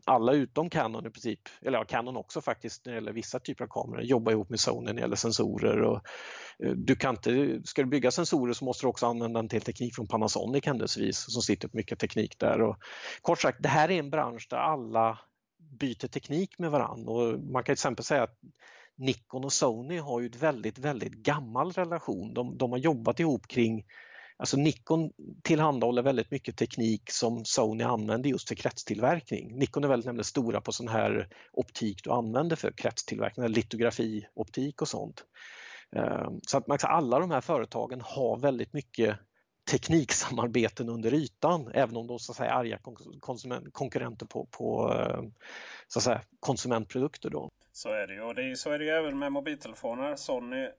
alla 0.05 0.33
utom 0.33 0.69
Canon 0.69 1.05
i 1.05 1.09
princip, 1.09 1.39
eller 1.61 1.77
ja, 1.77 1.85
Canon 1.85 2.17
också 2.17 2.41
faktiskt 2.41 2.85
när 2.85 2.93
det 2.93 2.97
gäller 2.97 3.13
vissa 3.13 3.39
typer 3.39 3.63
av 3.63 3.69
kameror, 3.69 4.03
jobbar 4.03 4.31
ihop 4.31 4.49
med 4.49 4.59
Sony 4.59 4.85
när 4.85 4.93
det 4.93 5.01
gäller 5.01 5.15
sensorer. 5.15 5.81
Och 5.81 6.01
eh, 6.63 6.71
du 6.71 6.95
kan 6.95 7.15
inte, 7.15 7.61
ska 7.63 7.81
du 7.81 7.89
bygga 7.89 8.11
sensorer 8.11 8.53
så 8.53 8.65
måste 8.65 8.85
du 8.85 8.89
också 8.89 9.05
använda 9.05 9.39
en 9.39 9.49
till 9.49 9.61
teknik 9.61 9.95
från 9.95 10.07
Panasonic 10.07 10.65
händelsevis 10.65 11.25
som 11.33 11.41
sitter 11.41 11.67
på 11.67 11.77
mycket 11.77 11.99
teknik 11.99 12.39
där. 12.39 12.61
Och 12.61 12.77
kort 13.21 13.41
sagt, 13.41 13.57
det 13.63 13.69
här 13.69 13.91
är 13.91 13.99
en 13.99 14.09
bransch 14.09 14.47
där 14.49 14.57
alla 14.57 15.14
byter 15.77 16.07
teknik 16.07 16.59
med 16.59 16.71
varann 16.71 17.07
och 17.07 17.39
man 17.39 17.63
kan 17.63 17.65
till 17.65 17.73
exempel 17.73 18.05
säga 18.05 18.23
att 18.23 18.39
Nikon 18.97 19.43
och 19.45 19.53
Sony 19.53 19.97
har 19.97 20.19
ju 20.19 20.27
ett 20.27 20.35
väldigt, 20.35 20.77
väldigt 20.77 21.13
gammal 21.13 21.71
relation. 21.71 22.33
De, 22.33 22.57
de 22.57 22.71
har 22.71 22.79
jobbat 22.79 23.19
ihop 23.19 23.47
kring 23.47 23.85
Alltså 24.37 24.57
Nikon 24.57 25.11
tillhandahåller 25.43 26.01
väldigt 26.01 26.31
mycket 26.31 26.57
teknik 26.57 27.11
som 27.11 27.45
Sony 27.45 27.83
använder 27.83 28.29
just 28.29 28.47
för 28.47 28.55
kretstillverkning. 28.55 29.57
Nikon 29.57 29.83
är 29.83 29.87
väldigt 29.87 30.05
nämligen 30.05 30.23
stora 30.23 30.61
på 30.61 30.71
sån 30.71 30.87
här 30.87 31.29
optik 31.53 32.03
du 32.03 32.11
använder 32.11 32.55
för 32.55 32.71
kretstillverkning, 32.71 33.47
litografioptik 33.47 34.81
och 34.81 34.87
sånt. 34.87 35.25
Ehm, 35.95 36.39
så 36.47 36.57
att 36.57 36.67
man 36.67 36.77
kan 36.77 36.87
säga, 36.87 36.97
alla 36.97 37.19
de 37.19 37.31
här 37.31 37.41
företagen 37.41 38.01
har 38.01 38.37
väldigt 38.37 38.73
mycket 38.73 39.19
tekniksamarbeten 39.71 40.89
under 40.89 41.13
ytan, 41.13 41.71
även 41.73 41.95
om 41.95 42.07
de 42.07 42.19
så 42.19 42.31
att 42.31 42.35
säga, 42.35 42.51
är 42.51 42.55
arga 42.55 42.79
konkurrenter 43.71 44.25
på, 44.25 44.45
på 44.45 44.93
eh, 44.93 45.23
så 45.87 45.99
att 45.99 46.03
säga, 46.03 46.21
konsumentprodukter. 46.39 47.29
Då. 47.29 47.49
Så 47.71 47.89
är 47.89 48.07
det 48.07 48.13
ju. 48.13 48.21
Och 48.21 48.35
det 48.35 48.43
är, 48.51 48.55
så 48.55 48.71
är 48.71 48.79
det 48.79 48.85
ju 48.85 48.91
även 48.91 49.19
med 49.19 49.31
mobiltelefoner. 49.31 50.15
Sony 50.15 50.69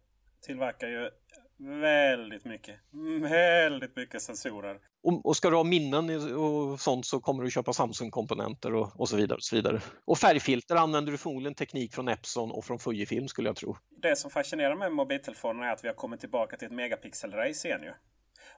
tillverkar 0.41 0.89
ju 0.89 1.11
väldigt 1.59 2.45
mycket, 2.45 2.77
väldigt 3.23 3.97
mycket 3.97 4.23
sensorer. 4.23 4.79
Och, 5.03 5.27
och 5.27 5.37
ska 5.37 5.51
du 5.51 5.57
ha 5.57 5.65
minnen 5.65 6.35
och 6.35 6.81
sånt 6.81 7.07
så 7.07 7.21
kommer 7.21 7.45
du 7.45 7.51
köpa 7.51 7.73
Samsung-komponenter 7.73 8.75
och, 8.75 9.01
och, 9.01 9.09
så 9.09 9.17
vidare. 9.17 9.37
Och 9.37 9.43
så 9.43 9.57
vidare. 9.57 9.81
Och 10.05 10.19
färgfilter 10.19 10.77
använder 10.77 11.13
du 11.13 11.19
förmodligen 11.19 11.55
teknik 11.55 11.95
från 11.95 12.09
Epson 12.09 12.51
och 12.51 12.65
från 12.65 12.79
Fujifilm 12.79 13.29
skulle 13.29 13.49
jag 13.49 13.57
tro. 13.57 13.77
Det 14.03 14.17
som 14.17 14.31
fascinerar 14.31 14.75
med 14.75 14.93
mobiltelefonerna 14.93 15.67
är 15.67 15.73
att 15.73 15.85
vi 15.85 15.89
har 15.89 15.95
kommit 15.95 16.21
tillbaka 16.21 16.57
till 16.57 16.67
ett 16.67 16.73
megapixel-race 16.73 17.67
igen 17.67 17.83
ju. 17.83 17.93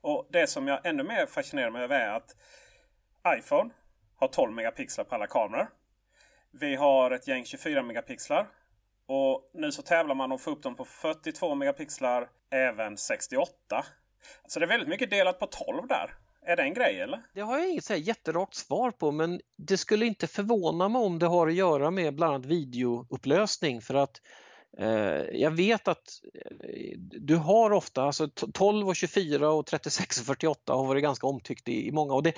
Och 0.00 0.28
det 0.30 0.46
som 0.46 0.68
jag 0.68 0.86
ännu 0.86 1.02
mer 1.02 1.26
fascinerar 1.26 1.70
mig 1.70 1.84
över 1.84 2.00
är 2.00 2.16
att 2.16 2.36
iPhone 3.38 3.70
har 4.16 4.28
12 4.28 4.52
megapixlar 4.52 5.04
på 5.04 5.14
alla 5.14 5.26
kameror. 5.26 5.68
Vi 6.50 6.74
har 6.74 7.10
ett 7.10 7.28
gäng 7.28 7.44
24 7.44 7.82
megapixlar. 7.82 8.48
Och 9.06 9.50
nu 9.54 9.72
så 9.72 9.82
tävlar 9.82 10.14
man 10.14 10.32
om 10.32 10.36
att 10.36 10.42
få 10.42 10.50
upp 10.50 10.62
dem 10.62 10.74
på 10.76 10.84
42 10.84 11.54
megapixlar, 11.54 12.28
även 12.50 12.96
68. 12.96 13.84
Så 14.46 14.60
det 14.60 14.66
är 14.66 14.68
väldigt 14.68 14.88
mycket 14.88 15.10
delat 15.10 15.38
på 15.38 15.46
12 15.46 15.86
där. 15.88 16.14
Är 16.42 16.56
det 16.56 16.62
en 16.62 16.74
grej 16.74 17.00
eller? 17.00 17.22
Det 17.34 17.40
har 17.40 17.58
jag 17.58 17.68
inget 17.68 17.84
så 17.84 17.92
här 17.92 18.00
jätterakt 18.00 18.54
svar 18.54 18.90
på 18.90 19.12
men 19.12 19.40
det 19.56 19.76
skulle 19.76 20.06
inte 20.06 20.26
förvåna 20.26 20.88
mig 20.88 21.02
om 21.02 21.18
det 21.18 21.26
har 21.26 21.46
att 21.46 21.54
göra 21.54 21.90
med 21.90 22.14
bland 22.14 22.34
annat 22.34 22.46
videoupplösning 22.46 23.80
för 23.80 23.94
att 23.94 24.20
Eh, 24.20 24.47
Eh, 24.76 25.40
jag 25.40 25.50
vet 25.50 25.88
att 25.88 26.20
eh, 26.34 26.98
du 26.98 27.36
har 27.36 27.70
ofta, 27.70 28.02
alltså 28.02 28.28
12 28.28 28.88
och 28.88 28.96
24 28.96 29.50
och 29.50 29.66
36 29.66 30.20
och 30.20 30.26
48 30.26 30.72
har 30.72 30.86
varit 30.86 31.02
ganska 31.02 31.26
omtyckt 31.26 31.68
i, 31.68 31.92
många 31.92 32.14
och 32.14 32.22
det, 32.22 32.32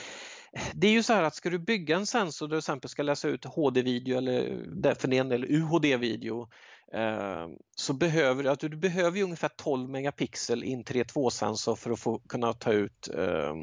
det 0.75 0.87
är 0.87 0.93
ju 0.93 1.03
så 1.03 1.13
här 1.13 1.23
att 1.23 1.35
ska 1.35 1.51
du 1.51 1.59
bygga 1.59 1.97
en 1.97 2.07
sensor 2.07 2.49
där 2.49 2.57
du 2.57 2.61
till 2.61 2.65
exempel 2.65 2.91
ska 2.91 3.03
läsa 3.03 3.29
ut 3.29 3.45
HD-video 3.45 4.19
eller 4.19 4.95
för 4.95 5.09
den 5.09 5.33
eller 5.33 5.53
UHD-video 5.53 6.49
eh, 6.93 7.49
så 7.77 7.93
behöver 7.93 8.45
att 8.45 8.51
alltså 8.51 8.69
du 8.69 8.77
behöver 8.77 9.19
ju 9.19 9.25
ungefär 9.25 9.51
12 9.57 9.91
megapixel 9.91 10.65
in 10.65 10.85
3.2-sensor 10.85 11.77
för 11.77 11.91
att 11.91 12.01
få 12.01 12.19
kunna 12.19 12.53
ta 12.53 12.73
ut 12.73 13.09
eh, 13.15 13.55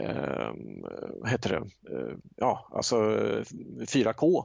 eh, 0.00 0.52
heter 1.26 1.50
det? 1.50 1.92
Eh, 1.96 2.16
ja, 2.36 2.68
alltså 2.72 2.96
4K 3.78 4.44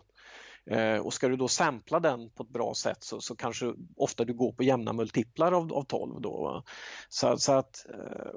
Eh, 0.70 0.98
och 0.98 1.14
ska 1.14 1.28
du 1.28 1.36
då 1.36 1.48
sampla 1.48 2.00
den 2.00 2.30
på 2.30 2.44
ett 2.44 2.50
bra 2.50 2.74
sätt 2.74 3.04
så, 3.04 3.22
så 3.22 3.36
kanske 3.36 3.74
ofta 3.96 4.26
du 4.26 4.34
går 4.34 4.52
på 4.52 4.64
jämna 4.64 4.94
multiplar 4.94 5.52
av, 5.52 5.74
av 5.74 5.84
12. 5.84 6.22
Då. 6.22 6.64
Så, 7.10 7.38
så 7.38 7.52
att, 7.52 7.86
eh, 7.90 8.32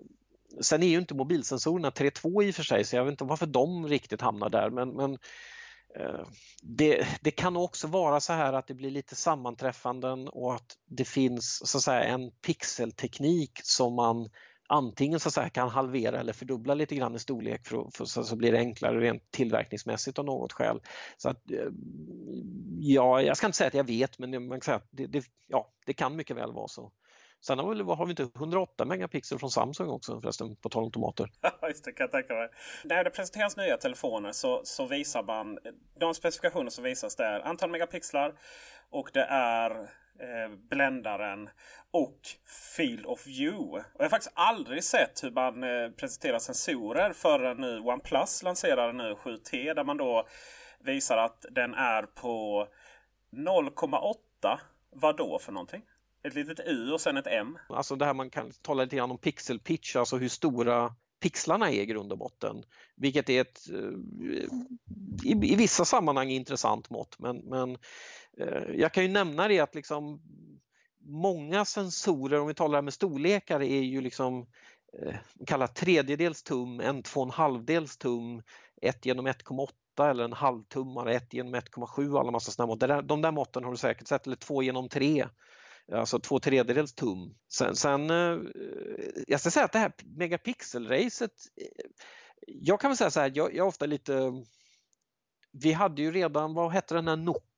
sen 0.61 0.83
är 0.83 0.87
ju 0.87 0.99
inte 0.99 1.15
mobilsensorerna 1.15 1.91
3.2 1.91 2.43
i 2.43 2.51
och 2.51 2.55
för 2.55 2.63
sig 2.63 2.85
så 2.85 2.97
jag 2.97 3.05
vet 3.05 3.13
inte 3.13 3.25
varför 3.25 3.47
de 3.47 3.89
riktigt 3.89 4.21
hamnar 4.21 4.51
där 4.51 4.71
men, 4.71 4.89
men 4.89 5.13
eh, 5.99 6.27
det, 6.63 7.07
det, 7.21 7.31
kan 7.31 7.57
också 7.57 7.87
vara 7.87 8.21
så 8.21 8.33
här 8.33 8.53
att 8.53 8.67
det 8.67 8.75
blir 8.75 8.91
lite 8.91 9.15
sammanträffanden 9.15 10.29
och 10.29 10.55
att 10.55 10.77
det 10.87 11.05
finns 11.05 11.69
så 11.69 11.79
att 11.79 11.85
säga 11.85 12.05
en 12.05 12.31
pixelteknik 12.31 13.61
som 13.63 13.95
man 13.95 14.29
antingen 14.69 15.21
så 15.21 15.41
att 15.41 15.53
kan 15.53 15.69
halvera 15.69 16.21
eller 16.21 16.33
fördubbla 16.33 16.75
lite 16.75 16.95
grann 16.95 17.15
i 17.15 17.19
storlek 17.19 17.67
för, 17.67 17.91
för 17.95 18.05
så, 18.05 18.25
så 18.25 18.37
blir 18.37 18.53
det 18.53 18.59
enklare 18.59 19.01
rent 19.01 19.31
tillverkningsmässigt 19.31 20.19
av 20.19 20.25
något 20.25 20.53
skäl. 20.53 20.81
Så 21.17 21.29
att, 21.29 21.51
eh, 21.51 21.69
ja, 22.79 23.23
jag 23.23 23.37
ska 23.37 23.47
inte 23.47 23.59
säga 23.59 23.69
att 23.69 23.75
jag 23.75 23.87
vet 23.87 24.19
men 24.19 24.49
man 24.49 24.61
kan 24.61 24.65
säga 24.65 24.77
att 24.77 24.89
det, 24.91 25.07
det, 25.07 25.25
ja, 25.47 25.73
det 25.87 25.93
kan 25.93 26.17
mycket 26.17 26.37
väl 26.37 26.53
vara 26.53 26.69
så. 26.69 26.93
Sen 27.47 27.59
har 27.59 27.75
vi, 27.75 27.83
har 27.83 28.07
vi 28.07 28.11
inte 28.11 28.23
108 28.23 28.85
megapixel 28.85 29.39
från 29.39 29.51
Samsung 29.51 29.89
också 29.89 30.21
förresten, 30.21 30.57
på 30.57 30.69
tal 30.69 30.85
om 30.85 30.91
tomater. 30.91 31.31
Just 31.69 31.85
det, 31.85 31.93
kan 31.93 32.05
jag 32.05 32.11
tänka 32.11 32.35
mig. 32.35 32.49
När 32.85 33.05
det 33.05 33.11
presenteras 33.11 33.57
nya 33.57 33.77
telefoner 33.77 34.33
så, 34.33 34.61
så 34.65 34.87
visar 34.87 35.23
man, 35.23 35.59
de 36.01 36.15
specifikationer 36.15 36.71
som 36.71 36.85
visas 36.85 37.17
där, 37.17 37.41
antal 37.41 37.71
megapixlar 37.71 38.35
och 38.91 39.11
det 39.13 39.25
är 39.31 39.91
eh, 40.21 40.57
bländaren 40.71 41.49
och 41.91 42.21
Field 42.77 43.07
of 43.07 43.27
View. 43.27 43.79
Och 43.79 43.85
jag 43.99 44.05
har 44.05 44.09
faktiskt 44.09 44.33
aldrig 44.35 44.85
sett 44.85 45.25
hur 45.25 45.31
man 45.31 45.63
eh, 45.63 45.91
presenterar 45.91 46.39
sensorer 46.39 47.13
förrän 47.13 47.57
nu 47.57 47.79
OnePlus 47.79 48.43
lanserar 48.43 48.89
en 48.89 48.97
ny 48.97 49.13
7T 49.13 49.75
där 49.75 49.85
man 49.85 49.97
då 49.97 50.27
visar 50.81 51.17
att 51.17 51.45
den 51.51 51.75
är 51.75 52.03
på 52.03 52.67
0,8. 53.33 54.59
Vad 54.91 55.17
då 55.17 55.39
för 55.39 55.53
någonting? 55.53 55.83
Ett 56.23 56.35
litet 56.35 56.61
U 56.67 56.93
och 56.93 57.01
sen 57.01 57.17
ett 57.17 57.27
M. 57.27 57.59
Alltså 57.69 57.97
det 57.97 58.05
här 58.05 58.15
man 58.15 58.31
kan 58.31 58.51
tala 58.63 58.83
lite 58.83 58.97
grann 58.97 59.11
om 59.11 59.19
pixel 59.19 59.61
pitch, 59.61 59.97
alltså 59.97 60.17
hur 60.17 60.29
stora 60.29 60.95
pixlarna 61.21 61.71
är 61.71 61.81
i 61.81 61.87
grund 61.87 62.13
och 62.13 62.19
botten. 62.19 62.65
Vilket 62.97 63.31
är 63.31 63.41
ett 63.41 63.71
eh, 63.71 63.79
i, 65.25 65.53
i 65.53 65.57
vissa 65.57 65.85
sammanhang 65.85 66.31
intressant 66.31 66.91
mått 66.91 67.19
men, 67.19 67.37
men 67.37 67.79
Eh, 68.39 68.75
jag 68.75 68.93
kan 68.93 69.03
ju 69.03 69.09
nämna 69.09 69.49
det 69.49 69.61
att 69.61 69.75
liksom 69.75 70.21
många 71.01 71.65
sensorer, 71.65 72.41
om 72.41 72.47
vi 72.47 72.55
talar 72.55 72.83
med 72.83 72.95
storlekar, 72.95 73.63
är 73.63 73.81
ju 73.81 74.01
liksom 74.01 74.47
eh, 75.03 75.15
kallat 75.47 75.75
tredjedels 75.75 76.43
tum, 76.43 76.81
en 76.81 77.03
två 77.03 77.21
och 77.21 77.27
en 77.27 77.33
halvdels 77.33 77.97
tum, 77.97 78.43
1 78.83 79.07
genom 79.07 79.27
1,8 79.27 80.11
eller 80.11 80.25
en 80.25 80.33
halvtummare, 80.33 81.15
1 81.15 81.35
genom 81.35 81.55
1,7 81.55 82.21
alla 82.21 82.31
massa 82.31 82.51
sådana 82.51 82.73
mått. 82.73 83.09
De 83.09 83.23
där 83.23 83.33
måtten 83.33 83.65
har 83.65 83.71
du 83.71 83.77
säkert 83.77 84.09
sett, 84.09 84.27
eller 84.27 84.37
2 84.37 84.63
genom 84.63 84.89
3 84.89 85.27
alltså 85.93 86.19
två 86.19 86.39
tredjedels 86.39 86.95
tum. 86.95 87.35
Sen, 87.49 87.77
sen 87.77 88.11
eh, 88.11 88.39
jag 89.27 89.41
ska 89.41 89.51
säga 89.51 89.65
att 89.65 89.73
det 89.73 89.79
här 89.79 89.93
megapixelracet, 90.05 91.33
jag 92.47 92.81
kan 92.81 92.91
väl 92.91 92.97
säga 92.97 93.11
så 93.11 93.21
här, 93.21 93.33
jag, 93.35 93.55
jag 93.55 93.65
är 93.65 93.69
ofta 93.69 93.87
lite 93.87 94.33
vi 95.63 95.73
hade 95.73 96.03
ju 96.03 96.13
redan, 96.13 96.55
vad 96.55 96.73
hette 96.73 96.95
den 96.95 97.09
här 97.09 97.17
Nokia 97.17 97.54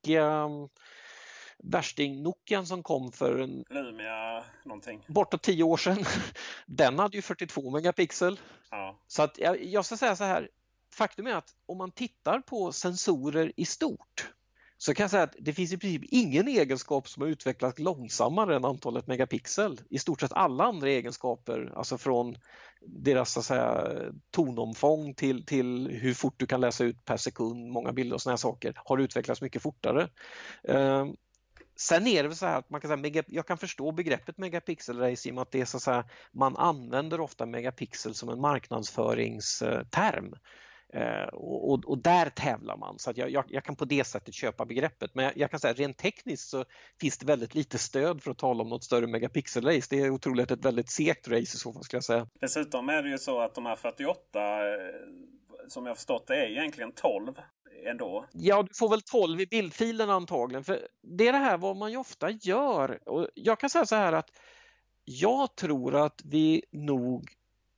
värsting 1.58 2.22
Nokian 2.22 2.66
som 2.66 2.82
kom 2.82 3.12
för 3.12 3.38
en, 3.38 3.64
Lumia 3.70 4.44
någonting. 4.64 5.04
bortåt 5.06 5.42
tio 5.42 5.62
år 5.62 5.76
sedan. 5.76 6.04
Den 6.66 6.98
hade 6.98 7.16
ju 7.16 7.22
42 7.22 7.70
megapixel. 7.70 8.40
Ja. 8.70 8.98
Så 9.06 9.22
att 9.22 9.38
jag, 9.38 9.64
jag 9.64 9.84
ska 9.84 9.96
säga 9.96 10.16
så 10.16 10.24
här, 10.24 10.48
faktum 10.94 11.26
är 11.26 11.34
att 11.34 11.54
om 11.66 11.78
man 11.78 11.90
tittar 11.90 12.40
på 12.40 12.72
sensorer 12.72 13.52
i 13.56 13.64
stort 13.64 14.32
så 14.78 14.94
kan 14.94 15.04
jag 15.04 15.10
säga 15.10 15.22
att 15.22 15.36
det 15.38 15.52
finns 15.52 15.72
i 15.72 15.76
princip 15.78 16.02
ingen 16.04 16.48
egenskap 16.48 17.08
som 17.08 17.22
har 17.22 17.28
utvecklats 17.28 17.78
långsammare 17.78 18.56
än 18.56 18.64
antalet 18.64 19.06
megapixel. 19.06 19.80
I 19.90 19.98
stort 19.98 20.20
sett 20.20 20.32
alla 20.32 20.64
andra 20.64 20.88
egenskaper, 20.88 21.72
alltså 21.76 21.98
från 21.98 22.36
deras 22.86 23.32
så 23.32 23.40
att 23.40 23.46
säga, 23.46 23.92
tonomfång 24.30 25.14
till, 25.14 25.46
till 25.46 25.88
hur 25.88 26.14
fort 26.14 26.34
du 26.36 26.46
kan 26.46 26.60
läsa 26.60 26.84
ut 26.84 27.04
per 27.04 27.16
sekund, 27.16 27.70
många 27.70 27.92
bilder 27.92 28.14
och 28.14 28.22
sådana 28.22 28.36
saker, 28.36 28.72
har 28.76 28.98
utvecklats 28.98 29.42
mycket 29.42 29.62
fortare. 29.62 30.08
Eh, 30.68 31.06
Sen 31.78 32.06
är 32.06 32.22
det 32.22 32.28
väl 32.28 32.36
så 32.36 32.46
här 32.46 32.58
att 32.58 32.70
man 32.70 32.80
kan 32.80 33.02
säga, 33.02 33.24
jag 33.26 33.46
kan 33.46 33.58
förstå 33.58 33.92
begreppet 33.92 34.38
megapixelrace 34.38 35.28
i 35.28 35.30
och 35.30 35.34
med 35.34 35.42
att 35.42 35.50
det 35.50 35.60
är 35.60 35.64
så 35.64 35.76
att 35.76 35.82
säga, 35.82 36.04
man 36.32 36.56
använder 36.56 37.20
ofta 37.20 37.46
megapixel 37.46 38.14
som 38.14 38.28
en 38.28 38.40
marknadsföringsterm. 38.40 40.34
Eh, 40.92 41.28
och, 41.32 41.70
och, 41.70 41.84
och, 41.84 41.98
där 41.98 42.30
tävlar 42.30 42.76
man 42.76 42.98
så 42.98 43.10
att 43.10 43.16
jag, 43.16 43.30
jag, 43.30 43.44
jag, 43.48 43.64
kan 43.64 43.76
på 43.76 43.84
det 43.84 44.04
sättet 44.04 44.34
köpa 44.34 44.64
begreppet 44.64 45.14
men 45.14 45.24
jag, 45.24 45.36
jag, 45.36 45.50
kan 45.50 45.60
säga 45.60 45.74
rent 45.74 45.98
tekniskt 45.98 46.48
så 46.48 46.64
finns 47.00 47.18
det 47.18 47.26
väldigt 47.26 47.54
lite 47.54 47.78
stöd 47.78 48.22
för 48.22 48.30
att 48.30 48.38
tala 48.38 48.62
om 48.62 48.68
något 48.68 48.84
större 48.84 49.06
megapixelrace. 49.06 49.86
Det 49.90 50.00
är 50.00 50.10
otroligt 50.10 50.50
ett 50.50 50.64
väldigt 50.64 50.90
segt 50.90 51.28
race 51.28 51.40
i 51.40 51.46
så 51.46 51.72
fall 51.72 51.84
skulle 51.84 51.96
jag 51.96 52.04
säga. 52.04 52.28
Dessutom 52.40 52.88
är 52.88 53.02
det 53.02 53.08
ju 53.08 53.18
så 53.18 53.40
att 53.40 53.54
de 53.54 53.66
här 53.66 53.76
48 53.76 54.18
eh, 54.34 54.76
som 55.68 55.86
jag 55.86 55.96
förstått 55.96 56.26
det 56.26 56.36
är 56.36 56.50
egentligen 56.50 56.92
12 56.92 57.34
ändå. 57.86 58.26
Ja, 58.32 58.62
du 58.62 58.74
får 58.74 58.88
väl 58.88 59.02
12 59.02 59.40
i 59.40 59.46
bildfilen 59.46 60.10
antagligen. 60.10 60.64
För 60.64 60.88
Det 61.02 61.28
är 61.28 61.32
det 61.32 61.38
här 61.38 61.58
vad 61.58 61.76
man 61.76 61.90
ju 61.90 61.96
ofta 61.96 62.30
gör. 62.30 63.08
Och 63.08 63.28
jag 63.34 63.60
kan 63.60 63.70
säga 63.70 63.86
så 63.86 63.96
här 63.96 64.12
att 64.12 64.30
jag 65.04 65.56
tror 65.56 65.94
att 65.94 66.20
vi 66.24 66.62
nog 66.72 67.30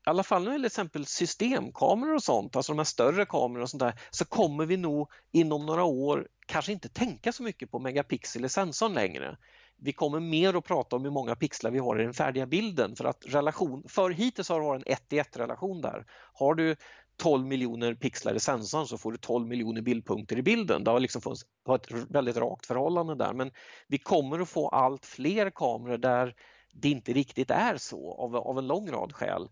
alla 0.09 0.23
fall 0.23 0.43
när 0.43 0.51
det 0.51 0.55
gäller 0.55 0.67
exempel 0.67 1.07
systemkameror 1.07 2.15
och 2.15 2.23
sånt, 2.23 2.57
alltså 2.57 2.73
de 2.73 2.79
här 2.79 2.85
större 2.85 3.27
kamerorna 3.27 3.63
och 3.63 3.71
sånt 3.71 3.81
där, 3.81 4.01
så 4.11 4.25
kommer 4.25 4.67
vi 4.67 4.77
nog 4.77 5.11
inom 5.33 5.67
några 5.67 5.85
år 5.85 6.29
kanske 6.47 6.73
inte 6.73 6.89
tänka 6.89 7.33
så 7.33 7.43
mycket 7.43 7.71
på 7.71 7.79
megapixel 7.79 8.45
i 8.45 8.49
sensorn 8.49 8.95
längre. 8.95 9.37
Vi 9.77 9.93
kommer 9.93 10.21
mer 10.21 10.55
att 10.55 10.65
prata 10.65 10.97
om 10.97 11.05
hur 11.05 11.11
många 11.11 11.37
pixlar 11.37 11.71
vi 11.71 11.79
har 11.79 12.01
i 12.01 12.05
den 12.05 12.15
färdiga 12.15 12.47
bilden 12.47 12.97
för 12.97 13.05
att 13.05 13.25
relation, 13.27 13.85
för 13.89 14.11
hittills 14.11 14.49
har 14.49 14.61
det 14.61 14.67
varit 14.67 14.87
en 14.87 14.93
1 14.93 15.13
1 15.13 15.37
relation 15.37 15.81
där. 15.81 16.07
Har 16.33 16.55
du 16.55 16.77
12 17.17 17.47
miljoner 17.47 17.95
pixlar 17.95 18.35
i 18.35 18.41
sensorn 18.41 18.87
så 18.87 18.99
får 18.99 19.13
du 19.13 19.19
12 19.19 19.49
miljoner 19.49 19.83
bildpunkter 19.83 20.39
i 20.39 20.43
bilden. 20.43 20.85
Det 20.85 20.91
har 20.91 21.01
liksom 21.01 21.23
fått 21.23 21.87
ett 21.87 22.07
väldigt 22.11 22.37
rakt 22.37 22.67
förhållande 22.67 23.15
där 23.15 23.33
men 23.33 23.51
vi 23.89 23.99
kommer 23.99 24.39
att 24.39 24.49
få 24.49 24.69
allt 24.69 25.07
fler 25.07 25.51
kameror 25.51 25.99
där 25.99 26.35
det 26.73 26.89
inte 26.89 27.13
riktigt 27.13 27.51
är 27.51 27.77
så 27.77 28.15
av, 28.15 28.37
av 28.37 28.59
en 28.59 28.67
lång 28.67 28.91
rad 28.91 29.13
skäl. 29.13 29.49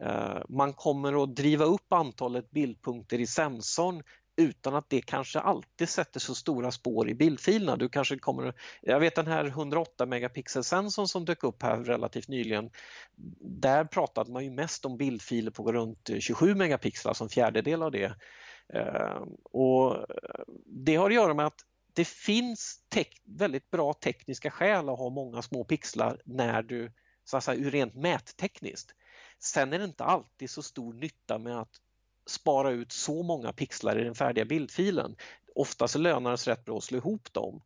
Eh, 0.00 0.42
man 0.48 0.72
kommer 0.72 1.22
att 1.22 1.36
driva 1.36 1.64
upp 1.64 1.92
antalet 1.92 2.50
bildpunkter 2.50 3.20
i 3.20 3.26
sensorn 3.26 4.02
utan 4.36 4.74
att 4.74 4.90
det 4.90 5.00
kanske 5.00 5.40
alltid 5.40 5.88
sätter 5.88 6.20
så 6.20 6.34
stora 6.34 6.70
spår 6.70 7.08
i 7.08 7.14
bildfilerna. 7.14 7.76
Du 7.76 7.88
kanske 7.88 8.18
kommer, 8.18 8.54
jag 8.82 9.00
vet 9.00 9.14
den 9.14 9.26
här 9.26 9.44
108 9.44 10.06
megapixel-sensorn 10.06 11.08
som 11.08 11.24
dök 11.24 11.44
upp 11.44 11.62
här 11.62 11.76
relativt 11.76 12.28
nyligen. 12.28 12.70
Där 13.40 13.84
pratade 13.84 14.32
man 14.32 14.44
ju 14.44 14.50
mest 14.50 14.84
om 14.84 14.96
bildfiler 14.96 15.50
på 15.50 15.72
runt 15.72 16.10
27 16.18 16.54
megapixlar 16.54 17.10
alltså 17.10 17.24
som 17.24 17.28
fjärdedel 17.28 17.82
av 17.82 17.90
det. 17.90 18.14
Eh, 18.74 19.22
och 19.52 19.96
eh, 19.96 20.42
det 20.66 20.96
har 20.96 21.06
att 21.06 21.14
göra 21.14 21.34
med 21.34 21.46
att 21.46 21.60
det 21.92 22.08
finns 22.08 22.80
väldigt 23.24 23.70
bra 23.70 23.92
tekniska 23.92 24.50
skäl 24.50 24.88
att 24.88 24.98
ha 24.98 25.10
många 25.10 25.42
små 25.42 25.64
pixlar 25.64 26.20
när 26.24 26.62
du, 26.62 26.92
så 27.24 27.36
att 27.36 27.44
säga, 27.44 27.60
ur 27.60 27.70
rent 27.70 27.94
mättekniskt. 27.94 28.94
Sen 29.40 29.72
är 29.72 29.78
det 29.78 29.84
inte 29.84 30.04
alltid 30.04 30.50
så 30.50 30.62
stor 30.62 30.92
nytta 30.92 31.38
med 31.38 31.60
att 31.60 31.72
spara 32.28 32.70
ut 32.70 32.92
så 32.92 33.22
många 33.22 33.52
pixlar 33.52 34.00
i 34.00 34.04
den 34.04 34.14
färdiga 34.14 34.44
bildfilen. 34.44 35.16
Ofta 35.54 35.88
så 35.88 35.98
lönar 35.98 36.30
det 36.30 36.38
sig 36.38 36.52
rätt 36.52 36.64
bra 36.64 36.76
att 36.76 36.84
slå 36.84 36.98
ihop 36.98 37.32
dem. 37.32 37.62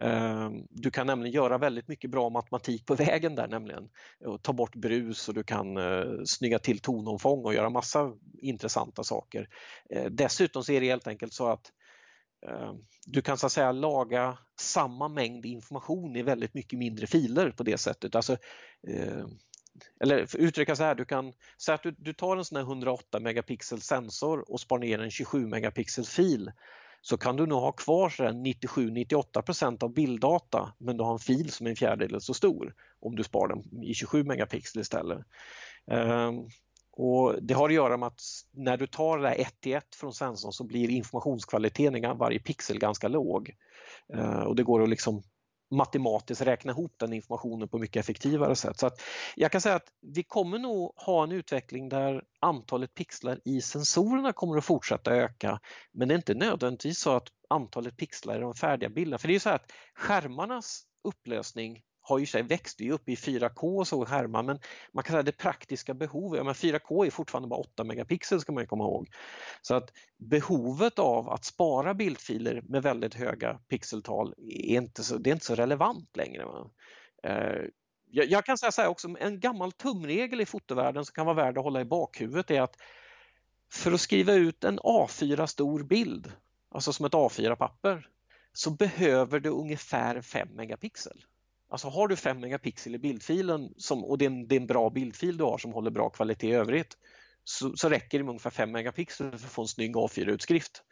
Ehm, 0.00 0.66
du 0.70 0.90
kan 0.90 1.06
nämligen 1.06 1.34
göra 1.34 1.58
väldigt 1.58 1.88
mycket 1.88 2.10
bra 2.10 2.30
matematik 2.30 2.86
på 2.86 2.94
vägen 2.94 3.34
där 3.34 3.48
nämligen. 3.48 3.88
Ta 4.42 4.52
bort 4.52 4.74
brus 4.74 5.28
och 5.28 5.34
du 5.34 5.44
kan 5.44 5.76
eh, 5.76 6.04
snygga 6.26 6.58
till 6.58 6.78
tonomfång 6.78 7.44
och 7.44 7.54
göra 7.54 7.70
massa 7.70 8.12
intressanta 8.38 9.04
saker. 9.04 9.48
Ehm, 9.90 10.16
dessutom 10.16 10.64
så 10.64 10.72
är 10.72 10.80
det 10.80 10.86
helt 10.86 11.06
enkelt 11.06 11.32
så 11.32 11.46
att 11.46 11.72
ehm, 12.46 12.76
du 13.06 13.22
kan 13.22 13.38
så 13.38 13.46
att 13.46 13.52
säga 13.52 13.72
laga 13.72 14.38
samma 14.60 15.08
mängd 15.08 15.46
information 15.46 16.16
i 16.16 16.22
väldigt 16.22 16.54
mycket 16.54 16.78
mindre 16.78 17.06
filer 17.06 17.50
på 17.50 17.62
det 17.62 17.78
sättet. 17.78 18.14
Alltså, 18.14 18.36
eller 20.00 20.26
för 20.26 20.38
uttrycka 20.38 20.76
så 20.76 20.82
här, 20.82 20.94
du 20.94 21.04
kan 21.04 21.32
säga 21.62 21.74
att 21.74 21.82
du, 21.82 21.94
du 21.98 22.12
tar 22.12 22.36
en 22.36 22.44
sån 22.44 22.56
här 22.56 22.62
108 22.62 23.20
megapixel 23.20 23.80
sensor 23.80 24.52
och 24.52 24.60
spar 24.60 24.78
ner 24.78 24.98
en 24.98 25.10
27 25.10 25.46
megapixel 25.46 26.04
fil 26.04 26.52
så 27.00 27.16
kan 27.16 27.36
du 27.36 27.46
nog 27.46 27.60
ha 27.60 27.72
kvar 27.72 28.08
97-98% 28.08 29.84
av 29.84 29.94
bilddata 29.94 30.72
men 30.78 30.96
du 30.96 31.04
har 31.04 31.12
en 31.12 31.18
fil 31.18 31.50
som 31.50 31.66
är 31.66 31.70
en 31.70 31.76
fjärdedel 31.76 32.20
så 32.20 32.34
stor 32.34 32.74
om 33.00 33.16
du 33.16 33.24
sparar 33.24 33.48
den 33.54 33.82
i 33.82 33.94
27 33.94 34.24
megapixel 34.24 34.80
istället. 34.80 35.18
Um, 35.86 36.48
och 36.92 37.42
Det 37.42 37.54
har 37.54 37.68
att 37.68 37.74
göra 37.74 37.96
med 37.96 38.06
att 38.06 38.20
när 38.52 38.76
du 38.76 38.86
tar 38.86 39.18
det 39.18 39.28
där 39.28 39.40
1 39.40 39.60
till 39.60 39.74
1 39.74 39.94
från 39.94 40.12
sensorn 40.12 40.52
så 40.52 40.64
blir 40.64 40.90
informationskvaliteten 40.90 41.96
i 41.96 42.00
varje 42.00 42.38
pixel 42.38 42.78
ganska 42.78 43.08
låg. 43.08 43.54
Uh, 44.14 44.40
och 44.40 44.56
Det 44.56 44.62
går 44.62 44.82
att 44.82 44.88
liksom 44.88 45.22
matematiskt 45.70 46.42
räkna 46.42 46.72
ihop 46.72 46.94
den 46.98 47.12
informationen 47.12 47.68
på 47.68 47.78
mycket 47.78 48.00
effektivare 48.00 48.56
sätt. 48.56 48.78
Så 48.78 48.86
att 48.86 49.00
jag 49.36 49.52
kan 49.52 49.60
säga 49.60 49.74
att 49.74 49.88
vi 50.00 50.22
kommer 50.22 50.58
nog 50.58 50.92
ha 50.96 51.22
en 51.22 51.32
utveckling 51.32 51.88
där 51.88 52.22
antalet 52.40 52.94
pixlar 52.94 53.40
i 53.44 53.60
sensorerna 53.60 54.32
kommer 54.32 54.58
att 54.58 54.64
fortsätta 54.64 55.14
öka 55.14 55.60
men 55.92 56.08
det 56.08 56.14
är 56.14 56.16
inte 56.16 56.34
nödvändigtvis 56.34 56.98
så 56.98 57.10
att 57.10 57.28
antalet 57.48 57.96
pixlar 57.96 58.36
i 58.36 58.40
de 58.40 58.54
färdiga 58.54 58.88
bilderna, 58.90 59.18
för 59.18 59.28
det 59.28 59.34
är 59.34 59.38
så 59.38 59.50
att 59.50 59.72
skärmarnas 59.94 60.82
upplösning 61.04 61.82
har 62.08 62.18
ju 62.18 62.26
sig 62.26 62.42
växt 62.42 62.80
ju 62.80 62.92
upp 62.92 63.08
i 63.08 63.14
4K 63.14 63.78
och 63.78 63.88
så 63.88 64.06
skärmar 64.06 64.42
men 64.42 64.58
man 64.92 65.04
kan 65.04 65.12
säga 65.12 65.22
det 65.22 65.32
praktiska 65.32 65.94
behovet, 65.94 66.44
men 66.44 66.54
4K 66.54 67.06
är 67.06 67.10
fortfarande 67.10 67.48
bara 67.48 67.60
8 67.60 67.84
megapixel 67.84 68.40
ska 68.40 68.52
man 68.52 68.66
komma 68.66 68.84
ihåg. 68.84 69.08
Så 69.62 69.74
att 69.74 69.92
behovet 70.16 70.98
av 70.98 71.30
att 71.30 71.44
spara 71.44 71.94
bildfiler 71.94 72.62
med 72.68 72.82
väldigt 72.82 73.14
höga 73.14 73.60
pixeltal 73.68 74.34
är 74.38 74.76
inte 74.76 75.04
så, 75.04 75.18
det 75.18 75.30
är 75.30 75.34
inte 75.34 75.46
så 75.46 75.54
relevant 75.54 76.16
längre. 76.16 76.44
Eh, 77.22 77.62
jag, 78.10 78.44
kan 78.44 78.58
säga 78.58 78.72
så 78.72 78.82
här 78.82 78.88
också, 78.88 79.16
en 79.20 79.40
gammal 79.40 79.72
tumregel 79.72 80.40
i 80.40 80.46
fotovärlden 80.46 81.04
som 81.04 81.12
kan 81.12 81.26
vara 81.26 81.36
värd 81.36 81.58
att 81.58 81.64
hålla 81.64 81.80
i 81.80 81.84
bakhuvudet 81.84 82.50
är 82.50 82.60
att 82.60 82.76
för 83.72 83.92
att 83.92 84.00
skriva 84.00 84.32
ut 84.32 84.64
en 84.64 84.80
A4 84.80 85.46
stor 85.46 85.82
bild, 85.82 86.32
alltså 86.70 86.92
som 86.92 87.06
ett 87.06 87.12
A4-papper, 87.12 88.08
så 88.52 88.70
behöver 88.70 89.40
du 89.40 89.48
ungefär 89.48 90.20
5 90.20 90.48
megapixel. 90.52 91.24
Alltså 91.70 91.88
har 91.88 92.08
du 92.08 92.16
5 92.16 92.40
megapixel 92.40 92.94
i 92.94 92.98
bildfilen 92.98 93.74
som, 93.76 94.04
och 94.04 94.18
det 94.18 94.24
är, 94.24 94.30
en, 94.30 94.48
det 94.48 94.54
är 94.54 94.60
en 94.60 94.66
bra 94.66 94.90
bildfil 94.90 95.36
du 95.36 95.44
har 95.44 95.58
som 95.58 95.72
håller 95.72 95.90
bra 95.90 96.10
kvalitet 96.10 96.48
i 96.48 96.52
övrigt 96.52 96.96
så, 97.48 97.76
så 97.76 97.88
räcker 97.88 98.18
det 98.18 98.24
med 98.24 98.30
ungefär 98.30 98.50
5 98.50 98.72
megapixel 98.72 99.30
för 99.30 99.36
att 99.36 99.52
få 99.52 99.62
en 99.62 99.68
snygg 99.68 99.96
A4-utskrift. 99.96 100.82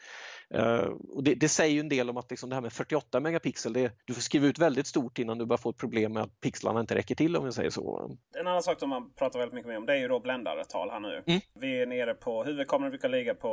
Uh, 0.54 0.60
eh, 0.60 0.88
och 0.88 1.24
det, 1.24 1.34
det, 1.34 1.48
säger 1.48 1.74
ju 1.74 1.80
en 1.80 1.88
del 1.88 2.10
om 2.10 2.16
att 2.16 2.30
liksom 2.30 2.48
det 2.48 2.56
här 2.56 2.62
med 2.62 2.72
48 2.72 3.20
megapixel, 3.20 3.72
det, 3.72 3.92
du 4.04 4.14
får 4.14 4.20
skriva 4.20 4.46
ut 4.46 4.58
väldigt 4.58 4.86
stort 4.86 5.18
innan 5.18 5.38
du 5.38 5.46
börjar 5.46 5.58
få 5.58 5.70
ett 5.70 5.76
problem 5.76 6.12
med 6.12 6.22
att 6.22 6.40
pixlarna 6.40 6.80
inte 6.80 6.94
räcker 6.94 7.14
till 7.14 7.36
om 7.36 7.44
vi 7.44 7.52
säger 7.52 7.70
så. 7.70 8.16
En 8.38 8.46
annan 8.46 8.62
sak 8.62 8.80
som 8.80 8.90
man 8.90 9.14
pratar 9.14 9.38
väldigt 9.38 9.54
mycket 9.54 9.78
om 9.78 9.86
det 9.86 9.92
är 9.92 9.98
ju 9.98 10.08
då 10.08 10.20
bländaretal 10.20 10.90
här 10.90 11.00
nu. 11.00 11.22
Mm. 11.26 11.40
Vi 11.54 11.80
är 11.80 11.86
nere 11.86 12.14
på, 12.14 12.44
huvudkameran 12.44 12.90
brukar 12.90 13.08
ligga 13.08 13.34
på 13.34 13.48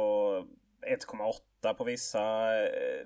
1,8 1.64 1.74
på 1.74 1.84
vissa. 1.84 2.22
Eh, 2.64 3.06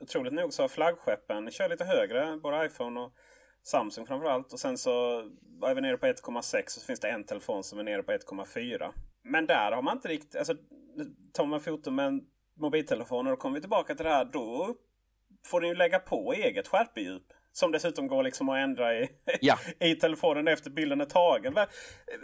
otroligt 0.00 0.32
nog 0.32 0.52
så 0.52 0.62
har 0.62 0.68
flaggskeppen 0.68 1.50
kör 1.50 1.68
lite 1.68 1.84
högre, 1.84 2.36
både 2.42 2.66
iPhone 2.66 3.00
och 3.00 3.12
Samsung 3.62 4.06
framförallt. 4.06 4.52
Och 4.52 4.60
sen 4.60 4.78
så 4.78 5.20
är 5.62 5.74
vi 5.74 5.80
nere 5.80 5.96
på 5.96 6.06
1,6 6.06 6.62
och 6.62 6.70
så 6.70 6.86
finns 6.86 7.00
det 7.00 7.08
en 7.08 7.24
telefon 7.24 7.64
som 7.64 7.78
är 7.78 7.82
nere 7.82 8.02
på 8.02 8.12
1,4. 8.12 8.92
Men 9.22 9.46
där 9.46 9.72
har 9.72 9.82
man 9.82 9.96
inte 9.96 10.08
riktigt... 10.08 10.36
Alltså, 10.36 10.54
tar 11.32 11.46
man 11.46 11.60
foton 11.60 11.94
med 11.94 12.06
en 12.06 12.20
mobiltelefon 12.56 13.26
och 13.26 13.32
då 13.32 13.36
kommer 13.36 13.54
vi 13.54 13.60
tillbaka 13.60 13.94
till 13.94 14.04
det 14.04 14.10
här. 14.10 14.24
Då 14.24 14.74
får 15.46 15.60
den 15.60 15.70
ju 15.70 15.76
lägga 15.76 15.98
på 15.98 16.32
eget 16.32 16.68
skärpedjup. 16.68 17.32
Som 17.52 17.72
dessutom 17.72 18.08
går 18.08 18.22
liksom 18.22 18.48
att 18.48 18.58
ändra 18.58 18.94
i, 18.94 19.08
ja. 19.40 19.58
i 19.80 19.94
telefonen 19.94 20.48
efter 20.48 20.70
bilden 20.70 21.00
är 21.00 21.04
tagen. 21.04 21.54
Vad, 21.54 21.68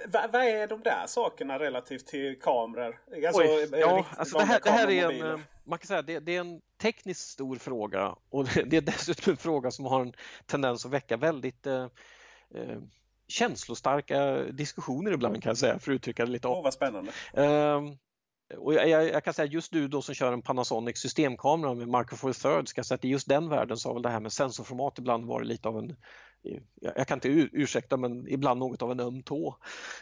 vad, 0.07 0.33
vad, 0.33 0.43
är 0.43 0.67
de 0.67 0.83
där 0.83 1.05
sakerna 1.07 1.59
relativt 1.59 2.07
till 2.07 2.41
kameror? 2.41 3.01
Alltså, 3.27 3.43
Oj, 3.43 3.69
ja, 3.73 4.07
alltså 4.17 4.39
det, 4.39 4.45
här, 4.45 4.61
det 4.65 4.71
här 4.71 4.91
är 4.91 5.25
en, 5.25 5.45
man 5.65 5.79
kan 5.79 5.87
säga 5.87 6.03
det, 6.03 6.19
det, 6.19 6.37
är 6.37 6.41
en 6.41 6.61
tekniskt 6.81 7.29
stor 7.29 7.57
fråga 7.57 8.17
och 8.31 8.45
det 8.67 8.77
är 8.77 8.81
dessutom 8.81 9.31
en 9.31 9.37
fråga 9.37 9.71
som 9.71 9.85
har 9.85 10.01
en 10.01 10.13
tendens 10.47 10.87
att 10.87 10.93
väcka 10.93 11.17
väldigt 11.17 11.67
eh, 11.67 11.87
eh, 12.55 12.79
känslostarka 13.29 14.43
diskussioner 14.43 15.13
ibland 15.13 15.43
kan 15.43 15.51
jag 15.51 15.59
säga 15.59 15.79
för 15.79 15.93
att 15.93 15.97
uttrycka 15.97 16.25
det 16.25 16.31
lite. 16.31 16.49
Åh, 16.49 16.59
oh, 16.59 16.63
vad 16.63 16.75
spännande. 16.75 17.13
Eh, 17.35 17.81
och 18.59 18.75
jag, 18.75 18.89
jag, 18.89 19.25
kan 19.25 19.35
säga 19.35 19.47
just 19.47 19.73
du 19.73 19.89
då 19.89 20.03
som 20.03 20.15
kör 20.15 20.33
en 20.33 20.43
Panasonic 20.43 20.99
systemkamera 20.99 21.75
med 21.75 21.89
Micro 21.89 22.17
Four 22.17 22.33
Thirds, 22.33 22.71
ska 22.71 22.85
säga 22.85 22.97
att 22.97 23.05
i 23.05 23.09
just 23.09 23.29
den 23.29 23.49
världen 23.49 23.77
så 23.77 23.89
har 23.89 23.95
väl 23.95 24.03
det 24.03 24.09
här 24.09 24.21
med 24.21 24.33
sensorformat 24.33 24.99
ibland 24.99 25.27
varit 25.27 25.47
lite 25.47 25.69
av 25.69 25.79
en, 25.79 25.97
jag 26.81 27.09
kan 27.09 27.17
inte 27.17 27.29
ursäkta 27.53 27.97
men 27.97 28.29
ibland 28.29 28.61
något 28.61 28.83
av 28.83 28.91
en 28.91 29.01
öm 29.01 29.23
tå. 29.23 29.57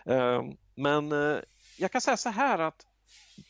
Ehm, 0.06 0.56
men 0.74 1.12
eh, 1.12 1.38
jag 1.78 1.92
kan 1.92 2.00
säga 2.00 2.16
så 2.16 2.28
här 2.28 2.58
att 2.58 2.86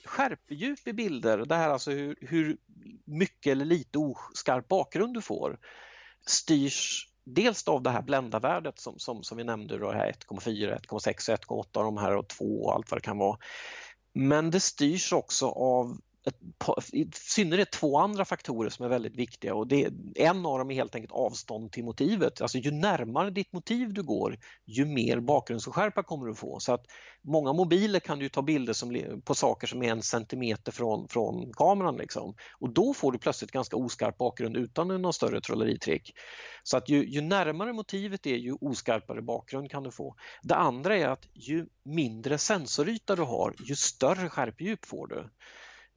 skärpedjup 0.05 0.89
i 0.89 0.93
bilder, 0.93 1.39
det 1.39 1.55
här 1.55 1.71
alltså 1.71 1.91
hur, 1.91 2.17
hur 2.21 2.57
mycket 3.05 3.51
eller 3.51 3.65
lite 3.65 3.99
oskarp 3.99 4.69
bakgrund 4.69 5.15
du 5.15 5.23
får, 5.23 5.59
styrs 6.27 7.09
dels 7.25 7.69
av 7.69 7.83
det 7.83 7.91
här 7.91 8.03
bländarvärdet 8.03 8.79
som, 8.79 8.99
som, 8.99 9.23
som 9.23 9.39
vi 9.39 9.45
nämnde, 9.45 9.79
1,4, 9.79 10.79
1,6, 10.79 11.37
1,8 11.37 11.65
de 11.73 11.97
här 11.97 12.17
och 12.17 12.29
2 12.29 12.45
och 12.45 12.75
allt 12.75 12.91
vad 12.91 12.99
det 12.99 13.05
kan 13.05 13.19
vara. 13.19 13.39
Men 14.15 14.51
det 14.51 14.61
styrs 14.61 15.13
också 15.13 15.49
av 15.49 15.99
ett, 16.27 16.37
i 16.93 17.11
synnerhet 17.15 17.73
två 17.73 17.99
andra 17.99 18.25
faktorer 18.25 18.71
som 18.71 18.85
är 18.85 18.89
väldigt 18.89 19.17
viktiga 19.17 19.55
och 19.55 19.67
det, 19.67 19.89
en 20.15 20.47
av 20.47 20.59
dem 20.59 20.71
är 20.71 20.75
helt 20.75 20.95
enkelt 20.95 21.13
avstånd 21.13 21.73
till 21.73 21.85
motivet. 21.85 22.41
Alltså 22.41 22.59
ju 22.59 22.71
närmare 22.71 23.31
ditt 23.31 23.53
motiv 23.53 23.93
du 23.93 24.03
går 24.03 24.39
ju 24.67 24.85
mer 24.85 25.21
bakgrundsskärpa 25.21 26.03
kommer 26.03 26.27
du 26.27 26.35
få. 26.35 26.61
Så 26.61 26.73
att 26.73 26.87
många 27.23 27.53
mobiler 27.53 28.01
kan 28.01 28.19
du 28.19 28.29
ta 28.29 28.43
bilder 28.43 28.73
som, 28.73 29.21
på 29.25 29.35
saker 29.35 29.67
som 29.67 29.83
är 29.83 29.91
en 29.91 30.03
centimeter 30.03 30.73
från, 30.73 31.09
från 31.09 31.53
kameran 31.53 31.97
liksom. 31.97 32.35
och 32.61 32.71
då 32.71 32.95
får 32.95 33.13
du 33.13 33.19
plötsligt 33.19 33.51
ganska 33.51 33.77
oskarp 33.77 34.19
bakgrund 34.19 34.57
utan 34.57 34.89
någon 34.89 35.13
större 35.13 35.41
trolleritrick. 35.41 36.13
Så 36.63 36.77
att 36.77 36.89
ju, 36.89 37.07
ju 37.07 37.21
närmare 37.21 37.73
motivet 37.73 38.27
är 38.27 38.37
ju 38.37 38.57
oskarpare 38.61 39.23
bakgrund 39.23 39.71
kan 39.71 39.83
du 39.83 39.91
få. 39.91 40.17
Det 40.43 40.55
andra 40.55 40.97
är 40.97 41.09
att 41.09 41.27
ju 41.35 41.67
mindre 41.85 42.39
sensoryta 42.39 43.17
du 43.17 43.23
har 43.23 43.55
ju 43.69 43.77
större 43.77 44.29
skärpedjup 44.29 44.85
får 44.85 45.07
du. 45.07 45.31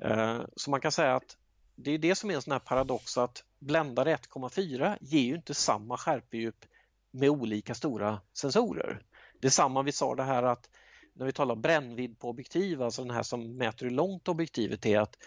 Eh, 0.04 0.42
så 0.56 0.72
man 0.72 0.82
kan 0.82 0.92
säga 0.92 1.16
att 1.16 1.38
det 1.76 1.92
är 1.92 1.98
det 1.98 2.16
som 2.16 2.30
är 2.30 2.36
en 2.36 2.42
sån 2.42 2.52
här 2.52 2.60
paradox 2.60 3.18
att 3.18 3.44
bländare 3.60 4.16
1,4 4.16 4.98
ger 5.02 5.22
ju 5.22 5.36
inte 5.36 5.54
samma 5.54 5.98
skärpedjup 5.98 6.66
med 7.12 7.30
olika 7.30 7.76
stora 7.76 8.22
sensorer. 8.34 9.02
Det 9.42 9.48
är 9.48 9.52
samma 9.52 9.82
vi 9.82 9.92
sa 9.92 10.16
det 10.16 10.24
här 10.24 10.44
att 10.44 10.70
när 11.14 11.26
vi 11.26 11.32
talar 11.32 11.56
brännvidd 11.56 12.20
på 12.20 12.30
objektiv, 12.30 12.82
alltså 12.82 13.02
den 13.04 13.16
här 13.16 13.24
som 13.24 13.58
mäter 13.58 13.86
hur 13.86 13.92
långt 13.92 14.28
objektivet 14.28 14.86
är, 14.86 15.00
att 15.00 15.18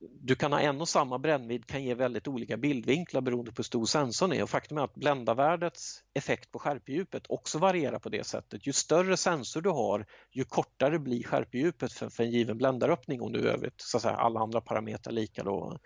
du 0.00 0.34
kan 0.34 0.52
ha 0.52 0.60
en 0.60 0.80
och 0.80 0.88
samma 0.88 1.18
brännvidd 1.18 1.66
kan 1.66 1.84
ge 1.84 1.94
väldigt 1.94 2.28
olika 2.28 2.56
bildvinklar 2.56 3.20
beroende 3.20 3.50
på 3.50 3.56
hur 3.56 3.64
stor 3.64 3.84
sensorn 3.86 4.32
är 4.32 4.42
och 4.42 4.50
faktum 4.50 4.78
är 4.78 4.82
att 4.82 4.94
bländarvärdets 4.94 6.02
effekt 6.14 6.52
på 6.52 6.58
skärpedjupet 6.58 7.22
också 7.28 7.58
varierar 7.58 7.98
på 7.98 8.08
det 8.08 8.26
sättet. 8.26 8.66
Ju 8.66 8.72
större 8.72 9.16
sensor 9.16 9.60
du 9.60 9.70
har, 9.70 10.06
ju 10.30 10.44
kortare 10.44 10.98
blir 10.98 11.22
skärpedjupet 11.22 11.92
för, 11.92 12.08
för 12.08 12.24
en 12.24 12.30
given 12.30 12.58
bländaröppning 12.58 13.20
om 13.22 13.32
du 13.32 13.48
övrigt 13.48 13.80
så 13.80 13.96
att 13.96 14.02
säga, 14.02 14.14
alla 14.14 14.40
andra 14.40 14.60
parametrar 14.60 15.12
lika. 15.12 15.42
Då. 15.42 15.78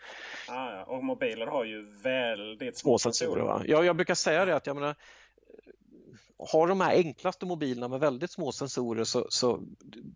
Ah, 0.48 0.70
ja. 0.70 0.84
Och 0.84 1.04
mobiler 1.04 1.46
har 1.46 1.64
ju 1.64 2.00
väldigt 2.02 2.78
små, 2.78 2.98
små 2.98 3.12
sensorer. 3.12 3.42
Va? 3.42 3.62
Ja, 3.66 3.84
jag 3.84 3.96
brukar 3.96 4.14
säga 4.14 4.44
det 4.44 4.56
att 4.56 4.66
jag 4.66 4.76
menar, 4.76 4.94
har 6.48 6.68
de 6.68 6.80
här 6.80 6.94
enklaste 6.94 7.46
mobilerna 7.46 7.88
med 7.88 8.00
väldigt 8.00 8.30
små 8.30 8.52
sensorer 8.52 9.04
så, 9.04 9.26
så 9.30 9.62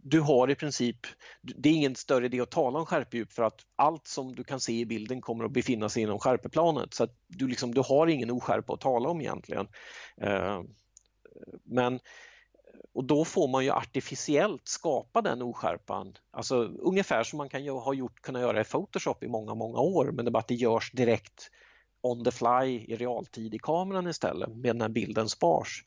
du 0.03 0.21
har 0.21 0.51
i 0.51 0.55
princip, 0.55 0.97
det 1.43 1.69
är 1.69 1.73
ingen 1.73 1.95
större 1.95 2.27
idé 2.27 2.41
att 2.41 2.51
tala 2.51 2.79
om 2.79 2.87
skärpedjup 2.87 3.33
för 3.33 3.43
att 3.43 3.61
allt 3.77 4.07
som 4.07 4.35
du 4.35 4.45
kan 4.45 4.61
se 4.61 4.73
i 4.73 4.87
bilden 4.87 5.21
kommer 5.21 5.45
att 5.45 5.53
befinna 5.53 5.89
sig 5.89 6.03
inom 6.03 6.19
skärpeplanet 6.19 6.95
så 6.95 7.05
att 7.05 7.17
du, 7.27 7.49
liksom, 7.49 7.75
du 7.75 7.81
har 7.81 8.07
ingen 8.07 8.31
oskärpa 8.31 8.73
att 8.73 8.81
tala 8.81 9.09
om 9.09 9.21
egentligen. 9.21 9.69
Eh, 10.21 10.63
men 11.65 12.01
och 12.95 13.05
då 13.05 13.25
får 13.25 13.49
man 13.49 13.65
ju 13.65 13.71
artificiellt 13.71 14.69
skapa 14.69 15.23
den 15.23 15.43
oskärpan, 15.43 16.17
alltså 16.31 16.57
ungefär 16.65 17.23
som 17.23 17.37
man 17.37 17.49
kan 17.49 17.69
ha 17.69 17.95
gjort, 17.95 18.21
kunna 18.21 18.41
göra 18.41 18.61
i 18.61 18.65
Photoshop 18.65 19.23
i 19.23 19.29
många, 19.29 19.55
många 19.55 19.79
år 19.79 20.05
men 20.05 20.25
det 20.25 20.29
är 20.29 20.31
bara 20.31 20.39
att 20.39 20.49
det 20.49 20.55
görs 20.55 20.93
direkt 20.93 21.51
on 22.05 22.25
the 22.25 22.31
fly 22.31 22.85
i 22.89 22.97
realtid 22.97 23.55
i 23.55 23.59
kameran 23.59 24.07
istället 24.07 24.57
med 24.57 24.77
när 24.77 24.89
bilden 24.89 25.29
spars. 25.29 25.85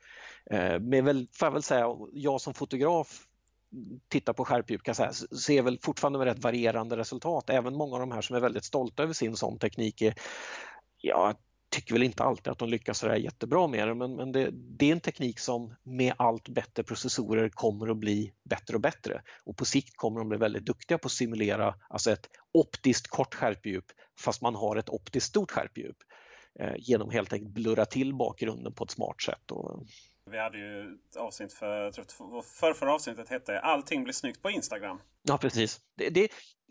Eh, 0.52 0.80
med 0.80 1.04
väl, 1.04 1.28
får 1.34 1.46
jag 1.46 1.54
väl 1.54 1.64
säga, 1.64 1.96
jag 2.14 2.42
som 2.42 2.54
fotograf 2.54 3.28
tittar 4.08 4.34
på 4.34 4.46
skärpedjup 4.46 4.84
kan 4.84 4.96
säga, 4.96 5.14
ser 5.14 5.62
väl 5.62 5.80
fortfarande 5.82 6.20
med 6.20 6.28
rätt 6.28 6.44
varierande 6.44 6.98
resultat. 6.98 7.50
Även 7.50 7.76
många 7.76 7.94
av 7.94 8.00
de 8.00 8.12
här 8.12 8.22
som 8.22 8.36
är 8.36 8.40
väldigt 8.40 8.66
stolta 8.66 9.04
över 9.04 9.14
sin 9.14 9.36
sån 9.36 9.60
teknik 9.60 10.02
är, 10.02 10.14
ja, 11.02 11.34
tycker 11.70 11.94
väl 11.94 12.04
inte 12.04 12.24
alltid 12.24 12.48
att 12.48 12.60
de 12.60 12.70
lyckas 12.70 13.00
sådär 13.00 13.16
jättebra 13.16 13.68
med 13.68 13.88
det 13.88 13.96
men, 13.96 14.16
men 14.16 14.32
det, 14.32 14.50
det, 14.52 14.86
är 14.86 14.92
en 14.92 15.00
teknik 15.00 15.40
som 15.40 15.76
med 15.84 16.14
allt 16.18 16.50
bättre 16.50 16.84
processorer 16.84 17.50
kommer 17.50 17.88
att 17.92 17.98
bli 17.98 18.34
bättre 18.44 18.76
och 18.76 18.82
bättre 18.82 19.22
och 19.44 19.58
på 19.58 19.66
sikt 19.66 19.98
kommer 19.98 20.20
de 20.20 20.30
bli 20.30 20.38
väldigt 20.38 20.66
duktiga 20.66 20.98
på 20.98 21.06
att 21.06 21.12
simulera 21.12 21.76
alltså 21.90 22.12
ett 22.12 22.30
optiskt 22.54 23.08
kort 23.08 23.34
skärpedjup 23.36 23.86
fast 24.20 24.42
man 24.42 24.56
har 24.56 24.76
ett 24.76 24.90
optiskt 24.90 25.28
stort 25.28 25.52
skärpedjup 25.52 25.98
eh, 26.60 26.74
genom 26.78 27.10
helt 27.10 27.34
enkelt 27.34 27.54
blurra 27.54 27.86
till 27.86 28.14
bakgrunden 28.14 28.74
på 28.74 28.84
ett 28.84 28.92
smart 28.92 29.22
sätt. 29.22 29.52
Och, 29.52 29.84
vi 30.32 30.38
hade 30.38 30.58
ju 30.58 30.82
ett 30.82 31.16
avsnitt 31.16 31.54
för, 31.54 31.92
för 32.42 32.74
förra 32.74 32.94
avsnittet 32.94 33.30
hette 33.30 33.60
Allting 33.60 34.04
blir 34.04 34.14
snyggt 34.14 34.42
på 34.42 34.50
Instagram. 34.50 35.00
Ja 35.24 35.38
precis. 35.38 35.82
Det, 35.96 36.10
det, 36.10 36.28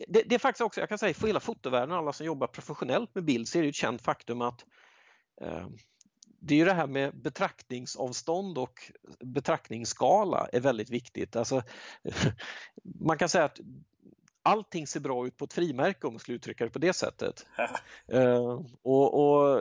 det, 0.08 0.22
det, 0.22 0.34
är 0.34 0.38
faktiskt 0.38 0.60
också, 0.60 0.80
jag 0.80 0.88
kan 0.88 0.98
säga 0.98 1.14
för 1.14 1.26
hela 1.26 1.40
fotovärlden, 1.40 1.96
alla 1.96 2.12
som 2.12 2.26
jobbar 2.26 2.46
professionellt 2.46 3.14
med 3.14 3.24
bild, 3.24 3.48
så 3.48 3.58
är 3.58 3.62
det 3.62 3.68
ett 3.68 3.74
känt 3.74 4.02
faktum 4.02 4.40
att 4.40 4.64
det 6.40 6.54
är 6.54 6.58
ju 6.58 6.64
det 6.64 6.72
här 6.72 6.86
med 6.86 7.16
betraktningsavstånd 7.16 8.58
och 8.58 8.92
betraktningsskala 9.20 10.48
är 10.52 10.60
väldigt 10.60 10.90
viktigt. 10.90 11.36
Alltså, 11.36 11.62
man 12.82 13.18
kan 13.18 13.28
säga 13.28 13.44
att 13.44 13.60
allting 14.46 14.86
ser 14.86 15.00
bra 15.00 15.26
ut 15.26 15.36
på 15.36 15.44
ett 15.44 15.52
frimärke 15.52 16.06
om 16.06 16.12
man 16.12 16.20
skulle 16.20 16.36
uttrycka 16.36 16.64
det 16.64 16.70
på 16.70 16.78
det 16.78 16.92
sättet. 16.92 17.46
uh, 18.14 18.62
och, 18.82 19.14
och 19.14 19.60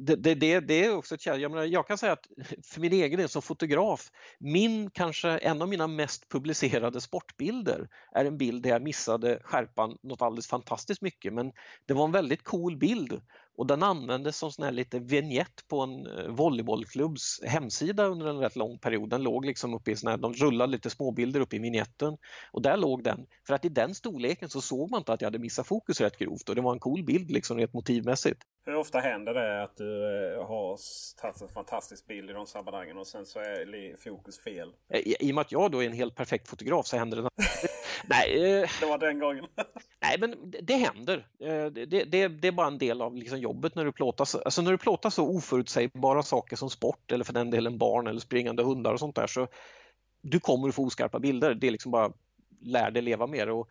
det, 0.00 0.16
det, 0.16 0.60
det, 0.60 0.84
är 0.84 0.96
också 0.96 1.14
ett 1.14 1.26
jag, 1.26 1.50
menar, 1.50 1.64
jag 1.64 1.86
kan 1.86 1.98
säga 1.98 2.12
att 2.12 2.26
för 2.62 2.80
min 2.80 2.92
egen 2.92 3.18
del 3.18 3.28
som 3.28 3.42
fotograf, 3.42 4.10
min 4.38 4.90
kanske 4.90 5.28
en 5.28 5.62
av 5.62 5.68
mina 5.68 5.86
mest 5.86 6.28
publicerade 6.28 7.00
sportbilder 7.00 7.88
är 8.12 8.24
en 8.24 8.38
bild 8.38 8.62
där 8.62 8.70
jag 8.70 8.82
missade 8.82 9.40
skärpan 9.44 9.98
något 10.02 10.22
alldeles 10.22 10.46
fantastiskt 10.46 11.02
mycket 11.02 11.32
men 11.32 11.52
det 11.86 11.94
var 11.94 12.04
en 12.04 12.12
väldigt 12.12 12.44
cool 12.44 12.76
bild 12.76 13.20
och 13.60 13.66
den 13.66 13.82
användes 13.82 14.36
som 14.36 14.52
sån 14.52 14.64
här 14.64 14.72
lite 14.72 14.98
vignett 14.98 15.68
på 15.68 15.80
en 15.80 16.06
eh, 16.06 16.28
volleybollklubbs 16.28 17.40
hemsida 17.44 18.06
under 18.06 18.26
en 18.26 18.38
rätt 18.38 18.56
lång 18.56 18.78
period. 18.78 19.10
Den 19.10 19.22
låg 19.22 19.44
liksom 19.44 19.74
uppe 19.74 19.90
i 19.90 19.96
sån 19.96 20.10
här, 20.10 20.16
de 20.16 20.32
rullade 20.32 20.72
lite 20.72 20.90
småbilder 20.90 21.40
uppe 21.40 21.56
i 21.56 21.58
vignetten 21.58 22.16
och 22.52 22.62
där 22.62 22.76
låg 22.76 23.04
den. 23.04 23.26
För 23.46 23.54
att 23.54 23.64
i 23.64 23.68
den 23.68 23.94
storleken 23.94 24.48
så 24.48 24.60
såg 24.60 24.90
man 24.90 25.00
inte 25.00 25.12
att 25.12 25.20
jag 25.20 25.26
hade 25.26 25.38
missat 25.38 25.66
fokus 25.66 26.00
rätt 26.00 26.18
grovt 26.18 26.48
och 26.48 26.54
det 26.54 26.60
var 26.60 26.72
en 26.72 26.78
cool 26.78 27.04
bild 27.04 27.30
liksom 27.30 27.58
rent 27.58 27.74
motivmässigt. 27.74 28.42
Hur 28.64 28.74
ofta 28.74 28.98
händer 28.98 29.34
det 29.34 29.62
att 29.62 29.76
du 29.76 30.04
eh, 30.04 30.46
har 30.46 30.78
tagit 31.20 31.40
en 31.40 31.48
fantastisk 31.48 32.06
bild 32.06 32.30
i 32.30 32.32
de 32.32 32.46
sammanhangen 32.46 32.98
och 32.98 33.06
sen 33.06 33.26
så 33.26 33.38
är 33.38 33.96
fokus 33.96 34.38
fel? 34.44 34.72
Eh, 34.88 35.00
I, 35.00 35.16
I 35.20 35.30
och 35.30 35.34
med 35.34 35.42
att 35.42 35.52
jag 35.52 35.70
då 35.70 35.82
är 35.82 35.86
en 35.86 35.92
helt 35.92 36.14
perfekt 36.14 36.48
fotograf 36.48 36.86
så 36.86 36.96
händer 36.96 37.16
det 37.16 37.28
Nej, 38.08 38.66
det 38.80 38.86
var 38.86 38.98
den 38.98 39.18
gången. 39.18 39.44
nej, 40.02 40.16
men 40.20 40.34
det 40.62 40.74
händer. 40.74 41.26
Det, 41.70 41.84
det, 42.04 42.28
det, 42.28 42.48
är 42.48 42.52
bara 42.52 42.66
en 42.66 42.78
del 42.78 43.02
av 43.02 43.16
liksom 43.16 43.38
jobbet 43.38 43.74
när 43.74 43.84
du 43.84 43.92
plåtar, 43.92 44.26
alltså 44.44 44.62
när 44.62 44.70
du 44.70 44.78
plåtar 44.78 45.10
så 45.10 45.28
oförutsägbara 45.28 46.22
saker 46.22 46.56
som 46.56 46.70
sport 46.70 47.12
eller 47.12 47.24
för 47.24 47.32
den 47.32 47.50
delen 47.50 47.78
barn 47.78 48.06
eller 48.06 48.20
springande 48.20 48.62
hundar 48.62 48.92
och 48.92 49.00
sånt 49.00 49.16
där 49.16 49.26
så 49.26 49.48
du 50.22 50.40
kommer 50.40 50.68
att 50.68 50.74
få 50.74 50.84
oskarpa 50.84 51.18
bilder. 51.18 51.54
Det 51.54 51.66
är 51.66 51.70
liksom 51.70 51.92
bara 51.92 52.12
lär 52.60 52.90
dig 52.90 53.02
leva 53.02 53.26
med 53.26 53.48
det. 53.48 53.52
Och 53.52 53.68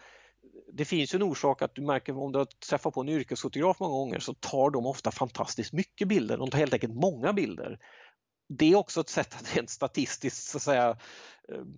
det 0.74 0.86
finns 0.86 1.14
ju 1.14 1.16
en 1.16 1.24
orsak 1.24 1.62
att 1.62 1.76
du 1.76 1.82
märker 1.82 2.18
om 2.18 2.32
du 2.32 2.40
har 2.40 2.46
träffat 2.46 2.94
på 2.94 3.02
en 3.02 3.10
yrkesfotograf 3.10 3.80
många 3.80 3.94
gånger 3.94 4.20
så 4.20 4.34
tar 4.34 4.70
de 4.70 4.86
ofta 4.86 5.12
fantastiskt 5.12 5.74
mycket 5.74 6.08
bilder. 6.08 6.38
De 6.38 6.50
tar 6.50 6.60
helt 6.60 6.74
enkelt 6.74 6.94
många 6.94 7.34
bilder. 7.34 7.80
Det 8.50 8.72
är 8.72 8.76
också 8.76 9.02
ett 9.02 9.10
sätt 9.10 9.36
att 9.36 9.56
rent 9.58 9.70
statistiskt 9.70 10.50
så 10.50 10.58
att 10.58 10.62
säga 10.62 10.98
ehm, 11.54 11.78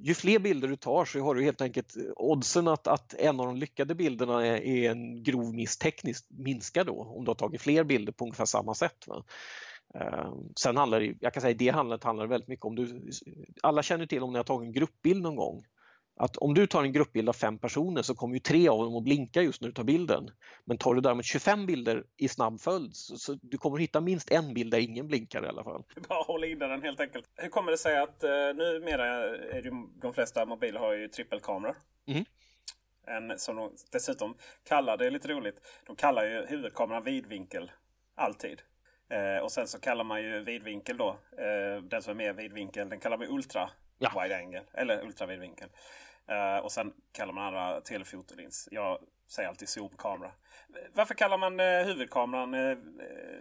ju 0.00 0.14
fler 0.14 0.38
bilder 0.38 0.68
du 0.68 0.76
tar 0.76 1.04
så 1.04 1.20
har 1.20 1.34
du 1.34 1.42
helt 1.42 1.60
enkelt 1.60 1.94
oddsen 2.16 2.68
att, 2.68 2.86
att 2.86 3.14
en 3.14 3.40
av 3.40 3.46
de 3.46 3.56
lyckade 3.56 3.94
bilderna 3.94 4.46
är, 4.46 4.56
är 4.56 4.90
en 4.90 5.22
grov 5.22 5.54
miss 5.54 5.78
tekniskt 5.78 6.26
minskar 6.30 6.84
då 6.84 7.02
om 7.02 7.24
du 7.24 7.30
har 7.30 7.34
tagit 7.34 7.60
fler 7.60 7.84
bilder 7.84 8.12
på 8.12 8.24
ungefär 8.24 8.44
samma 8.44 8.74
sätt. 8.74 9.04
Va? 9.06 9.24
Ehm, 9.94 10.52
sen 10.60 10.76
handlar 10.76 11.00
det, 11.00 11.14
jag 11.20 11.32
kan 11.32 11.40
säga 11.40 11.54
det 11.54 11.68
handlar, 11.68 12.00
handlar 12.02 12.26
väldigt 12.26 12.48
mycket 12.48 12.64
om 12.64 12.74
du, 12.74 13.10
alla 13.62 13.82
känner 13.82 14.06
till 14.06 14.22
om 14.22 14.32
ni 14.32 14.36
har 14.36 14.44
tagit 14.44 14.66
en 14.66 14.72
gruppbild 14.72 15.22
någon 15.22 15.36
gång 15.36 15.64
att 16.16 16.36
om 16.36 16.54
du 16.54 16.66
tar 16.66 16.82
en 16.82 16.92
gruppbild 16.92 17.28
av 17.28 17.32
fem 17.32 17.58
personer 17.58 18.02
så 18.02 18.14
kommer 18.14 18.34
ju 18.34 18.40
tre 18.40 18.68
av 18.68 18.78
dem 18.78 18.96
att 18.96 19.04
blinka 19.04 19.42
just 19.42 19.60
när 19.60 19.68
du 19.68 19.74
tar 19.74 19.84
bilden. 19.84 20.30
Men 20.64 20.78
tar 20.78 20.94
du 20.94 21.00
däremot 21.00 21.24
25 21.24 21.66
bilder 21.66 22.04
i 22.16 22.28
snabb 22.28 22.60
följd 22.60 22.96
så, 22.96 23.16
så 23.16 23.38
du 23.42 23.58
kommer 23.58 23.78
hitta 23.78 24.00
minst 24.00 24.30
en 24.30 24.54
bild 24.54 24.70
där 24.70 24.78
ingen 24.78 25.06
blinkar 25.06 25.44
i 25.44 25.48
alla 25.48 25.64
fall. 25.64 25.84
Bara 26.08 26.22
hålla 26.22 26.46
inne 26.46 26.66
den 26.66 26.82
helt 26.82 27.00
enkelt. 27.00 27.24
Hur 27.36 27.48
kommer 27.48 27.70
det 27.70 27.78
sig 27.78 27.98
att 27.98 28.24
uh, 28.24 28.30
numera 28.30 29.06
är 29.56 29.62
det, 29.62 29.70
de 30.00 30.14
flesta 30.14 30.46
mobiler 30.46 30.80
har 30.80 30.92
ju 30.92 31.08
trippelkameror? 31.08 31.76
Mm. 32.06 32.24
En, 33.06 33.38
som 33.38 33.56
de 33.56 33.70
dessutom 33.92 34.36
kallar, 34.68 34.96
det 34.96 35.06
är 35.06 35.10
lite 35.10 35.28
roligt, 35.28 35.60
de 35.86 35.96
kallar 35.96 36.24
ju 36.24 36.46
huvudkameran 36.46 37.04
vidvinkel 37.04 37.70
alltid. 38.14 38.62
Eh, 39.10 39.42
och 39.42 39.52
sen 39.52 39.68
så 39.68 39.80
kallar 39.80 40.04
man 40.04 40.22
ju 40.22 40.40
vidvinkel 40.40 40.96
då, 40.96 41.08
eh, 41.38 41.82
den 41.82 42.02
som 42.02 42.10
är 42.10 42.14
mer 42.14 42.32
vidvinkel, 42.32 42.88
den 42.88 43.00
kallar 43.00 43.18
man 43.18 43.28
ultra 43.28 43.70
ja. 43.98 44.22
wide 44.22 44.36
angle 44.36 44.62
eller 44.74 45.04
ultravidvinkel. 45.04 45.68
Uh, 46.30 46.64
och 46.64 46.72
sen 46.72 46.92
kallar 47.12 47.32
man 47.32 47.44
andra 47.44 47.80
telefotolins. 47.80 48.68
Jag 48.70 48.98
säger 49.28 49.48
alltid 49.48 49.68
zoomkamera. 49.68 50.32
Varför 50.94 51.14
kallar 51.14 51.38
man 51.38 51.60
uh, 51.60 51.86
huvudkameran 51.86 52.54
uh, 52.54 52.78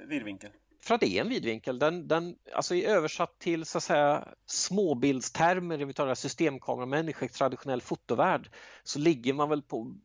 vidvinkel? 0.08 0.52
För 0.84 0.96
att 0.96 1.02
det 1.02 1.18
är 1.18 1.22
en 1.22 1.30
vidvinkel. 1.30 1.80
Den, 1.80 2.08
den, 2.08 2.36
alltså 2.54 2.76
översatt 2.76 3.40
till 3.40 3.66
så 3.66 3.78
att 3.78 3.84
säga, 3.84 4.28
småbildstermer, 4.46 5.78
det 5.78 5.86
vi 5.86 5.94
talar 5.94 6.16
systemkameramänniska, 6.16 7.28
traditionell 7.28 7.82
fotovärld, 7.82 8.50
så 8.84 9.00
ligger 9.00 9.34
man 9.34 9.50
väl 9.50 9.62
på 9.62 9.96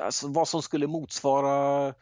alltså, 0.00 0.28
vad 0.28 0.48
som 0.48 0.62
skulle 0.62 0.86
motsvara 0.86 1.94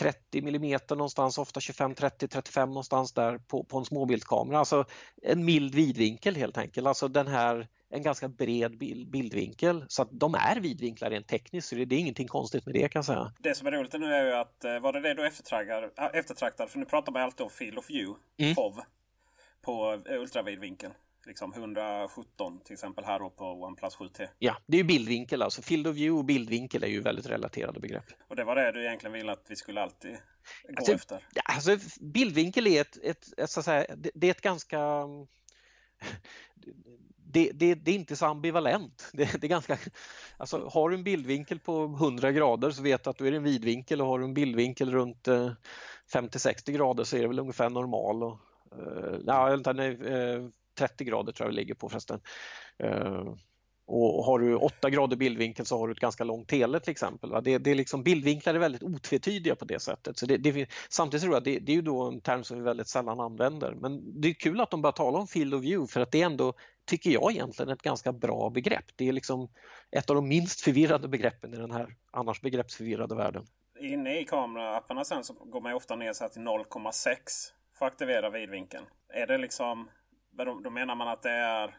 30 0.00 0.38
mm 0.38 0.80
någonstans, 0.90 1.38
ofta 1.38 1.60
25, 1.60 1.94
30, 1.94 2.28
35 2.28 2.68
någonstans 2.68 3.12
där 3.12 3.38
på, 3.38 3.64
på 3.64 3.78
en 3.78 3.84
småbildkamera. 3.84 4.58
Alltså 4.58 4.84
en 5.22 5.44
mild 5.44 5.74
vidvinkel 5.74 6.36
helt 6.36 6.58
enkelt. 6.58 6.86
Alltså 6.86 7.08
den 7.08 7.26
här 7.26 7.68
en 7.90 8.02
ganska 8.02 8.28
bred 8.28 8.78
bild, 8.78 9.10
bildvinkel 9.10 9.84
så 9.88 10.02
att 10.02 10.08
de 10.12 10.34
är 10.34 10.60
vidvinklar 10.60 11.10
rent 11.10 11.28
tekniskt. 11.28 11.68
Så 11.68 11.74
det, 11.74 11.84
det 11.84 11.94
är 11.94 11.98
ingenting 11.98 12.28
konstigt 12.28 12.66
med 12.66 12.74
det 12.74 12.88
kan 12.88 12.98
jag 12.98 13.04
säga. 13.04 13.32
Det 13.38 13.54
som 13.54 13.66
är 13.66 13.72
roligt 13.72 13.92
nu 13.92 14.14
är 14.14 14.26
ju 14.26 14.32
att 14.32 14.64
eh, 14.64 14.80
var 14.80 14.92
det 14.92 15.00
det 15.00 15.14
du 15.14 15.26
eftertraktar, 15.26 15.90
äh, 15.98 16.18
eftertraktar 16.18 16.66
för 16.66 16.78
nu 16.78 16.84
pratar 16.84 17.12
man 17.12 17.22
alltid 17.22 17.40
om 17.40 17.50
field 17.50 17.78
of 17.78 17.90
view, 17.90 18.20
mm. 18.38 18.54
FOV, 18.54 18.80
på 19.62 20.02
ultravidvinkel. 20.08 20.90
Liksom 21.26 21.52
117 21.52 22.60
till 22.64 22.72
exempel 22.72 23.04
här 23.04 23.18
då 23.18 23.30
på 23.30 23.44
OnePlus 23.44 23.96
7T. 23.96 24.28
Ja, 24.38 24.56
det 24.66 24.76
är 24.76 24.78
ju 24.78 24.84
bildvinkel 24.84 25.42
alltså. 25.42 25.62
Field 25.62 25.86
of 25.86 25.96
view 25.96 26.18
och 26.18 26.24
bildvinkel 26.24 26.84
är 26.84 26.88
ju 26.88 27.00
väldigt 27.00 27.26
relaterade 27.26 27.80
begrepp. 27.80 28.04
Och 28.28 28.36
det 28.36 28.44
var 28.44 28.56
det 28.56 28.72
du 28.72 28.84
egentligen 28.84 29.12
ville 29.12 29.32
att 29.32 29.46
vi 29.48 29.56
skulle 29.56 29.82
alltid 29.82 30.12
gå 30.12 30.74
alltså, 30.76 30.92
efter? 30.92 31.26
Alltså, 31.44 31.76
bildvinkel 32.00 32.66
är 32.66 32.80
ett, 32.80 32.96
ett, 33.02 33.38
ett, 33.38 33.50
så 33.50 33.60
att 33.60 33.64
säga, 33.64 33.86
det, 33.96 34.10
det 34.14 34.26
är 34.26 34.30
ett 34.30 34.40
ganska 34.40 34.78
det, 37.32 37.50
det, 37.54 37.74
det, 37.74 37.90
är 37.90 37.94
inte 37.94 38.16
så 38.16 38.26
ambivalent. 38.26 39.10
Det, 39.12 39.40
det, 39.40 39.46
är 39.46 39.48
ganska, 39.48 39.78
alltså, 40.36 40.68
har 40.68 40.90
du 40.90 40.96
en 40.96 41.04
bildvinkel 41.04 41.58
på 41.58 41.84
100 41.84 42.32
grader 42.32 42.70
så 42.70 42.82
vet 42.82 43.04
du 43.04 43.10
att 43.10 43.18
du 43.18 43.28
är 43.28 43.32
en 43.32 43.42
vidvinkel 43.42 44.00
och 44.00 44.06
har 44.06 44.18
du 44.18 44.24
en 44.24 44.34
bildvinkel 44.34 44.90
runt 44.90 45.28
50-60 46.14 46.68
eh, 46.68 46.74
grader 46.74 47.04
så 47.04 47.16
är 47.16 47.20
det 47.20 47.28
väl 47.28 47.38
ungefär 47.38 47.70
normal. 47.70 48.22
Och, 48.22 48.38
uh, 48.78 49.20
ja, 49.26 49.56
nej, 49.72 49.96
uh, 49.96 50.48
30 50.80 51.04
grader 51.04 51.32
tror 51.32 51.46
jag 51.46 51.50
vi 51.50 51.56
ligger 51.56 51.74
på 51.74 51.88
förresten. 51.88 52.20
Eh, 52.78 53.34
och 53.92 54.24
har 54.24 54.38
du 54.38 54.56
8 54.56 54.90
grader 54.90 55.16
bildvinkel 55.16 55.66
så 55.66 55.78
har 55.78 55.88
du 55.88 55.92
ett 55.92 56.00
ganska 56.00 56.24
långt 56.24 56.48
tele 56.48 56.80
till 56.80 56.90
exempel. 56.90 57.30
Det, 57.42 57.58
det 57.58 57.70
är 57.70 57.74
liksom, 57.74 58.02
bildvinklar 58.02 58.54
är 58.54 58.58
väldigt 58.58 58.82
otvetydiga 58.82 59.54
på 59.54 59.64
det 59.64 59.80
sättet. 59.80 60.18
Så 60.18 60.26
det, 60.26 60.36
det, 60.36 60.66
samtidigt 60.88 61.22
tror 61.22 61.34
jag 61.34 61.44
det, 61.44 61.58
det 61.58 61.72
är 61.72 61.76
ju 61.76 61.82
då 61.82 62.02
en 62.02 62.20
term 62.20 62.44
som 62.44 62.58
vi 62.58 62.62
väldigt 62.62 62.88
sällan 62.88 63.20
använder. 63.20 63.74
Men 63.74 64.20
det 64.20 64.28
är 64.28 64.34
kul 64.34 64.60
att 64.60 64.70
de 64.70 64.82
börjar 64.82 64.92
tala 64.92 65.18
om 65.18 65.26
field 65.26 65.54
of 65.54 65.62
view 65.62 65.92
för 65.92 66.00
att 66.00 66.12
det 66.12 66.22
är 66.22 66.26
ändå, 66.26 66.54
tycker 66.84 67.10
jag 67.10 67.32
egentligen, 67.32 67.72
ett 67.72 67.82
ganska 67.82 68.12
bra 68.12 68.50
begrepp. 68.50 68.84
Det 68.96 69.08
är 69.08 69.12
liksom 69.12 69.48
ett 69.90 70.10
av 70.10 70.16
de 70.16 70.28
minst 70.28 70.60
förvirrade 70.60 71.08
begreppen 71.08 71.54
i 71.54 71.56
den 71.56 71.70
här 71.70 71.96
annars 72.10 72.40
begreppsförvirrade 72.40 73.14
världen. 73.14 73.46
Inne 73.80 74.20
i 74.20 74.24
kameraapparna 74.24 75.04
sen 75.04 75.24
så 75.24 75.34
går 75.34 75.60
man 75.60 75.72
ofta 75.72 75.96
ner 75.96 76.12
så 76.12 76.28
till 76.28 76.42
0,6 76.42 77.16
för 77.78 77.86
att 77.86 77.92
aktivera 77.92 78.30
vidvinkeln. 78.30 78.84
Är 79.08 79.26
det 79.26 79.38
liksom, 79.38 79.88
då 80.44 80.70
menar 80.70 80.94
man 80.94 81.08
att 81.08 81.22
det 81.22 81.30
är 81.30 81.76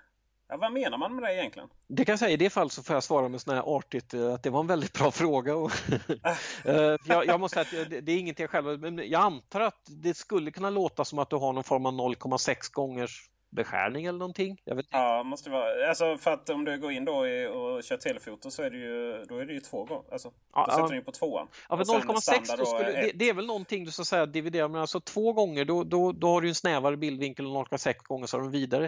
Ja, 0.52 0.58
vad 0.58 0.74
menar 0.74 0.98
man 0.98 1.16
med 1.16 1.24
det 1.24 1.34
egentligen? 1.34 1.70
Det 1.88 2.06
kan 2.06 2.14
jag 2.14 2.20
säga, 2.20 2.32
i 2.32 2.38
det 2.38 2.50
fallet 2.50 2.74
så 2.74 2.84
får 2.84 2.94
jag 2.94 3.04
svara 3.04 3.30
med 3.30 3.42
sån 3.42 3.56
här 3.56 3.78
artigt 3.78 4.14
eh, 4.14 4.34
att 4.34 4.44
det 4.44 4.50
var 4.50 4.60
en 4.60 4.68
väldigt 4.68 4.94
bra 4.94 5.12
fråga. 5.12 5.56
Och 5.56 5.72
eh, 6.66 6.96
jag, 7.06 7.26
jag, 7.26 7.40
måste 7.40 7.66
säga 7.66 7.82
att 7.82 7.90
det, 7.90 8.02
det 8.02 8.12
är 8.12 8.20
ingenting 8.20 8.44
jag 8.44 8.50
själv, 8.50 8.80
men 8.80 9.10
jag 9.10 9.22
antar 9.22 9.62
att 9.62 9.88
det 9.88 10.14
skulle 10.14 10.52
kunna 10.52 10.70
låta 10.70 11.06
som 11.06 11.20
att 11.20 11.30
du 11.30 11.36
har 11.36 11.54
någon 11.54 11.64
form 11.64 11.86
av 11.86 11.94
0,6 11.94 12.56
gångers 12.74 13.30
beskärning 13.52 14.06
eller 14.06 14.20
någonting? 14.20 14.62
Ja, 14.92 15.24
måste 15.24 15.50
vara. 15.50 15.90
Alltså 15.90 16.18
för 16.18 16.32
att 16.32 16.50
om 16.50 16.66
du 16.66 16.80
går 16.80 16.92
in 16.92 17.06
då 17.06 17.16
och 17.16 17.84
kör 17.84 17.98
telefoto 17.98 18.52
så 18.52 18.64
är 18.64 18.70
det 18.70 18.78
ju, 18.78 19.26
då 19.30 19.38
är 19.38 19.46
det 19.46 19.54
ju 19.54 19.60
två 19.60 19.86
gånger. 19.86 20.04
Alltså, 20.12 20.32
ja, 20.54 20.66
då 20.66 20.72
sätter 20.72 20.90
du 20.90 20.98
in 20.98 21.06
på 21.06 21.12
tvåan. 21.12 21.48
Ja, 21.70 21.78
för 21.78 21.84
0,6 21.84 22.66
skulle, 22.66 23.02
det, 23.02 23.12
det, 23.16 23.30
är 23.30 23.34
väl 23.34 23.46
någonting 23.46 23.84
du 23.84 23.90
att 23.90 24.08
säga 24.08 24.26
dividerar 24.26 24.68
med. 24.68 24.82
Alltså 24.82 25.00
två 25.00 25.34
gånger 25.34 25.66
då, 25.66 25.84
då, 25.84 26.12
då 26.12 26.28
har 26.28 26.42
du 26.42 26.48
en 26.48 26.56
snävare 26.56 26.98
bildvinkel 26.98 27.46
och 27.46 27.68
0,6 27.68 27.94
gånger 28.04 28.28
så 28.28 28.38
har 28.38 28.44
du 28.44 28.50
vidare. 28.50 28.86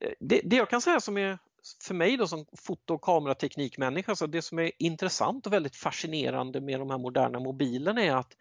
Eh, 0.00 0.10
det, 0.20 0.40
det 0.44 0.56
jag 0.56 0.70
kan 0.70 0.80
säga 0.80 1.00
som 1.00 1.18
är 1.18 1.38
för 1.82 1.94
mig 1.94 2.16
då 2.16 2.26
som 2.26 2.46
foto 2.58 2.94
och 2.94 3.02
kamerateknikmänniska, 3.02 4.14
så 4.14 4.26
det 4.26 4.42
som 4.42 4.58
är 4.58 4.70
intressant 4.78 5.46
och 5.46 5.52
väldigt 5.52 5.76
fascinerande 5.76 6.60
med 6.60 6.80
de 6.80 6.90
här 6.90 6.98
moderna 6.98 7.40
mobilerna 7.40 8.02
är 8.02 8.16
att 8.16 8.36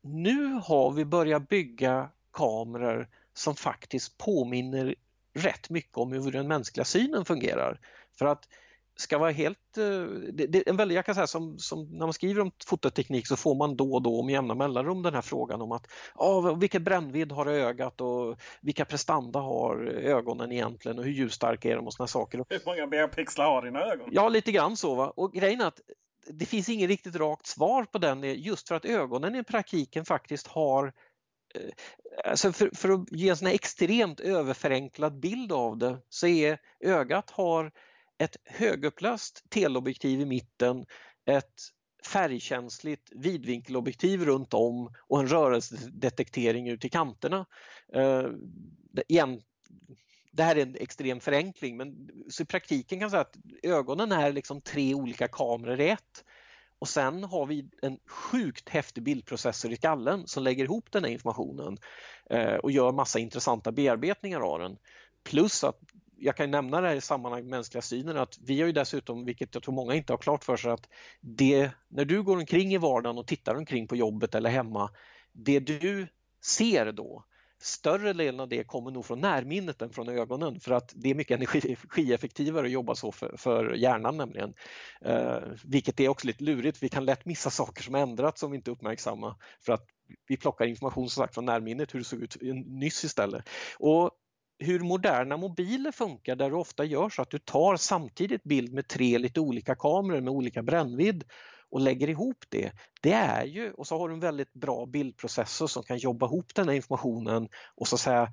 nu 0.00 0.60
har 0.64 0.90
vi 0.90 1.04
börjat 1.04 1.48
bygga 1.48 2.08
kameror 2.32 3.08
som 3.34 3.56
faktiskt 3.56 4.18
påminner 4.18 4.94
rätt 5.34 5.70
mycket 5.70 5.96
om 5.96 6.12
hur 6.12 6.32
den 6.32 6.48
mänskliga 6.48 6.84
synen 6.84 7.24
fungerar. 7.24 7.80
För 8.18 8.26
att 8.26 8.48
ska 8.96 9.18
vara 9.18 9.30
helt... 9.30 9.78
Eh, 9.78 10.04
det, 10.32 10.46
det, 10.46 10.68
en 10.68 10.76
väldigt, 10.76 10.96
jag 10.96 11.06
kan 11.06 11.14
säga 11.14 11.26
som, 11.26 11.58
som, 11.58 11.84
när 11.84 12.06
man 12.06 12.12
skriver 12.12 12.40
om 12.40 12.50
fototeknik 12.66 13.26
så 13.26 13.36
får 13.36 13.54
man 13.54 13.76
då 13.76 13.94
och 13.94 14.02
då 14.02 14.22
med 14.22 14.32
jämna 14.32 14.54
mellanrum 14.54 15.02
den 15.02 15.14
här 15.14 15.22
frågan 15.22 15.62
om 15.62 15.72
att 15.72 15.86
oh, 16.14 16.58
vilket 16.58 16.82
brännvidd 16.82 17.32
har 17.32 17.46
ögat 17.46 18.00
och 18.00 18.40
vilka 18.60 18.84
prestanda 18.84 19.38
har 19.38 19.86
ögonen 19.86 20.52
egentligen 20.52 20.98
och 20.98 21.04
hur 21.04 21.12
ljusstarka 21.12 21.70
är 21.70 21.76
de 21.76 21.86
och 21.86 21.94
såna 21.94 22.06
saker. 22.06 22.44
Hur 22.48 22.60
många 22.66 22.86
megapixlar 22.86 23.44
har 23.44 23.62
dina 23.62 23.80
ögon? 23.80 24.08
Ja, 24.12 24.28
lite 24.28 24.52
grann 24.52 24.76
så. 24.76 24.94
Va? 24.94 25.12
Och 25.16 25.32
grejen 25.32 25.60
är 25.60 25.66
att 25.66 25.80
det 26.26 26.46
finns 26.46 26.68
inget 26.68 26.88
riktigt 26.88 27.16
rakt 27.16 27.46
svar 27.46 27.84
på 27.84 27.98
den 27.98 28.22
just 28.22 28.68
för 28.68 28.74
att 28.74 28.84
ögonen 28.84 29.34
i 29.34 29.42
praktiken 29.42 30.04
faktiskt 30.04 30.46
har 30.46 30.92
Eh, 31.54 31.70
alltså 32.24 32.52
för, 32.52 32.70
för, 32.74 32.88
att 32.88 33.12
ge 33.12 33.28
en 33.28 33.36
sån 33.36 33.48
extremt 33.48 34.20
överförenklad 34.20 35.20
bild 35.20 35.52
av 35.52 35.78
det 35.78 35.98
så 36.08 36.26
är 36.26 36.58
ögat 36.80 37.30
har 37.30 37.72
ett 38.18 38.36
högupplöst 38.44 39.44
teleobjektiv 39.48 40.20
i 40.20 40.24
mitten, 40.24 40.84
ett 41.26 41.60
färgkänsligt 42.06 43.12
vidvinkelobjektiv 43.12 44.24
runt 44.24 44.54
om 44.54 44.94
och 45.08 45.20
en 45.20 45.28
rörelsedetektering 45.28 46.68
ut 46.68 46.84
i 46.84 46.88
kanterna. 46.88 47.46
Uh, 47.96 48.28
igen, 49.08 49.42
det 50.32 50.42
här 50.42 50.56
är 50.56 50.62
en 50.62 50.76
extrem 50.76 51.20
förenkling 51.20 51.76
men 51.76 52.10
så 52.30 52.42
i 52.42 52.46
praktiken 52.46 52.98
kan 52.98 53.00
jag 53.00 53.10
säga 53.10 53.20
att 53.20 53.36
ögonen 53.62 54.12
är 54.12 54.32
liksom 54.32 54.60
tre 54.60 54.94
olika 54.94 55.28
kameror 55.28 55.80
i 55.80 55.88
ett. 55.88 56.24
Och 56.82 56.88
sen 56.88 57.24
har 57.24 57.46
vi 57.46 57.68
en 57.82 57.98
sjukt 58.06 58.68
häftig 58.68 59.02
bildprocessor 59.02 59.72
i 59.72 59.76
skallen 59.76 60.26
som 60.26 60.42
lägger 60.42 60.64
ihop 60.64 60.92
den 60.92 61.04
här 61.04 61.10
informationen 61.10 61.76
eh, 62.30 62.54
och 62.54 62.70
gör 62.70 62.92
massa 62.92 63.18
intressanta 63.18 63.72
bearbetningar 63.72 64.40
av 64.40 64.58
den. 64.58 64.76
Plus 65.24 65.64
att 65.64 65.78
jag 66.16 66.36
kan 66.36 66.50
nämna 66.50 66.80
det 66.80 66.88
här 66.88 66.94
i 66.94 67.00
sammanhang 67.00 67.42
med 67.42 67.50
mänskliga 67.50 67.82
synen 67.82 68.16
att 68.16 68.38
vi 68.40 68.60
har 68.60 68.66
ju 68.66 68.72
dessutom, 68.72 69.24
vilket 69.24 69.54
jag 69.54 69.62
tror 69.62 69.74
många 69.74 69.94
inte 69.94 70.12
har 70.12 70.18
klart 70.18 70.44
för 70.44 70.56
sig, 70.56 70.70
att 70.70 70.88
det, 71.20 71.70
när 71.88 72.04
du 72.04 72.22
går 72.22 72.36
omkring 72.36 72.74
i 72.74 72.78
vardagen 72.78 73.18
och 73.18 73.26
tittar 73.26 73.54
omkring 73.54 73.88
på 73.88 73.96
jobbet 73.96 74.34
eller 74.34 74.50
hemma, 74.50 74.90
det 75.32 75.60
du 75.60 76.08
ser 76.44 76.92
då, 76.92 77.24
större 77.62 78.12
delen 78.12 78.40
av 78.40 78.48
det 78.48 78.64
kommer 78.64 78.90
nog 78.90 79.04
från 79.04 79.20
närminnet 79.20 79.82
än 79.82 79.90
från 79.92 80.08
ögonen 80.08 80.60
för 80.60 80.72
att 80.72 80.92
det 80.94 81.10
är 81.10 81.14
mycket 81.14 81.34
energieffektivare 81.34 82.66
att 82.66 82.72
jobba 82.72 82.94
så 82.94 83.12
för, 83.12 83.36
för 83.36 83.74
hjärnan 83.74 84.16
nämligen. 84.16 84.54
Eh, 85.04 85.38
vilket 85.64 86.00
är 86.00 86.08
också 86.08 86.26
lite 86.26 86.44
lurigt, 86.44 86.82
vi 86.82 86.88
kan 86.88 87.04
lätt 87.04 87.24
missa 87.24 87.50
saker 87.50 87.82
som 87.82 87.94
ändrats 87.94 88.40
som 88.40 88.50
vi 88.50 88.56
inte 88.56 88.70
uppmärksamma 88.70 89.36
för 89.60 89.72
att 89.72 89.86
vi 90.28 90.36
plockar 90.36 90.66
information 90.66 91.10
som 91.10 91.22
sagt 91.22 91.34
från 91.34 91.44
närminnet 91.44 91.94
hur 91.94 91.98
det 91.98 92.04
såg 92.04 92.20
ut 92.20 92.36
nyss 92.66 93.04
istället. 93.04 93.48
Och 93.78 94.10
hur 94.58 94.80
moderna 94.80 95.36
mobiler 95.36 95.92
funkar 95.92 96.36
där 96.36 96.50
du 96.50 96.56
ofta 96.56 96.84
gör 96.84 97.08
så 97.08 97.22
att 97.22 97.30
du 97.30 97.38
tar 97.38 97.76
samtidigt 97.76 98.44
bild 98.44 98.72
med 98.72 98.88
tre 98.88 99.18
lite 99.18 99.40
olika 99.40 99.74
kameror 99.74 100.20
med 100.20 100.32
olika 100.32 100.62
brännvidd 100.62 101.24
och 101.72 101.80
lägger 101.80 102.10
ihop 102.10 102.44
det, 102.48 102.72
det 103.02 103.12
är 103.12 103.44
ju, 103.44 103.72
och 103.72 103.86
så 103.86 103.98
har 103.98 104.08
du 104.08 104.14
en 104.14 104.20
väldigt 104.20 104.52
bra 104.52 104.86
bildprocessor 104.86 105.66
som 105.66 105.82
kan 105.82 105.98
jobba 105.98 106.26
ihop 106.26 106.54
den 106.54 106.68
här 106.68 106.74
informationen 106.74 107.48
och 107.74 107.88
så 107.88 107.98
säga 107.98 108.32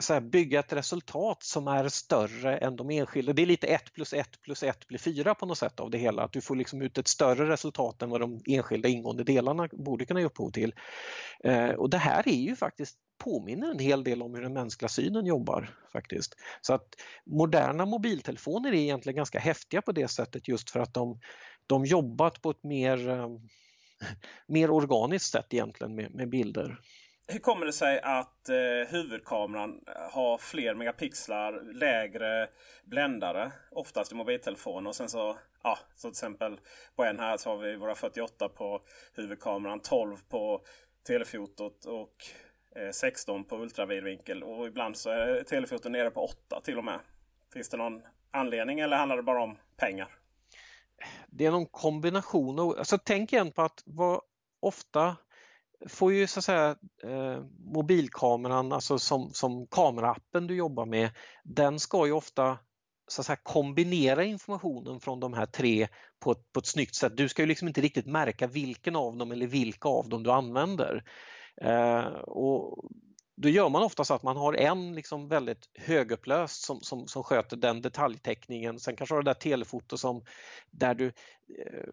så 0.00 0.14
här, 0.14 0.20
bygga 0.20 0.60
ett 0.60 0.72
resultat 0.72 1.42
som 1.42 1.68
är 1.68 1.88
större 1.88 2.56
än 2.56 2.76
de 2.76 2.90
enskilda. 2.90 3.32
Det 3.32 3.42
är 3.42 3.46
lite 3.46 3.66
1 3.66 3.92
plus 3.92 4.12
1 4.12 4.42
plus 4.42 4.62
1 4.62 4.86
blir 4.86 4.98
4 4.98 5.34
på 5.34 5.46
något 5.46 5.58
sätt 5.58 5.80
av 5.80 5.90
det 5.90 5.98
hela. 5.98 6.22
Att 6.22 6.32
du 6.32 6.40
får 6.40 6.56
liksom 6.56 6.82
ut 6.82 6.98
ett 6.98 7.08
större 7.08 7.48
resultat 7.48 8.02
än 8.02 8.10
vad 8.10 8.20
de 8.20 8.40
enskilda 8.46 8.88
ingående 8.88 9.24
delarna 9.24 9.68
borde 9.72 10.04
kunna 10.04 10.20
ge 10.20 10.26
upphov 10.26 10.50
till. 10.50 10.74
Eh, 11.44 11.68
och 11.70 11.90
det 11.90 11.98
här 11.98 12.28
är 12.28 12.40
ju 12.40 12.56
faktiskt 12.56 12.98
påminner 13.18 13.70
en 13.70 13.78
hel 13.78 14.04
del 14.04 14.22
om 14.22 14.34
hur 14.34 14.42
den 14.42 14.52
mänskliga 14.52 14.88
synen 14.88 15.26
jobbar 15.26 15.70
faktiskt. 15.92 16.34
Så 16.60 16.74
att 16.74 16.86
moderna 17.26 17.86
mobiltelefoner 17.86 18.72
är 18.72 18.76
egentligen 18.76 19.16
ganska 19.16 19.38
häftiga 19.38 19.82
på 19.82 19.92
det 19.92 20.08
sättet 20.08 20.48
just 20.48 20.70
för 20.70 20.80
att 20.80 20.94
de, 20.94 21.20
de 21.66 21.84
jobbat 21.84 22.42
på 22.42 22.50
ett 22.50 22.64
mer, 22.64 23.08
eh, 23.08 23.28
mer 24.46 24.70
organiskt 24.70 25.32
sätt 25.32 25.54
egentligen 25.54 25.94
med, 25.94 26.14
med 26.14 26.28
bilder. 26.28 26.80
Hur 27.28 27.38
kommer 27.38 27.66
det 27.66 27.72
sig 27.72 28.00
att 28.00 28.48
eh, 28.48 28.88
huvudkameran 28.88 29.80
eh, 29.86 30.12
har 30.12 30.38
fler 30.38 30.74
megapixlar, 30.74 31.72
lägre 31.72 32.48
bländare, 32.84 33.52
oftast 33.70 34.12
i 34.12 34.14
mobiltelefoner. 34.14 34.88
Och 34.88 34.96
sen 34.96 35.08
så, 35.08 35.36
ja, 35.62 35.78
så 35.94 36.00
till 36.00 36.10
exempel 36.10 36.60
på 36.96 37.04
en 37.04 37.18
här 37.18 37.36
så 37.36 37.50
har 37.50 37.56
vi 37.56 37.76
våra 37.76 37.94
48 37.94 38.48
på 38.48 38.82
huvudkameran, 39.14 39.80
12 39.80 40.16
på 40.28 40.60
telefotot 41.06 41.84
och 41.84 42.14
eh, 42.76 42.90
16 42.90 43.44
på 43.44 43.56
ultravidvinkel 43.56 44.42
och 44.42 44.66
ibland 44.66 44.96
så 44.96 45.10
är 45.10 45.42
telefotot 45.42 45.92
nere 45.92 46.10
på 46.10 46.24
8 46.24 46.60
till 46.60 46.78
och 46.78 46.84
med. 46.84 47.00
Finns 47.52 47.68
det 47.68 47.76
någon 47.76 48.02
anledning 48.30 48.80
eller 48.80 48.96
handlar 48.96 49.16
det 49.16 49.22
bara 49.22 49.42
om 49.42 49.58
pengar? 49.76 50.08
Det 51.28 51.46
är 51.46 51.50
någon 51.50 51.66
kombination. 51.66 52.58
Alltså, 52.58 52.98
tänk 53.04 53.32
igen 53.32 53.52
på 53.52 53.62
att 53.62 53.82
vad 53.86 54.20
ofta 54.60 55.16
får 55.88 56.12
ju 56.12 56.26
så 56.26 56.38
att 56.38 56.44
säga 56.44 56.76
eh, 57.02 57.40
mobilkameran, 57.72 58.72
alltså 58.72 58.98
som, 58.98 59.30
som 59.32 59.66
kameraappen 59.66 60.46
du 60.46 60.54
jobbar 60.54 60.86
med, 60.86 61.10
den 61.44 61.80
ska 61.80 62.06
ju 62.06 62.12
ofta 62.12 62.58
så 63.08 63.20
att 63.22 63.26
säga, 63.26 63.38
kombinera 63.42 64.24
informationen 64.24 65.00
från 65.00 65.20
de 65.20 65.32
här 65.32 65.46
tre 65.46 65.88
på 66.20 66.32
ett, 66.32 66.52
på 66.52 66.60
ett 66.60 66.66
snyggt 66.66 66.94
sätt. 66.94 67.16
Du 67.16 67.28
ska 67.28 67.42
ju 67.42 67.46
liksom 67.48 67.68
inte 67.68 67.80
riktigt 67.80 68.06
märka 68.06 68.46
vilken 68.46 68.96
av 68.96 69.16
dem 69.16 69.32
eller 69.32 69.46
vilka 69.46 69.88
av 69.88 70.08
dem 70.08 70.22
du 70.22 70.32
använder. 70.32 71.04
Eh, 71.60 72.04
och 72.20 72.90
då 73.36 73.48
gör 73.48 73.68
man 73.68 73.82
ofta 73.82 74.04
så 74.04 74.14
att 74.14 74.22
man 74.22 74.36
har 74.36 74.54
en 74.54 74.94
liksom 74.94 75.28
väldigt 75.28 75.68
högupplöst 75.74 76.64
som, 76.64 76.80
som, 76.80 77.06
som 77.06 77.22
sköter 77.22 77.56
den 77.56 77.82
detaljteckningen. 77.82 78.80
Sen 78.80 78.96
kanske 78.96 79.14
har 79.14 79.22
det 79.22 79.30
där 79.30 79.34
telefoto 79.34 79.96
som 79.96 80.22
där 80.70 80.94
du 80.94 81.06
eh, 81.06 81.92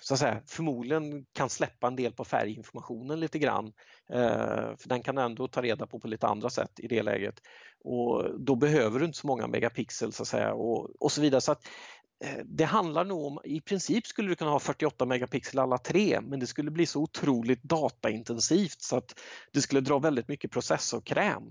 så 0.00 0.14
att 0.14 0.20
säga, 0.20 0.40
förmodligen 0.46 1.24
kan 1.32 1.50
släppa 1.50 1.86
en 1.86 1.96
del 1.96 2.12
på 2.12 2.24
färginformationen 2.24 3.20
lite 3.20 3.38
grann. 3.38 3.72
Eh, 4.10 4.76
för 4.76 4.88
den 4.88 5.02
kan 5.02 5.18
ändå 5.18 5.48
ta 5.48 5.62
reda 5.62 5.86
på 5.86 6.00
på 6.00 6.08
lite 6.08 6.26
andra 6.26 6.50
sätt 6.50 6.80
i 6.80 6.88
det 6.88 7.02
läget. 7.02 7.40
Och 7.84 8.40
Då 8.40 8.54
behöver 8.54 8.98
du 8.98 9.04
inte 9.04 9.18
så 9.18 9.26
många 9.26 9.46
megapixel 9.46 10.12
så 10.12 10.22
att 10.22 10.28
säga 10.28 10.52
och, 10.52 11.02
och 11.02 11.12
så 11.12 11.20
vidare. 11.20 11.40
Så 11.40 11.52
att 11.52 11.66
Eh, 11.66 11.93
Eh, 12.24 12.44
det 12.44 12.64
handlar 12.64 13.04
nog 13.04 13.24
om, 13.24 13.38
i 13.44 13.60
princip 13.60 14.06
skulle 14.06 14.28
du 14.28 14.34
kunna 14.34 14.50
ha 14.50 14.58
48 14.58 15.06
megapixel 15.06 15.58
alla 15.58 15.78
tre 15.78 16.20
men 16.20 16.40
det 16.40 16.46
skulle 16.46 16.70
bli 16.70 16.86
så 16.86 17.02
otroligt 17.02 17.62
dataintensivt 17.62 18.82
så 18.82 18.96
att 18.96 19.20
det 19.52 19.62
skulle 19.62 19.80
dra 19.80 19.98
väldigt 19.98 20.28
mycket 20.28 20.50
processorkräm 20.50 21.42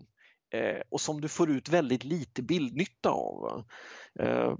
eh, 0.53 0.81
och 0.89 1.01
som 1.01 1.21
du 1.21 1.27
får 1.27 1.51
ut 1.51 1.69
väldigt 1.69 2.03
lite 2.03 2.41
bildnytta 2.41 3.09
av. 3.09 3.63
Eh, 4.19 4.53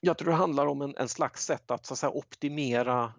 jag 0.00 0.18
tror 0.18 0.30
det 0.30 0.36
handlar 0.36 0.66
om 0.66 0.82
en, 0.82 0.96
en 0.96 1.08
slags 1.08 1.44
sätt 1.44 1.70
att, 1.70 1.86
så 1.86 1.94
att 1.94 1.98
säga, 1.98 2.10
optimera 2.10 3.12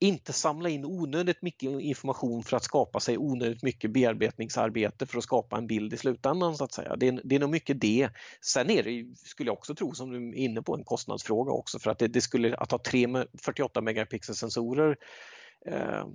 inte 0.00 0.32
samla 0.32 0.68
in 0.68 0.84
onödigt 0.84 1.42
mycket 1.42 1.70
information 1.80 2.42
för 2.42 2.56
att 2.56 2.64
skapa 2.64 3.00
sig 3.00 3.18
onödigt 3.18 3.62
mycket 3.62 3.90
bearbetningsarbete 3.90 5.06
för 5.06 5.18
att 5.18 5.24
skapa 5.24 5.58
en 5.58 5.66
bild 5.66 5.92
i 5.92 5.96
slutändan 5.96 6.56
så 6.56 6.64
att 6.64 6.72
säga. 6.72 6.96
Det 6.96 7.08
är, 7.08 7.20
det 7.24 7.34
är 7.34 7.40
nog 7.40 7.50
mycket 7.50 7.80
det. 7.80 8.08
Sen 8.40 8.70
är 8.70 8.82
det, 8.82 9.16
skulle 9.16 9.48
jag 9.48 9.58
också 9.58 9.74
tro, 9.74 9.94
som 9.94 10.10
du 10.10 10.28
är 10.28 10.34
inne 10.34 10.62
på, 10.62 10.74
en 10.74 10.84
kostnadsfråga 10.84 11.52
också 11.52 11.78
för 11.78 11.90
att 11.90 11.98
det, 11.98 12.08
det 12.08 12.20
skulle, 12.20 12.56
att 12.56 12.70
ha 12.70 12.78
tre 12.78 13.06
48 13.42 13.80
megapixel 13.80 14.34
sensorer 14.34 14.96
eh, 15.66 16.06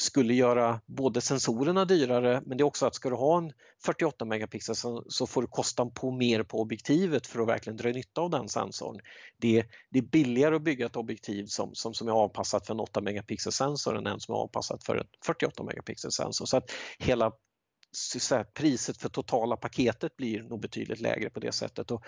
skulle 0.00 0.34
göra 0.34 0.80
både 0.86 1.20
sensorerna 1.20 1.84
dyrare 1.84 2.42
men 2.46 2.58
det 2.58 2.62
är 2.62 2.66
också 2.66 2.86
att 2.86 2.94
ska 2.94 3.10
du 3.10 3.16
ha 3.16 3.38
en 3.38 3.52
48 3.84 4.24
megapixel 4.24 4.74
så, 4.74 5.04
så 5.08 5.26
får 5.26 5.42
du 5.42 5.48
kosta 5.48 5.86
på 5.86 6.10
mer 6.10 6.42
på 6.42 6.60
objektivet 6.60 7.26
för 7.26 7.40
att 7.40 7.48
verkligen 7.48 7.76
dra 7.76 7.88
nytta 7.88 8.20
av 8.20 8.30
den 8.30 8.48
sensorn. 8.48 9.00
Det, 9.38 9.66
det 9.90 9.98
är 9.98 10.02
billigare 10.02 10.56
att 10.56 10.62
bygga 10.62 10.86
ett 10.86 10.96
objektiv 10.96 11.46
som, 11.46 11.74
som, 11.74 11.94
som 11.94 12.08
är 12.08 12.12
avpassat 12.12 12.66
för 12.66 12.74
en 12.74 12.80
8 12.80 13.00
megapixel 13.00 13.52
sensor 13.52 13.98
än 13.98 14.06
en 14.06 14.20
som 14.20 14.34
är 14.34 14.38
avpassat 14.38 14.84
för 14.84 14.96
en 14.96 15.06
48 15.26 15.62
megapixel 15.62 16.12
sensor. 16.12 16.46
Så 16.46 16.56
att 16.56 16.70
hela 16.98 17.32
så 17.92 18.44
priset 18.54 18.96
för 18.96 19.08
totala 19.08 19.56
paketet 19.56 20.16
blir 20.16 20.42
nog 20.42 20.60
betydligt 20.60 21.00
lägre 21.00 21.30
på 21.30 21.40
det 21.40 21.52
sättet. 21.52 21.90
Och 21.90 22.04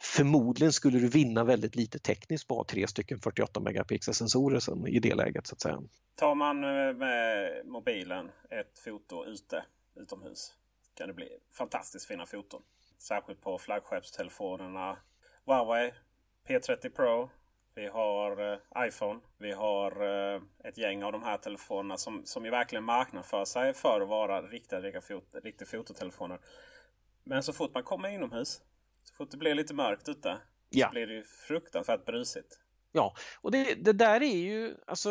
Förmodligen 0.00 0.72
skulle 0.72 0.98
du 0.98 1.08
vinna 1.08 1.44
väldigt 1.44 1.76
lite 1.76 1.98
tekniskt 1.98 2.48
på 2.48 2.54
att 2.54 2.58
ha 2.58 2.64
tre 2.64 2.86
stycken 2.86 3.18
48 3.18 3.60
megapixel 3.60 4.14
sensorer 4.14 4.58
som 4.58 4.86
i 4.86 4.98
det 4.98 5.14
läget 5.14 5.46
så 5.46 5.54
att 5.54 5.60
säga. 5.60 5.82
Tar 6.14 6.34
man 6.34 6.64
eh, 6.64 6.94
med 6.94 7.66
mobilen 7.66 8.30
ett 8.50 8.78
foto 8.78 9.24
ute 9.24 9.64
utomhus 9.94 10.54
kan 10.94 11.08
det 11.08 11.14
bli 11.14 11.28
fantastiskt 11.52 12.06
fina 12.06 12.26
foton. 12.26 12.62
Särskilt 12.98 13.40
på 13.40 13.58
flaggskeppstelefonerna 13.58 14.96
Huawei 15.46 15.92
P30 16.48 16.88
Pro. 16.88 17.30
Vi 17.74 17.86
har 17.86 18.52
eh, 18.52 18.86
iPhone. 18.88 19.20
Vi 19.38 19.52
har 19.52 19.92
eh, 20.02 20.42
ett 20.64 20.78
gäng 20.78 21.02
av 21.02 21.12
de 21.12 21.22
här 21.22 21.38
telefonerna 21.38 21.96
som, 21.96 22.22
som 22.24 22.44
ju 22.44 22.50
verkligen 22.50 22.84
marknadsför 22.84 23.44
sig 23.44 23.74
för 23.74 24.00
att 24.00 24.08
vara 24.08 24.42
riktiga, 24.42 24.80
riktiga, 24.80 25.00
fot, 25.00 25.34
riktiga 25.44 25.66
fototelefoner. 25.66 26.38
Men 27.24 27.42
så 27.42 27.52
fort 27.52 27.74
man 27.74 27.82
kommer 27.82 28.08
inomhus 28.08 28.60
så 29.08 29.14
fort 29.14 29.30
det 29.30 29.36
blir 29.36 29.54
lite 29.54 29.74
mörkt 29.74 30.08
ute 30.08 30.38
ja. 30.70 30.86
så 30.86 30.92
blir 30.92 31.06
det 31.06 31.14
ju 31.14 31.24
fruktansvärt 31.48 32.04
brusigt. 32.04 32.58
Ja, 32.92 33.14
och 33.40 33.50
det, 33.50 33.74
det 33.74 33.92
där 33.92 34.22
är 34.22 34.36
ju 34.36 34.74
alltså 34.86 35.10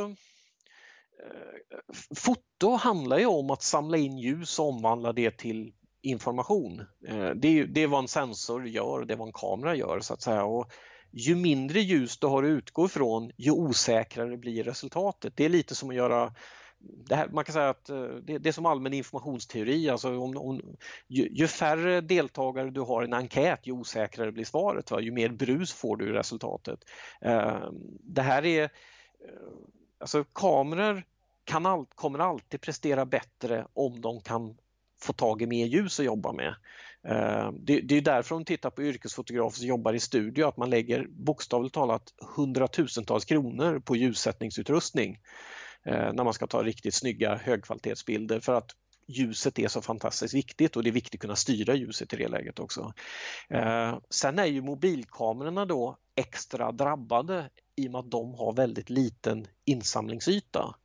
eh, 1.24 1.88
Foto 2.16 2.76
handlar 2.76 3.18
ju 3.18 3.26
om 3.26 3.52
att 3.52 3.64
samla 3.64 3.98
in 3.98 4.18
ljus 4.18 4.60
och 4.60 4.70
omvandla 4.70 5.14
det 5.14 5.38
till 5.38 5.74
information. 6.02 6.80
Eh, 7.08 7.30
det, 7.30 7.48
är, 7.48 7.66
det 7.66 7.82
är 7.82 7.88
vad 7.88 8.02
en 8.02 8.08
sensor 8.08 8.68
gör, 8.68 9.06
det 9.06 9.14
är 9.14 9.18
vad 9.18 9.28
en 9.28 9.34
kamera 9.34 9.76
gör 9.76 10.00
så 10.00 10.14
att 10.14 10.22
säga. 10.22 10.44
Och 10.44 10.72
ju 11.12 11.36
mindre 11.36 11.80
ljus 11.80 12.18
du 12.18 12.28
har 12.28 12.44
att 12.44 12.48
utgå 12.48 12.86
ifrån, 12.86 13.32
ju 13.38 13.52
osäkrare 13.52 14.38
blir 14.38 14.64
resultatet. 14.64 15.34
Det 15.36 15.46
är 15.46 15.50
lite 15.50 15.76
som 15.76 15.90
att 15.90 15.96
göra 15.96 16.34
här, 17.10 17.28
man 17.28 17.44
kan 17.44 17.54
säga 17.54 17.70
att 17.70 17.90
eh, 17.90 18.02
det, 18.02 18.38
det, 18.38 18.50
är 18.50 18.54
som 18.54 18.66
allmän 18.66 18.94
informationsteori. 18.94 19.90
Alltså 19.90 20.20
om, 20.20 20.38
om, 20.38 20.62
ju, 21.08 21.30
ju, 21.32 21.48
färre 21.48 22.02
deltagare 22.02 22.70
du 22.70 22.82
har 22.82 23.04
i 23.04 23.06
en 23.06 23.14
enkät, 23.14 23.68
ju 23.68 23.72
osäkrare 23.72 24.32
blir 24.32 24.46
svaret. 24.46 24.92
Va? 24.92 25.02
Ju 25.02 25.12
mer 25.12 25.30
brus 25.30 25.74
får 25.74 25.98
du 25.98 26.10
i 26.10 26.12
resultatet. 26.12 26.80
Eh, 27.22 27.70
det 28.02 28.22
här 28.22 28.46
är... 28.46 28.64
Eh, 28.64 28.70
alltså 30.00 30.24
kameror 30.24 31.04
kan 31.44 31.66
all, 31.66 31.86
kommer 31.96 32.20
alltid 32.20 32.62
prestera 32.62 33.06
bättre 33.06 33.68
om 33.74 34.02
de 34.02 34.22
kan 34.22 34.58
få 35.02 35.14
tag 35.14 35.42
i 35.42 35.46
mer 35.46 35.66
ljus 35.66 36.00
att 36.00 36.06
jobba 36.06 36.34
med. 36.34 36.56
Ehm, 37.08 37.66
det, 37.66 37.82
det, 37.82 37.98
är 37.98 38.02
därför 38.02 38.36
om 38.36 38.42
du 38.42 38.46
tittar 38.46 38.70
på 38.70 38.84
yrkesfotografer 38.84 39.58
som 39.58 39.68
jobbar 39.68 39.94
i 39.94 40.00
studio 40.00 40.48
att 40.48 40.58
man 40.58 40.70
lägger 40.70 41.08
bokstavligt 41.10 41.74
talat 41.74 42.14
hundratusentals 42.36 43.26
kronor 43.26 43.80
på 43.80 43.96
ljussättningsutrustning. 43.96 45.20
Eh, 45.86 46.14
när 46.14 46.24
man 46.24 46.34
ska 46.34 46.48
ta 46.48 46.64
riktigt 46.64 46.94
snygga 46.94 47.36
högkvalitetsbilder 47.36 48.40
för 48.40 48.54
att 48.54 48.72
ljuset 49.08 49.60
är 49.60 49.68
så 49.68 49.82
fantastiskt 49.82 50.34
viktigt 50.34 50.76
och 50.76 50.84
det 50.84 50.90
är 50.90 50.92
viktigt 50.92 51.20
att 51.20 51.22
kunna 51.22 51.36
styra 51.36 51.76
ljuset 51.76 52.14
i 52.14 52.18
det 52.18 52.28
läget 52.28 52.60
också. 52.60 52.94
Eh, 53.50 53.98
sen 54.10 54.40
är 54.40 54.46
ju 54.46 54.62
mobilkamerorna 54.62 55.66
då 55.66 55.98
extra 56.16 56.72
drabbade 56.72 57.50
i 57.76 57.88
och 57.88 57.92
med 57.92 58.00
att 58.00 58.12
de 58.12 58.34
har 58.34 58.54
väldigt 58.54 58.90
liten 58.90 59.48
insamlingsyta. 59.66 60.76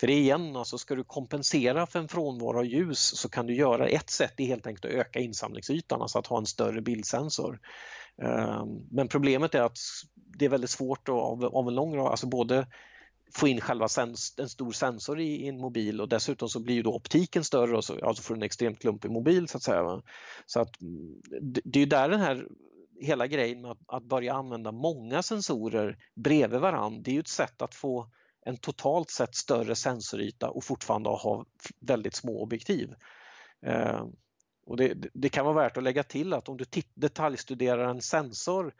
För 0.00 0.06
det 0.06 0.12
igen, 0.12 0.56
alltså 0.56 0.78
ska 0.78 0.94
du 0.94 1.04
kompensera 1.04 1.86
för 1.86 1.98
en 1.98 2.08
frånvaro 2.08 2.58
av 2.58 2.66
ljus 2.66 2.98
så 3.00 3.28
kan 3.28 3.46
du 3.46 3.54
göra 3.54 3.88
ett 3.88 4.10
sätt 4.10 4.40
är 4.40 4.44
helt 4.44 4.66
enkelt 4.66 4.84
att 4.84 4.90
öka 4.90 5.20
insamlingsytan, 5.20 6.02
alltså 6.02 6.18
att 6.18 6.26
ha 6.26 6.38
en 6.38 6.46
större 6.46 6.82
bildsensor. 6.82 7.60
Eh, 8.22 8.64
men 8.90 9.08
problemet 9.08 9.54
är 9.54 9.62
att 9.62 9.78
det 10.14 10.44
är 10.44 10.48
väldigt 10.48 10.70
svårt 10.70 11.08
av, 11.08 11.44
av 11.44 11.68
en 11.68 11.74
lång 11.74 11.96
rad, 11.96 12.10
alltså 12.10 12.26
både 12.26 12.66
få 13.34 13.48
in 13.48 13.60
själva 13.60 13.88
sens 13.88 14.34
en 14.38 14.48
stor 14.48 14.72
sensor 14.72 15.20
i, 15.20 15.44
i, 15.44 15.48
en 15.48 15.60
mobil 15.60 16.00
och 16.00 16.08
dessutom 16.08 16.48
så 16.48 16.60
blir 16.60 16.74
ju 16.74 16.82
då 16.82 16.94
optiken 16.94 17.44
större 17.44 17.76
och 17.76 17.84
så, 17.84 18.06
alltså 18.06 18.22
får 18.22 18.34
du 18.34 18.38
en 18.38 18.42
extremt 18.42 18.80
klumpig 18.80 19.10
mobil 19.10 19.48
så 19.48 19.56
att 19.56 19.62
säga. 19.62 19.82
Va? 19.82 20.02
Så 20.46 20.60
att 20.60 20.80
mm, 20.80 21.20
det, 21.40 21.60
det 21.64 21.82
är 21.82 21.86
där 21.86 22.08
den 22.08 22.20
här 22.20 22.46
hela 23.00 23.26
grejen 23.26 23.60
med 23.60 23.70
att, 23.70 23.78
att, 23.86 24.04
börja 24.04 24.34
använda 24.34 24.72
många 24.72 25.22
sensorer 25.22 25.96
bredvid 26.14 26.60
varandra, 26.60 27.00
det 27.04 27.10
är 27.10 27.14
ju 27.14 27.20
ett 27.20 27.28
sätt 27.28 27.62
att 27.62 27.74
få 27.74 28.10
en 28.46 28.56
totalt 28.56 29.10
sett 29.10 29.34
större 29.34 29.74
sensoryta 29.74 30.50
och 30.50 30.64
fortfarande 30.64 31.10
ha 31.10 31.46
väldigt 31.80 32.14
små 32.14 32.42
objektiv. 32.42 32.94
Eh, 33.66 34.04
och 34.66 34.76
det, 34.76 34.94
det, 35.14 35.28
kan 35.28 35.44
vara 35.44 35.54
värt 35.54 35.76
att 35.76 35.82
lägga 35.82 36.02
till 36.02 36.32
att 36.32 36.48
om 36.48 36.56
du 36.56 36.64
detaljstuderar 36.94 37.88
en 37.88 38.02
sensor, 38.02 38.74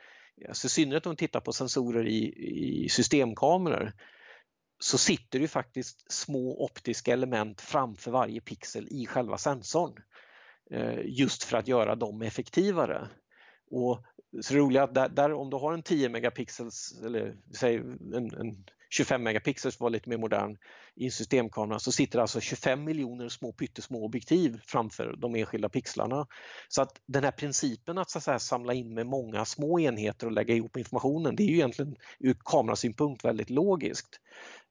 alltså 0.48 0.66
i 0.66 0.70
synnerhet 0.70 1.06
om 1.06 1.12
du 1.12 1.16
tittar 1.16 1.40
på 1.40 1.52
sensorer 1.52 2.06
i, 2.06 2.34
i 2.84 2.88
systemkameror, 2.88 3.92
så 4.78 4.98
sitter 4.98 5.38
det 5.38 5.48
faktiskt 5.48 6.12
små 6.12 6.64
optiska 6.64 7.12
element 7.12 7.60
framför 7.60 8.10
varje 8.10 8.40
pixel 8.40 8.88
i 8.90 9.06
själva 9.06 9.38
sensorn. 9.38 9.92
Eh, 10.70 11.00
just 11.04 11.44
för 11.44 11.56
att 11.56 11.68
göra 11.68 11.94
dem 11.94 12.22
effektivare. 12.22 13.08
Och 13.70 14.04
så 14.42 14.54
roliga 14.54 14.82
att 14.82 14.94
där, 14.94 15.08
där, 15.08 15.32
om 15.32 15.50
du 15.50 15.56
har 15.56 15.72
en 15.72 15.82
10 15.82 16.08
megapixels 16.08 17.00
eller 17.04 17.36
säg 17.58 17.76
en, 17.76 18.34
en 18.38 18.64
25 18.90 19.22
megapixels 19.22 19.80
var 19.80 19.90
lite 19.90 20.08
mer 20.08 20.16
modern 20.16 20.56
i 20.96 21.04
en 21.04 21.10
systemkamera 21.10 21.78
så 21.78 21.92
sitter 21.92 22.18
alltså 22.18 22.40
25 22.40 22.84
miljoner 22.84 23.28
små 23.28 23.52
pyttesmå 23.52 24.04
objektiv 24.04 24.60
framför 24.66 25.16
de 25.16 25.34
enskilda 25.34 25.68
pixlarna. 25.68 26.26
Så 26.68 26.82
att 26.82 27.00
den 27.06 27.24
här 27.24 27.30
principen 27.30 27.98
att, 27.98 28.10
så 28.10 28.18
att 28.18 28.24
säga, 28.24 28.38
samla 28.38 28.74
in 28.74 28.94
med 28.94 29.06
många 29.06 29.44
små 29.44 29.80
enheter 29.80 30.26
och 30.26 30.32
lägga 30.32 30.54
ihop 30.54 30.76
informationen 30.76 31.36
det 31.36 31.42
är 31.42 31.46
ju 31.46 31.54
egentligen 31.54 31.96
ur 32.18 32.36
kamerasynpunkt 32.44 33.24
väldigt 33.24 33.50
logiskt. 33.50 34.20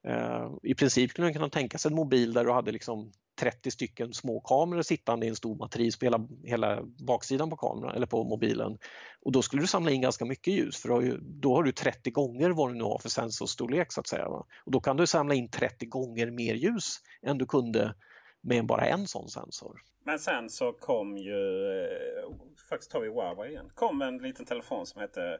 Uh, 0.08 0.54
I 0.62 0.74
princip 0.74 1.10
skulle 1.10 1.26
man 1.26 1.34
kunna 1.34 1.48
tänka 1.48 1.78
sig 1.78 1.88
en 1.88 1.96
mobil 1.96 2.32
där 2.32 2.44
du 2.44 2.52
hade 2.52 2.72
liksom 2.72 3.12
30 3.36 3.70
stycken 3.70 4.14
små 4.14 4.40
kameror 4.40 4.82
sittande 4.82 5.26
i 5.26 5.28
en 5.28 5.36
stor 5.36 5.56
matris 5.56 5.98
på 5.98 6.04
hela, 6.04 6.28
hela 6.44 6.82
baksidan 6.82 7.50
på 7.50 7.56
kameran 7.56 7.94
eller 7.94 8.06
på 8.06 8.24
mobilen. 8.24 8.78
Och 9.20 9.32
då 9.32 9.42
skulle 9.42 9.62
du 9.62 9.66
samla 9.66 9.90
in 9.90 10.00
ganska 10.00 10.24
mycket 10.24 10.54
ljus 10.54 10.82
för 10.82 10.88
då 10.88 10.94
har, 10.94 11.02
ju, 11.02 11.18
då 11.20 11.54
har 11.54 11.62
du 11.62 11.72
30 11.72 12.10
gånger 12.10 12.50
vad 12.50 12.70
du 12.70 12.74
nu 12.74 12.84
har 12.84 12.98
för 12.98 13.08
sensorstorlek 13.08 13.92
så 13.92 14.00
att 14.00 14.06
säga. 14.06 14.28
Va? 14.28 14.46
Och 14.64 14.72
då 14.72 14.80
kan 14.80 14.96
du 14.96 15.06
samla 15.06 15.34
in 15.34 15.50
30 15.50 15.86
gånger 15.86 16.30
mer 16.30 16.54
ljus 16.54 16.96
än 17.22 17.38
du 17.38 17.46
kunde 17.46 17.94
med 18.40 18.66
bara 18.66 18.86
en 18.86 19.06
sån 19.06 19.28
sensor. 19.28 19.82
Men 20.04 20.18
sen 20.18 20.50
så 20.50 20.72
kom 20.72 21.18
ju, 21.18 21.68
eh, 21.70 22.30
faktiskt 22.70 22.90
tar 22.90 23.00
vi 23.00 23.08
Huawei 23.08 23.50
igen, 23.50 23.70
kom 23.74 24.02
en 24.02 24.18
liten 24.18 24.46
telefon 24.46 24.86
som 24.86 25.00
hette 25.00 25.38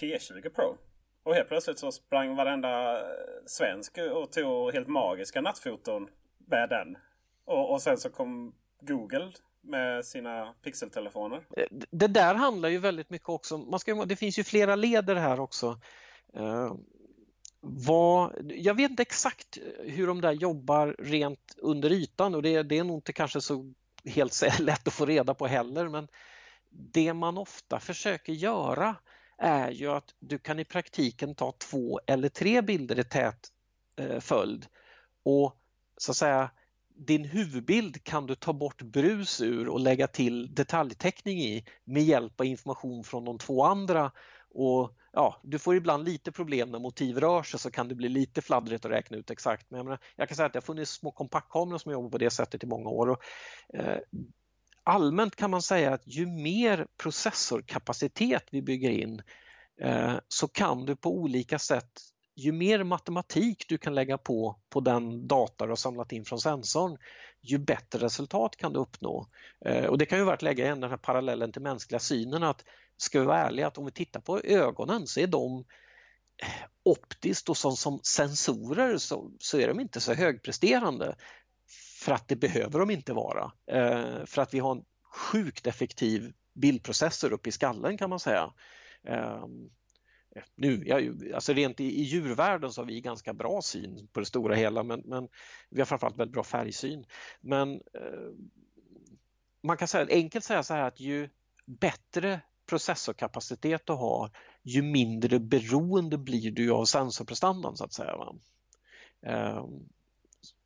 P20 0.00 0.48
Pro. 0.48 0.76
Och 1.24 1.34
helt 1.34 1.48
plötsligt 1.48 1.78
så 1.78 1.92
sprang 1.92 2.36
varenda 2.36 3.02
svensk 3.46 3.98
och 3.98 4.32
tog 4.32 4.72
helt 4.72 4.88
magiska 4.88 5.40
nattfoton 5.40 6.08
med 6.46 6.68
den. 6.68 6.96
Och, 7.44 7.72
och 7.72 7.82
sen 7.82 7.98
så 7.98 8.10
kom 8.10 8.54
Google 8.80 9.32
med 9.60 10.04
sina 10.04 10.54
pixeltelefoner. 10.62 11.46
Eh, 11.56 11.66
det 11.90 12.06
där 12.06 12.34
handlar 12.34 12.68
ju 12.68 12.78
väldigt 12.78 13.10
mycket 13.10 13.28
också 13.28 13.58
man 13.58 13.80
ska, 13.80 14.04
det 14.04 14.16
finns 14.16 14.38
ju 14.38 14.44
flera 14.44 14.76
leder 14.76 15.16
här 15.16 15.40
också. 15.40 15.80
Uh, 16.36 16.74
vad, 17.60 18.52
jag 18.54 18.74
vet 18.74 18.90
inte 18.90 19.02
exakt 19.02 19.58
hur 19.84 20.06
de 20.06 20.20
där 20.20 20.32
jobbar 20.32 20.96
rent 20.98 21.54
under 21.56 21.92
ytan 21.92 22.34
och 22.34 22.42
det, 22.42 22.62
det 22.62 22.78
är 22.78 22.84
nog 22.84 22.96
inte 22.96 23.12
kanske 23.12 23.40
så 23.40 23.72
helt 24.04 24.42
lätt 24.60 24.88
att 24.88 24.94
få 24.94 25.06
reda 25.06 25.34
på 25.34 25.46
heller 25.46 25.88
men 25.88 26.08
det 26.70 27.14
man 27.14 27.38
ofta 27.38 27.80
försöker 27.80 28.32
göra 28.32 28.96
är 29.38 29.70
ju 29.70 29.88
att 29.88 30.14
du 30.18 30.38
kan 30.38 30.58
i 30.58 30.64
praktiken 30.64 31.34
ta 31.34 31.52
två 31.52 32.00
eller 32.06 32.28
tre 32.28 32.62
bilder 32.62 32.98
i 32.98 33.04
tät 33.04 33.48
eh, 33.96 34.20
följd 34.20 34.66
och 35.22 35.56
så 35.96 36.12
att 36.12 36.16
säga 36.16 36.50
din 37.06 37.24
huvudbild 37.24 38.04
kan 38.04 38.26
du 38.26 38.34
ta 38.34 38.52
bort 38.52 38.82
brus 38.82 39.40
ur 39.40 39.68
och 39.68 39.80
lägga 39.80 40.06
till 40.06 40.54
detaljteckning 40.54 41.38
i 41.38 41.64
med 41.84 42.02
hjälp 42.02 42.40
av 42.40 42.46
information 42.46 43.04
från 43.04 43.24
de 43.24 43.38
två 43.38 43.64
andra 43.64 44.12
och 44.54 44.96
ja, 45.12 45.40
du 45.42 45.58
får 45.58 45.76
ibland 45.76 46.04
lite 46.04 46.32
problem 46.32 46.70
när 46.70 46.78
motiv 46.78 47.20
rör 47.20 47.42
sig 47.42 47.60
så 47.60 47.70
kan 47.70 47.88
det 47.88 47.94
bli 47.94 48.08
lite 48.08 48.42
fladdrigt 48.42 48.84
att 48.84 48.90
räkna 48.90 49.16
ut 49.16 49.30
exakt. 49.30 49.70
Men 49.70 49.78
jag, 49.78 49.84
menar, 49.84 49.98
jag 50.16 50.28
kan 50.28 50.36
säga 50.36 50.46
att 50.46 50.52
det 50.52 50.56
har 50.56 50.62
funnits 50.62 50.90
små 50.90 51.10
kompaktkameror 51.10 51.78
som 51.78 51.92
jobbar 51.92 52.10
på 52.10 52.18
det 52.18 52.30
sättet 52.30 52.64
i 52.64 52.66
många 52.66 52.90
år. 52.90 53.10
Och, 53.10 53.24
eh, 53.74 53.98
allmänt 54.84 55.36
kan 55.36 55.50
man 55.50 55.62
säga 55.62 55.94
att 55.94 56.02
ju 56.06 56.26
mer 56.26 56.86
processorkapacitet 56.96 58.44
vi 58.50 58.62
bygger 58.62 58.90
in 58.90 59.22
eh, 59.80 60.14
så 60.28 60.48
kan 60.48 60.86
du 60.86 60.96
på 60.96 61.10
olika 61.10 61.58
sätt 61.58 62.11
ju 62.34 62.52
mer 62.52 62.84
matematik 62.84 63.64
du 63.68 63.78
kan 63.78 63.94
lägga 63.94 64.18
på 64.18 64.56
på 64.70 64.80
den 64.80 65.28
data 65.28 65.64
du 65.64 65.70
har 65.70 65.76
samlat 65.76 66.12
in 66.12 66.24
från 66.24 66.40
sensorn, 66.40 66.98
ju 67.40 67.58
bättre 67.58 67.98
resultat 67.98 68.56
kan 68.56 68.72
du 68.72 68.78
uppnå. 68.78 69.28
Eh, 69.64 69.84
och 69.84 69.98
Det 69.98 70.06
kan 70.06 70.18
ju 70.18 70.24
vara 70.24 70.34
att 70.34 70.42
lägga 70.42 70.64
igen 70.64 70.80
den 70.80 70.90
här 70.90 70.96
parallellen 70.96 71.52
till 71.52 71.62
mänskliga 71.62 71.98
synen 71.98 72.42
att 72.42 72.64
ska 72.96 73.20
vi 73.20 73.26
vara 73.26 73.38
ärliga 73.38 73.66
att 73.66 73.78
om 73.78 73.84
vi 73.84 73.90
tittar 73.90 74.20
på 74.20 74.40
ögonen 74.40 75.06
så 75.06 75.20
är 75.20 75.26
de 75.26 75.64
eh, 76.42 76.68
optiskt 76.82 77.48
och 77.48 77.56
som, 77.56 77.76
som 77.76 78.00
sensorer 78.02 78.98
så, 78.98 79.30
så 79.38 79.58
är 79.58 79.68
de 79.68 79.80
inte 79.80 80.00
så 80.00 80.14
högpresterande. 80.14 81.16
För 82.00 82.12
att 82.12 82.28
det 82.28 82.36
behöver 82.36 82.78
de 82.78 82.90
inte 82.90 83.12
vara. 83.12 83.52
Eh, 83.66 84.24
för 84.26 84.42
att 84.42 84.54
vi 84.54 84.58
har 84.58 84.72
en 84.72 84.84
sjukt 85.14 85.66
effektiv 85.66 86.32
bildprocessor 86.54 87.32
uppe 87.32 87.48
i 87.48 87.52
skallen 87.52 87.98
kan 87.98 88.10
man 88.10 88.20
säga. 88.20 88.52
Eh, 89.08 89.44
nu, 90.54 90.82
ja, 90.86 91.00
alltså 91.34 91.52
rent 91.52 91.80
i, 91.80 92.00
i 92.00 92.02
djurvärlden 92.02 92.72
så 92.72 92.80
har 92.80 92.86
vi 92.86 93.00
ganska 93.00 93.32
bra 93.32 93.62
syn 93.62 94.08
på 94.12 94.20
det 94.20 94.26
stora 94.26 94.54
hela 94.54 94.82
men, 94.82 95.00
men 95.04 95.28
vi 95.70 95.80
har 95.80 95.86
framförallt 95.86 96.18
väldigt 96.18 96.34
bra 96.34 96.44
färgsyn. 96.44 97.04
Men 97.40 97.72
eh, 97.74 98.30
man 99.62 99.76
kan 99.76 99.88
säga 99.88 100.06
enkelt 100.10 100.44
säga 100.44 100.62
så 100.62 100.74
här 100.74 100.82
att 100.82 101.00
ju 101.00 101.28
bättre 101.66 102.40
processorkapacitet 102.66 103.86
du 103.86 103.92
har 103.92 104.30
ju 104.62 104.82
mindre 104.82 105.38
beroende 105.38 106.18
blir 106.18 106.50
du 106.50 106.70
av 106.70 106.84
sensorprestandan 106.84 107.76
så 107.76 107.84
att 107.84 107.92
säga. 107.92 108.16
Eh, 109.26 109.66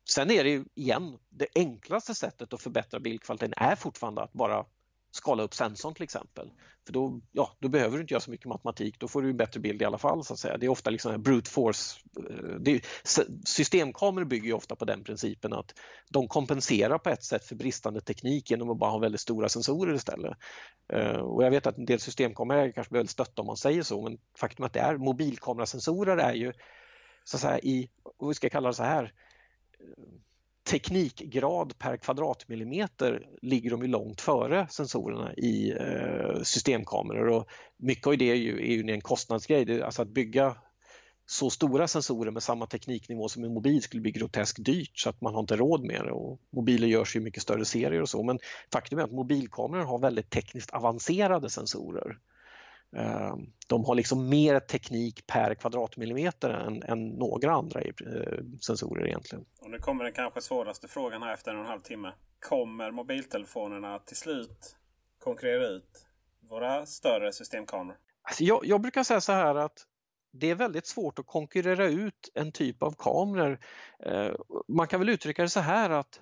sen 0.09 0.31
är 0.31 0.43
det 0.43 0.65
igen, 0.75 1.17
det 1.29 1.47
enklaste 1.55 2.15
sättet 2.15 2.53
att 2.53 2.61
förbättra 2.61 2.99
bildkvaliteten 2.99 3.53
är 3.57 3.75
fortfarande 3.75 4.21
att 4.21 4.33
bara 4.33 4.65
skala 5.11 5.43
upp 5.43 5.53
sensorn 5.53 5.93
till 5.93 6.03
exempel. 6.03 6.51
För 6.85 6.93
då, 6.93 7.21
ja, 7.31 7.51
då 7.59 7.67
behöver 7.67 7.97
du 7.97 8.01
inte 8.01 8.13
göra 8.13 8.21
så 8.21 8.31
mycket 8.31 8.47
matematik, 8.47 8.99
då 8.99 9.07
får 9.07 9.21
du 9.21 9.29
en 9.29 9.37
bättre 9.37 9.59
bild 9.59 9.81
i 9.81 9.85
alla 9.85 9.97
fall. 9.97 10.23
så 10.23 10.33
att 10.33 10.39
säga. 10.39 10.57
Det 10.57 10.65
är 10.65 10.69
ofta 10.69 10.89
liksom 10.89 11.21
brute 11.21 11.49
force. 11.49 11.99
Eh, 12.29 12.55
det, 12.59 12.85
systemkameror 13.45 14.25
bygger 14.25 14.47
ju 14.47 14.53
ofta 14.53 14.75
på 14.75 14.85
den 14.85 15.03
principen 15.03 15.53
att 15.53 15.73
de 16.09 16.27
kompenserar 16.27 16.97
på 16.97 17.09
ett 17.09 17.23
sätt 17.23 17.45
för 17.45 17.55
bristande 17.55 18.01
teknik 18.01 18.51
genom 18.51 18.69
att 18.69 18.77
bara 18.77 18.91
ha 18.91 18.97
väldigt 18.97 19.21
stora 19.21 19.49
sensorer 19.49 19.93
istället. 19.93 20.37
Eh, 20.93 21.17
och 21.17 21.43
jag 21.43 21.51
vet 21.51 21.67
att 21.67 21.77
en 21.77 21.85
del 21.85 21.99
systemkameror 21.99 22.71
kanske 22.71 22.91
blir 22.91 22.99
väldigt 22.99 23.11
stötta 23.11 23.41
om 23.41 23.47
man 23.47 23.57
säger 23.57 23.83
så, 23.83 24.01
men 24.01 24.17
faktum 24.37 24.65
att 24.65 24.73
det 24.73 24.79
är 24.79 24.97
mobilkamerasensorer 24.97 26.17
är 26.17 26.33
ju 26.33 26.53
så 27.23 27.37
att 27.37 27.41
säga 27.41 27.59
i, 27.59 27.89
vad 28.17 28.35
ska 28.35 28.45
jag 28.45 28.51
kalla 28.51 28.67
det 28.67 28.73
så 28.73 28.83
här, 28.83 29.13
teknikgrad 30.67 31.77
per 31.77 31.97
kvadratmillimeter 31.97 33.27
ligger 33.41 33.69
de 33.69 33.81
ju 33.81 33.87
långt 33.87 34.21
före 34.21 34.67
sensorerna 34.69 35.33
i 35.33 35.71
eh, 35.71 36.41
systemkameror 36.43 37.27
och 37.27 37.47
mycket 37.77 38.07
av 38.07 38.17
det 38.17 38.31
är 38.31 38.35
ju, 38.35 38.71
är 38.71 38.75
ju 38.75 38.93
en 38.93 39.01
kostnadsgrej. 39.01 39.81
Alltså 39.81 40.01
att 40.01 40.07
bygga 40.07 40.55
så 41.25 41.49
stora 41.49 41.87
sensorer 41.87 42.31
med 42.31 42.43
samma 42.43 42.65
tekniknivå 42.65 43.29
som 43.29 43.43
en 43.43 43.53
mobil 43.53 43.81
skulle 43.81 44.01
bli 44.01 44.11
groteskt 44.11 44.65
dyrt 44.65 44.99
så 44.99 45.09
att 45.09 45.21
man 45.21 45.33
har 45.33 45.39
inte 45.39 45.55
råd 45.55 45.83
med 45.83 46.05
det. 46.05 46.11
Och 46.11 46.39
mobiler 46.55 46.87
görs 46.87 47.15
i 47.15 47.19
mycket 47.19 47.43
större 47.43 47.65
serier 47.65 48.01
och 48.01 48.09
så 48.09 48.23
men 48.23 48.39
faktum 48.73 48.99
är 48.99 49.03
att 49.03 49.11
mobilkameror 49.11 49.83
har 49.83 49.99
väldigt 49.99 50.29
tekniskt 50.29 50.71
avancerade 50.71 51.49
sensorer. 51.49 52.17
Ehm, 52.95 53.53
de 53.67 53.85
har 53.85 53.95
liksom 53.95 54.29
mer 54.29 54.59
teknik 54.59 55.27
per 55.27 55.53
kvadratmillimeter 55.53 56.49
än, 56.49 56.83
än 56.83 57.07
några 57.07 57.51
andra 57.51 57.81
eh, 57.81 57.93
sensorer 58.61 59.07
egentligen. 59.07 59.45
Och 59.61 59.69
nu 59.69 59.79
kommer 59.79 60.03
den 60.03 60.13
kanske 60.13 60.41
svåraste 60.41 60.87
frågan 60.87 61.23
här 61.23 61.33
efter 61.33 61.51
en 61.51 61.57
och 61.57 61.63
en 61.63 61.69
halv 61.69 61.81
timme. 61.81 62.13
Kommer 62.39 62.91
mobiltelefonerna 62.91 63.99
till 63.99 64.17
slut 64.17 64.75
konkurrera 65.19 65.67
ut 65.67 66.07
våra 66.49 66.85
större 66.85 67.33
systemkameror? 67.33 67.97
Alltså 68.21 68.43
jag, 68.43 68.65
jag 68.65 68.81
brukar 68.81 69.03
säga 69.03 69.21
så 69.21 69.31
här 69.31 69.55
att 69.55 69.85
det 70.31 70.49
är 70.49 70.55
väldigt 70.55 70.87
svårt 70.87 71.19
att 71.19 71.27
konkurrera 71.27 71.85
ut 71.85 72.31
en 72.33 72.51
typ 72.51 72.83
av 72.83 72.95
kameror. 72.97 73.59
Ehm, 73.99 74.35
man 74.67 74.87
kan 74.87 74.99
väl 74.99 75.09
uttrycka 75.09 75.41
det 75.41 75.49
så 75.49 75.59
här 75.59 75.89
att 75.89 76.21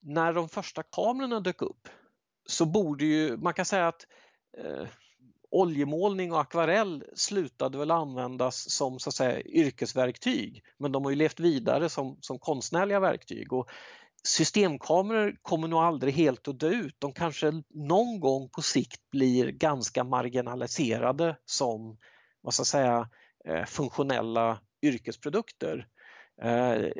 när 0.00 0.32
de 0.32 0.48
första 0.48 0.82
kamerorna 0.82 1.40
dök 1.40 1.62
upp 1.62 1.88
så 2.46 2.66
borde 2.66 3.04
ju, 3.04 3.36
man 3.36 3.54
kan 3.54 3.64
säga 3.64 3.88
att 3.88 4.06
eh, 4.58 4.86
oljemålning 5.52 6.32
och 6.32 6.40
akvarell 6.40 7.04
slutade 7.14 7.78
väl 7.78 7.90
användas 7.90 8.70
som 8.70 8.98
så 8.98 9.08
att 9.08 9.14
säga, 9.14 9.42
yrkesverktyg 9.42 10.62
men 10.78 10.92
de 10.92 11.04
har 11.04 11.10
ju 11.10 11.16
levt 11.16 11.40
vidare 11.40 11.88
som, 11.88 12.18
som 12.20 12.38
konstnärliga 12.38 13.00
verktyg. 13.00 13.52
Och 13.52 13.70
systemkameror 14.24 15.36
kommer 15.42 15.68
nog 15.68 15.80
aldrig 15.80 16.14
helt 16.14 16.48
att 16.48 16.60
dö 16.60 16.68
ut. 16.68 16.96
De 16.98 17.12
kanske 17.12 17.62
någon 17.70 18.20
gång 18.20 18.48
på 18.48 18.62
sikt 18.62 19.10
blir 19.10 19.50
ganska 19.50 20.04
marginaliserade 20.04 21.36
som 21.44 21.98
vad 22.40 22.54
ska 22.54 22.60
jag 22.60 22.66
säga, 22.66 23.08
eh, 23.44 23.64
funktionella 23.64 24.58
yrkesprodukter. 24.82 25.88
Eh, 26.42 26.92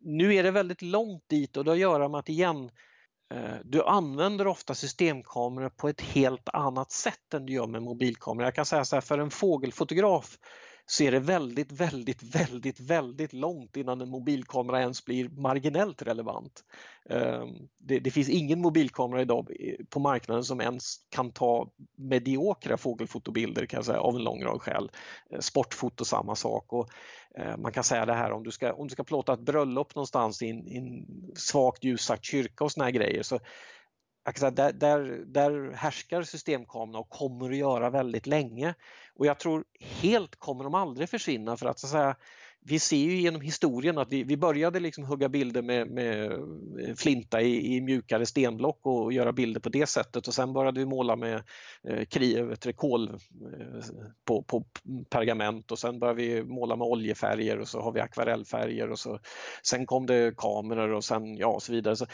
nu 0.00 0.34
är 0.34 0.42
det 0.42 0.50
väldigt 0.50 0.82
långt 0.82 1.28
dit 1.28 1.56
och 1.56 1.64
det 1.64 1.70
har 1.70 1.76
att 1.76 1.80
göra 1.80 2.08
med 2.08 2.18
att 2.18 2.28
igen 2.28 2.70
Eh, 3.34 3.56
du 3.64 3.82
använder 3.82 4.46
ofta 4.46 4.74
systemkameror 4.74 5.68
på 5.68 5.88
ett 5.88 6.00
helt 6.00 6.48
annat 6.48 6.92
sätt 6.92 7.34
än 7.34 7.46
du 7.46 7.52
gör 7.52 7.66
med 7.66 7.82
mobilkameror. 7.82 8.44
Jag 8.44 8.54
kan 8.54 8.66
säga 8.66 8.84
så 8.84 8.96
här, 8.96 9.00
för 9.00 9.18
en 9.18 9.30
fågelfotograf 9.30 10.38
så 10.86 11.04
är 11.04 11.10
det 11.10 11.18
väldigt, 11.18 11.72
väldigt, 11.72 12.22
väldigt, 12.22 12.80
väldigt 12.80 13.32
långt 13.32 13.76
innan 13.76 14.00
en 14.00 14.08
mobilkamera 14.08 14.80
ens 14.80 15.04
blir 15.04 15.28
marginellt 15.28 16.02
relevant. 16.02 16.64
Ehm, 17.10 17.48
det, 17.78 17.98
det, 17.98 18.10
finns 18.10 18.28
ingen 18.28 18.60
mobilkamera 18.60 19.22
idag 19.22 19.50
på 19.90 20.00
marknaden 20.00 20.44
som 20.44 20.60
ens 20.60 20.96
kan 21.08 21.32
ta 21.32 21.70
mediokra 21.96 22.76
fågelfotobilder 22.76 23.66
kan 23.66 23.78
jag 23.78 23.84
säga, 23.84 24.00
av 24.00 24.16
en 24.16 24.24
lång 24.24 24.44
rad 24.44 24.62
skäl. 24.62 24.90
Eh, 25.30 25.40
sportfoto 25.40 26.04
samma 26.04 26.34
sak 26.34 26.72
och 26.72 26.88
eh, 27.38 27.56
man 27.56 27.72
kan 27.72 27.84
säga 27.84 28.06
det 28.06 28.14
här 28.14 28.32
om 28.32 28.42
du 28.42 28.50
ska, 28.50 28.72
om 28.72 28.88
du 28.88 28.92
ska 28.92 29.04
plåta 29.04 29.32
ett 29.32 29.40
bröllop 29.40 29.94
någonstans 29.94 30.42
i 30.42 30.48
en, 30.48 30.68
i 30.68 30.76
en 30.76 31.06
svagt 31.34 31.84
ljussatt 31.84 32.24
kyrka 32.24 32.64
och 32.64 32.72
såna 32.72 32.84
här 32.84 32.92
grejer 32.92 33.22
så 33.22 33.38
där, 34.34 34.72
där, 34.72 35.24
där 35.26 35.72
härskar 35.72 36.22
systemkamerorna 36.22 36.98
och 36.98 37.08
kommer 37.08 37.50
att 37.50 37.56
göra 37.56 37.90
väldigt 37.90 38.26
länge. 38.26 38.74
Och 39.14 39.26
jag 39.26 39.38
tror 39.38 39.64
helt 40.02 40.36
kommer 40.36 40.64
de 40.64 40.74
aldrig 40.74 41.08
försvinna 41.08 41.56
för 41.56 41.66
att, 41.66 41.78
så 41.78 41.86
att 41.86 41.90
säga, 41.90 42.16
vi 42.68 42.78
ser 42.78 42.96
ju 42.96 43.20
genom 43.20 43.40
historien 43.40 43.98
att 43.98 44.12
vi, 44.12 44.24
vi 44.24 44.36
började 44.36 44.80
liksom 44.80 45.04
hugga 45.04 45.28
bilder 45.28 45.62
med, 45.62 45.88
med 45.88 46.32
eh, 46.32 46.94
flinta 46.96 47.40
i, 47.40 47.76
i, 47.76 47.80
mjukare 47.80 48.26
stenblock 48.26 48.80
och 48.82 49.12
göra 49.12 49.32
bilder 49.32 49.60
på 49.60 49.68
det 49.68 49.86
sättet 49.86 50.28
och 50.28 50.34
sen 50.34 50.52
började 50.52 50.80
vi 50.80 50.86
måla 50.86 51.16
med 51.16 51.42
eh, 51.88 52.04
kri, 52.04 52.38
eh, 52.38 52.72
kol 52.74 53.08
eh, 53.08 53.16
på, 54.24 54.42
på, 54.42 54.64
pergament 55.10 55.72
och 55.72 55.78
sen 55.78 55.98
började 55.98 56.22
vi 56.22 56.44
måla 56.44 56.76
med 56.76 56.86
oljefärger 56.86 57.58
och 57.58 57.68
så 57.68 57.80
har 57.80 57.92
vi 57.92 58.00
akvarellfärger 58.00 58.90
och 58.90 58.98
så 58.98 59.18
sen 59.62 59.86
kom 59.86 60.06
det 60.06 60.36
kameror 60.36 60.92
och 60.92 61.04
sen 61.04 61.36
ja 61.36 61.48
och 61.48 61.62
så 61.62 61.72
vidare. 61.72 61.96
Så 61.96 62.06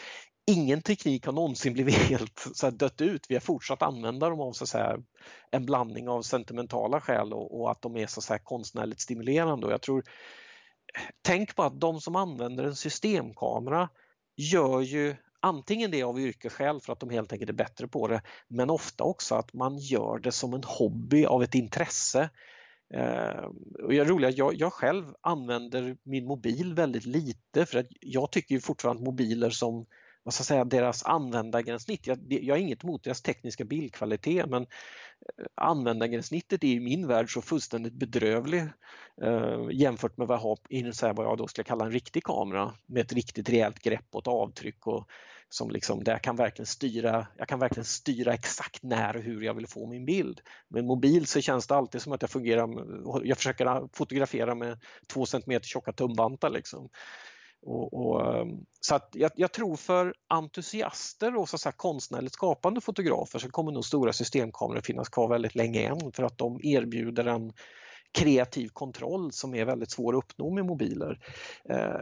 ingen 0.47 0.83
teknik 0.83 1.27
har 1.27 1.33
någonsin 1.33 1.73
blivit 1.73 1.95
helt 2.11 2.47
så 2.55 2.67
här, 2.67 2.71
dött 2.73 3.01
ut. 3.01 3.27
Vi 3.29 3.35
har 3.35 3.41
fortsatt 3.41 3.83
använda 3.83 4.29
dem 4.29 4.41
av 4.41 4.53
så 4.53 4.79
här, 4.79 5.03
en 5.51 5.67
blandning 5.67 6.09
av 6.09 6.23
sentimentala 6.23 7.01
skäl 7.01 7.33
och, 7.33 7.61
och 7.61 7.71
att 7.71 7.83
de 7.83 7.97
är 7.97 8.07
så 8.07 8.33
här, 8.33 8.39
konstnärligt 8.39 9.01
stimulerande. 9.01 9.67
Och 9.67 9.73
jag 9.73 9.83
tror, 9.83 10.05
tänk 11.23 11.57
på 11.57 11.63
att 11.63 11.81
de 11.81 12.01
som 12.01 12.17
använder 12.17 12.65
en 12.65 12.77
systemkamera 12.77 13.89
gör 14.37 14.81
ju 14.81 15.17
antingen 15.41 15.91
det 15.91 16.03
av 16.03 16.21
yrkesskäl 16.21 16.81
för 16.81 16.93
att 16.93 17.01
de 17.01 17.11
helt 17.11 17.33
enkelt 17.33 17.51
är 17.51 17.55
bättre 17.55 17.89
på 17.89 18.09
det 18.09 18.23
men 18.49 18.71
ofta 18.71 19.05
också 19.05 19.35
att 19.35 19.53
man 19.53 19.79
gör 19.79 20.19
det 20.19 20.33
som 20.33 20.55
en 20.55 20.65
hobby 20.67 21.25
av 21.25 21.43
ett 21.43 21.55
intresse. 21.55 22.31
Eh, 22.95 23.45
och 23.85 23.95
jag 23.95 24.11
roliga, 24.11 24.31
jag, 24.31 24.55
jag 24.55 24.73
själv 24.73 25.15
använder 25.21 25.97
min 26.03 26.27
mobil 26.27 26.75
väldigt 26.75 27.07
lite 27.07 27.67
för 27.67 27.79
att 27.79 27.87
jag 28.01 28.33
tycker 28.33 28.59
fortfarande 28.59 29.01
att 29.01 29.05
mobiler 29.05 29.51
som 29.51 29.87
vad 30.23 30.35
ska 30.35 30.41
jag 30.41 30.47
säga, 30.47 30.65
deras 30.65 31.05
användargränssnitt. 31.05 32.07
Jag, 32.07 32.19
jag 32.29 32.55
har 32.55 32.61
inget 32.61 32.85
emot 32.85 33.05
deras 33.05 33.23
tekniska 33.23 33.65
bildkvalitet 33.65 34.47
men 34.49 34.63
eh, 34.63 35.47
användargränssnittet 35.55 36.65
är 36.65 36.69
i 36.69 36.81
min 36.81 37.07
värld 37.07 37.33
så 37.33 37.43
fullständigt 37.43 37.93
bedrövlig 37.93 38.63
eh, 39.23 39.67
jämfört 39.71 40.17
med 40.17 40.27
vad 40.27 40.37
jag 40.37 40.43
har 40.43 40.59
i 40.69 40.93
så 40.93 41.07
här, 41.07 41.15
vad 41.15 41.27
jag 41.27 41.39
då 41.39 41.47
skulle 41.47 41.65
kalla 41.65 41.85
en 41.85 41.93
riktig 41.93 42.25
kamera 42.25 42.75
med 42.87 43.01
ett 43.01 43.13
riktigt 43.13 43.49
rejält 43.49 43.79
grepp 43.79 44.07
och 44.13 44.21
ett 44.21 44.29
avtryck 44.29 44.87
och 44.87 45.09
som 45.49 45.71
liksom, 45.71 46.05
där 46.05 46.13
jag 46.13 46.23
kan 46.23 46.37
verkligen 46.37 46.67
styra, 46.67 47.27
jag 47.37 47.49
kan 47.49 47.59
verkligen 47.59 47.85
styra 47.85 48.35
exakt 48.35 48.83
när 48.83 49.17
och 49.17 49.23
hur 49.23 49.43
jag 49.43 49.55
vill 49.55 49.67
få 49.67 49.87
min 49.87 50.05
bild. 50.05 50.41
Med 50.69 50.85
mobil 50.85 51.27
så 51.27 51.41
känns 51.41 51.67
det 51.67 51.75
alltid 51.75 52.03
som 52.03 52.13
att 52.13 52.23
jag 52.23 52.31
fungerar, 52.31 52.63
eh, 52.63 53.29
jag 53.29 53.37
försöker 53.37 53.97
fotografera 53.97 54.55
med 54.55 54.79
två 55.07 55.27
centimeter 55.27 55.67
tjocka 55.67 55.93
tumvantar 55.93 56.51
liksom. 56.51 56.89
Och, 57.63 57.95
och, 57.95 58.37
ehm, 58.37 58.65
så 58.81 58.95
att 58.95 59.09
jag, 59.13 59.31
jag, 59.35 59.53
tror 59.53 59.77
för 59.77 60.15
entusiaster 60.29 61.37
och 61.37 61.49
så 61.49 61.57
att 61.57 61.61
säga, 61.61 61.73
konstnärligt 61.77 62.33
skapande 62.33 62.81
fotografer 62.81 63.39
så 63.39 63.51
kommer 63.51 63.73
nog 63.73 63.85
stora 63.85 64.13
systemkameror 64.13 64.81
finnas 64.81 65.09
kvar 65.09 65.29
väldigt 65.29 65.55
länge 65.55 65.89
än 65.89 66.13
för 66.13 66.23
att 66.23 66.39
de 66.39 66.61
erbjuder 66.63 67.25
en 67.25 67.53
kreativ 68.13 68.69
kontroll 68.69 69.33
som 69.33 69.55
är 69.55 69.65
väldigt 69.65 69.91
svår 69.91 70.19
att 70.19 70.25
uppnå 70.25 70.51
med 70.51 70.67
mobiler. 70.67 71.19
Eh, 71.71 72.01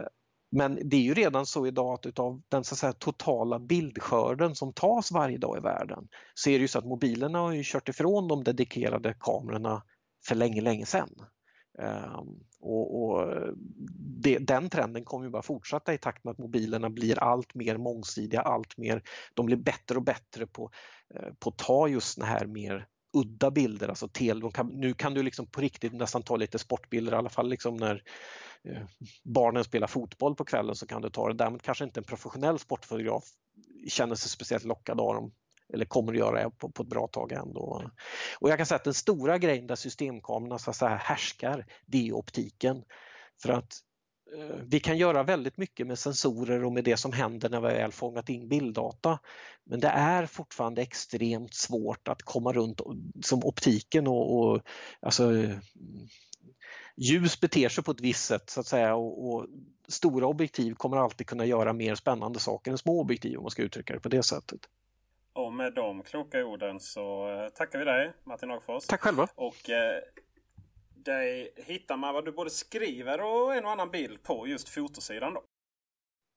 men 0.51 0.79
det 0.89 0.95
är 0.95 1.01
ju 1.01 1.13
redan 1.13 1.45
så 1.45 1.67
idag 1.67 1.93
att 1.93 2.05
utav 2.05 2.41
den 2.49 2.63
så 2.63 2.73
att 2.73 2.79
säga, 2.79 2.93
totala 2.93 3.59
bildskörden 3.59 4.55
som 4.55 4.73
tas 4.73 5.11
varje 5.11 5.37
dag 5.37 5.57
i 5.57 5.61
världen 5.61 6.07
så 6.33 6.49
är 6.49 6.53
det 6.53 6.61
ju 6.61 6.67
så 6.67 6.79
att 6.79 6.85
mobilerna 6.85 7.39
har 7.39 7.51
ju 7.51 7.63
kört 7.65 7.89
ifrån 7.89 8.27
de 8.27 8.43
dedikerade 8.43 9.15
kamerorna 9.19 9.83
för 10.27 10.35
länge, 10.35 10.61
länge 10.61 10.85
sedan. 10.85 11.09
Ehm, 11.81 12.43
och, 12.59 13.03
och 13.03 13.35
det, 13.97 14.37
den 14.37 14.69
trenden 14.69 15.05
kommer 15.05 15.25
ju 15.25 15.31
bara 15.31 15.41
fortsätta 15.41 15.93
i 15.93 15.97
takt 15.97 16.23
med 16.23 16.31
att 16.31 16.37
mobilerna 16.37 16.89
blir 16.89 17.19
allt 17.19 17.55
mer 17.55 17.77
mångsidiga, 17.77 18.41
allt 18.41 18.77
mer, 18.77 19.03
de 19.33 19.45
blir 19.45 19.57
bättre 19.57 19.95
och 19.95 20.03
bättre 20.03 20.47
på, 20.47 20.71
eh, 21.13 21.33
på 21.39 21.49
att 21.49 21.57
ta 21.57 21.87
just 21.87 22.17
den 22.17 22.27
här 22.27 22.45
mer 22.45 22.87
udda 23.13 23.51
bilder. 23.51 23.87
Alltså 23.87 24.07
tel, 24.07 24.51
kan, 24.51 24.67
nu 24.67 24.93
kan 24.93 25.13
du 25.13 25.23
liksom 25.23 25.47
på 25.47 25.61
riktigt 25.61 25.93
nästan 25.93 26.23
ta 26.23 26.35
lite 26.35 26.59
sportbilder, 26.59 27.13
i 27.13 27.15
alla 27.15 27.29
fall 27.29 27.49
liksom 27.49 27.77
när 27.77 28.03
eh, 28.63 28.83
barnen 29.23 29.63
spelar 29.63 29.87
fotboll 29.87 30.35
på 30.35 30.45
kvällen 30.45 30.75
så 30.75 30.87
kan 30.87 31.01
du 31.01 31.09
ta 31.09 31.27
det. 31.27 31.33
Däremot 31.33 31.61
kanske 31.61 31.83
inte 31.83 31.99
en 31.99 32.03
professionell 32.03 32.59
sportfotograf 32.59 33.23
känner 33.87 34.15
sig 34.15 34.29
speciellt 34.29 34.63
lockad 34.63 34.99
av 34.99 35.15
dem 35.15 35.31
eller 35.73 35.85
kommer 35.85 36.13
att 36.13 36.19
göra 36.19 36.43
det 36.43 36.49
på, 36.49 36.69
på 36.69 36.83
ett 36.83 36.89
bra 36.89 37.07
tag 37.07 37.31
ändå. 37.31 37.91
Och 38.39 38.49
jag 38.49 38.57
kan 38.57 38.65
säga 38.65 38.75
att 38.75 38.83
den 38.83 38.93
stora 38.93 39.37
grejen 39.37 39.67
där 39.67 39.75
systemkamerorna 39.75 40.59
så 40.59 40.69
att 40.69 40.75
säga 40.75 40.95
härskar, 40.95 41.65
det 41.85 42.07
är 42.07 42.13
optiken. 42.13 42.83
För 43.41 43.49
att 43.49 43.73
eh, 44.37 44.55
vi 44.63 44.79
kan 44.79 44.97
göra 44.97 45.23
väldigt 45.23 45.57
mycket 45.57 45.87
med 45.87 45.99
sensorer 45.99 46.65
och 46.65 46.71
med 46.71 46.83
det 46.83 46.97
som 46.97 47.11
händer 47.11 47.49
när 47.49 47.61
vi 47.61 47.67
väl 47.67 47.91
fångat 47.91 48.29
in 48.29 48.47
bilddata. 48.47 49.19
Men 49.63 49.79
det 49.79 49.87
är 49.87 50.25
fortfarande 50.25 50.81
extremt 50.81 51.53
svårt 51.53 52.07
att 52.07 52.21
komma 52.21 52.53
runt 52.53 52.81
som 53.23 53.43
optiken 53.43 54.07
och, 54.07 54.39
och 54.39 54.61
alltså, 55.01 55.31
ljus 56.97 57.39
beter 57.39 57.69
sig 57.69 57.83
på 57.83 57.91
ett 57.91 58.01
visst 58.01 58.25
sätt 58.25 58.49
så 58.49 58.59
att 58.59 58.67
säga 58.67 58.95
och, 58.95 59.33
och, 59.33 59.45
stora 59.87 60.27
objektiv 60.27 60.73
kommer 60.73 60.97
alltid 60.97 61.27
kunna 61.27 61.45
göra 61.45 61.73
mer 61.73 61.95
spännande 61.95 62.39
saker 62.39 62.71
än 62.71 62.77
små 62.77 63.01
objektiv 63.01 63.37
om 63.37 63.43
man 63.43 63.51
ska 63.51 63.63
uttrycka 63.63 63.93
det 63.93 63.99
på 63.99 64.09
det 64.09 64.23
sättet. 64.23 64.59
Och 65.33 65.53
med 65.53 65.73
de 65.73 66.03
kloka 66.03 66.45
orden 66.45 66.79
så 66.79 67.29
eh, 67.29 67.49
tackar 67.49 67.79
vi 67.79 67.85
dig 67.85 68.13
Martin 68.23 68.51
Agfors. 68.51 68.87
Tack 68.87 69.01
själva. 69.01 69.27
Och 69.35 69.69
eh, 69.69 70.01
dig 70.95 71.53
hittar 71.57 71.97
man 71.97 72.13
vad 72.13 72.25
du 72.25 72.31
både 72.31 72.49
skriver 72.49 73.21
och 73.21 73.55
en 73.55 73.65
och 73.65 73.71
annan 73.71 73.91
bild 73.91 74.23
på 74.23 74.47
just 74.47 74.69
fotosidan 74.69 75.33
då. 75.33 75.43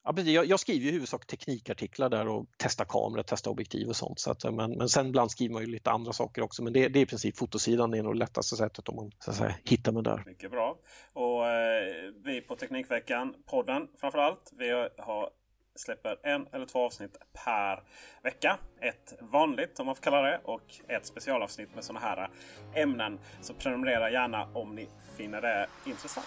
Ja, 0.05 0.21
jag, 0.21 0.47
jag 0.47 0.61
skriver 0.61 0.87
i 0.87 0.91
huvudsak 0.91 1.27
teknikartiklar 1.27 2.09
där 2.09 2.29
och 2.29 2.47
testar 2.57 2.85
kameror, 2.85 3.25
testar 3.27 3.51
objektiv 3.51 3.89
och 3.89 3.97
sånt. 3.97 4.21
Så 4.21 4.31
att, 4.31 4.55
men, 4.55 4.71
men 4.71 4.89
sen 4.89 5.07
ibland 5.07 5.31
skriver 5.31 5.53
man 5.53 5.63
ju 5.63 5.69
lite 5.69 5.91
andra 5.91 6.13
saker 6.13 6.43
också. 6.43 6.63
Men 6.63 6.73
det, 6.73 6.89
det 6.89 6.99
är 6.99 7.03
i 7.03 7.07
princip 7.07 7.37
fotosidan, 7.37 7.91
det 7.91 7.99
är 7.99 8.03
nog 8.03 8.17
lättaste 8.17 8.57
sättet 8.57 8.89
om 8.89 8.97
man 8.97 9.13
så 9.19 9.31
att 9.31 9.37
säga, 9.37 9.55
hittar 9.65 9.93
mig 9.93 10.03
där. 10.03 10.23
Mycket 10.27 10.51
bra. 10.51 10.79
Och 11.13 11.49
eh, 11.49 12.13
vi 12.25 12.41
på 12.41 12.57
Teknikveckan, 12.57 13.35
podden 13.47 13.89
framförallt, 14.01 14.53
vi 14.59 14.71
har 14.99 15.31
släpper 15.77 16.17
en 16.23 16.47
eller 16.53 16.67
två 16.67 16.85
avsnitt 16.85 17.17
per 17.45 17.83
vecka. 18.23 18.59
Ett 18.81 19.15
vanligt 19.21 19.81
om 19.81 19.87
man 19.87 19.95
får 19.95 20.03
kalla 20.03 20.23
det 20.23 20.41
och 20.45 20.63
ett 20.89 21.07
specialavsnitt 21.07 21.75
med 21.75 21.85
sådana 21.85 22.07
här 22.07 22.31
ämnen. 22.75 23.19
Så 23.41 23.55
prenumerera 23.55 24.11
gärna 24.11 24.49
om 24.55 24.75
ni 24.75 24.89
finner 25.17 25.41
det 25.41 25.67
intressant. 25.87 26.27